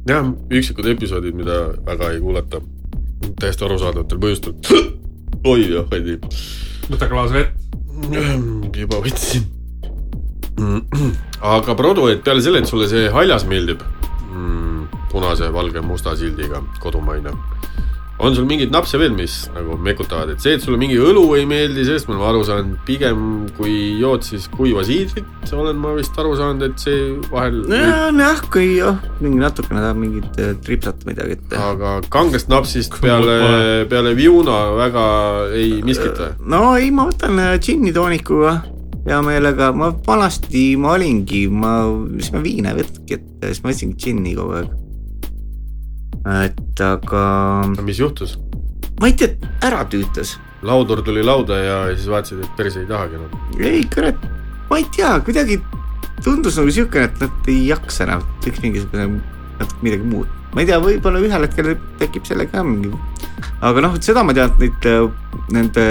jah, 0.09 0.31
üksikud 0.51 0.89
episoodid, 0.95 1.37
mida 1.37 1.59
väga 1.87 2.13
ei 2.15 2.23
kuulata, 2.23 2.63
täiesti 3.41 3.67
arusaadavatel 3.67 4.23
põhjustel. 4.23 4.57
oi 5.51 5.69
jah, 5.69 5.87
Heidi. 5.93 6.19
võta 6.89 7.11
klaas 7.11 7.35
vett. 7.35 7.59
juba 8.75 9.03
võtsin. 9.05 9.51
Aga 11.45 11.75
Produ, 11.75 12.09
et 12.13 12.23
peale 12.25 12.43
selle, 12.45 12.63
et 12.63 12.71
sulle 12.71 12.89
see 12.91 13.09
haljas 13.13 13.47
meeldib 13.51 13.83
mm,, 14.31 14.87
punase, 15.13 15.51
valge, 15.55 15.83
musta 15.85 16.17
sildiga, 16.19 16.63
kodumaine. 16.83 17.35
on 18.19 18.35
sul 18.35 18.47
mingeid 18.47 18.71
napse 18.71 18.95
veel, 18.95 19.11
mis 19.13 19.49
nagu 19.51 19.75
mekutavad, 19.83 20.31
et 20.31 20.41
see, 20.41 20.55
et 20.55 20.63
sulle 20.63 20.79
mingi 20.79 20.95
õlu 21.03 21.25
ei 21.35 21.49
meeldi, 21.51 21.83
sellest 21.83 22.07
me 22.07 22.15
oleme 22.15 22.29
aru 22.29 22.45
saanud, 22.47 22.77
pigem 22.87 23.25
kui 23.57 23.75
jood 23.99 24.23
siis 24.23 24.47
kuiva 24.53 24.85
siidrit, 24.87 25.27
olen 25.53 25.81
ma 25.83 25.97
vist 25.97 26.15
aru 26.23 26.37
saanud, 26.39 26.63
et 26.69 26.85
see 26.87 27.09
vahel 27.33 27.59
nojah, 28.15 28.45
kui 28.55 28.77
jah, 28.79 29.01
mingi 29.19 29.43
natukene 29.43 29.83
tahab 29.83 29.99
mingit 29.99 30.39
äh, 30.39 30.55
tripsat 30.63 31.03
midagi 31.09 31.41
ette. 31.41 31.59
aga 31.59 31.97
kangest 32.15 32.49
napsist 32.53 32.95
peale, 33.03 33.41
peale 33.91 34.15
viuna 34.15 34.61
väga 34.79 35.09
ei 35.59 35.83
miskit 35.83 36.15
või? 36.23 36.31
no 36.55 36.63
ei, 36.79 36.95
ma 36.95 37.11
võtan 37.11 37.43
äh, 37.43 37.57
džinni 37.59 37.93
toonikuga 37.99 38.61
hea 39.05 39.21
meelega, 39.25 39.69
ma 39.77 39.91
vanasti 40.07 40.65
ma 40.81 40.95
olingi, 40.97 41.45
ma, 41.53 41.75
siis 42.17 42.33
ma 42.33 42.41
viina 42.45 42.73
ei 42.73 42.81
võtnudki 42.81 43.19
ette, 43.19 43.51
siis 43.51 43.61
ma 43.65 43.73
võtsingi 43.73 43.99
džinni 44.01 44.33
kogu 44.39 44.57
aeg. 44.61 44.73
et 46.47 46.85
aga 46.85 47.25
mis 47.85 48.01
juhtus? 48.01 48.39
ma 49.01 49.11
ei 49.11 49.17
tea, 49.19 49.35
ära 49.67 49.85
tüütas. 49.93 50.39
laudur 50.65 51.03
tuli 51.05 51.25
lauda 51.25 51.61
ja 51.61 51.77
siis 51.93 52.09
vaatasid, 52.09 52.41
et 52.47 52.57
päris 52.57 52.79
ei 52.81 52.89
tahagi 52.89 53.21
enam. 53.21 53.37
ei 53.61 53.85
kurat, 53.93 54.25
ma 54.71 54.81
ei 54.81 54.89
tea, 54.97 55.13
kuidagi 55.27 55.61
tundus 56.25 56.57
nagu 56.61 56.73
siukene, 56.73 57.11
et 57.11 57.21
nad 57.21 57.53
ei 57.53 57.67
jaksa 57.69 58.09
enam, 58.09 58.25
teeks 58.45 58.65
mingisugune 58.65 59.21
natuke 59.61 59.85
midagi 59.85 60.09
muud. 60.15 60.31
ma 60.55 60.65
ei 60.65 60.71
tea, 60.71 60.81
võib-olla 60.81 61.21
ühel 61.21 61.45
hetkel 61.45 61.75
tekib 62.01 62.25
sellega 62.25 62.65
mingi, 62.65 62.95
aga 63.61 63.85
noh, 63.85 64.01
seda 64.01 64.25
ma 64.25 64.33
tean, 64.33 64.55
et 64.55 64.65
neid, 64.65 65.13
nende 65.53 65.89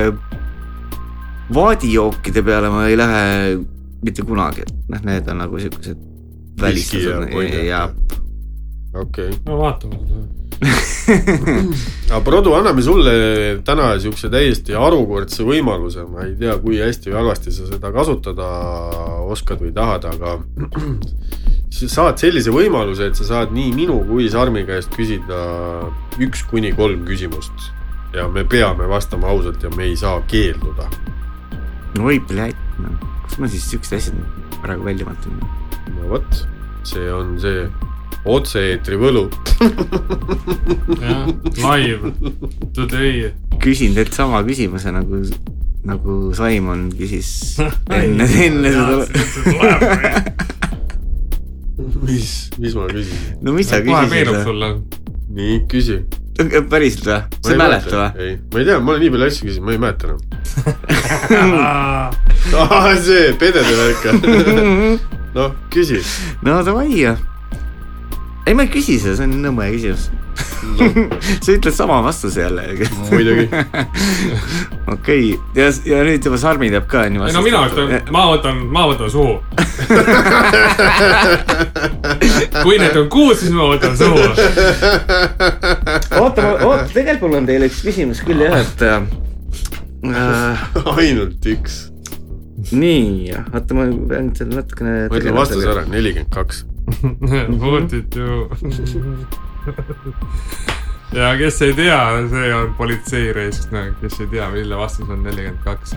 vaadijookide 1.55 2.43
peale 2.45 2.69
ma 2.73 2.87
ei 2.87 2.97
lähe 2.97 3.25
mitte 4.03 4.25
kunagi, 4.27 4.65
et 4.65 4.73
noh, 4.91 5.03
need 5.07 5.29
on 5.31 5.43
nagu 5.43 5.59
siuksed 5.61 6.09
Viski 6.63 7.01
ja 7.03 7.19
ja 7.65 7.83
okei 8.93 9.29
okay.. 9.29 9.39
no 9.45 9.57
vaatame 9.57 9.99
seda. 10.05 10.23
aga 12.13 12.19
Produ, 12.23 12.53
anname 12.55 12.83
sulle 12.85 13.13
täna 13.65 13.89
siukse 13.99 14.29
täiesti 14.31 14.75
harukordse 14.77 15.43
võimaluse, 15.43 16.05
ma 16.07 16.27
ei 16.27 16.35
tea, 16.39 16.55
kui 16.61 16.77
hästi 16.79 17.11
või 17.11 17.19
halvasti 17.19 17.51
sa 17.51 17.67
seda 17.67 17.91
kasutada 17.95 18.47
oskad 19.33 19.63
või 19.63 19.73
tahad, 19.75 20.07
aga 20.13 20.37
sa 21.75 21.89
saad 21.97 22.21
sellise 22.21 22.53
võimaluse, 22.53 23.09
et 23.09 23.19
sa 23.19 23.27
saad 23.27 23.55
nii 23.55 23.73
minu 23.75 23.99
kui 24.07 24.29
Sarmi 24.31 24.63
käest 24.69 24.93
küsida 24.95 25.41
üks 26.23 26.45
kuni 26.51 26.71
kolm 26.77 27.03
küsimust 27.09 27.71
ja 28.13 28.27
me 28.29 28.45
peame 28.45 28.87
vastama 28.89 29.27
ausalt 29.33 29.63
ja 29.63 29.71
me 29.75 29.89
ei 29.89 29.97
saa 29.97 30.21
keelduda. 30.29 30.89
oi, 32.01 32.17
pljat, 32.25 32.57
noh, 32.81 32.93
kus 33.27 33.39
ma 33.41 33.49
siis 33.51 33.65
siuksed 33.69 33.97
asjad 33.99 34.17
praegu 34.63 34.85
välja 34.87 35.05
mõtlen. 35.05 35.41
no 35.93 36.09
vot, 36.09 36.39
see 36.87 37.05
on 37.13 37.35
see 37.41 37.67
otse-eetri 38.25 38.97
võlu. 38.97 39.27
jah, 41.03 41.27
live 41.59 42.13
today. 42.73 43.29
küsin 43.63 43.93
teilt 43.97 44.15
sama 44.15 44.41
küsimuse 44.47 44.93
nagu, 44.95 45.21
nagu 45.87 46.17
Saimon 46.37 46.89
küsis 46.97 47.59
enne, 47.99 48.27
enne 48.47 48.73
seda. 48.73 48.97
mis, 52.07 52.33
mis 52.57 52.75
ma 52.79 52.89
küsisin? 52.89 53.37
no 53.43 53.55
mis 53.55 53.69
sa 53.69 53.83
kohe 53.85 54.05
meenub 54.09 54.39
küsisid? 54.39 54.49
sulle. 54.49 54.73
nii, 55.37 55.61
küsi. 55.69 56.01
Päriselt 56.69 57.05
või? 57.07 57.19
sa 57.43 57.51
ei 57.53 57.59
mäleta 57.61 57.95
või? 57.97 58.27
ei, 58.27 58.37
ma 58.53 58.59
ei 58.61 58.65
tea, 58.69 58.79
ma 58.79 58.93
olen 58.93 59.03
nii 59.03 59.11
palju 59.15 59.27
asju 59.27 59.49
küsinud, 59.49 59.65
ma 59.67 59.71
ei 59.75 59.81
mäleta 59.83 60.03
enam. 60.07 60.21
see 63.05 63.33
pedede 63.39 63.73
värk. 63.81 64.01
noh, 65.37 65.49
küsi. 65.73 66.01
no 66.45 66.63
davai. 66.65 67.32
ei, 68.45 68.53
ma 68.53 68.65
ei 68.65 68.73
küsi 68.73 68.99
seda, 68.99 69.17
see 69.19 69.29
on 69.29 69.39
nõme 69.43 69.69
küsimus 69.75 70.09
no. 70.77 70.85
sa 71.43 71.51
ütled 71.51 71.73
sama 71.75 72.03
vastuse 72.03 72.41
jälle. 72.41 72.63
muidugi. 73.11 73.49
okei, 74.93 75.39
ja, 75.55 75.63
ja 75.85 76.03
nüüd 76.03 76.25
juba 76.25 76.37
Sarmi 76.41 76.69
teab 76.73 76.87
ka 76.91 77.03
ei 77.07 77.11
no 77.13 77.41
mina 77.45 77.59
ütlen, 77.69 77.87
ma 78.13 78.21
võtan, 78.31 78.55
ma 78.73 78.81
võtan 78.89 79.09
suhu. 79.13 79.33
kui 82.63 82.75
need 82.81 82.95
on 82.99 83.07
kuus, 83.13 83.37
siis 83.43 83.53
ma 83.55 83.63
võtan 83.73 83.93
suhu. 83.99 84.21
oota, 86.19 86.41
oota, 86.65 86.85
tegelikult 86.93 87.29
mul 87.29 87.39
on 87.43 87.47
teile 87.49 87.65
üks 87.71 87.79
küsimus 87.85 88.19
küll 88.25 88.41
jah, 88.45 88.55
et 88.59 88.79
äh,. 88.89 89.01
ainult 90.97 91.43
üks. 91.55 91.73
nii, 92.71 93.33
oota, 93.53 93.71
ma 93.77 93.81
pean 94.11 94.25
selle 94.37 94.53
natukene. 94.61 94.91
ma 95.07 95.13
ütlen 95.21 95.41
vastuse 95.41 95.65
ära, 95.75 95.83
nelikümmend 95.89 96.31
kaks. 96.33 96.57
What 97.59 97.93
it 97.93 98.15
do? 98.15 98.49
ja 101.13 101.37
kes 101.37 101.61
ei 101.61 101.73
tea, 101.73 101.99
see 102.29 102.53
on 102.55 102.73
politseireis, 102.77 103.67
kes 104.01 104.19
ei 104.19 104.27
tea, 104.27 104.49
mille 104.51 104.77
vastus 104.77 105.09
on 105.09 105.23
nelikümmend 105.23 105.63
kaks. 105.63 105.95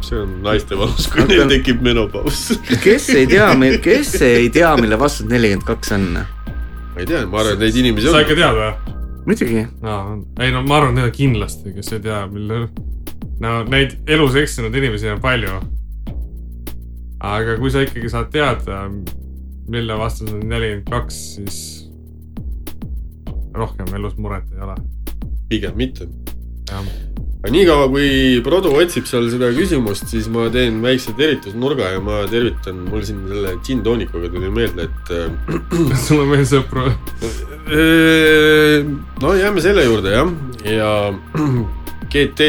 see 0.00 0.18
on 0.18 0.38
naiste 0.42 0.78
valus, 0.78 1.08
kui 1.12 1.26
neil 1.28 1.48
tekib 1.50 1.82
menopaus. 1.84 2.58
kes 2.82 3.08
ei 3.14 3.26
tea, 3.30 3.50
kes 3.84 4.14
ei 4.22 4.50
tea, 4.50 4.74
mille 4.80 4.98
vastus 4.98 5.28
nelikümmend 5.28 5.66
kaks 5.68 5.92
on? 5.98 6.10
ma 6.18 7.00
ei 7.02 7.06
tea, 7.06 7.24
ma 7.26 7.42
arvan, 7.42 7.58
et 7.58 7.66
neid 7.66 7.82
inimesi 7.84 8.10
sa 8.10 8.24
ikka 8.24 8.34
on. 8.34 8.42
tead 8.42 8.60
või? 8.62 8.94
muidugi, 9.28 9.66
no 9.84 9.98
ei 10.40 10.54
no 10.54 10.64
ma 10.66 10.80
arvan, 10.80 11.02
on 11.04 11.12
kindlasti, 11.14 11.74
kes 11.76 11.92
ei 11.98 12.06
tea, 12.08 12.22
mille, 12.32 12.66
no 13.44 13.58
neid 13.68 13.98
elus 14.08 14.38
eksinud 14.40 14.74
inimesi 14.74 15.12
on 15.12 15.20
palju. 15.22 15.60
Aga 17.20 17.56
kui 17.58 17.70
sa 17.74 17.82
ikkagi 17.82 18.10
saad 18.12 18.30
teada, 18.34 18.86
mille 19.68 19.98
vastus 19.98 20.30
on 20.32 20.44
nelikümmend 20.48 20.88
kaks, 20.92 21.18
siis 21.38 21.58
rohkem 23.58 23.90
elus 23.98 24.16
muret 24.18 24.46
ei 24.54 24.62
ole. 24.62 24.76
pigem 25.48 25.76
mitte. 25.76 26.06
aga 26.70 27.50
niikaua, 27.54 27.88
kui 27.90 28.40
Produ 28.44 28.74
otsib 28.76 29.06
seal 29.08 29.30
seda 29.32 29.50
küsimust, 29.56 30.06
siis 30.12 30.28
ma 30.30 30.46
teen 30.52 30.82
väikse 30.84 31.14
tervitusnurga 31.18 31.94
ja 31.94 32.02
ma 32.04 32.22
tervitan, 32.30 32.84
mul 32.90 33.02
siin 33.06 33.24
selle 33.30 33.56
džinn-toonikuga 33.62 34.30
tuli 34.34 34.52
meelde, 34.52 34.88
et 34.88 35.98
sul 36.04 36.22
on 36.22 36.34
veel 36.34 36.46
sõpru. 36.48 36.86
No 39.22 39.34
jääme 39.36 39.64
selle 39.64 39.84
juurde 39.88 40.14
jah, 40.14 40.30
ja 40.68 40.92
GT 42.12 42.48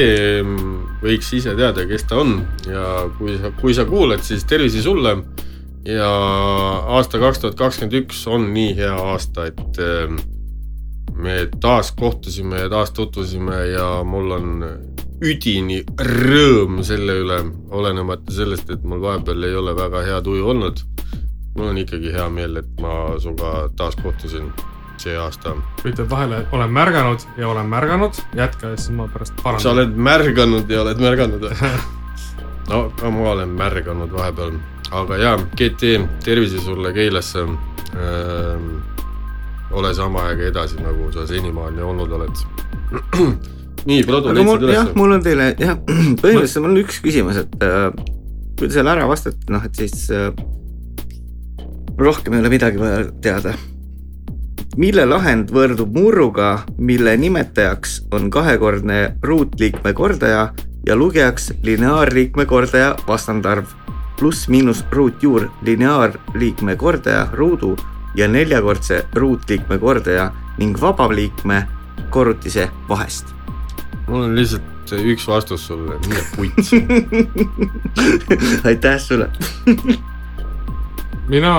võiks 1.03 1.34
ise 1.36 1.56
teada, 1.57 1.86
kes 1.88 2.07
ta 2.10 2.19
on 2.22 2.38
ja 2.68 2.84
kui 3.18 3.38
sa, 3.40 3.53
kui 3.60 3.76
sa 3.76 3.86
kuulad, 3.90 4.23
siis 4.26 4.45
tervisi 4.49 4.81
sulle. 4.84 5.18
ja 5.86 6.10
aasta 6.95 7.19
kaks 7.19 7.40
tuhat 7.40 7.56
kakskümmend 7.57 7.95
üks 8.02 8.26
on 8.27 8.49
nii 8.53 8.76
hea 8.77 8.95
aasta, 9.14 9.48
et 9.48 9.80
äh, 9.80 10.11
me 11.15 11.48
taas 11.60 11.91
kohtusime 11.91 12.65
ja 12.65 12.69
taas 12.69 12.91
tutvusime 12.91 13.65
ja 13.72 14.03
mul 14.03 14.31
on 14.31 14.49
üdini 15.19 15.81
rõõm 15.99 16.80
selle 16.88 17.18
üle, 17.23 17.40
olenemata 17.76 18.31
sellest, 18.31 18.69
et 18.72 18.84
mul 18.88 19.02
vahepeal 19.03 19.44
ei 19.44 19.56
ole 19.56 19.76
väga 19.76 20.03
hea 20.07 20.22
tuju 20.23 20.48
olnud. 20.53 20.84
mul 21.56 21.72
on 21.73 21.77
ikkagi 21.77 22.11
hea 22.14 22.30
meel, 22.30 22.57
et 22.57 22.81
ma 22.81 23.18
sinuga 23.19 23.69
taas 23.76 23.95
kohtusin 23.99 24.52
see 24.99 25.15
aasta. 25.17 25.55
ütled 25.84 26.09
vahele, 26.09 26.43
olen 26.55 26.73
märganud 26.76 27.23
ja 27.38 27.47
olen 27.49 27.69
märganud, 27.71 28.19
jätka 28.35 28.73
ja 28.73 28.77
siis 28.77 28.95
ma 28.95 29.07
pärast 29.11 29.34
sa 29.35 29.43
parandan. 29.43 29.71
oled 29.73 29.95
märganud 30.09 30.71
ja 30.71 30.81
oled 30.84 31.01
märganud 31.03 31.45
või? 31.47 31.71
no 32.71 32.81
ka 32.99 33.11
ma 33.13 33.31
olen 33.34 33.55
märganud 33.59 34.11
vahepeal, 34.13 34.57
aga 34.91 35.21
jaa, 35.21 35.38
GT, 35.55 35.95
tervise 36.26 36.61
sulle 36.65 36.93
Keilasse 36.93 37.45
ähm,. 37.45 38.69
ole 39.71 39.93
sama 39.93 40.23
aega 40.30 40.47
edasi, 40.49 40.80
nagu 40.81 41.11
sa 41.13 41.27
senimaani 41.30 41.81
olnud 41.85 42.11
oled. 42.17 42.45
nii, 43.89 44.03
Produ, 44.03 44.34
leidsid 44.34 44.63
jah, 44.65 44.85
ülesse? 44.85 44.95
mul 44.97 45.17
on 45.17 45.26
teile 45.26 45.51
jah, 45.59 45.76
põhimõtteliselt 46.21 46.63
mul 46.65 46.73
on 46.73 46.80
üks 46.81 47.01
küsimus, 47.05 47.38
et 47.43 47.65
äh, 47.65 47.91
kui 48.57 48.67
te 48.67 48.73
selle 48.80 48.91
ära 48.95 49.05
vastate, 49.09 49.45
noh, 49.53 49.63
et 49.65 49.77
siis 49.77 50.09
äh, 50.11 50.31
rohkem 51.99 52.34
ei 52.35 52.43
ole 52.43 52.51
midagi 52.53 52.81
vaja 52.81 53.03
teada. 53.23 53.53
Mille 54.77 55.05
lahend 55.05 55.51
võrdub 55.51 55.93
murruga, 55.95 56.63
mille 56.77 57.17
nimetajaks 57.17 58.01
on 58.11 58.29
kahekordne 58.29 59.15
ruutliikme 59.23 59.93
kordaja 59.93 60.53
ja 60.85 60.95
lugejaks 60.95 61.53
lineaarliikme 61.63 62.45
kordaja 62.45 62.95
vastandarv 63.07 63.65
pluss-miinus 64.19 64.83
ruutjuur 64.91 65.49
lineaarliikme 65.61 66.75
kordaja 66.75 67.27
ruudu 67.33 67.75
ja 68.15 68.27
neljakordse 68.27 69.05
ruutliikme 69.15 69.77
kordaja 69.77 70.31
ning 70.57 70.81
vabaliikme 70.81 71.67
korrutise 72.09 72.69
vahest 72.89 73.39
mul 74.09 74.25
on 74.25 74.35
lihtsalt 74.35 74.63
üks 75.05 75.27
vastus 75.29 75.67
sulle, 75.69 75.99
mine 76.07 76.21
putsi. 76.35 76.79
aitäh 78.67 78.97
sulle. 79.01 79.29
mina 81.29 81.53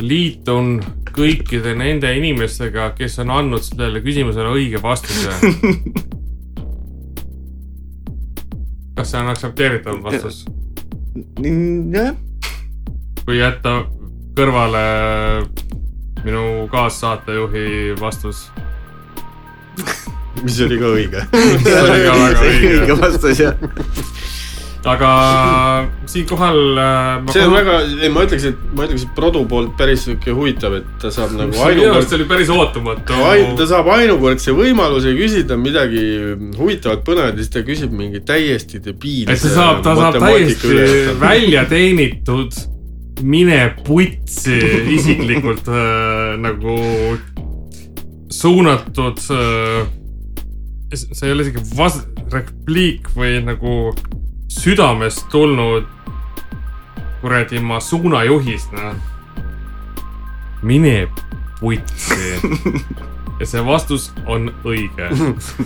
liitun 0.00 0.78
kõikide 1.14 1.74
nende 1.78 2.10
inimestega, 2.18 2.92
kes 2.98 3.18
on 3.24 3.30
andnud 3.34 3.64
sellele 3.66 4.02
küsimusele 4.04 4.48
õige 4.54 4.82
vastuse. 4.82 5.30
kas 8.98 9.12
see 9.12 9.20
on 9.20 9.30
aktsepteeritav 9.30 10.00
vastus? 10.02 10.44
jah, 11.94 12.14
kui 13.24 13.38
jätta 13.38 13.80
kõrvale 14.38 14.82
minu 16.24 16.66
kaassaatejuhi 16.70 17.94
vastus. 18.00 18.48
mis 20.42 20.60
oli 20.66 20.78
ka 20.78 20.92
õige. 20.94 21.24
see 21.64 21.80
oli 21.82 22.00
ka 22.06 22.14
väga 22.22 22.44
õige 22.46 22.72
õige. 22.82 22.98
vastus 23.02 23.42
jah. 23.42 23.54
Aga 24.86 25.88
siinkohal 26.06 26.78
äh, 26.78 27.32
see 27.32 27.42
on 27.46 27.54
väga, 27.56 27.78
ei 28.04 28.10
ma 28.14 28.22
ütleks, 28.26 28.46
et 28.52 28.60
ma 28.76 28.86
ütleks, 28.86 29.04
et 29.08 29.14
Produ 29.16 29.42
poolt 29.50 29.74
päris 29.78 30.04
sihuke 30.06 30.34
huvitav, 30.36 30.78
et 30.78 30.88
ta 31.02 31.10
saab 31.14 31.34
nagu 31.38 31.50
minu 31.54 31.64
arust 31.64 31.74
ainukord- 31.82 32.08
see 32.08 32.18
oli 32.20 32.28
päris 32.30 32.52
ootamatu. 32.54 33.18
Ta 33.58 33.68
saab 33.72 33.90
ainukordse 33.96 34.54
võimaluse 34.56 35.14
küsida 35.18 35.58
midagi 35.60 36.04
huvitavat, 36.58 37.04
põnevat 37.06 37.34
ja 37.34 37.42
siis 37.42 37.54
ta 37.56 37.64
küsib 37.66 37.94
mingi 37.98 38.22
täiesti 38.26 38.82
debiilse. 38.84 39.34
et 39.34 39.46
ta 39.46 39.54
saab, 39.56 39.82
ta 39.86 39.96
saab 39.98 40.20
täiesti 40.22 40.82
välja 41.26 41.66
teenitud 41.70 42.54
mine 43.22 43.74
putsi 43.86 44.58
isiklikult 44.94 45.66
äh, 45.68 46.36
nagu 46.38 46.78
suunatud 48.30 49.18
äh,. 49.34 49.88
see 50.94 51.26
ei 51.26 51.34
ole 51.34 51.44
isegi 51.44 51.64
vas-, 51.76 52.04
repliik 52.32 53.10
või 53.16 53.40
nagu 53.44 53.74
südamest 54.58 55.28
tulnud 55.30 55.86
kuradi 57.20 57.60
ma 57.60 57.80
suunajuhis, 57.80 58.70
noh. 58.72 58.94
mine 60.62 61.08
putsi. 61.60 62.40
ja 63.40 63.46
see 63.46 63.62
vastus 63.66 64.10
on 64.26 64.50
õige. 64.66 65.10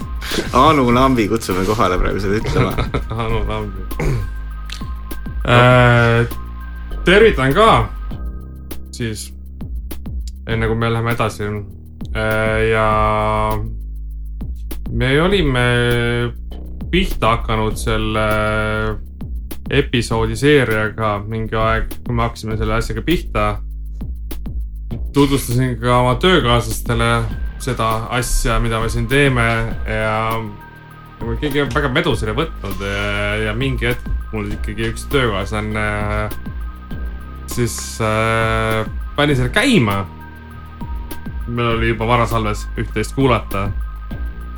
Anu 0.69 0.91
Lambi 0.95 1.29
kutsume 1.29 1.65
kohale 1.65 1.99
praegu 2.01 2.21
seda 2.21 2.41
ütlema. 2.41 2.73
Anu 3.25 3.43
Lambi 3.49 3.87
äh,. 5.49 6.29
tervitan 7.05 7.55
ka 7.57 7.69
siis, 8.93 9.33
enne 10.47 10.69
kui 10.69 10.77
me 10.79 10.93
läheme 10.93 11.17
edasi 11.17 11.49
äh,. 11.49 12.61
ja 12.71 12.87
me 14.93 15.15
olime 15.23 15.67
pihta 16.91 17.37
hakanud 17.37 17.77
selle 17.81 18.27
episoodi 19.71 20.37
seeriaga 20.37 21.19
mingi 21.27 21.57
aeg, 21.57 21.93
kui 22.07 22.17
me 22.17 22.27
hakkasime 22.27 22.57
selle 22.61 22.75
asjaga 22.79 23.05
pihta. 23.07 23.47
tutvustasin 25.13 25.79
ka 25.81 25.99
oma 26.01 26.15
töökaaslastele 26.15 27.23
seda 27.63 27.89
asja, 28.11 28.59
mida 28.61 28.81
me 28.81 28.89
siin 28.89 29.07
teeme 29.09 29.45
ja 29.87 30.41
keegi 31.41 31.69
väga 31.75 31.89
medus 31.93 32.25
ei 32.27 32.35
võtnud 32.35 32.81
ja, 32.83 33.37
ja 33.47 33.55
mingi 33.55 33.87
hetk 33.87 34.09
mul 34.33 34.51
ikkagi 34.57 34.89
üks 34.91 35.05
töökaaslane 35.13 35.85
äh, 36.25 36.35
siis 37.47 37.77
äh, 38.01 38.87
pani 39.17 39.37
selle 39.37 39.53
käima. 39.53 40.07
meil 41.47 41.69
oli 41.77 41.89
juba 41.91 42.07
varasalves 42.07 42.67
üht-teist 42.79 43.15
kuulata 43.15 43.69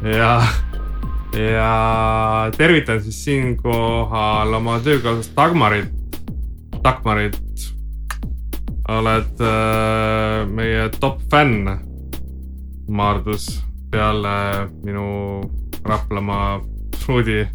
ja, 0.05 0.43
ja 1.35 2.51
tervitan 2.57 3.03
siis 3.03 3.25
siinkohal 3.25 4.55
oma 4.55 4.79
töökaaslast 4.81 5.35
Dagmarit, 5.37 5.91
Dagmarit. 6.85 7.41
oled 8.89 9.41
äh, 9.41 10.45
meie 10.49 10.89
top 11.01 11.23
fänn, 11.33 11.69
Maardus, 12.89 13.65
peale 13.91 14.69
minu 14.85 15.41
Raplamaa 15.85 16.61
pruudi 17.05 17.47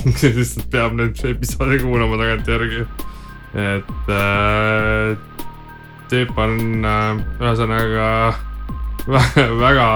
kes 0.00 0.34
lihtsalt 0.38 0.70
peab 0.72 0.94
neid 0.98 1.18
episoode 1.30 1.78
kuulama 1.82 2.18
tagantjärgi. 2.20 2.84
et 3.54 4.12
äh, 4.14 5.16
tüüp 6.10 6.38
on 6.38 6.86
äh, 6.86 7.22
ühesõnaga 7.40 8.06
väga 9.64 9.86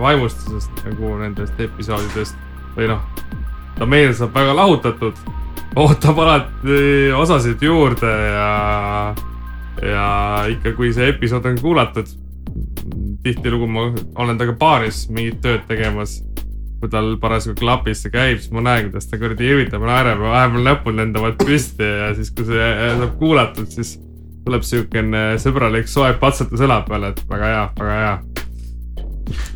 vaimustusest 0.00 0.84
nagu 0.86 1.16
nendest 1.22 1.60
episoodidest. 1.60 2.38
Või 2.76 2.90
noh, 2.90 3.02
ta 3.78 3.88
meelde 3.88 4.14
saab 4.14 4.36
väga 4.36 4.54
lahutatud, 4.54 5.18
ootab 5.78 6.20
alati 6.22 7.10
osasid 7.16 7.62
juurde 7.62 8.12
ja, 8.12 8.52
ja 9.82 10.06
ikka, 10.52 10.74
kui 10.78 10.92
see 10.94 11.10
episood 11.12 11.46
on 11.50 11.58
kuulatud, 11.62 12.10
tihtilugu 13.24 13.68
ma 13.70 13.88
olen 13.90 14.38
temaga 14.38 14.56
baaris 14.60 15.06
mingit 15.10 15.42
tööd 15.44 15.66
tegemas. 15.70 16.20
Kui 16.78 16.86
tal 16.92 17.16
parasjagu 17.18 17.58
klapis 17.58 18.04
see 18.04 18.12
käib, 18.14 18.36
siis 18.38 18.52
ma 18.54 18.62
näen, 18.62 18.84
kuidas 18.86 19.08
ta 19.10 19.18
kuradi 19.18 19.48
irvitab 19.50 19.82
ja 19.82 19.88
naerab 19.90 20.20
ja 20.22 20.28
vahepeal 20.30 20.62
näpud 20.62 20.94
lendavad 20.94 21.34
püsti 21.40 21.82
ja 21.82 22.12
siis, 22.14 22.30
kui 22.30 22.46
see 22.46 22.68
saab 23.00 23.16
kuulatud, 23.18 23.66
siis 23.72 23.96
tuleb 24.48 24.64
siukene 24.64 25.22
sõbralik 25.40 25.90
soe 25.90 26.14
patsutus 26.20 26.62
õla 26.64 26.80
peale, 26.86 27.12
et 27.12 27.20
väga 27.28 27.52
hea, 27.52 27.64
väga 27.76 27.96
hea. 28.00 28.14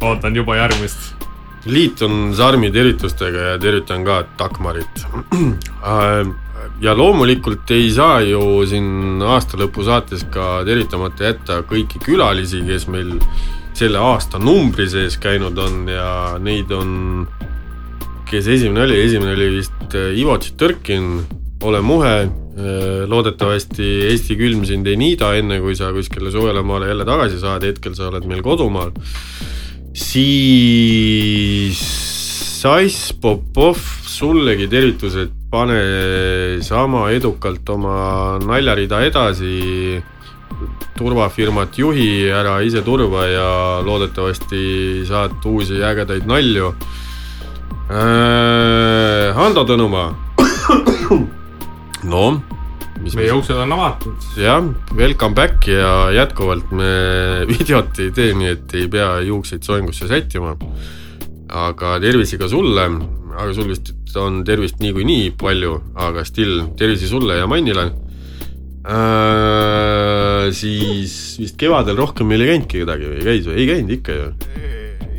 ootan 0.05 0.37
juba 0.37 0.59
järgmist. 0.59 1.15
liitun 1.65 2.35
Sarmi 2.37 2.71
tervitustega 2.71 3.53
ja 3.53 3.59
tervitan 3.59 4.05
ka 4.05 4.25
Dagmarit. 4.39 5.07
ja 6.81 6.95
loomulikult 6.97 7.71
ei 7.71 7.91
saa 7.91 8.21
ju 8.21 8.67
siin 8.69 9.23
aastalõpu 9.23 9.85
saates 9.85 10.27
ka 10.31 10.63
tervitamata 10.69 11.25
jätta 11.25 11.63
kõiki 11.63 12.03
külalisi, 12.05 12.61
kes 12.67 12.87
meil 12.89 13.17
selle 13.73 13.99
aasta 13.99 14.39
numbri 14.39 14.91
sees 14.91 15.17
käinud 15.17 15.57
on 15.59 15.89
ja 15.89 16.37
neid 16.39 16.71
on, 16.71 17.27
kes 18.29 18.47
esimene 18.47 18.85
oli, 18.85 19.01
esimene 19.07 19.33
oli 19.39 19.49
vist 19.57 19.97
Ivo 19.97 20.37
Tšitõrkin, 20.37 21.41
Ole 21.63 21.79
muhe, 21.81 22.27
loodetavasti 23.09 23.87
Eesti 24.11 24.37
külm 24.37 24.67
sind 24.69 24.87
ei 24.91 24.99
niida, 25.01 25.31
enne 25.41 25.57
kui 25.63 25.73
sa 25.79 25.89
kuskile 25.95 26.29
soojale 26.35 26.61
maale 26.67 26.91
jälle 26.91 27.07
tagasi 27.09 27.41
saad, 27.41 27.65
hetkel 27.65 27.95
sa 27.97 28.11
oled 28.11 28.27
meil 28.29 28.43
kodumaal 28.45 28.93
siis 29.93 31.81
Sass 32.63 33.13
Popov, 33.19 33.77
sullegi 34.07 34.69
tervitused, 34.71 35.33
pane 35.51 36.63
sama 36.63 37.09
edukalt 37.11 37.69
oma 37.75 38.39
naljarida 38.39 39.01
edasi 39.03 39.99
turvafirmat 40.95 41.75
juhi, 41.79 42.31
ära 42.31 42.61
ise 42.63 42.85
turva 42.87 43.27
ja 43.27 43.51
loodetavasti 43.83 45.03
saad 45.09 45.43
uusi 45.43 45.83
ägedaid 45.83 46.29
nalju 46.31 46.71
äh,. 47.91 49.35
Hando 49.35 49.67
Tõnumaa. 49.67 50.13
No. 52.09 52.43
meie 53.03 53.33
uksed 53.35 53.57
on 53.57 53.73
avatud. 53.75 54.27
jah, 54.39 54.63
welcome 54.97 55.35
back 55.35 55.67
ja 55.69 56.11
jätkuvalt 56.15 56.73
me 56.75 56.91
videot 57.53 57.99
ei 58.03 58.11
tee, 58.15 58.35
nii 58.39 58.53
et 58.57 58.77
ei 58.79 58.89
pea 58.93 59.15
juukseid 59.27 59.65
soengusse 59.67 60.09
sättima. 60.11 60.57
aga 61.53 61.99
tervisi 62.01 62.39
ka 62.41 62.49
sulle, 62.49 62.87
aga 63.37 63.51
sul 63.55 63.69
vist 63.71 63.93
on 64.17 64.43
tervist 64.45 64.81
niikuinii 64.81 65.33
palju, 65.41 65.79
aga 65.95 66.25
still 66.25 66.67
tervisi 66.79 67.09
sulle 67.09 67.39
ja 67.39 67.47
Mannile 67.47 67.91
äh,. 68.89 70.51
siis 70.53 71.39
vist 71.41 71.57
kevadel 71.61 71.97
rohkem 71.97 72.29
meil 72.29 72.45
ei 72.45 72.53
käinudki 72.53 72.83
kedagi 72.83 73.11
või 73.11 73.27
käis 73.27 73.49
või 73.49 73.59
ei 73.61 73.69
käinud 73.73 73.97
ikka 73.99 74.13
ju? 74.19 74.31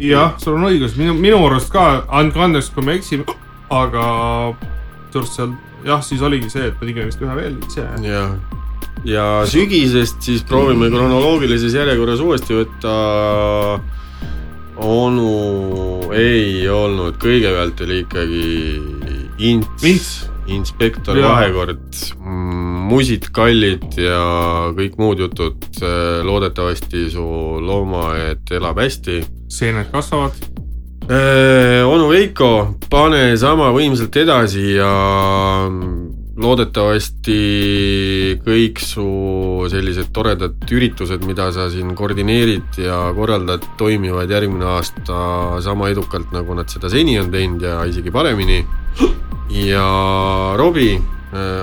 jah, 0.03 0.34
sul 0.41 0.57
on 0.57 0.68
õigus, 0.72 0.97
minu, 0.99 1.14
minu 1.15 1.39
arust 1.47 1.72
ka, 1.73 2.03
andke 2.11 2.41
andeks, 2.43 2.73
kui 2.73 2.84
me 2.85 2.97
eksime, 2.99 3.23
aga 3.72 4.03
tõenäoliselt 5.14 5.38
seal 5.38 5.53
jah, 5.85 6.03
siis 6.03 6.22
oligi 6.23 6.49
see, 6.51 6.68
et 6.69 6.80
me 6.80 6.89
tegime 6.89 7.07
vist 7.10 7.22
ühe 7.23 7.38
veel 7.38 7.57
ise. 7.68 7.85
jah, 8.05 8.35
ja 9.07 9.27
sügisest 9.49 10.23
siis 10.23 10.43
proovime 10.47 10.89
kronoloogilises 10.93 11.76
järjekorras 11.76 12.23
uuesti 12.23 12.60
võtta. 12.61 12.93
onu 14.84 16.11
ei 16.18 16.68
olnud, 16.69 17.19
kõigepealt 17.22 17.84
oli 17.85 17.99
ikkagi 18.03 18.45
ints, 19.38 19.84
ints., 19.85 20.14
inspektor 20.51 21.18
ja. 21.19 21.30
Vahekord, 21.30 21.99
musid 22.89 23.30
kallid 23.35 23.95
ja 23.99 24.23
kõik 24.76 24.97
muud 24.99 25.22
jutud. 25.23 25.69
loodetavasti 26.23 27.10
su 27.14 27.23
loomaaed 27.61 28.51
elab 28.51 28.81
hästi. 28.81 29.23
seened 29.47 29.91
kasvavad 29.91 30.62
onu 31.09 32.07
Veiko, 32.07 32.49
pane 32.89 33.34
sama 33.38 33.71
võimsalt 33.75 34.15
edasi 34.21 34.77
ja 34.77 34.91
loodetavasti 36.39 37.39
kõik 38.45 38.80
su 38.81 39.05
sellised 39.69 40.09
toredad 40.15 40.63
üritused, 40.71 41.25
mida 41.27 41.49
sa 41.53 41.67
siin 41.69 41.91
koordineerid 41.97 42.80
ja 42.81 42.97
korraldad, 43.15 43.65
toimivad 43.77 44.31
järgmine 44.31 44.65
aasta 44.77 45.59
sama 45.65 45.91
edukalt, 45.91 46.31
nagu 46.34 46.55
nad 46.57 46.71
seda 46.71 46.89
seni 46.89 47.19
on 47.21 47.30
teinud 47.34 47.61
ja 47.61 47.84
isegi 47.89 48.11
paremini. 48.11 48.63
ja 49.53 49.85
Robbie, 50.57 51.01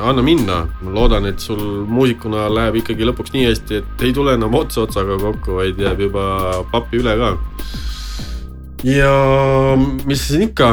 anna 0.04 0.22
minna, 0.22 0.62
ma 0.82 0.94
loodan, 0.94 1.26
et 1.26 1.40
sul 1.40 1.86
muusikuna 1.88 2.46
läheb 2.52 2.82
ikkagi 2.84 3.08
lõpuks 3.08 3.32
nii 3.34 3.48
hästi, 3.48 3.80
et 3.80 4.04
ei 4.04 4.12
tule 4.14 4.36
enam 4.36 4.54
ots 4.54 4.78
otsaga 4.78 5.18
kokku, 5.18 5.58
vaid 5.62 5.80
jääb 5.80 6.06
juba 6.10 6.26
pappi 6.70 7.00
üle 7.00 7.16
ka 7.18 7.38
ja 8.84 9.14
mis 10.08 10.22
siin 10.28 10.48
ikka, 10.48 10.68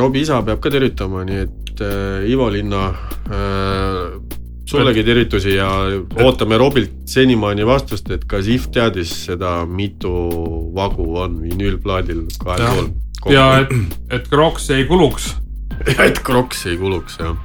Robbie 0.00 0.24
isa 0.24 0.40
peab 0.46 0.62
ka 0.62 0.70
tervitama, 0.72 1.24
nii 1.28 1.42
et 1.42 1.82
Ivo 2.28 2.48
Linna 2.52 2.86
sullegi 4.72 5.04
tervitusi 5.04 5.56
ja 5.56 5.68
ootame 6.24 6.58
Robilt 6.60 7.04
senimaani 7.12 7.66
vastust, 7.68 8.10
et 8.14 8.24
kas 8.28 8.48
IF 8.48 8.70
teadis 8.72 9.12
seda, 9.26 9.62
mitu 9.68 10.12
vagu 10.76 11.06
on 11.20 11.38
vinüülplaadil 11.42 12.24
kahel 12.42 12.88
pool. 13.20 13.34
ja 13.34 13.46
et, 13.62 13.76
et 14.18 14.28
Crocs 14.32 14.70
ei 14.76 14.86
kuluks. 14.88 15.32
et 16.06 16.20
Crocs 16.24 16.66
ei 16.70 16.78
kuluks, 16.80 17.18
jah. 17.20 17.36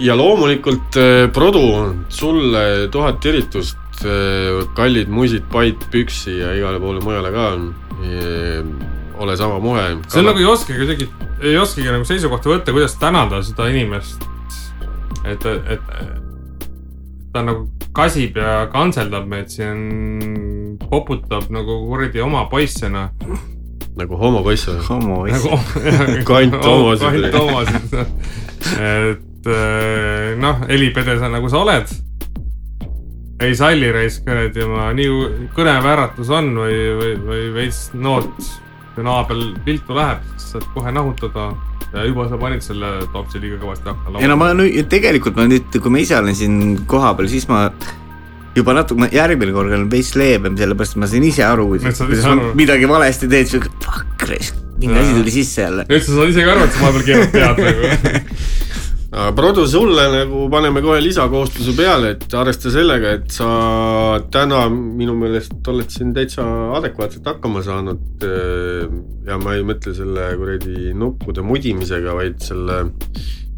ja 0.00 0.16
loomulikult 0.18 0.98
Produ, 1.34 1.66
sulle 2.12 2.88
tuhat 2.92 3.20
tervitust, 3.24 3.81
kallid 4.76 5.10
musid, 5.12 5.44
pait, 5.52 5.88
püksi 5.92 6.38
ja 6.40 6.52
igale 6.58 6.80
poole 6.82 7.02
mujale 7.04 7.30
ka 7.34 7.46
ole 9.22 9.36
sama 9.36 9.58
moe. 9.58 9.98
see 10.08 10.20
on 10.20 10.26
nagu 10.26 10.38
ei 10.38 10.48
oskagi 10.48 10.78
kuidagi, 10.78 11.08
ei 11.40 11.56
oskagi 11.58 11.92
nagu 11.92 12.06
seisukohta 12.08 12.50
võtta, 12.50 12.74
kuidas 12.74 12.96
tänada 13.00 13.42
seda 13.46 13.68
inimest. 13.70 14.24
et, 15.24 15.46
et, 15.46 15.92
ta 17.32 17.44
nagu 17.46 17.68
kasib 17.96 18.36
ja 18.40 18.66
kantseldab 18.72 19.28
meid 19.28 19.52
siin, 19.52 20.78
poputab 20.90 21.50
nagu 21.54 21.78
kuradi 21.86 22.24
oma 22.24 22.44
poissena. 22.50 23.10
nagu 23.96 24.16
homopoiss 24.16 24.70
või? 24.70 24.84
homopoiss 24.88 25.44
nagu, 25.44 25.58
kant 26.30 26.56
homosid. 26.64 27.06
kant 27.06 27.34
homosid 27.40 27.94
et 28.78 29.50
noh, 30.38 30.64
helipedesa 30.70 31.28
nagu 31.28 31.50
sa 31.52 31.62
oled 31.66 31.92
ei 33.46 33.56
salli 33.58 33.90
raisk 33.94 34.26
kuradi 34.26 34.64
oma 34.66 34.90
nii 34.96 35.48
kõneväratus 35.56 36.30
on 36.34 36.52
või, 36.58 36.78
või, 36.98 37.12
või 37.26 37.44
veits 37.56 37.88
noort 37.94 38.50
ja 38.96 39.06
naabel 39.06 39.52
viltu 39.66 39.96
läheb, 39.96 40.24
siis 40.36 40.56
saad 40.56 40.68
kohe 40.74 40.92
nahutada 40.92 41.50
ja 41.92 42.04
juba 42.08 42.28
sa 42.28 42.38
panid 42.40 42.64
selle 42.64 42.92
topsi 43.12 43.40
liiga 43.40 43.58
kõvasti 43.62 43.90
akna 43.92 44.14
laua. 44.14 44.22
ja 44.24 44.30
no 44.30 44.38
ma 44.40 44.52
nüüd 44.56 44.88
tegelikult 44.92 45.36
ma 45.40 45.48
nüüd, 45.48 45.68
kui 45.74 45.92
ma 45.92 46.00
ise 46.02 46.16
olen 46.18 46.36
siin 46.36 46.60
kohapeal, 46.88 47.28
siis 47.32 47.48
ma 47.50 47.66
juba 48.56 48.76
natuke, 48.76 49.08
järgmine 49.16 49.54
kord 49.56 49.72
olen 49.72 49.88
veits 49.92 50.14
leebem, 50.18 50.56
sellepärast 50.60 50.98
ma 51.00 51.08
sain 51.08 51.24
ise 51.24 51.44
aru, 51.46 51.70
kuidas 51.72 52.02
ma 52.04 52.52
midagi 52.58 52.88
valesti 52.88 53.30
teed, 53.32 53.48
siuke 53.52 53.72
fuck 53.84 54.12
mingi 54.82 54.98
asi 54.98 55.14
tuli 55.14 55.30
sisse 55.30 55.62
jälle. 55.62 55.84
nüüd 55.88 56.02
sa 56.02 56.16
saad 56.16 56.32
ise 56.32 56.44
ka 56.44 56.52
aru, 56.56 56.66
et 56.66 56.74
sa 56.74 56.82
vahepeal 56.82 57.04
keerad 57.06 57.32
pead 57.32 57.60
nagu 57.60 58.30
Produ, 59.12 59.66
sulle 59.68 60.06
nagu 60.08 60.46
paneme 60.48 60.80
kohe 60.80 61.00
lisakohustuse 61.04 61.74
peale, 61.76 62.14
et 62.14 62.32
arvesta 62.32 62.70
sellega, 62.72 63.10
et 63.18 63.34
sa 63.34 63.48
täna 64.32 64.62
minu 64.72 65.12
meelest 65.20 65.68
oled 65.68 65.92
siin 65.92 66.14
täitsa 66.16 66.46
adekvaatselt 66.78 67.28
hakkama 67.28 67.60
saanud. 67.66 68.24
ja 69.26 69.36
ma 69.38 69.52
ei 69.58 69.66
mõtle 69.68 69.92
selle 69.94 70.30
kuradi 70.40 70.94
nuppude 70.96 71.44
mudimisega, 71.44 72.16
vaid 72.16 72.40
selle 72.40 72.78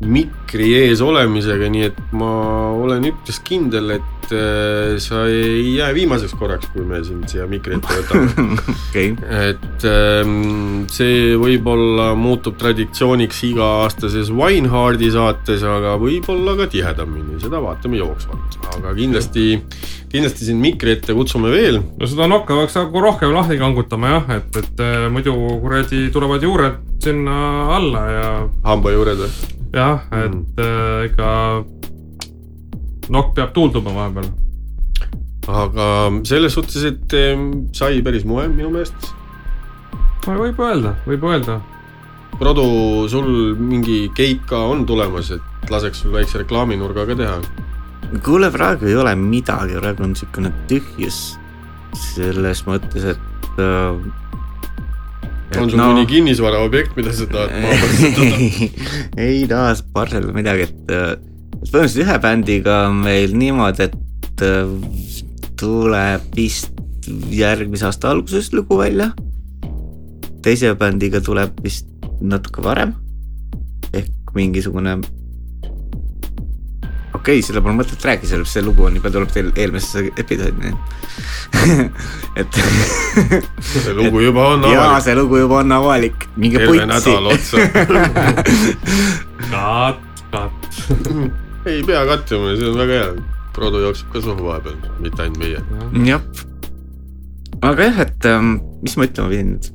mikri 0.02 0.72
ees 0.82 1.00
olemisega, 1.04 1.68
nii 1.70 1.86
et 1.86 2.00
ma 2.18 2.30
olen 2.74 3.06
üpris 3.08 3.38
kindel, 3.46 3.94
et 3.94 4.32
äh, 4.34 4.96
sa 5.02 5.24
ei 5.30 5.76
jää 5.76 5.92
viimaseks 5.94 6.34
korraks, 6.38 6.68
kui 6.74 6.84
me 6.88 6.98
sind 7.06 7.28
siia 7.30 7.46
mikri 7.48 7.78
ette 7.78 8.00
võtame 8.00 8.58
okay.. 8.88 9.14
et 9.48 9.86
ähm, 9.88 10.84
see 10.92 11.34
võib-olla 11.40 12.10
muutub 12.18 12.58
traditsiooniks 12.60 13.44
iga-aastases 13.52 14.32
Winehardi 14.34 15.12
saates, 15.14 15.64
aga 15.68 15.94
võib-olla 16.02 16.56
ka 16.58 16.68
tihedamini, 16.74 17.38
seda 17.42 17.62
vaatame 17.64 18.02
jooksvalt, 18.02 18.60
aga 18.74 18.94
kindlasti, 18.98 19.48
kindlasti 20.12 20.50
sind 20.50 20.64
mikri 20.64 20.98
ette 20.98 21.16
kutsume 21.16 21.54
veel. 21.54 21.80
no 21.80 22.10
seda 22.10 22.28
nokka 22.30 22.58
peaks 22.60 22.80
nagu 22.82 23.06
rohkem 23.08 23.34
lahti 23.36 23.60
kangutama 23.62 24.16
jah, 24.18 24.38
et, 24.40 24.62
et 24.64 24.84
äh, 24.84 25.08
muidu 25.12 25.38
kuradi 25.62 26.08
tulevad 26.12 26.42
juured 26.44 26.82
sinna 27.04 27.36
alla 27.76 28.08
ja. 28.10 28.30
hambajuured 28.66 29.22
või? 29.22 29.62
Jah, 29.74 30.06
et 30.12 30.30
mm. 30.30 30.44
äh, 30.62 31.04
ikka 31.10 31.28
nokk 33.14 33.34
peab 33.36 33.52
tuulduma 33.56 33.92
vahepeal. 33.98 34.30
aga 35.50 35.86
selles 36.24 36.54
suhtes, 36.56 36.84
et 36.88 37.14
sai 37.76 38.00
päris 38.02 38.24
moe 38.24 38.48
minu 38.48 38.70
meelest. 38.72 39.12
võib 40.24 40.60
öelda, 40.60 40.94
võib 41.06 41.24
öelda. 41.28 41.60
Produ, 42.34 42.64
sul 43.12 43.54
mingi 43.58 44.08
keik 44.16 44.46
ka 44.50 44.64
on 44.72 44.82
tulemas, 44.86 45.30
et 45.36 45.70
laseks 45.70 46.02
sul 46.02 46.14
väikse 46.16 46.42
reklaaminurga 46.42 47.06
ka 47.06 47.14
teha? 47.18 47.38
kuule, 48.24 48.50
praegu 48.54 48.86
ei 48.86 48.96
ole 48.96 49.14
midagi, 49.18 49.78
praegu 49.80 50.04
on 50.04 50.12
niisugune 50.14 50.50
tühjus 50.70 51.38
selles 51.98 52.64
mõttes, 52.66 53.06
et 53.14 53.60
äh, 53.62 53.94
on 55.60 55.70
sul 55.70 55.80
no, 55.80 55.90
mõni 55.92 56.06
kinnisvaraobjekt, 56.10 56.96
mida 56.98 57.14
sa 57.14 57.26
tahad 57.30 57.54
maha 57.64 57.78
parseldada 57.82 58.38
ei 59.28 59.44
taha 59.50 59.74
parseldada 59.94 60.36
midagi, 60.36 60.68
et 60.68 60.94
põhimõtteliselt 61.64 62.04
ühe 62.04 62.18
bändiga 62.22 62.78
on 62.88 63.00
meil 63.04 63.34
niimoodi, 63.38 63.88
et 63.88 64.44
äh, 64.44 64.68
tuleb 65.60 66.24
vist 66.36 66.72
järgmise 67.34 67.88
aasta 67.88 68.10
alguses 68.10 68.52
lugu 68.52 68.78
välja. 68.80 69.12
teise 70.44 70.74
bändiga 70.76 71.20
tuleb 71.24 71.56
vist 71.64 71.88
natuke 72.20 72.62
varem 72.64 72.92
ehk 73.96 74.34
mingisugune 74.36 74.98
okei 77.24 77.38
okay,, 77.40 77.46
seda 77.46 77.62
pole 77.64 77.72
mõtet 77.78 78.02
rääkida, 78.04 78.28
sellepärast 78.28 78.58
see 78.58 78.64
lugu 78.66 78.84
on 78.84 78.96
juba 78.98 79.08
tuleb 79.12 79.30
teil 79.32 79.46
eelmises 79.56 80.10
episoodis 80.20 80.74
et 82.40 82.58
see 83.64 83.94
lugu 83.96 84.20
juba 84.26 84.44
on 84.52 84.66
avalik. 84.66 84.76
jaa, 84.76 84.98
see 85.06 85.16
lugu 85.16 85.40
juba 85.40 85.62
on 85.62 85.72
avalik, 85.72 86.26
minge 86.36 86.60
putsi. 86.60 86.84
nädal 86.90 87.30
otsa 87.32 87.56
kat, 89.54 89.98
kat. 90.34 90.68
ei 91.72 91.80
pea 91.88 92.04
kattima, 92.12 92.52
see 92.60 92.68
on 92.68 92.76
väga 92.84 93.00
hea. 93.00 93.10
Produ 93.54 93.80
jookseb 93.86 94.10
ka 94.12 94.20
suhu 94.20 94.44
vahepeal, 94.50 94.76
mitte 95.00 95.24
ainult 95.24 95.40
meie. 95.40 95.60
jah. 96.04 96.22
aga 97.62 97.88
jah, 97.88 98.02
et 98.04 98.28
ähm, 98.28 98.58
mis 98.84 98.98
ma 99.00 99.08
ütlema 99.08 99.32
pidin 99.32 99.54
nüüd? 99.54 99.70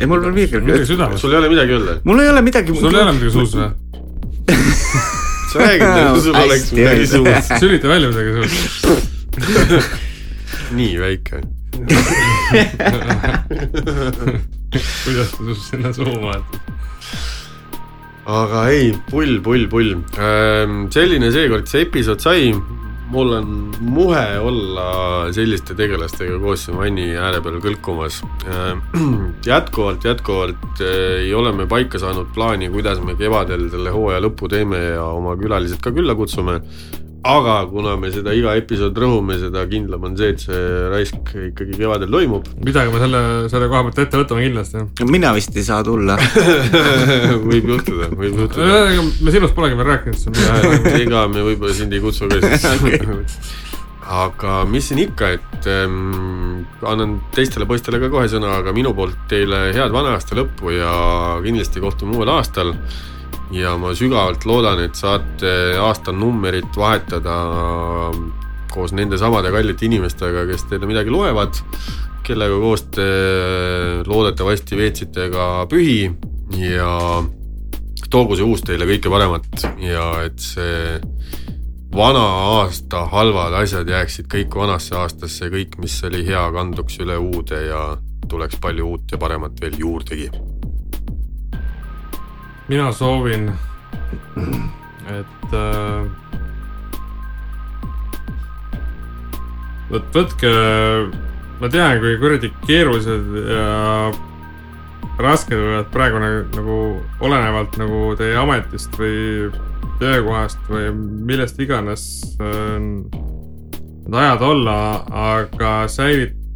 ei, 0.00 0.06
mul 0.10 0.24
pole 0.24 0.34
midagi. 0.40 0.86
sul 0.90 1.30
ei 1.30 1.38
ole 1.38 1.52
midagi 1.54 1.78
öelda? 1.78 2.00
mul 2.02 2.24
ei 2.24 2.32
ole 2.34 2.42
midagi. 2.50 2.80
sul 2.80 2.90
ei 2.96 3.04
ole 3.04 3.12
midagi 3.20 3.36
suus 3.38 3.54
või? 3.60 5.22
Sa 5.54 5.62
räägid, 5.62 6.22
sul 6.22 6.34
oleks 6.36 6.72
midagi 6.74 7.06
suus. 7.06 7.50
sülita 7.62 7.88
välja 7.88 8.08
midagi 8.10 8.30
suust. 8.34 8.86
nii 10.78 10.98
väike. 10.98 11.42
kuidas 15.04 15.30
ta 15.30 15.36
sul 15.36 15.56
sinna 15.70 15.92
suhu 15.94 16.16
vaatab? 16.22 16.60
aga 18.24 18.60
ei, 18.72 18.94
pull, 19.10 19.40
pull, 19.44 19.66
pull. 19.68 19.90
selline 20.94 21.30
seekord 21.32 21.68
see 21.70 21.82
episood 21.86 22.20
sai. 22.24 22.54
Mul 23.14 23.32
on 23.32 23.50
muhe 23.80 24.38
olla 24.42 24.86
selliste 25.34 25.76
tegelastega 25.78 26.38
koos 26.42 26.64
siin 26.66 26.78
vanni 26.78 27.12
ääre 27.14 27.40
peal 27.44 27.60
kõlkumas. 27.62 28.20
jätkuvalt, 29.52 30.04
jätkuvalt 30.08 30.82
eh, 30.82 31.22
ei 31.22 31.34
ole 31.34 31.52
me 31.54 31.68
paika 31.70 32.00
saanud 32.02 32.32
plaani, 32.34 32.72
kuidas 32.74 33.02
me 33.04 33.14
kevadel 33.18 33.68
selle 33.70 33.94
hooaja 33.94 34.22
lõppu 34.24 34.50
teeme 34.50 34.82
ja 34.96 35.06
oma 35.14 35.36
külalised 35.38 35.82
ka 35.84 35.94
külla 35.94 36.16
kutsume. 36.18 36.58
Aga 37.24 37.54
kuna 37.70 37.96
me 38.00 38.10
seda 38.12 38.34
iga 38.36 38.52
episood 38.58 38.98
rõhume, 39.00 39.38
seda 39.40 39.64
kindlam 39.70 40.04
on 40.10 40.16
see, 40.18 40.34
et 40.34 40.44
see 40.44 40.62
raisk 40.92 41.32
ikkagi 41.48 41.78
kevadel 41.78 42.12
toimub. 42.12 42.48
midagi 42.66 42.92
me 42.92 43.00
selle, 43.00 43.22
selle 43.52 43.68
koha 43.72 43.82
pealt 43.86 44.00
ette 44.04 44.20
võtame 44.20 44.44
kindlasti. 44.44 44.84
mina 45.08 45.32
vist 45.36 45.56
ei 45.56 45.64
saa 45.66 45.80
tulla. 45.86 46.18
võib 47.48 47.70
juhtuda, 47.72 48.10
võib 48.12 48.40
juhtuda. 48.44 48.80
ega 48.92 49.06
me 49.08 49.34
sinust 49.34 49.56
polegi 49.56 49.80
veel 49.80 49.90
rääkinud. 49.94 50.42
ega 51.04 51.26
me 51.32 51.46
võib-olla 51.48 51.76
sind 51.76 51.96
ei 51.96 52.04
kutsu 52.04 52.28
ka 52.28 52.42
siis. 52.44 53.38
aga 54.04 54.58
mis 54.68 54.90
siin 54.90 55.00
ikka, 55.06 55.30
et 55.38 55.68
ähm, 55.72 56.66
annan 56.84 57.16
teistele 57.34 57.64
poistele 57.68 58.00
ka 58.02 58.10
kohe 58.12 58.28
sõna, 58.28 58.58
aga 58.60 58.74
minu 58.76 58.92
poolt 58.96 59.16
teile 59.32 59.70
head 59.72 59.94
vana 59.94 60.12
aasta 60.18 60.36
lõppu 60.36 60.76
ja 60.76 60.92
kindlasti 61.44 61.80
kohtume 61.80 62.18
uuel 62.18 62.34
aastal. 62.36 62.74
Ja 63.52 63.74
ma 63.80 63.92
sügavalt 63.96 64.46
loodan, 64.48 64.80
et 64.86 64.96
saate 64.96 65.52
aastanummerit 65.80 66.76
vahetada 66.76 67.36
koos 68.72 68.94
nende 68.96 69.18
samade 69.20 69.52
kallite 69.54 69.86
inimestega, 69.86 70.46
kes 70.48 70.66
teile 70.70 70.88
midagi 70.90 71.12
loevad, 71.12 71.60
kellega 72.24 72.58
koos 72.62 72.86
te 72.94 73.08
loodetavasti 74.08 74.78
veetsite 74.80 75.28
ka 75.34 75.48
pühi 75.70 76.08
ja 76.58 76.90
toogu 78.10 78.38
see 78.38 78.46
uus 78.46 78.62
teile 78.64 78.86
kõike 78.88 79.10
paremat 79.12 79.66
ja 79.82 80.08
et 80.24 80.40
see 80.42 80.98
vana 81.94 82.24
aasta 82.58 83.04
halvad 83.12 83.54
asjad 83.60 83.88
jääksid 83.90 84.26
kõik 84.30 84.56
vanasse 84.58 84.96
aastasse, 84.98 85.50
kõik, 85.52 85.78
mis 85.82 85.94
oli 86.06 86.24
hea, 86.26 86.42
kanduks 86.56 86.98
üle 87.04 87.18
uude 87.22 87.60
ja 87.68 87.84
tuleks 88.30 88.58
palju 88.62 88.88
uut 88.94 89.14
ja 89.14 89.20
paremat 89.20 89.60
veel 89.62 89.78
juurdegi. 89.78 90.30
Mina 92.68 92.92
soovin, 92.92 93.50
et 95.12 95.54
äh, 95.54 96.06
vot 99.90 100.16
võtke, 100.16 100.52
ma 101.60 101.70
tean, 101.72 101.98
kui 102.02 102.16
kuradi 102.22 102.52
keerulised 102.64 103.36
ja 103.50 103.68
rasked 105.20 105.54
võivad 105.54 105.92
praegu 105.94 106.22
nagu, 106.22 106.40
nagu 106.56 106.78
olenevalt 107.22 107.76
nagu 107.78 108.00
teie 108.18 108.34
ametist 108.40 108.96
või 108.98 109.50
töökohast 110.00 110.58
või 110.72 110.88
millest 111.28 111.60
iganes 111.62 112.06
äh, 112.40 112.80
need 114.04 114.18
ajad 114.20 114.42
olla, 114.44 114.78
aga 115.36 115.76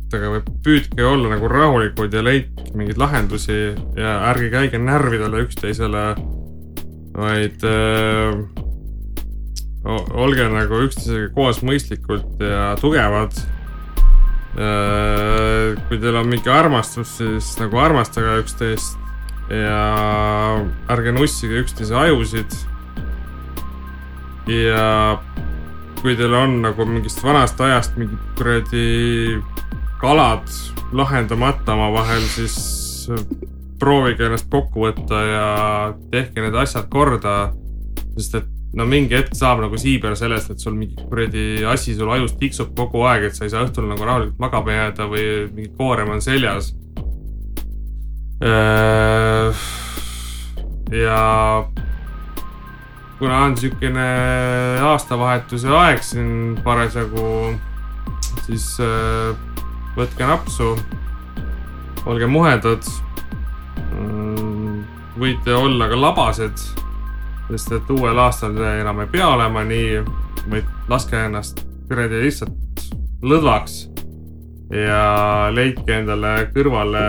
säilitage 0.08 0.30
või 0.32 0.42
püüdke 0.64 1.04
olla 1.04 1.28
nagu 1.34 1.48
rahulikud 1.48 2.12
ja 2.14 2.22
leidke 2.24 2.72
mingeid 2.74 2.98
lahendusi 2.98 3.74
ja 3.96 4.14
ärge 4.30 4.48
käige 4.50 4.78
närvidele 4.80 5.42
üksteisele, 5.44 6.16
vaid 7.16 7.62
o- 9.84 10.06
olge 10.24 10.48
nagu 10.48 10.80
üksteisega 10.86 11.28
koos 11.34 11.60
mõistlikult 11.62 12.40
ja 12.40 12.74
tugevad 12.80 13.32
kui 15.88 15.98
teil 16.02 16.16
on 16.18 16.26
mingi 16.28 16.50
armastus, 16.50 17.18
siis 17.20 17.52
nagu 17.60 17.78
armastage 17.78 18.40
üksteist 18.42 18.96
ja 19.52 20.64
ärge 20.90 21.12
nussige 21.14 21.60
üksteise 21.62 21.94
ajusid. 21.94 22.56
ja 24.48 25.18
kui 26.00 26.16
teil 26.16 26.32
on 26.34 26.62
nagu 26.62 26.84
mingist 26.88 27.22
vanast 27.22 27.60
ajast 27.60 27.96
mingid 28.00 28.18
kuradi 28.38 29.36
kalad 30.00 30.46
lahendamata 30.92 31.74
omavahel, 31.74 32.22
siis 32.32 32.58
proovige 33.78 34.26
ennast 34.26 34.48
kokku 34.50 34.86
võtta 34.86 35.24
ja 35.24 35.48
tehke 36.12 36.42
need 36.42 36.56
asjad 36.58 36.88
korda. 36.90 37.52
sest 38.18 38.34
et 38.34 38.46
no 38.74 38.86
mingi 38.86 39.14
hetk 39.16 39.36
saab 39.38 39.62
nagu 39.62 39.78
siiber 39.80 40.16
sellest, 40.18 40.50
et 40.50 40.60
sul 40.62 40.74
mingi 40.76 40.96
kuradi 40.98 41.64
asi 41.66 41.94
sul 41.96 42.10
ajus 42.12 42.34
tiksub 42.40 42.74
kogu 42.76 43.04
aeg, 43.06 43.28
et 43.28 43.36
sa 43.36 43.46
ei 43.46 43.52
saa 43.52 43.64
õhtul 43.66 43.88
nagu 43.88 44.04
rahulikult 44.04 44.40
magama 44.42 44.74
jääda 44.74 45.08
või 45.10 45.26
mingi 45.54 45.70
koorem 45.78 46.10
on 46.14 46.22
seljas. 46.22 46.74
ja 50.94 51.22
kuna 53.18 53.38
on 53.46 53.56
siukene 53.58 54.08
aastavahetuse 54.90 55.68
aeg 55.74 56.02
siin 56.06 56.58
parasjagu, 56.64 57.54
siis 58.46 58.76
võtke 59.98 60.26
napsu, 60.26 60.76
olge 62.06 62.26
muhedad. 62.30 62.86
võite 65.18 65.54
olla 65.58 65.88
ka 65.90 65.96
labased, 65.98 66.60
sest 67.50 67.72
et 67.74 67.88
uuel 67.90 68.18
aastal 68.22 68.54
te 68.54 68.68
enam 68.80 69.00
ei 69.02 69.08
pea 69.10 69.26
olema 69.34 69.64
nii, 69.66 70.04
vaid 70.52 70.68
laske 70.88 71.18
ennast 71.18 71.64
kuradi 71.88 72.20
lihtsalt 72.22 72.84
lõdvaks 73.26 73.80
ja 74.70 75.02
leidke 75.50 75.96
endale 75.96 76.34
kõrvale 76.54 77.02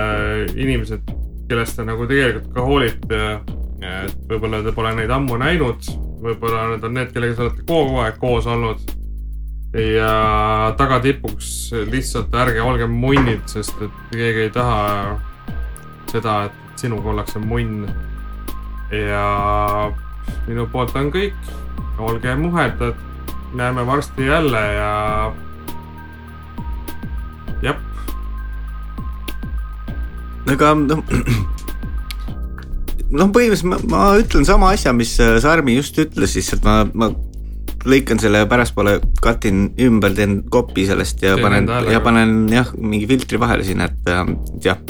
inimesed, 0.55 1.13
kellest 1.49 1.77
te 1.77 1.85
nagu 1.85 2.07
tegelikult 2.09 2.53
ka 2.55 2.65
hoolite. 2.65 3.23
et 3.79 4.15
võib-olla 4.27 4.63
te 4.63 4.73
pole 4.75 4.95
neid 4.95 5.11
ammu 5.13 5.37
näinud, 5.39 5.85
võib-olla 6.23 6.65
need 6.73 6.83
on 6.83 6.97
need, 6.97 7.13
kellega 7.13 7.35
te 7.35 7.45
olete 7.45 7.67
kogu 7.67 8.01
aeg 8.01 8.17
koos 8.19 8.47
olnud. 8.49 8.81
Ja 9.73 10.73
tagatipuks 10.77 11.71
lihtsalt 11.91 12.33
ärge 12.33 12.61
olge 12.61 12.87
munnid, 12.89 13.43
sest 13.49 13.77
et 13.85 13.99
keegi 14.13 14.47
ei 14.47 14.53
taha 14.53 15.19
seda, 16.09 16.45
et 16.49 16.81
sinuga 16.81 17.11
ollakse 17.13 17.41
munn. 17.43 17.85
ja 18.89 19.91
minu 20.47 20.65
poolt 20.71 20.95
on 20.97 21.11
kõik, 21.13 21.37
olge 22.01 22.33
muhedad, 22.35 22.97
näeme 23.53 23.85
varsti 23.85 24.25
jälle 24.25 24.63
ja. 24.73 24.89
jah, 27.61 27.77
aga 30.49 30.73
noh, 30.81 31.03
noh, 33.11 33.29
põhimõtteliselt 33.29 33.69
ma, 33.69 33.81
ma 33.93 34.03
ütlen 34.17 34.49
sama 34.49 34.73
asja, 34.73 34.95
mis 34.97 35.13
Sarmi 35.13 35.77
just 35.77 36.01
ütles, 36.01 36.33
lihtsalt 36.39 36.65
ma, 36.65 36.81
ma 36.93 37.13
lõikan 37.87 38.19
selle 38.21 38.43
pärastpoole, 38.49 38.97
katin 39.23 39.69
ümber, 39.81 40.13
teen 40.15 40.41
kopi 40.51 40.85
sellest 40.89 41.21
ja 41.23 41.35
Teen 41.37 41.45
panen 41.45 41.91
ja 41.91 42.01
panen 42.03 42.33
jah, 42.51 42.73
mingi 42.77 43.07
filtri 43.09 43.39
vahele 43.39 43.63
sinna, 43.67 43.89
et 43.89 44.11
äh, 44.11 44.33
jah. 44.65 44.81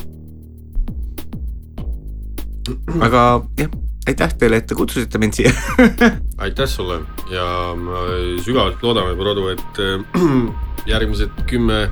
aga 3.02 3.24
jah, 3.60 3.72
aitäh 4.10 4.36
teile, 4.41 4.61
et 4.61 4.68
te 4.70 4.78
kutsusite 4.78 5.22
mind 5.22 5.38
siia. 5.38 5.53
aitäh 6.45 6.70
sulle 6.70 7.02
ja 7.34 7.45
ma 7.78 8.06
sügavalt 8.45 8.84
loodame, 8.84 9.16
Produ, 9.20 9.49
et 9.53 9.82
äh, 9.84 10.22
järgmised 10.94 11.44
kümme, 11.49 11.86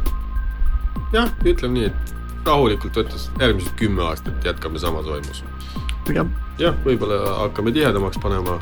jah, 1.13 1.29
ütleme 1.45 1.79
nii, 1.79 1.91
et 1.91 2.47
rahulikult 2.47 2.97
võttes 3.01 3.29
järgmised 3.41 3.75
kümme 3.79 4.05
aastat 4.07 4.45
jätkame 4.45 4.79
samas 4.79 5.07
vaimus. 5.09 5.43
jah, 6.13 6.27
jah, 6.61 6.75
võib-olla 6.85 7.21
hakkame 7.43 7.73
tihedamaks 7.75 8.21
panema, 8.23 8.57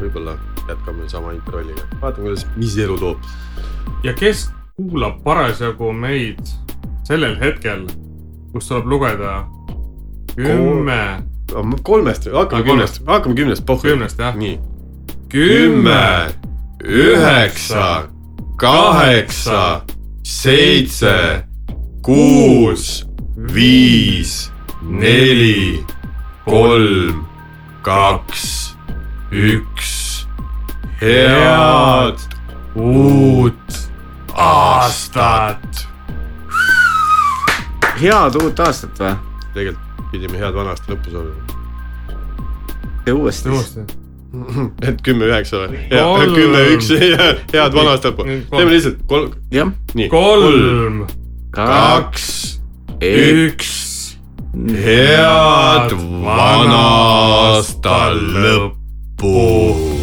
võib-olla 0.00 0.36
jätkame 0.68 1.08
sama 1.08 1.32
intervalliga, 1.36 1.84
vaatame, 2.00 2.28
kuidas, 2.30 2.46
mis 2.56 2.78
elu 2.78 2.98
toob. 2.98 3.28
ja 4.04 4.14
kes 4.14 4.48
kuulab 4.76 5.22
parasjagu 5.24 5.92
meid 5.92 6.42
sellel 7.08 7.38
hetkel, 7.40 7.86
kus 8.52 8.68
tuleb 8.68 8.86
lugeda 8.86 9.32
kümme, 10.36 11.02
kolmest, 11.82 12.28
hakkame 12.32 12.62
kümnest, 12.62 13.02
hakkame 13.06 13.34
kümnest, 13.34 13.66
pohhu. 13.66 13.82
Kümnest, 13.82 14.18
jah. 14.18 14.36
nii. 14.36 14.58
kümme, 15.28 16.28
üheksa, 16.84 18.08
kaheksa, 18.56 19.82
seitse, 20.22 21.44
kuus, 22.02 23.06
viis, 23.54 24.52
neli, 24.82 25.84
kolm, 26.44 27.24
kaks, 27.82 28.67
üks. 29.32 30.26
head 31.00 32.18
uut 32.74 33.76
aastat. 34.34 35.88
head 38.00 38.38
uut 38.42 38.60
aastat 38.60 39.00
või? 39.00 39.14
tegelikult 39.52 40.10
pidime 40.12 40.40
head 40.40 40.56
vana 40.56 40.72
aasta 40.72 40.94
lõppu 40.94 41.12
soovima. 41.12 41.58
ja 43.06 43.14
uuesti. 43.14 43.84
et 44.88 45.04
kümme 45.04 45.28
üheksa 45.28 45.60
või? 45.66 45.82
Kümme 46.32 46.64
üks, 46.78 46.88
head 46.96 47.76
vana 47.76 47.92
aastat 47.92 48.14
lõppu. 48.14 48.24
Kolm. 48.24 48.48
teeme 48.56 48.72
lihtsalt 48.72 49.04
kolm, 49.12 49.36
jah, 49.52 49.76
nii. 49.92 50.08
kolm, 50.12 51.04
kaks, 51.52 52.26
üks, 53.04 53.76
head 54.88 55.94
vana 56.24 56.82
aasta 56.88 58.00
lõppu. 58.16 58.77
Bull. 59.18 59.97